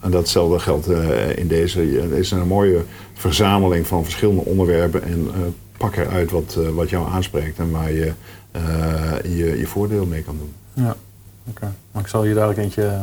En 0.00 0.10
datzelfde 0.10 0.58
geldt 0.58 0.88
in 1.36 1.48
deze. 1.48 1.80
Het 1.80 2.10
is 2.10 2.30
een 2.30 2.46
mooie 2.46 2.82
verzameling 3.14 3.86
van 3.86 4.04
verschillende 4.04 4.44
onderwerpen 4.44 5.02
en 5.02 5.28
pak 5.76 5.96
eruit 5.96 6.30
wat, 6.30 6.58
wat 6.74 6.90
jou 6.90 7.08
aanspreekt 7.10 7.58
en 7.58 7.70
waar 7.70 7.92
je, 7.92 8.12
je 9.22 9.58
je 9.58 9.66
voordeel 9.66 10.06
mee 10.06 10.22
kan 10.22 10.38
doen. 10.38 10.84
Ja, 10.84 10.96
oké. 11.48 11.72
Maar 11.92 12.02
ik 12.02 12.08
zal 12.08 12.24
je 12.24 12.34
dadelijk 12.34 12.58
eentje 12.58 13.00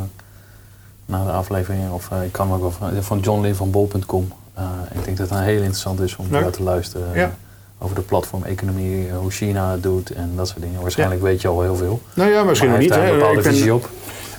na 1.06 1.24
de 1.26 1.32
aflevering, 1.32 1.92
of 1.92 2.12
eh, 2.12 2.24
ik 2.24 2.32
kan 2.32 2.52
ook 2.54 2.62
wel 2.62 2.72
van, 2.72 3.04
van 3.04 3.20
johnlin.bol.com. 3.20 4.32
Eh 4.54 4.64
ik 4.94 5.04
denk 5.06 5.18
dat 5.18 5.30
het 5.30 5.38
een 5.38 5.44
heel 5.44 5.58
interessant 5.58 6.00
is 6.00 6.16
om 6.16 6.26
naar 6.30 6.50
te 6.50 6.64
luisteren. 6.64 7.08
eh, 7.14 7.20
Ja. 7.20 7.32
Over 7.78 7.96
de 7.96 8.02
platformeconomie, 8.02 9.08
eh, 9.08 9.18
hoe 9.18 9.32
China 9.32 9.72
het 9.72 9.84
doet 9.84 10.10
en 10.12 10.32
dat 10.36 10.48
soort 10.48 10.62
dingen. 10.62 10.82
Waarschijnlijk 10.82 11.22
weet 11.22 11.42
je 11.42 11.48
al 11.48 11.62
heel 11.62 11.76
veel. 11.76 12.02
Nou 12.14 12.30
ja, 12.32 12.44
misschien 12.44 12.70
maar 12.70 12.80
nog 12.80 12.90
hij 12.90 12.98
niet. 13.00 13.10
heeft 13.10 13.20
daar 13.20 13.30
hè. 13.30 13.36
een 13.36 13.36
bepaalde 13.36 13.50
visie 13.58 13.74
op. 13.74 13.90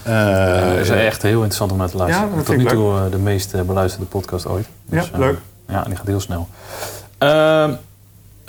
Eh, 0.02 0.70
het 0.70 0.78
is 0.80 0.88
Eh, 0.90 1.06
echt 1.06 1.22
heel 1.22 1.34
interessant 1.36 1.72
om 1.72 1.78
naar 1.78 1.88
te 1.90 1.96
luisteren. 1.96 2.28
Ja, 2.30 2.36
dat 2.36 2.44
Tot 2.46 2.56
nu 2.56 2.64
toe 2.64 2.94
eh, 2.96 3.02
de 3.10 3.18
meest 3.18 3.54
eh, 3.54 3.60
beluisterde 3.60 4.06
podcast 4.06 4.46
ooit. 4.46 4.66
Ja, 4.84 5.02
eh, 5.12 5.18
leuk. 5.18 5.38
Ja, 5.68 5.82
die 5.82 5.96
gaat 5.96 6.06
heel 6.06 6.20
snel. 6.20 6.48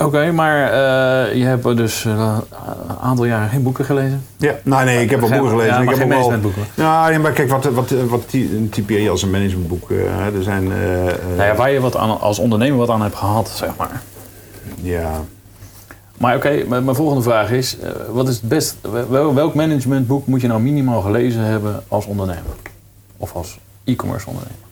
Oké, 0.03 0.31
maar 0.31 0.63
eh, 0.63 1.35
je 1.35 1.43
hebt 1.45 1.63
dus 1.77 2.05
eh, 2.05 2.37
een 2.87 2.95
aantal 3.01 3.25
jaren 3.25 3.49
geen 3.49 3.63
boeken 3.63 3.85
gelezen. 3.85 4.25
Ja, 4.37 4.55
nou 4.63 4.85
nee, 4.85 5.03
ik 5.03 5.09
heb 5.09 5.19
wel 5.19 5.29
boeken 5.29 5.49
gelezen. 5.49 5.73
Ja, 5.73 5.79
ik 5.79 5.85
maar 5.85 5.93
heb 5.93 5.97
geen 5.97 6.07
managementboeken. 6.07 6.61
Ja, 6.75 7.07
nee, 7.09 7.19
maar 7.19 7.31
kijk, 7.31 7.49
wat, 7.49 7.65
wat, 7.65 7.89
wat 8.09 8.29
ty- 8.29 8.69
typeer 8.69 8.99
je 8.99 9.09
als 9.09 9.21
een 9.21 9.31
managementboek? 9.31 9.91
eh, 9.91 9.97
hè? 10.09 10.37
er 10.37 10.43
zijn. 10.43 10.71
eh, 10.71 10.77
Nou 11.35 11.43
ja, 11.49 11.55
waar 11.55 11.71
je 11.71 11.79
wat 11.79 11.95
aan, 11.95 12.19
als 12.19 12.39
ondernemer 12.39 12.77
wat 12.77 12.89
aan 12.89 13.01
hebt 13.01 13.15
gehad, 13.15 13.49
zeg 13.49 13.69
maar. 13.77 14.01
ja, 14.81 15.21
Maar 16.17 16.35
oké, 16.35 16.63
mijn 16.67 16.83
mijn 16.83 16.95
volgende 16.95 17.21
vraag 17.23 17.51
is: 17.51 17.77
wat 18.11 18.27
is 18.27 18.35
het 18.35 18.49
best? 18.49 18.75
Wel, 19.09 19.33
welk 19.33 19.53
managementboek 19.53 20.27
moet 20.27 20.41
je 20.41 20.47
nou 20.47 20.61
minimaal 20.61 21.01
gelezen 21.01 21.41
hebben 21.41 21.83
als 21.87 22.05
ondernemer? 22.05 22.55
Of 23.17 23.33
als 23.33 23.59
e-commerce 23.83 24.27
ondernemer? 24.27 24.65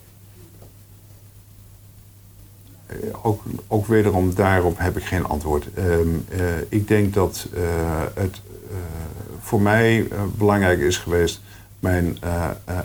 Eh, 2.87 2.95
ook, 3.21 3.43
ook 3.67 3.85
wederom 3.85 4.35
daarop 4.35 4.77
heb 4.77 4.97
ik 4.97 5.03
geen 5.03 5.25
antwoord. 5.25 5.67
Ehm, 5.73 5.89
eh, 6.29 6.39
ik 6.69 6.87
denk 6.87 7.13
dat 7.13 7.47
eh, 7.53 7.61
het 8.13 8.41
voor 9.39 9.61
mij 9.61 10.07
belangrijk 10.37 10.79
is 10.79 10.97
geweest. 10.97 11.41
Mijn 11.79 12.17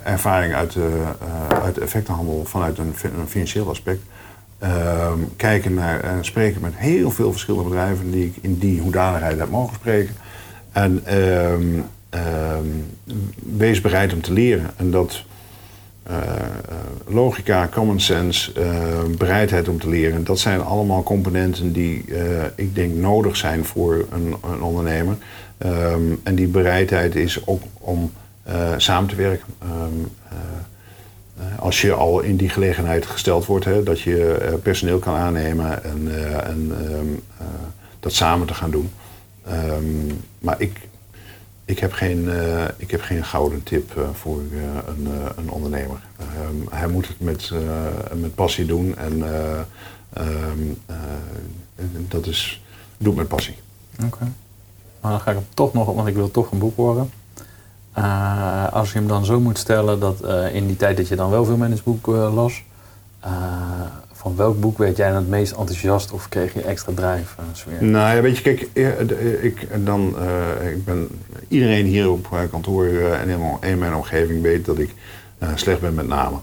ervaring 0.05 0.55
uit 0.55 0.73
de, 0.73 1.03
uit 1.63 1.75
de 1.75 1.81
effectenhandel 1.81 2.45
vanuit 2.45 2.79
een, 2.79 2.93
fi- 2.97 3.09
een 3.19 3.29
financieel 3.29 3.69
aspect. 3.69 4.03
Ehm, 4.59 5.19
kijken 5.37 5.75
naar 5.75 6.01
en 6.01 6.25
spreken 6.25 6.61
met 6.61 6.73
heel 6.77 7.11
veel 7.11 7.31
verschillende 7.31 7.69
bedrijven 7.69 8.11
die 8.11 8.25
ik 8.27 8.35
in 8.41 8.59
die 8.59 8.81
hoedanigheid 8.81 9.39
heb 9.39 9.51
mogen 9.51 9.75
spreken. 9.75 10.15
En 10.73 11.01
ehm, 11.05 11.81
wees 13.57 13.81
bereid 13.81 14.13
om 14.13 14.21
te 14.23 14.33
leren. 14.33 14.71
En 14.77 14.91
dat 14.91 15.25
logica, 17.07 17.69
common 17.73 18.01
sense, 18.01 18.53
eh, 18.53 19.05
bereidheid 19.19 19.69
om 19.69 19.79
te 19.79 19.89
leren, 19.89 20.25
dat 20.25 20.39
zijn 20.39 20.61
allemaal 20.61 21.03
componenten 21.03 21.73
die 21.73 22.05
eh, 22.15 22.45
ik 22.55 22.75
denk 22.75 22.95
nodig 22.95 23.37
zijn 23.37 23.65
voor 23.65 24.07
een, 24.11 24.35
een 24.53 24.63
ondernemer. 24.63 25.17
Ehm, 25.59 26.03
en 26.23 26.35
die 26.35 26.47
bereidheid 26.47 27.15
is 27.17 27.47
ook 27.47 27.63
om 27.79 28.13
eh, 28.43 28.75
samen 28.77 29.09
te 29.09 29.15
werken. 29.15 29.47
Ehm, 29.59 29.71
eh, 30.29 30.37
eh, 31.39 31.59
als 31.59 31.81
je 31.81 31.93
al 31.93 32.21
in 32.21 32.37
die 32.37 32.49
gelegenheid 32.49 33.07
gesteld 33.07 33.47
wordt, 33.47 33.65
hè, 33.65 33.83
dat 33.83 34.01
je 34.01 34.35
eh, 34.35 34.55
personeel 34.63 34.99
kan 34.99 35.15
aannemen 35.15 35.85
en, 35.85 36.09
eh, 36.09 36.49
en 36.49 36.73
ehm, 36.81 37.13
eh, 37.39 37.47
dat 38.01 38.13
samen 38.13 38.47
te 38.47 38.55
gaan 38.55 38.71
doen. 38.71 38.91
Maar 40.39 40.61
ik, 40.61 40.89
ik, 41.71 41.79
heb 41.79 41.93
geen, 41.93 42.31
eh, 42.31 42.65
ik 42.77 42.91
heb 42.91 43.01
geen 43.01 43.25
gouden 43.25 43.63
tip 43.63 43.97
eh, 43.97 44.03
voor 44.13 44.43
eh, 44.53 44.59
een, 44.87 45.09
een 45.37 45.51
ondernemer. 45.51 46.01
Ehm, 46.19 46.77
hij 46.77 46.89
moet 46.89 47.09
het 47.09 47.21
met, 47.21 47.53
met 48.15 48.35
passie 48.35 48.65
doen 48.65 48.97
en 48.97 49.23
eh, 49.23 49.61
ehm, 50.13 50.63
eh, 50.87 51.85
dat 52.09 52.27
is, 52.27 52.63
doe 52.99 53.09
het 53.09 53.17
met 53.17 53.29
passie. 53.29 53.55
Oké. 54.05 54.33
Maar 55.01 55.11
dan 55.11 55.21
ga 55.21 55.31
ik 55.31 55.37
hem 55.37 55.47
toch 55.55 55.73
nog, 55.73 55.95
want 55.95 56.09
ik 56.09 56.15
wil 56.15 56.31
toch 56.31 56.51
een 56.51 56.59
boek 56.59 56.77
horen. 56.77 57.11
Als 58.73 58.93
je 58.93 58.99
hem 58.99 59.09
dan 59.09 59.25
zo 59.25 59.41
moet 59.41 59.59
stellen 59.59 60.01
dat 60.01 60.25
in 60.53 60.67
die 60.67 60.77
tijd 60.77 60.97
dat 60.97 61.09
je 61.09 61.17
dan 61.17 61.31
wel 61.31 61.45
veel 61.45 61.57
managementboek 61.57 62.07
las, 62.07 62.63
van 64.21 64.37
welk 64.37 64.61
boek 64.61 64.79
werd 64.79 64.97
jij 64.97 65.09
dan 65.09 65.17
het 65.17 65.29
meest 65.29 65.53
enthousiast 65.53 66.13
of 66.13 66.29
kreeg 66.29 66.55
je 66.55 66.61
extra 66.63 66.93
drijf? 66.95 67.35
eh, 67.39 67.45
sfeer? 67.53 67.85
Nou 67.85 68.17
ja, 68.17 68.23
weet 68.23 68.37
je, 68.37 68.43
kijk, 68.43 68.61
eh, 68.73 68.89
de- 69.07 69.39
ik, 69.43 69.85
dan, 69.85 70.15
eh, 70.61 70.71
ik 70.73 70.85
ben, 70.85 71.09
iedereen 71.49 71.87
hier 71.87 72.11
op 72.11 72.27
eh, 72.33 72.39
kantoor 72.51 72.87
eh, 72.87 73.21
en 73.21 73.27
mijn- 73.29 73.57
in 73.73 73.79
mijn 73.79 73.95
omgeving 73.95 74.43
weet 74.43 74.65
dat 74.65 74.79
ik 74.79 74.91
eh, 75.39 75.49
slecht 75.55 75.81
ben 75.81 75.95
met 75.95 76.07
namen. 76.07 76.41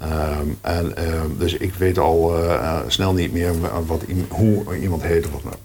Ehm, 0.00 0.46
en, 0.60 0.96
ehm, 0.96 1.26
dus 1.38 1.54
ik 1.54 1.74
weet 1.74 1.98
al 1.98 2.36
eh, 2.36 2.54
eh, 2.54 2.76
snel 2.86 3.12
niet 3.12 3.32
meer 3.32 3.60
wa- 3.60 3.82
wat, 3.86 4.02
hoe 4.28 4.76
iemand 4.76 5.02
heet 5.02 5.26
of 5.26 5.32
wat 5.32 5.42
ook. 5.46 5.58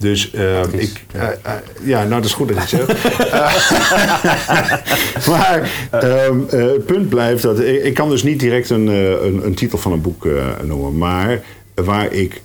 Dus 0.00 0.30
ehm, 0.30 0.68
ik, 0.72 1.04
eh, 1.12 1.28
eh, 1.28 1.52
ja, 1.82 1.98
nou 1.98 2.14
dat 2.14 2.24
is 2.24 2.32
goed 2.32 2.48
dat 2.48 2.70
je 2.70 2.76
het 2.76 2.86
zegt. 2.86 3.26
maar 5.30 5.88
ehm, 5.90 6.40
eh, 6.48 6.60
het 6.60 6.86
punt 6.86 7.08
blijft 7.08 7.42
dat 7.42 7.60
ik, 7.60 7.82
ik 7.82 7.94
kan 7.94 8.10
dus 8.10 8.22
niet 8.22 8.40
direct 8.40 8.70
een, 8.70 8.86
een, 8.86 9.44
een 9.46 9.54
titel 9.54 9.78
van 9.78 9.92
een 9.92 10.00
boek 10.00 10.28
noemen, 10.62 10.98
maar 10.98 11.42
waar 11.74 12.12
ik 12.12 12.42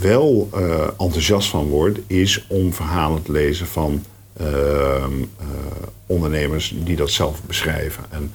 wel 0.00 0.48
enthousiast 0.98 1.48
van 1.48 1.66
word, 1.66 1.98
is 2.06 2.44
om 2.48 2.72
verhalen 2.72 3.22
te 3.22 3.32
lezen 3.32 3.66
van 3.66 4.04
ehm, 4.36 5.12
eh, 5.38 5.46
ondernemers 6.06 6.74
die 6.84 6.96
dat 6.96 7.10
zelf 7.10 7.42
beschrijven. 7.46 8.04
En, 8.10 8.32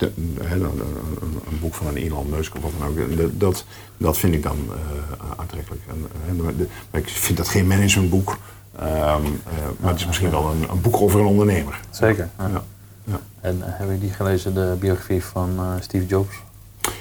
de- 0.00 0.12
een, 0.16 0.62
een- 0.62 1.58
boek 1.60 1.74
van 1.74 1.86
een 1.86 1.96
Elon 1.96 2.28
Musk 2.30 2.54
of 2.56 2.62
wat 2.62 2.72
dan 2.78 2.88
ook. 2.88 3.40
Dat, 3.40 3.64
dat 3.96 4.18
vind 4.18 4.34
ik 4.34 4.42
dan 4.42 4.56
eh, 4.68 5.38
aantrekkelijk. 5.40 5.82
En, 5.88 6.06
eh, 6.38 6.42
maar 6.44 6.56
de- 6.56 6.66
maar 6.90 7.00
ik 7.00 7.08
vind 7.08 7.36
dat 7.38 7.48
geen 7.48 7.66
managementboek. 7.66 8.38
ehm, 8.78 8.86
eh, 8.94 9.52
maar 9.80 9.90
het 9.90 10.00
is 10.00 10.06
misschien 10.06 10.30
wel 10.30 10.50
een, 10.50 10.70
een 10.70 10.80
boek 10.80 11.00
over 11.00 11.20
een 11.20 11.26
ondernemer. 11.26 11.80
Zeker. 11.90 12.28
ja. 12.38 12.62
Ja. 13.04 13.20
En 13.40 13.56
heb 13.62 13.90
je 13.90 13.98
die 13.98 14.10
gelezen, 14.10 14.54
de 14.54 14.76
biografie 14.80 15.24
van 15.24 15.60
Steve 15.80 16.06
Jobs? 16.06 16.36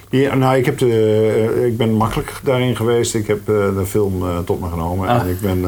Ja, 0.09 0.35
nou, 0.35 0.57
ik, 0.57 0.65
heb 0.65 0.77
de, 0.77 0.91
eh, 1.55 1.65
ik 1.65 1.77
ben 1.77 1.93
makkelijk 1.93 2.39
daarin 2.43 2.75
geweest. 2.75 3.15
Ik 3.15 3.27
heb 3.27 3.39
eh, 3.39 3.75
de 3.75 3.85
film 3.85 4.23
eh, 4.23 4.37
tot 4.37 4.59
me 4.59 4.69
genomen. 4.69 5.07
Ah. 5.07 5.21
En 5.21 5.27
ik 5.27 5.39
ben 5.39 5.65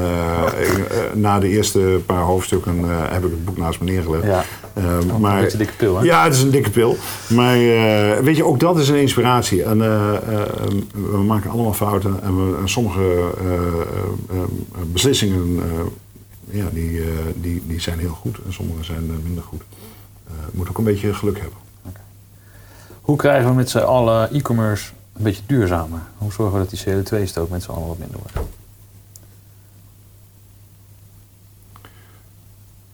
ik, 0.62 1.16
na 1.16 1.40
de 1.40 1.48
eerste 1.48 2.00
paar 2.06 2.22
hoofdstukken 2.22 2.84
heb 3.12 3.26
ik 3.26 3.32
het 3.32 3.46
boek 3.46 3.58
naast 3.58 3.80
me 3.80 3.92
neergelegd. 3.92 4.24
Ja. 4.24 4.44
Oh, 4.76 5.18
maar, 5.18 5.36
een 5.36 5.44
beetje 5.44 5.58
dikke 5.58 5.74
pil, 5.74 5.98
hè? 5.98 6.04
Ja, 6.04 6.24
het 6.24 6.34
is 6.34 6.42
een 6.42 6.52
dikke 6.52 6.70
pil. 6.70 6.98
Maar 7.30 7.58
weet 8.24 8.36
je, 8.36 8.46
ook 8.46 8.60
dat 8.60 8.80
is 8.80 8.90
een 8.90 9.00
inspiratie. 9.00 9.64
En 9.64 9.80
we 10.92 11.24
maken 11.26 11.50
allemaal 11.50 11.74
fouten. 11.74 12.20
En, 12.24 12.36
we, 12.36 12.58
en 12.58 12.70
sommige 12.70 13.32
beslissingen 14.92 15.60
ja, 16.50 16.66
die, 16.74 17.02
die, 17.36 17.62
die 17.66 17.82
zijn 17.82 18.00
heel 18.00 18.18
goed. 18.22 18.38
En 18.46 18.54
sommige 18.54 18.84
zijn 18.84 19.12
minder 19.24 19.44
goed. 19.44 19.62
Je 20.28 20.58
moet 20.58 20.70
ook 20.70 20.78
een 20.78 20.84
beetje 20.84 21.14
geluk 21.14 21.40
hebben. 21.40 21.61
Hoe 23.12 23.20
krijgen 23.20 23.50
we 23.50 23.56
met 23.56 23.70
z'n 23.70 23.78
allen 23.78 24.34
e-commerce 24.34 24.92
een 25.14 25.24
beetje 25.24 25.42
duurzamer? 25.46 26.00
Hoe 26.18 26.32
zorgen 26.32 26.60
we 26.60 26.66
dat 26.68 26.84
die 26.84 26.94
CO2-stoot 27.24 27.50
met 27.50 27.64
z'n 27.64 27.72
allen 27.72 27.88
wat 27.88 27.98
minder 27.98 28.18
wordt? 28.20 28.48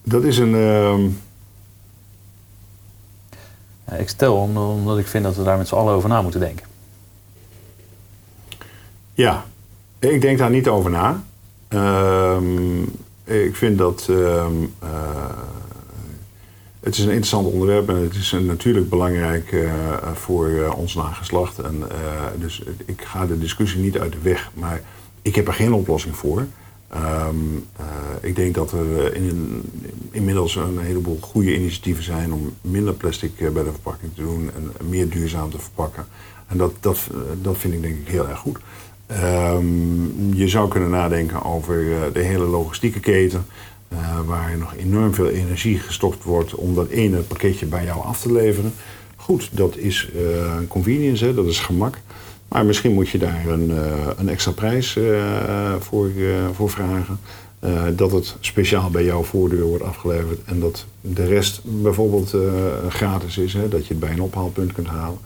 Dat 0.02 0.22
is 0.24 0.38
een... 0.38 0.54
ehm, 0.54 1.08
Ja, 3.88 3.94
ik 3.96 4.08
stel 4.08 4.36
om- 4.36 4.56
omdat 4.56 4.98
ik 4.98 5.06
vind 5.06 5.24
dat 5.24 5.36
we 5.36 5.42
daar 5.42 5.58
met 5.58 5.68
z'n 5.68 5.74
allen 5.74 5.94
over 5.94 6.08
na 6.08 6.22
moeten 6.22 6.40
denken. 6.40 6.66
Ja, 9.14 9.44
ik 9.98 10.20
denk 10.20 10.38
daar 10.38 10.50
niet 10.50 10.68
over 10.68 10.90
na. 10.90 11.22
Ehm, 11.68 12.82
ik 13.24 13.56
vind 13.56 13.78
dat 13.78 14.06
ehm, 14.10 14.52
eh, 14.78 15.30
het 16.80 16.94
is 16.94 17.00
een 17.00 17.08
interessant 17.08 17.46
onderwerp 17.46 17.88
en 17.88 17.96
het 17.96 18.14
is 18.14 18.36
natuurlijk 18.40 18.88
belangrijk 18.88 19.52
uh, 19.52 19.72
voor 20.14 20.48
uh, 20.48 20.78
ons 20.78 20.94
nageslacht. 20.94 21.58
En, 21.58 21.82
dus 22.38 22.62
ik 22.84 23.02
ga 23.02 23.26
de 23.26 23.38
discussie 23.38 23.80
niet 23.80 23.98
uit 23.98 24.12
de 24.12 24.18
weg, 24.22 24.50
maar 24.54 24.82
ik 25.22 25.34
heb 25.34 25.46
er 25.46 25.54
geen 25.54 25.72
oplossing 25.72 26.16
voor. 26.16 26.46
Um, 26.94 27.66
ik 28.20 28.36
denk 28.36 28.54
dat 28.54 28.72
er 28.72 29.14
in, 29.14 29.62
inmiddels 30.10 30.56
een 30.56 30.78
heleboel 30.78 31.18
goede 31.20 31.54
initiatieven 31.54 32.04
zijn 32.04 32.32
om 32.32 32.52
minder 32.60 32.94
plastic 32.94 33.36
bij 33.36 33.62
de 33.62 33.70
verpakking 33.70 34.14
te 34.14 34.22
doen 34.22 34.50
en 34.54 34.88
meer 34.88 35.08
duurzaam 35.08 35.50
te 35.50 35.58
verpakken. 35.58 36.06
En 36.46 36.58
dat, 36.58 36.72
dat, 36.80 36.98
dat 37.42 37.58
vind 37.58 37.74
ik 37.74 37.82
denk 37.82 37.96
ik 37.98 38.08
heel 38.08 38.28
erg 38.28 38.38
goed. 38.38 38.58
Um, 39.10 40.34
je 40.34 40.48
zou 40.48 40.68
kunnen 40.68 40.90
nadenken 40.90 41.44
over 41.44 41.84
de 42.12 42.22
hele 42.22 42.44
logistieke 42.44 43.00
keten. 43.00 43.46
Uh, 43.92 44.20
waar 44.26 44.58
nog 44.58 44.74
enorm 44.76 45.14
veel 45.14 45.28
energie 45.28 45.78
gestokt 45.78 46.24
wordt 46.24 46.54
om 46.54 46.74
dat 46.74 46.88
ene 46.88 47.18
pakketje 47.18 47.66
bij 47.66 47.84
jou 47.84 48.04
af 48.04 48.20
te 48.20 48.32
leveren. 48.32 48.72
Goed, 49.16 49.48
dat 49.52 49.76
is 49.76 50.10
uh, 50.14 50.22
convenience, 50.68 51.24
hè, 51.24 51.34
dat 51.34 51.46
is 51.46 51.58
gemak. 51.58 51.98
Maar 52.48 52.64
misschien 52.64 52.92
moet 52.92 53.08
je 53.08 53.18
daar 53.18 53.46
een, 53.46 53.70
uh, 53.70 54.06
een 54.16 54.28
extra 54.28 54.52
prijs 54.52 54.98
voor, 55.78 56.10
voor 56.52 56.70
vragen. 56.70 57.18
dat 57.96 58.12
het 58.12 58.36
speciaal 58.40 58.90
bij 58.90 59.04
jouw 59.04 59.22
voordeur 59.22 59.64
wordt 59.64 59.84
afgeleverd 59.84 60.40
en 60.44 60.60
dat 60.60 60.86
de 61.00 61.26
rest 61.26 61.60
bijvoorbeeld 61.64 62.34
gratis 62.88 63.38
is. 63.38 63.52
Hè, 63.52 63.68
dat 63.68 63.86
je 63.86 63.88
het 63.88 64.00
bij 64.00 64.10
een 64.10 64.22
ophaalpunt 64.22 64.72
kunt 64.72 64.86
halen. 64.86 65.18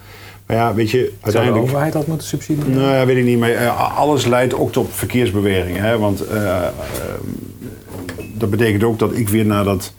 Maar 0.47 0.57
ja, 0.57 0.75
weet 0.75 0.91
je, 0.91 1.13
uiteindelijk... 1.21 1.33
Zou 1.45 1.55
de 1.55 1.61
overheid 1.61 1.93
dat 1.93 2.07
moeten 2.07 2.27
subsidiëren? 2.27 2.73
Nou 2.73 2.95
ja, 2.95 3.07
weet 3.07 3.17
ik 3.17 3.25
niet. 3.25 3.39
Maar 3.39 3.69
alles 3.69 4.27
leidt 4.27 4.55
ook 4.55 4.73
tot 4.73 4.89
verkeersbeweging. 4.91 5.77
Hè? 5.77 5.99
Want 5.99 6.25
dat 8.43 8.51
betekent 8.51 8.82
ook 8.82 8.98
dat 8.98 9.16
ik 9.16 9.28
weer 9.28 9.47
naar 9.47 9.64
dat 9.64 9.93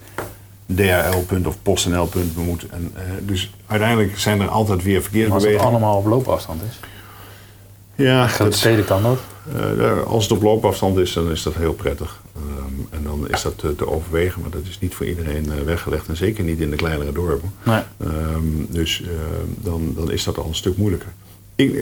DHL-punt 0.65 1.47
of 1.47 1.55
PostNL-punt 1.61 2.37
moet. 2.37 2.65
En, 2.69 2.91
uh, 2.95 3.01
dus 3.21 3.53
uiteindelijk 3.67 4.19
zijn 4.19 4.41
er 4.41 4.47
altijd 4.47 4.83
weer 4.83 5.01
verkeersbewegingen. 5.01 5.59
als 5.59 5.63
het 5.63 5.71
allemaal 5.71 5.97
op 5.97 6.05
loopafstand 6.05 6.61
is? 6.69 6.79
Ja. 7.95 8.29
Dat 8.37 8.55
steden 8.55 8.85
kan 8.85 9.03
dat? 9.03 9.19
Uh, 9.55 10.03
als 10.03 10.23
het 10.23 10.31
op 10.31 10.41
loopafstand 10.41 10.97
is, 10.97 11.13
dan 11.13 11.31
is 11.31 11.43
dat 11.43 11.55
heel 11.55 11.73
prettig. 11.73 12.21
Um, 12.35 12.87
en 12.89 13.03
dan 13.03 13.29
is 13.29 13.41
dat 13.41 13.57
te, 13.57 13.75
te, 13.75 13.87
overwegen, 13.87 14.41
maar 14.41 14.49
dat 14.49 14.61
is 14.69 14.79
niet 14.79 14.95
voor 14.95 15.05
iedereen 15.05 15.45
uh, 15.45 15.53
weggelegd. 15.65 16.07
En 16.07 16.17
zeker 16.17 16.43
niet 16.43 16.59
in 16.59 16.69
de 16.69 16.75
kleinere 16.75 17.11
dorpen. 17.11 17.53
Nee. 17.63 17.81
Um, 18.01 18.67
dus 18.69 19.01
uh, 19.01 19.07
dan, 19.57 19.93
dan 19.95 20.11
is 20.11 20.23
dat 20.23 20.37
al 20.37 20.45
een 20.47 20.55
stuk 20.55 20.77
moeilijker. 20.77 21.09
Ik, 21.55 21.73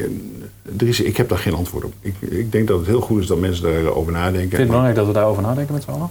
ik 1.00 1.18
heb 1.18 1.30
daar 1.30 1.38
geen 1.38 1.54
antwoord 1.54 1.84
op. 1.84 1.94
Ik, 2.02 2.16
ik 2.20 2.52
denk 2.52 2.68
dat 2.68 2.78
het 2.78 2.88
heel 2.88 3.02
goed 3.02 3.22
is 3.22 3.28
dat 3.28 3.40
mensen 3.40 3.64
daarover 3.64 4.12
nadenken. 4.12 4.40
Vind 4.40 4.52
je 4.52 4.58
het 4.58 4.68
belangrijk 4.68 4.96
dat 4.96 5.08
we 5.08 5.14
daarover 5.14 5.44
nadenken 5.44 5.74
met 5.74 5.84
z'n 5.84 5.90
allen? 5.90 6.10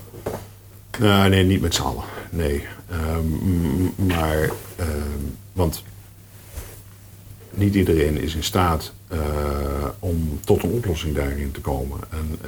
Uh, 0.99 1.25
nee, 1.25 1.45
niet 1.45 1.61
met 1.61 1.75
z'n 1.75 1.83
allen. 1.83 2.05
Nee. 2.31 2.65
Um, 2.93 3.93
maar, 3.97 4.43
uh, 4.45 4.87
want 5.53 5.83
niet 7.51 7.75
iedereen 7.75 8.21
is 8.21 8.35
in 8.35 8.45
staat 8.45 8.93
uh, 9.13 9.19
om 9.99 10.41
tot 10.45 10.63
een 10.63 10.71
oplossing 10.71 11.15
daarin 11.15 11.51
te 11.51 11.61
komen. 11.61 11.99
En, 12.11 12.39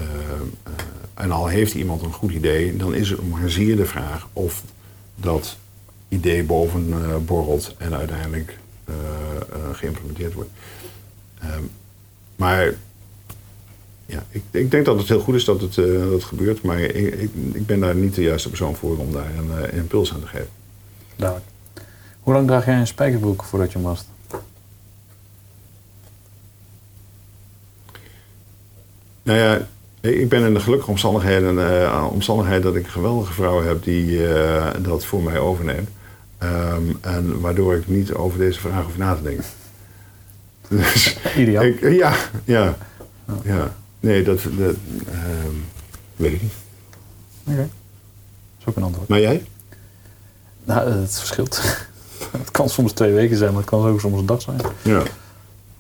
en 1.15 1.31
al 1.31 1.47
heeft 1.47 1.75
iemand 1.75 2.03
een 2.03 2.13
goed 2.13 2.33
idee, 2.33 2.77
dan 2.77 2.95
is 2.95 3.11
het 3.11 3.29
maar 3.29 3.51
zeer 3.51 3.77
de 3.77 3.87
vraag 3.87 4.29
of 4.33 4.63
dat 5.15 5.57
idee 6.09 6.45
boven 6.45 6.95
borrelt 7.27 7.75
en 7.79 7.95
uiteindelijk 7.95 8.59
geïmplementeerd 9.73 10.35
wordt. 10.35 10.51
Maar 12.37 12.75
ja, 14.13 14.25
ik, 14.31 14.43
ik, 14.51 14.71
denk 14.71 14.85
dat 14.85 14.99
het 14.99 15.09
heel 15.09 15.21
goed 15.21 15.35
is 15.35 15.45
dat 15.45 15.61
het, 15.61 15.77
uh, 15.77 16.03
dat 16.03 16.13
het 16.13 16.25
gebeurt, 16.25 16.63
maar 16.63 16.81
ik, 16.81 16.95
ik, 16.95 17.31
ik, 17.53 17.67
ben 17.67 17.81
daar 17.81 17.95
niet 17.95 18.15
de 18.15 18.23
juiste 18.23 18.49
persoon 18.49 18.75
voor 18.75 18.97
om 18.99 19.13
daar 19.13 19.31
een, 19.39 19.71
uh, 19.71 19.79
impuls 19.79 20.13
aan 20.13 20.21
te 20.21 20.27
geven. 20.27 20.49
Duidelijk. 21.17 21.51
Hoe 22.21 22.35
lang 22.35 22.47
draag 22.47 22.65
jij 22.65 22.79
een 22.79 22.87
spijkerbroek 22.87 23.43
voordat 23.43 23.73
je 23.73 23.79
mast? 23.79 24.07
Nou 29.23 29.39
ja, 29.39 29.67
ik 30.01 30.29
ben 30.29 30.47
in 30.47 30.55
de 30.55 30.61
gelukkige 30.61 30.91
omstandigheden, 30.91 31.55
uh, 31.55 32.07
omstandigheid 32.13 32.63
dat 32.63 32.75
ik 32.75 32.85
een 32.85 32.91
geweldige 32.91 33.33
vrouw 33.33 33.63
heb 33.63 33.85
die 33.85 34.21
dat 34.83 35.05
voor 35.05 35.23
mij 35.23 35.39
overneemt. 35.39 35.89
Um, 36.43 36.99
en 37.01 37.41
waardoor 37.41 37.75
ik 37.75 37.89
niet 37.89 38.13
over 38.13 38.39
deze 38.39 38.61
vraag 38.61 38.85
hoef 38.85 38.97
na 38.97 39.15
te 39.15 39.23
denken. 39.23 39.45
Dus, 40.69 41.17
Ideaal. 41.37 41.65
Ik, 41.65 41.81
ja, 41.81 42.15
ja, 42.45 42.77
ja. 43.43 43.73
Nee, 44.03 44.23
dat, 44.23 44.41
dat 44.43 44.75
uh, 45.13 45.21
weet 46.17 46.33
ik 46.33 46.43
niet. 46.43 46.53
Oké. 47.43 47.53
Okay. 47.53 47.65
Dat 47.65 47.71
is 48.59 48.67
ook 48.67 48.77
een 48.77 48.83
antwoord. 48.83 49.09
Maar 49.09 49.21
jij? 49.21 49.45
Nou, 50.65 50.91
het 50.91 51.19
verschilt. 51.19 51.61
het 52.39 52.51
kan 52.51 52.69
soms 52.69 52.93
twee 52.93 53.13
weken 53.13 53.37
zijn, 53.37 53.51
maar 53.51 53.61
het 53.61 53.71
kan 53.71 53.87
ook 53.87 54.01
soms 54.01 54.19
een 54.19 54.27
dag 54.27 54.43
zijn. 54.43 54.61
Ja. 54.83 55.03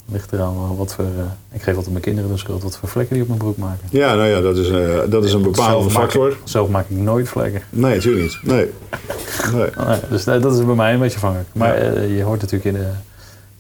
Ligt 0.05 0.33
eraan 0.33 0.77
wat 0.77 0.95
voor. 0.95 1.05
Uh, 1.05 1.25
ik 1.53 1.63
geef 1.63 1.75
altijd 1.75 1.93
mijn 1.93 2.05
kinderen 2.05 2.31
de 2.31 2.37
schuld 2.37 2.63
wat 2.63 2.77
voor 2.77 2.89
vlekken 2.89 3.15
die 3.15 3.23
op 3.23 3.29
mijn 3.29 3.41
broek 3.41 3.57
maken. 3.57 3.89
Ja, 3.91 4.15
nou 4.15 4.29
ja, 4.29 4.41
dat 4.41 4.57
is, 4.57 4.69
uh, 4.69 5.01
dat 5.09 5.25
is 5.25 5.33
een 5.33 5.43
bepaalde 5.43 5.91
factor. 5.91 6.29
Maak 6.29 6.39
ik, 6.39 6.41
zelf 6.45 6.69
maak 6.69 6.89
ik 6.89 6.97
nooit 6.97 7.29
vlekken. 7.29 7.63
Nee, 7.71 7.95
natuurlijk 7.95 8.25
niet. 8.25 8.43
Nee. 8.43 8.71
nee. 9.55 9.71
nee 9.87 9.99
dus 10.09 10.25
dat 10.25 10.53
is 10.59 10.65
bij 10.65 10.75
mij 10.75 10.93
een 10.93 10.99
beetje 10.99 11.17
afhankelijk. 11.17 11.49
Maar 11.53 11.85
ja. 11.85 12.01
je 12.01 12.23
hoort 12.23 12.41
natuurlijk 12.41 12.77
in 12.77 12.83
de 12.83 12.91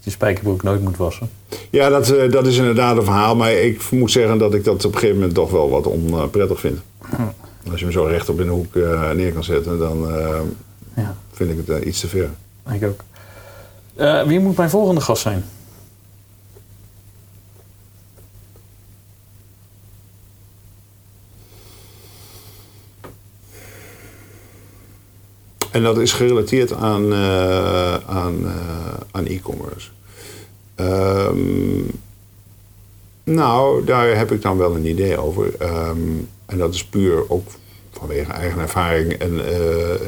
je 0.04 0.10
spijkerbroek 0.10 0.62
nooit 0.62 0.82
moet 0.82 0.96
wassen. 0.96 1.30
Ja, 1.70 1.88
dat, 1.88 2.10
uh, 2.10 2.32
dat 2.32 2.46
is 2.46 2.56
inderdaad 2.56 2.96
een 2.96 3.04
verhaal. 3.04 3.36
Maar 3.36 3.52
ik 3.52 3.90
moet 3.90 4.10
zeggen 4.10 4.38
dat 4.38 4.54
ik 4.54 4.64
dat 4.64 4.84
op 4.84 4.92
een 4.92 4.98
gegeven 4.98 5.16
moment 5.16 5.34
toch 5.34 5.50
wel 5.50 5.70
wat 5.70 5.86
onprettig 5.86 6.60
vind. 6.60 6.80
Hm. 6.98 7.22
Als 7.70 7.78
je 7.78 7.84
hem 7.84 7.94
zo 7.94 8.04
recht 8.04 8.28
op 8.28 8.40
in 8.40 8.46
de 8.46 8.52
hoek 8.52 8.74
uh, 8.74 9.10
neer 9.10 9.32
kan 9.32 9.44
zetten, 9.44 9.78
dan 9.78 10.08
uh, 10.08 10.40
ja. 10.96 11.16
vind 11.32 11.50
ik 11.50 11.66
het 11.66 11.84
iets 11.84 12.00
te 12.00 12.08
ver. 12.08 12.30
Ik 12.72 12.84
ook. 12.84 13.04
wie 14.26 14.40
moet 14.40 14.56
mijn 14.56 14.70
volgende 14.70 15.00
gast 15.00 15.22
zijn? 15.22 15.44
En 25.72 25.82
dat 25.82 25.98
is 25.98 26.12
gerelateerd 26.12 26.72
aan, 26.72 27.12
uh, 27.12 27.94
aan, 27.94 28.40
uh, 28.42 28.94
aan 29.10 29.26
e-commerce. 29.26 29.88
Um, 30.76 31.90
nou, 33.24 33.84
daar 33.84 34.16
heb 34.16 34.32
ik 34.32 34.42
dan 34.42 34.58
wel 34.58 34.74
een 34.74 34.86
idee 34.86 35.18
over. 35.18 35.46
Um, 35.62 36.28
en 36.46 36.58
dat 36.58 36.74
is 36.74 36.84
puur 36.84 37.30
ook 37.30 37.48
vanwege 37.90 38.32
eigen 38.32 38.60
ervaring. 38.60 39.12
En, 39.12 39.32
uh, 39.32 40.00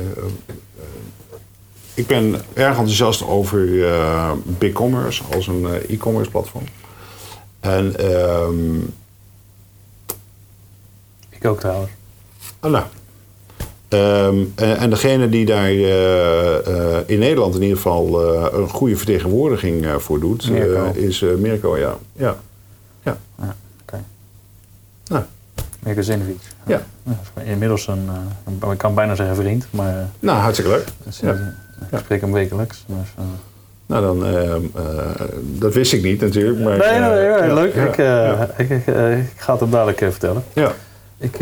ik 1.94 2.06
ben 2.06 2.34
erg 2.52 2.76
enthousiast 2.76 3.26
over 3.26 3.68
BigCommerce 4.44 5.22
als 5.34 5.46
een 5.46 5.66
e-commerce 5.66 6.30
platform. 6.30 6.64
En, 7.60 8.14
um, 8.14 8.94
ik 11.28 11.44
ook 11.44 11.60
trouwens. 11.60 11.90
Oh, 12.60 12.70
nou, 12.70 12.84
Um, 13.88 14.52
en, 14.54 14.76
en, 14.76 14.90
degene 14.90 15.28
die 15.28 15.46
daar 15.46 15.72
uh, 15.72 15.86
uh, 16.68 16.96
in 17.06 17.18
Nederland 17.18 17.54
in 17.54 17.62
ieder 17.62 17.76
geval 17.76 18.34
uh, 18.34 18.46
een 18.52 18.68
goede 18.68 18.96
vertegenwoordiging 18.96 19.86
voor 19.98 20.20
doet, 20.20 20.50
is 20.94 21.20
Mirko, 21.20 21.78
ja. 21.78 21.96
ja. 22.12 22.36
Ja. 23.02 23.16
ja. 23.38 23.54
Okay. 23.82 24.00
Nou. 25.06 25.22
Mirko 25.78 26.02
Zinovic. 26.02 26.40
Ja. 26.66 26.82
ja. 27.02 27.42
Inmiddels 27.42 27.86
een, 27.86 28.08
ik 28.72 28.78
kan 28.78 28.94
bijna 28.94 29.14
zeggen 29.14 29.36
vriend, 29.36 29.66
maar... 29.70 30.08
Nou, 30.20 30.38
hartstikke 30.38 30.70
leuk. 30.70 30.86
Ja. 31.20 31.32
Ik 31.90 31.98
spreek 31.98 32.20
hem 32.20 32.32
wekelijks. 32.32 32.84
Dus, 32.86 33.26
nou, 33.86 34.02
dan, 34.02 34.24
dat 35.58 35.74
wist 35.74 35.92
ik 35.92 36.02
niet 36.02 36.20
natuurlijk. 36.20 36.58
Maar, 36.58 36.78
nee, 36.78 36.98
nee, 36.98 37.40
nee, 37.40 37.54
leuk. 37.54 37.74
Ik, 37.74 37.96
ik, 38.56 38.70
ik, 38.70 38.86
ik, 39.16 39.32
ga 39.36 39.52
het 39.52 39.60
hem 39.60 39.70
dadelijk 39.70 39.98
vertellen. 39.98 40.44
Ja. 40.52 40.72
Ik 41.18 41.38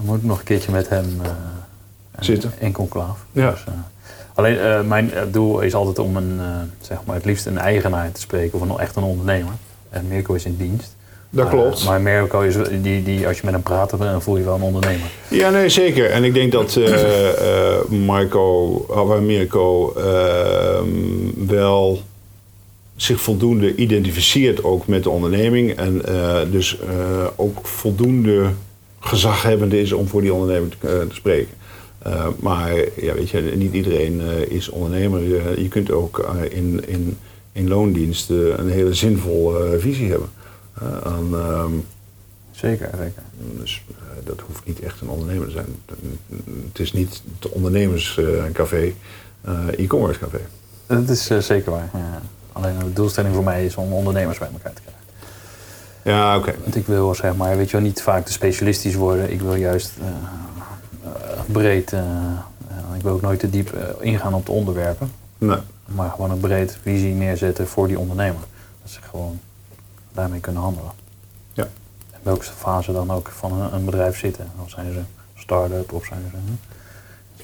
moet 0.00 0.24
nog 0.24 0.38
een 0.38 0.44
keertje 0.44 0.72
met 0.72 0.88
hem 0.88 1.20
zitten. 2.18 2.52
In 2.58 2.72
conclaaf. 2.72 3.24
Ja. 3.32 3.50
Dus, 3.50 3.64
uh, 3.68 3.74
alleen 4.34 4.54
uh, 4.54 4.80
mijn 4.80 5.10
doel 5.30 5.60
is 5.60 5.74
altijd 5.74 5.98
om 5.98 6.16
een, 6.16 6.36
uh, 6.38 6.46
zeg 6.80 6.98
maar 7.06 7.14
het 7.14 7.24
liefst 7.24 7.46
een 7.46 7.58
eigenaar 7.58 8.12
te 8.12 8.20
spreken 8.20 8.60
of 8.60 8.68
een, 8.68 8.78
echt 8.78 8.96
een 8.96 9.02
ondernemer. 9.02 9.52
En 9.90 10.08
Mirko 10.08 10.34
is 10.34 10.44
in 10.44 10.56
dienst. 10.56 10.96
Dat 11.30 11.48
klopt. 11.48 11.84
maar 11.84 12.00
Mirko 12.00 12.40
is 12.40 12.56
die, 12.82 13.02
die, 13.02 13.26
als 13.26 13.36
je 13.36 13.42
met 13.44 13.54
hem 13.54 13.62
praat, 13.62 13.98
dan 13.98 14.22
voel 14.22 14.36
je 14.36 14.44
wel 14.44 14.54
een 14.54 14.62
ondernemer. 14.62 15.06
Ja, 15.28 15.50
nee, 15.50 15.68
zeker. 15.68 16.10
En 16.10 16.24
ik 16.24 16.34
denk 16.34 16.52
dat 16.52 16.78
Marco, 17.88 18.72
of 18.88 19.20
Mirko 19.20 19.92
ehm, 19.92 21.46
wel 21.46 22.02
zich 22.96 23.20
voldoende 23.20 23.74
identificeert 23.74 24.64
ook 24.64 24.86
met 24.86 25.02
de 25.02 25.10
onderneming. 25.10 25.72
En 25.76 26.02
dus 26.50 26.78
ook 27.36 27.66
voldoende 27.66 28.50
gezaghebbende 29.00 29.80
is 29.80 29.92
om 29.92 30.08
voor 30.08 30.20
die 30.20 30.32
onderneming 30.32 30.72
te, 30.80 31.06
te 31.08 31.14
spreken. 31.14 31.54
Uh, 32.06 32.26
maar 32.40 32.74
ja, 32.96 33.14
weet 33.14 33.30
je, 33.30 33.40
niet 33.40 33.72
iedereen 33.72 34.20
uh, 34.20 34.40
is 34.40 34.68
ondernemer. 34.68 35.22
Uh, 35.22 35.56
je 35.56 35.68
kunt 35.68 35.90
ook 35.90 36.34
in, 36.50 36.88
in, 36.88 37.16
in 37.52 37.68
loondienst 37.68 38.30
een 38.30 38.70
hele 38.70 38.94
zinvolle 38.94 39.78
visie 39.78 40.10
hebben. 40.10 40.28
aan, 41.02 41.34
ehm, 41.34 41.72
Zeker, 42.54 42.90
zeker. 42.98 43.22
Dus 43.58 43.84
eh, 43.88 44.26
dat 44.26 44.40
hoeft 44.46 44.64
niet 44.64 44.80
echt 44.80 45.00
een 45.00 45.08
ondernemer 45.08 45.46
te 45.46 45.52
zijn. 45.52 45.66
Het 46.68 46.78
is 46.78 46.92
niet 46.92 47.22
het 47.40 47.52
ondernemerscafé, 47.52 48.92
eh, 49.40 49.78
e-commerce 49.78 50.20
café. 50.20 50.40
Dat 50.86 51.08
is 51.08 51.30
eh, 51.30 51.38
zeker 51.38 51.70
waar. 51.70 51.90
Ja. 51.92 52.20
Alleen 52.52 52.78
de 52.78 52.92
doelstelling 52.92 53.34
voor 53.34 53.44
mij 53.44 53.64
is 53.64 53.76
om 53.76 53.92
ondernemers 53.92 54.38
bij 54.38 54.48
elkaar 54.52 54.72
te 54.72 54.80
krijgen. 54.80 55.02
Ja, 56.02 56.36
oké. 56.36 56.54
Want 56.62 56.76
ik 56.76 56.86
wil 56.86 57.14
zeg 57.14 57.36
maar, 57.36 57.56
weet 57.56 57.70
je 57.70 57.76
wel, 57.76 57.86
niet 57.86 58.02
vaak 58.02 58.26
te 58.26 58.32
specialistisch 58.32 58.94
worden. 58.94 59.32
Ik 59.32 59.40
wil 59.40 59.54
juist 59.54 59.92
eh, 60.00 60.06
eh, 60.06 60.14
breed, 61.46 61.92
eh, 61.92 61.98
eh, 62.00 62.96
ik 62.96 63.02
wil 63.02 63.12
ook 63.12 63.20
nooit 63.20 63.40
te 63.40 63.50
diep 63.50 63.72
eh, 63.72 63.82
ingaan 64.00 64.34
op 64.34 64.46
de 64.46 64.52
onderwerpen. 64.52 65.12
Nee. 65.38 65.58
Maar 65.86 66.10
gewoon 66.10 66.30
een 66.30 66.40
breed 66.40 66.78
visie 66.82 67.14
neerzetten 67.14 67.66
voor 67.68 67.88
die 67.88 67.98
ondernemer. 67.98 68.40
Dat 68.82 68.90
ze 68.90 69.02
gewoon 69.02 69.40
daarmee 70.12 70.40
kunnen 70.40 70.62
handelen. 70.62 70.90
Ja. 71.52 71.64
In 72.12 72.18
welke 72.22 72.44
fase 72.44 72.92
dan 72.92 73.10
ook 73.10 73.28
van 73.28 73.52
een, 73.52 73.74
een 73.74 73.84
bedrijf 73.84 74.18
zitten. 74.18 74.46
Of 74.62 74.70
zijn 74.70 74.92
ze 74.92 75.00
start-up 75.34 75.92
of 75.92 76.04
zijn 76.04 76.20
ze... 76.30 76.36
Hm? 76.36 76.52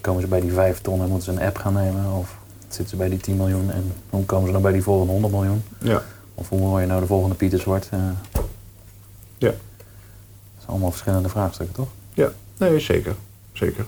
Komen 0.01 0.21
ze 0.23 0.29
bij 0.29 0.41
die 0.41 0.53
5 0.53 0.81
ton 0.81 1.01
en 1.03 1.09
moeten 1.09 1.35
ze 1.35 1.41
een 1.41 1.47
app 1.47 1.57
gaan 1.59 1.73
nemen? 1.73 2.13
Of 2.13 2.37
zitten 2.69 2.89
ze 2.89 2.97
bij 2.97 3.09
die 3.09 3.19
10 3.19 3.37
miljoen 3.37 3.71
en 3.71 3.93
hoe 4.11 4.25
komen 4.25 4.47
ze 4.47 4.53
dan 4.53 4.63
bij 4.63 4.73
die 4.73 4.83
volgende 4.83 5.13
100 5.13 5.33
miljoen? 5.35 5.63
Ja. 5.79 6.03
Of 6.35 6.49
hoe 6.49 6.61
mooi 6.61 6.83
je 6.83 6.89
nou 6.89 7.01
de 7.01 7.07
volgende 7.07 7.35
Pieters 7.35 7.65
wordt? 7.65 7.89
eh, 7.91 7.99
Ja. 9.39 9.49
dat 9.49 9.57
zijn 10.57 10.67
allemaal 10.69 10.91
verschillende 10.91 11.29
vraagstukken, 11.29 11.75
toch? 11.77 11.89
Ja, 12.15 12.29
nee, 12.59 12.81
zeker. 12.81 13.15
Zeker. 13.61 13.85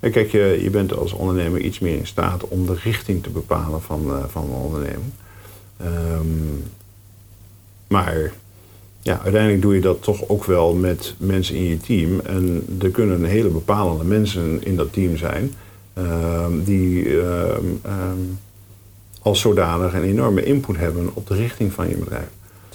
Kijk, 0.00 0.30
je, 0.30 0.58
je 0.62 0.70
bent 0.70 0.96
als 0.96 1.12
ondernemer 1.12 1.60
iets 1.60 1.78
meer 1.78 1.96
in 1.96 2.06
staat 2.06 2.48
om 2.48 2.66
de 2.66 2.74
richting 2.74 3.22
te 3.22 3.30
bepalen 3.30 3.82
van, 3.82 4.10
eh, 4.10 4.24
van 4.28 4.44
een 4.44 4.50
onderneming. 4.50 5.12
Ehm, 5.76 6.26
maar 7.88 8.32
ja, 9.00 9.20
uiteindelijk 9.22 9.62
doe 9.62 9.74
je 9.74 9.80
dat 9.80 10.02
toch 10.02 10.28
ook 10.28 10.44
wel 10.44 10.74
met 10.74 11.14
mensen 11.18 11.54
in 11.54 11.64
je 11.64 11.76
team. 11.76 12.20
En 12.20 12.66
er 12.80 12.90
kunnen 12.90 13.24
hele 13.24 13.48
bepalende 13.48 14.04
mensen 14.04 14.64
in 14.64 14.76
dat 14.76 14.92
team 14.92 15.16
zijn 15.16 15.52
ehm, 15.94 16.62
die 16.64 17.20
ehm, 17.20 18.18
als 19.22 19.40
zodanig 19.40 19.94
een 19.94 20.02
enorme 20.02 20.44
input 20.44 20.76
hebben 20.76 21.10
op 21.14 21.26
de 21.26 21.34
richting 21.34 21.72
van 21.72 21.88
je 21.88 21.96
bedrijf. 21.96 22.28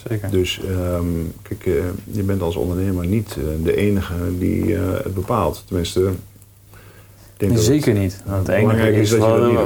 Zeker. 0.10 0.30
Dus 0.30 0.60
ehm, 0.60 1.06
kijk, 1.42 1.66
eh, 1.66 1.74
je 2.12 2.24
bent 2.24 2.42
als 2.42 2.56
ondernemer 2.56 3.06
niet 3.06 3.36
eh, 3.38 3.44
de 3.64 3.76
enige 3.76 4.38
die 4.38 4.76
eh, 4.76 4.82
het 5.04 5.14
bepaalt. 5.14 5.64
Tenminste, 5.68 6.02
ik 6.02 7.38
denk 7.38 7.54
dat 7.54 7.64
Zeker 7.64 7.94
niet. 7.94 8.22
Want 8.26 8.48
het 8.48 8.56
enige 8.56 8.92
is 8.92 9.12
is, 9.12 9.20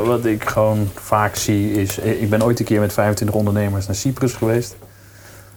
wat, 0.05 0.25
ik 0.25 0.43
gewoon 0.43 0.87
vaak 0.93 1.35
zie 1.35 1.71
is... 1.71 1.97
Ik 1.97 2.29
ben 2.29 2.43
ooit 2.43 2.59
een 2.59 2.65
keer 2.65 2.79
met 2.79 2.93
25 2.93 3.37
ondernemers 3.37 3.85
naar 3.85 3.95
Cyprus 3.95 4.33
geweest. 4.33 4.75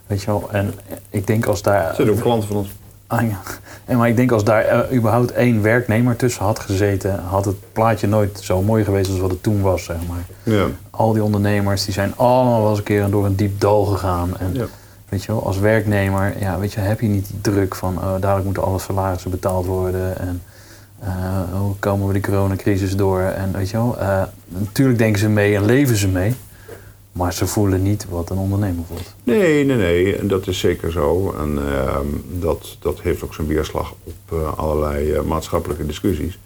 Weet 0.06 0.20
je 0.20 0.26
wel? 0.26 0.48
En 0.50 0.74
ik 1.10 1.26
denk 1.26 1.46
als 1.46 1.62
daar... 1.62 1.94
Zitten 1.94 2.14
ook 2.14 2.20
klanten 2.20 2.48
van 2.48 2.56
ons. 2.56 2.68
Ah, 3.06 3.28
ja. 3.28 3.40
En 3.84 3.98
maar 3.98 4.08
ik 4.08 4.16
denk 4.16 4.32
als 4.32 4.44
daar 4.44 4.64
eh, 4.64 4.96
überhaupt 4.96 5.32
één 5.32 5.62
werknemer 5.62 6.16
tussen 6.16 6.44
had 6.44 6.58
gezeten... 6.58 7.18
had 7.18 7.44
het 7.44 7.56
plaatje 7.72 8.06
nooit 8.06 8.40
zo 8.42 8.62
mooi 8.62 8.84
geweest 8.84 9.10
als 9.10 9.18
wat 9.18 9.30
het 9.30 9.42
toen 9.42 9.60
was, 9.60 9.84
zeg 9.84 9.96
maar. 10.08 10.24
Ja. 10.42 10.66
Al 10.90 11.12
die 11.12 11.22
ondernemers 11.22 11.84
die 11.84 11.94
zijn 11.94 12.12
allemaal 12.16 12.60
wel 12.60 12.70
eens 12.70 12.78
een 12.78 12.84
keer 12.84 13.10
door 13.10 13.26
een 13.26 13.36
diep 13.36 13.60
dal 13.60 13.84
gegaan. 13.84 14.38
En 14.38 14.50
Ja. 14.54 14.64
weet 15.08 15.24
je 15.24 15.32
wel, 15.32 15.46
als 15.46 15.58
werknemer 15.58 16.34
ja, 16.38 16.58
weet 16.58 16.72
je, 16.72 16.80
heb 16.80 17.00
je 17.00 17.06
niet 17.08 17.26
die 17.26 17.40
druk 17.40 17.74
van... 17.74 17.98
oh, 17.98 18.14
dadelijk 18.20 18.44
moeten 18.44 18.64
alle 18.64 18.78
salarissen 18.78 19.30
betaald 19.30 19.66
worden... 19.66 20.18
En, 20.18 20.42
eh, 21.00 21.58
hoe 21.60 21.74
komen 21.78 22.06
we 22.06 22.12
de 22.12 22.20
coronacrisis 22.20 22.96
door? 22.96 23.20
En 23.20 23.52
weet 23.52 23.70
je 23.70 23.76
wel, 23.76 23.98
eh, 23.98 24.22
natuurlijk 24.46 24.98
denken 24.98 25.20
ze 25.20 25.28
mee 25.28 25.56
en 25.56 25.64
leven 25.64 25.96
ze 25.96 26.08
mee. 26.08 26.34
Maar 27.14 27.32
ze 27.32 27.46
voelen 27.46 27.82
niet 27.82 28.06
wat 28.08 28.30
een 28.30 28.38
ondernemer 28.38 28.84
voelt. 28.84 29.14
Nee, 29.24 29.64
nee, 29.64 29.76
nee. 29.76 30.16
En 30.16 30.28
dat 30.28 30.46
is 30.46 30.58
zeker 30.58 30.92
zo. 30.92 31.34
En 31.38 31.58
ehm, 31.68 32.06
dat, 32.26 32.76
dat 32.80 33.00
heeft 33.00 33.22
ook 33.22 33.34
zijn 33.34 33.46
weerslag 33.46 33.94
op 34.04 34.14
eh, 34.28 34.58
allerlei 34.58 35.12
eh, 35.12 35.22
maatschappelijke 35.22 35.86
discussies. 35.86 36.38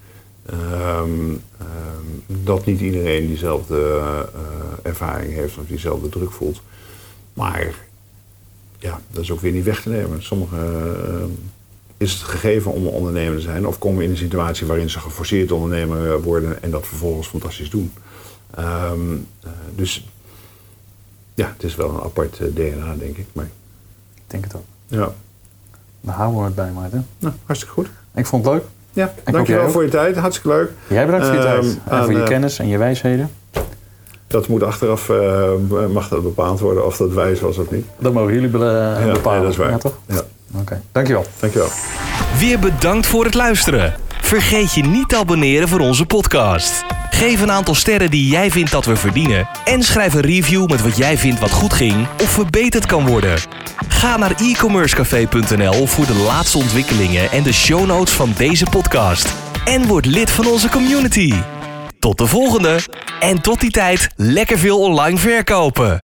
Ehm, 0.47 1.31
ehm, 1.59 2.07
dat 2.27 2.65
niet 2.65 2.81
iedereen 2.81 3.27
diezelfde 3.27 4.01
eh, 4.03 4.31
ervaring 4.83 5.33
heeft 5.33 5.59
of 5.59 5.67
diezelfde 5.67 6.09
druk 6.09 6.33
voelt. 6.33 6.61
Maar 7.33 7.75
ja, 8.79 9.01
dat 9.11 9.23
is 9.23 9.31
ook 9.31 9.41
weer 9.41 9.53
niet 9.53 9.65
weg 9.65 9.83
te 9.83 9.89
nemen. 9.89 10.23
Sommigen 10.23 11.39
is 11.97 12.13
het 12.13 12.23
gegeven 12.23 12.73
om 12.73 12.87
een 12.87 12.93
ondernemer 12.93 13.37
te 13.37 13.43
zijn, 13.43 13.67
of 13.67 13.79
komen 13.79 14.05
in 14.05 14.11
een 14.11 14.17
situatie 14.17 14.67
waarin 14.67 14.91
ze 14.91 15.01
geforceerd 15.01 15.53
ondernemer 15.53 16.23
worden 16.23 16.63
en 16.63 16.71
dat 16.71 16.87
vervolgens 16.87 17.29
fantastisch 17.29 17.71
doen. 17.71 17.93
Dus 19.75 20.07
ja, 21.39 21.53
het 21.57 21.63
is 21.65 21.75
wel 21.77 21.89
een 21.91 22.01
apart 22.03 22.39
eh, 22.41 22.47
DNA, 22.55 22.95
denk 22.99 23.17
ik. 23.17 23.27
Maar 23.33 23.45
Ik 24.15 24.23
denk 24.27 24.45
het 24.45 24.55
ook. 24.55 24.65
ja, 24.87 25.09
Daar 26.01 26.15
houden 26.15 26.39
we 26.39 26.45
het 26.47 26.55
bij, 26.55 26.71
Maarten. 26.75 27.07
nou, 27.19 27.35
hartstikke 27.45 27.75
goed. 27.75 27.89
Ik 28.15 28.27
vond 28.27 28.45
het 28.45 28.55
leuk. 28.55 28.63
Ja, 28.93 29.13
jij 29.25 29.33
dankjewel 29.33 29.71
voor 29.71 29.83
je 29.83 29.89
tijd. 29.89 30.17
Hartstikke 30.17 30.57
leuk. 30.57 30.71
Jij 30.89 31.05
bedankt 31.07 31.27
voor 31.27 31.35
je 31.35 31.41
Ehm, 31.43 31.61
tijd. 31.61 31.79
En 31.85 31.97
en, 31.99 32.05
voor 32.05 32.13
je 32.13 32.21
eh, 32.23 32.27
kennis 32.27 32.59
en 32.59 32.69
je 32.69 32.79
wijsheden. 32.79 33.31
Dat 34.27 34.49
moet 34.49 34.63
achteraf, 34.63 35.09
eh, 35.09 35.51
mag 35.93 36.09
dat 36.09 36.23
bepaald 36.23 36.61
worden 36.61 36.87
of 36.87 36.97
dat 36.97 37.13
wijs 37.13 37.41
was 37.41 37.59
of 37.59 37.71
niet. 37.71 37.87
Dat 37.99 38.13
mogen 38.13 38.33
jullie 38.33 38.49
be- 38.49 38.59
Ja, 38.99 39.13
bepalen. 39.13 39.33
nee, 39.33 39.43
dat 39.43 39.51
is 39.51 39.57
waar. 39.57 39.71
Ja, 39.71 39.79
toch? 39.79 39.99
Ja, 40.07 40.21
Oké, 40.61 40.81
dankjewel. 40.93 41.25
dankjewel. 41.41 41.69
Weer 42.39 42.59
bedankt 42.59 43.07
voor 43.07 43.25
het 43.25 43.35
luisteren. 43.35 43.95
Vergeet 44.29 44.75
je 44.75 44.83
niet 44.83 45.09
te 45.09 45.17
abonneren 45.17 45.69
voor 45.69 45.81
onze 45.81 46.07
podcast. 46.07 46.85
Geef 47.11 47.41
een 47.41 47.51
aantal 47.51 47.75
sterren 47.75 48.11
die 48.11 48.31
jij 48.31 48.51
vindt 48.51 48.71
dat 48.71 48.85
we 48.85 48.97
verdienen. 48.97 49.49
En 49.65 49.83
schrijf 49.83 50.15
een 50.15 50.21
review 50.21 50.69
met 50.71 50.83
wat 50.83 50.97
jij 50.97 51.19
vindt 51.19 51.41
wat 51.41 51.51
goed 51.51 51.73
ging 51.73 52.07
of 52.23 52.31
verbeterd 52.31 52.87
kan 52.87 53.07
worden. 53.07 53.39
Ga 53.89 54.17
naar 54.17 54.35
e-commercecafé.nl 54.41 55.87
voor 55.87 56.07
de 56.07 56.15
laatste 56.15 56.59
ontwikkelingen 56.59 57.31
en 57.31 57.43
de 57.43 57.53
show 57.53 57.87
notes 57.87 58.15
van 58.15 58.33
deze 58.37 58.67
podcast. 58.71 59.35
En 59.65 59.87
word 59.87 60.07
lid 60.07 60.31
van 60.31 60.47
onze 60.47 60.69
community. 60.69 61.35
Tot 61.99 62.19
de 62.19 62.27
volgende. 62.27 62.79
En 63.21 63.41
tot 63.41 63.61
die 63.61 63.71
tijd 63.71 64.09
lekker 64.17 64.59
veel 64.59 64.81
online 64.81 65.19
verkopen. 65.19 65.97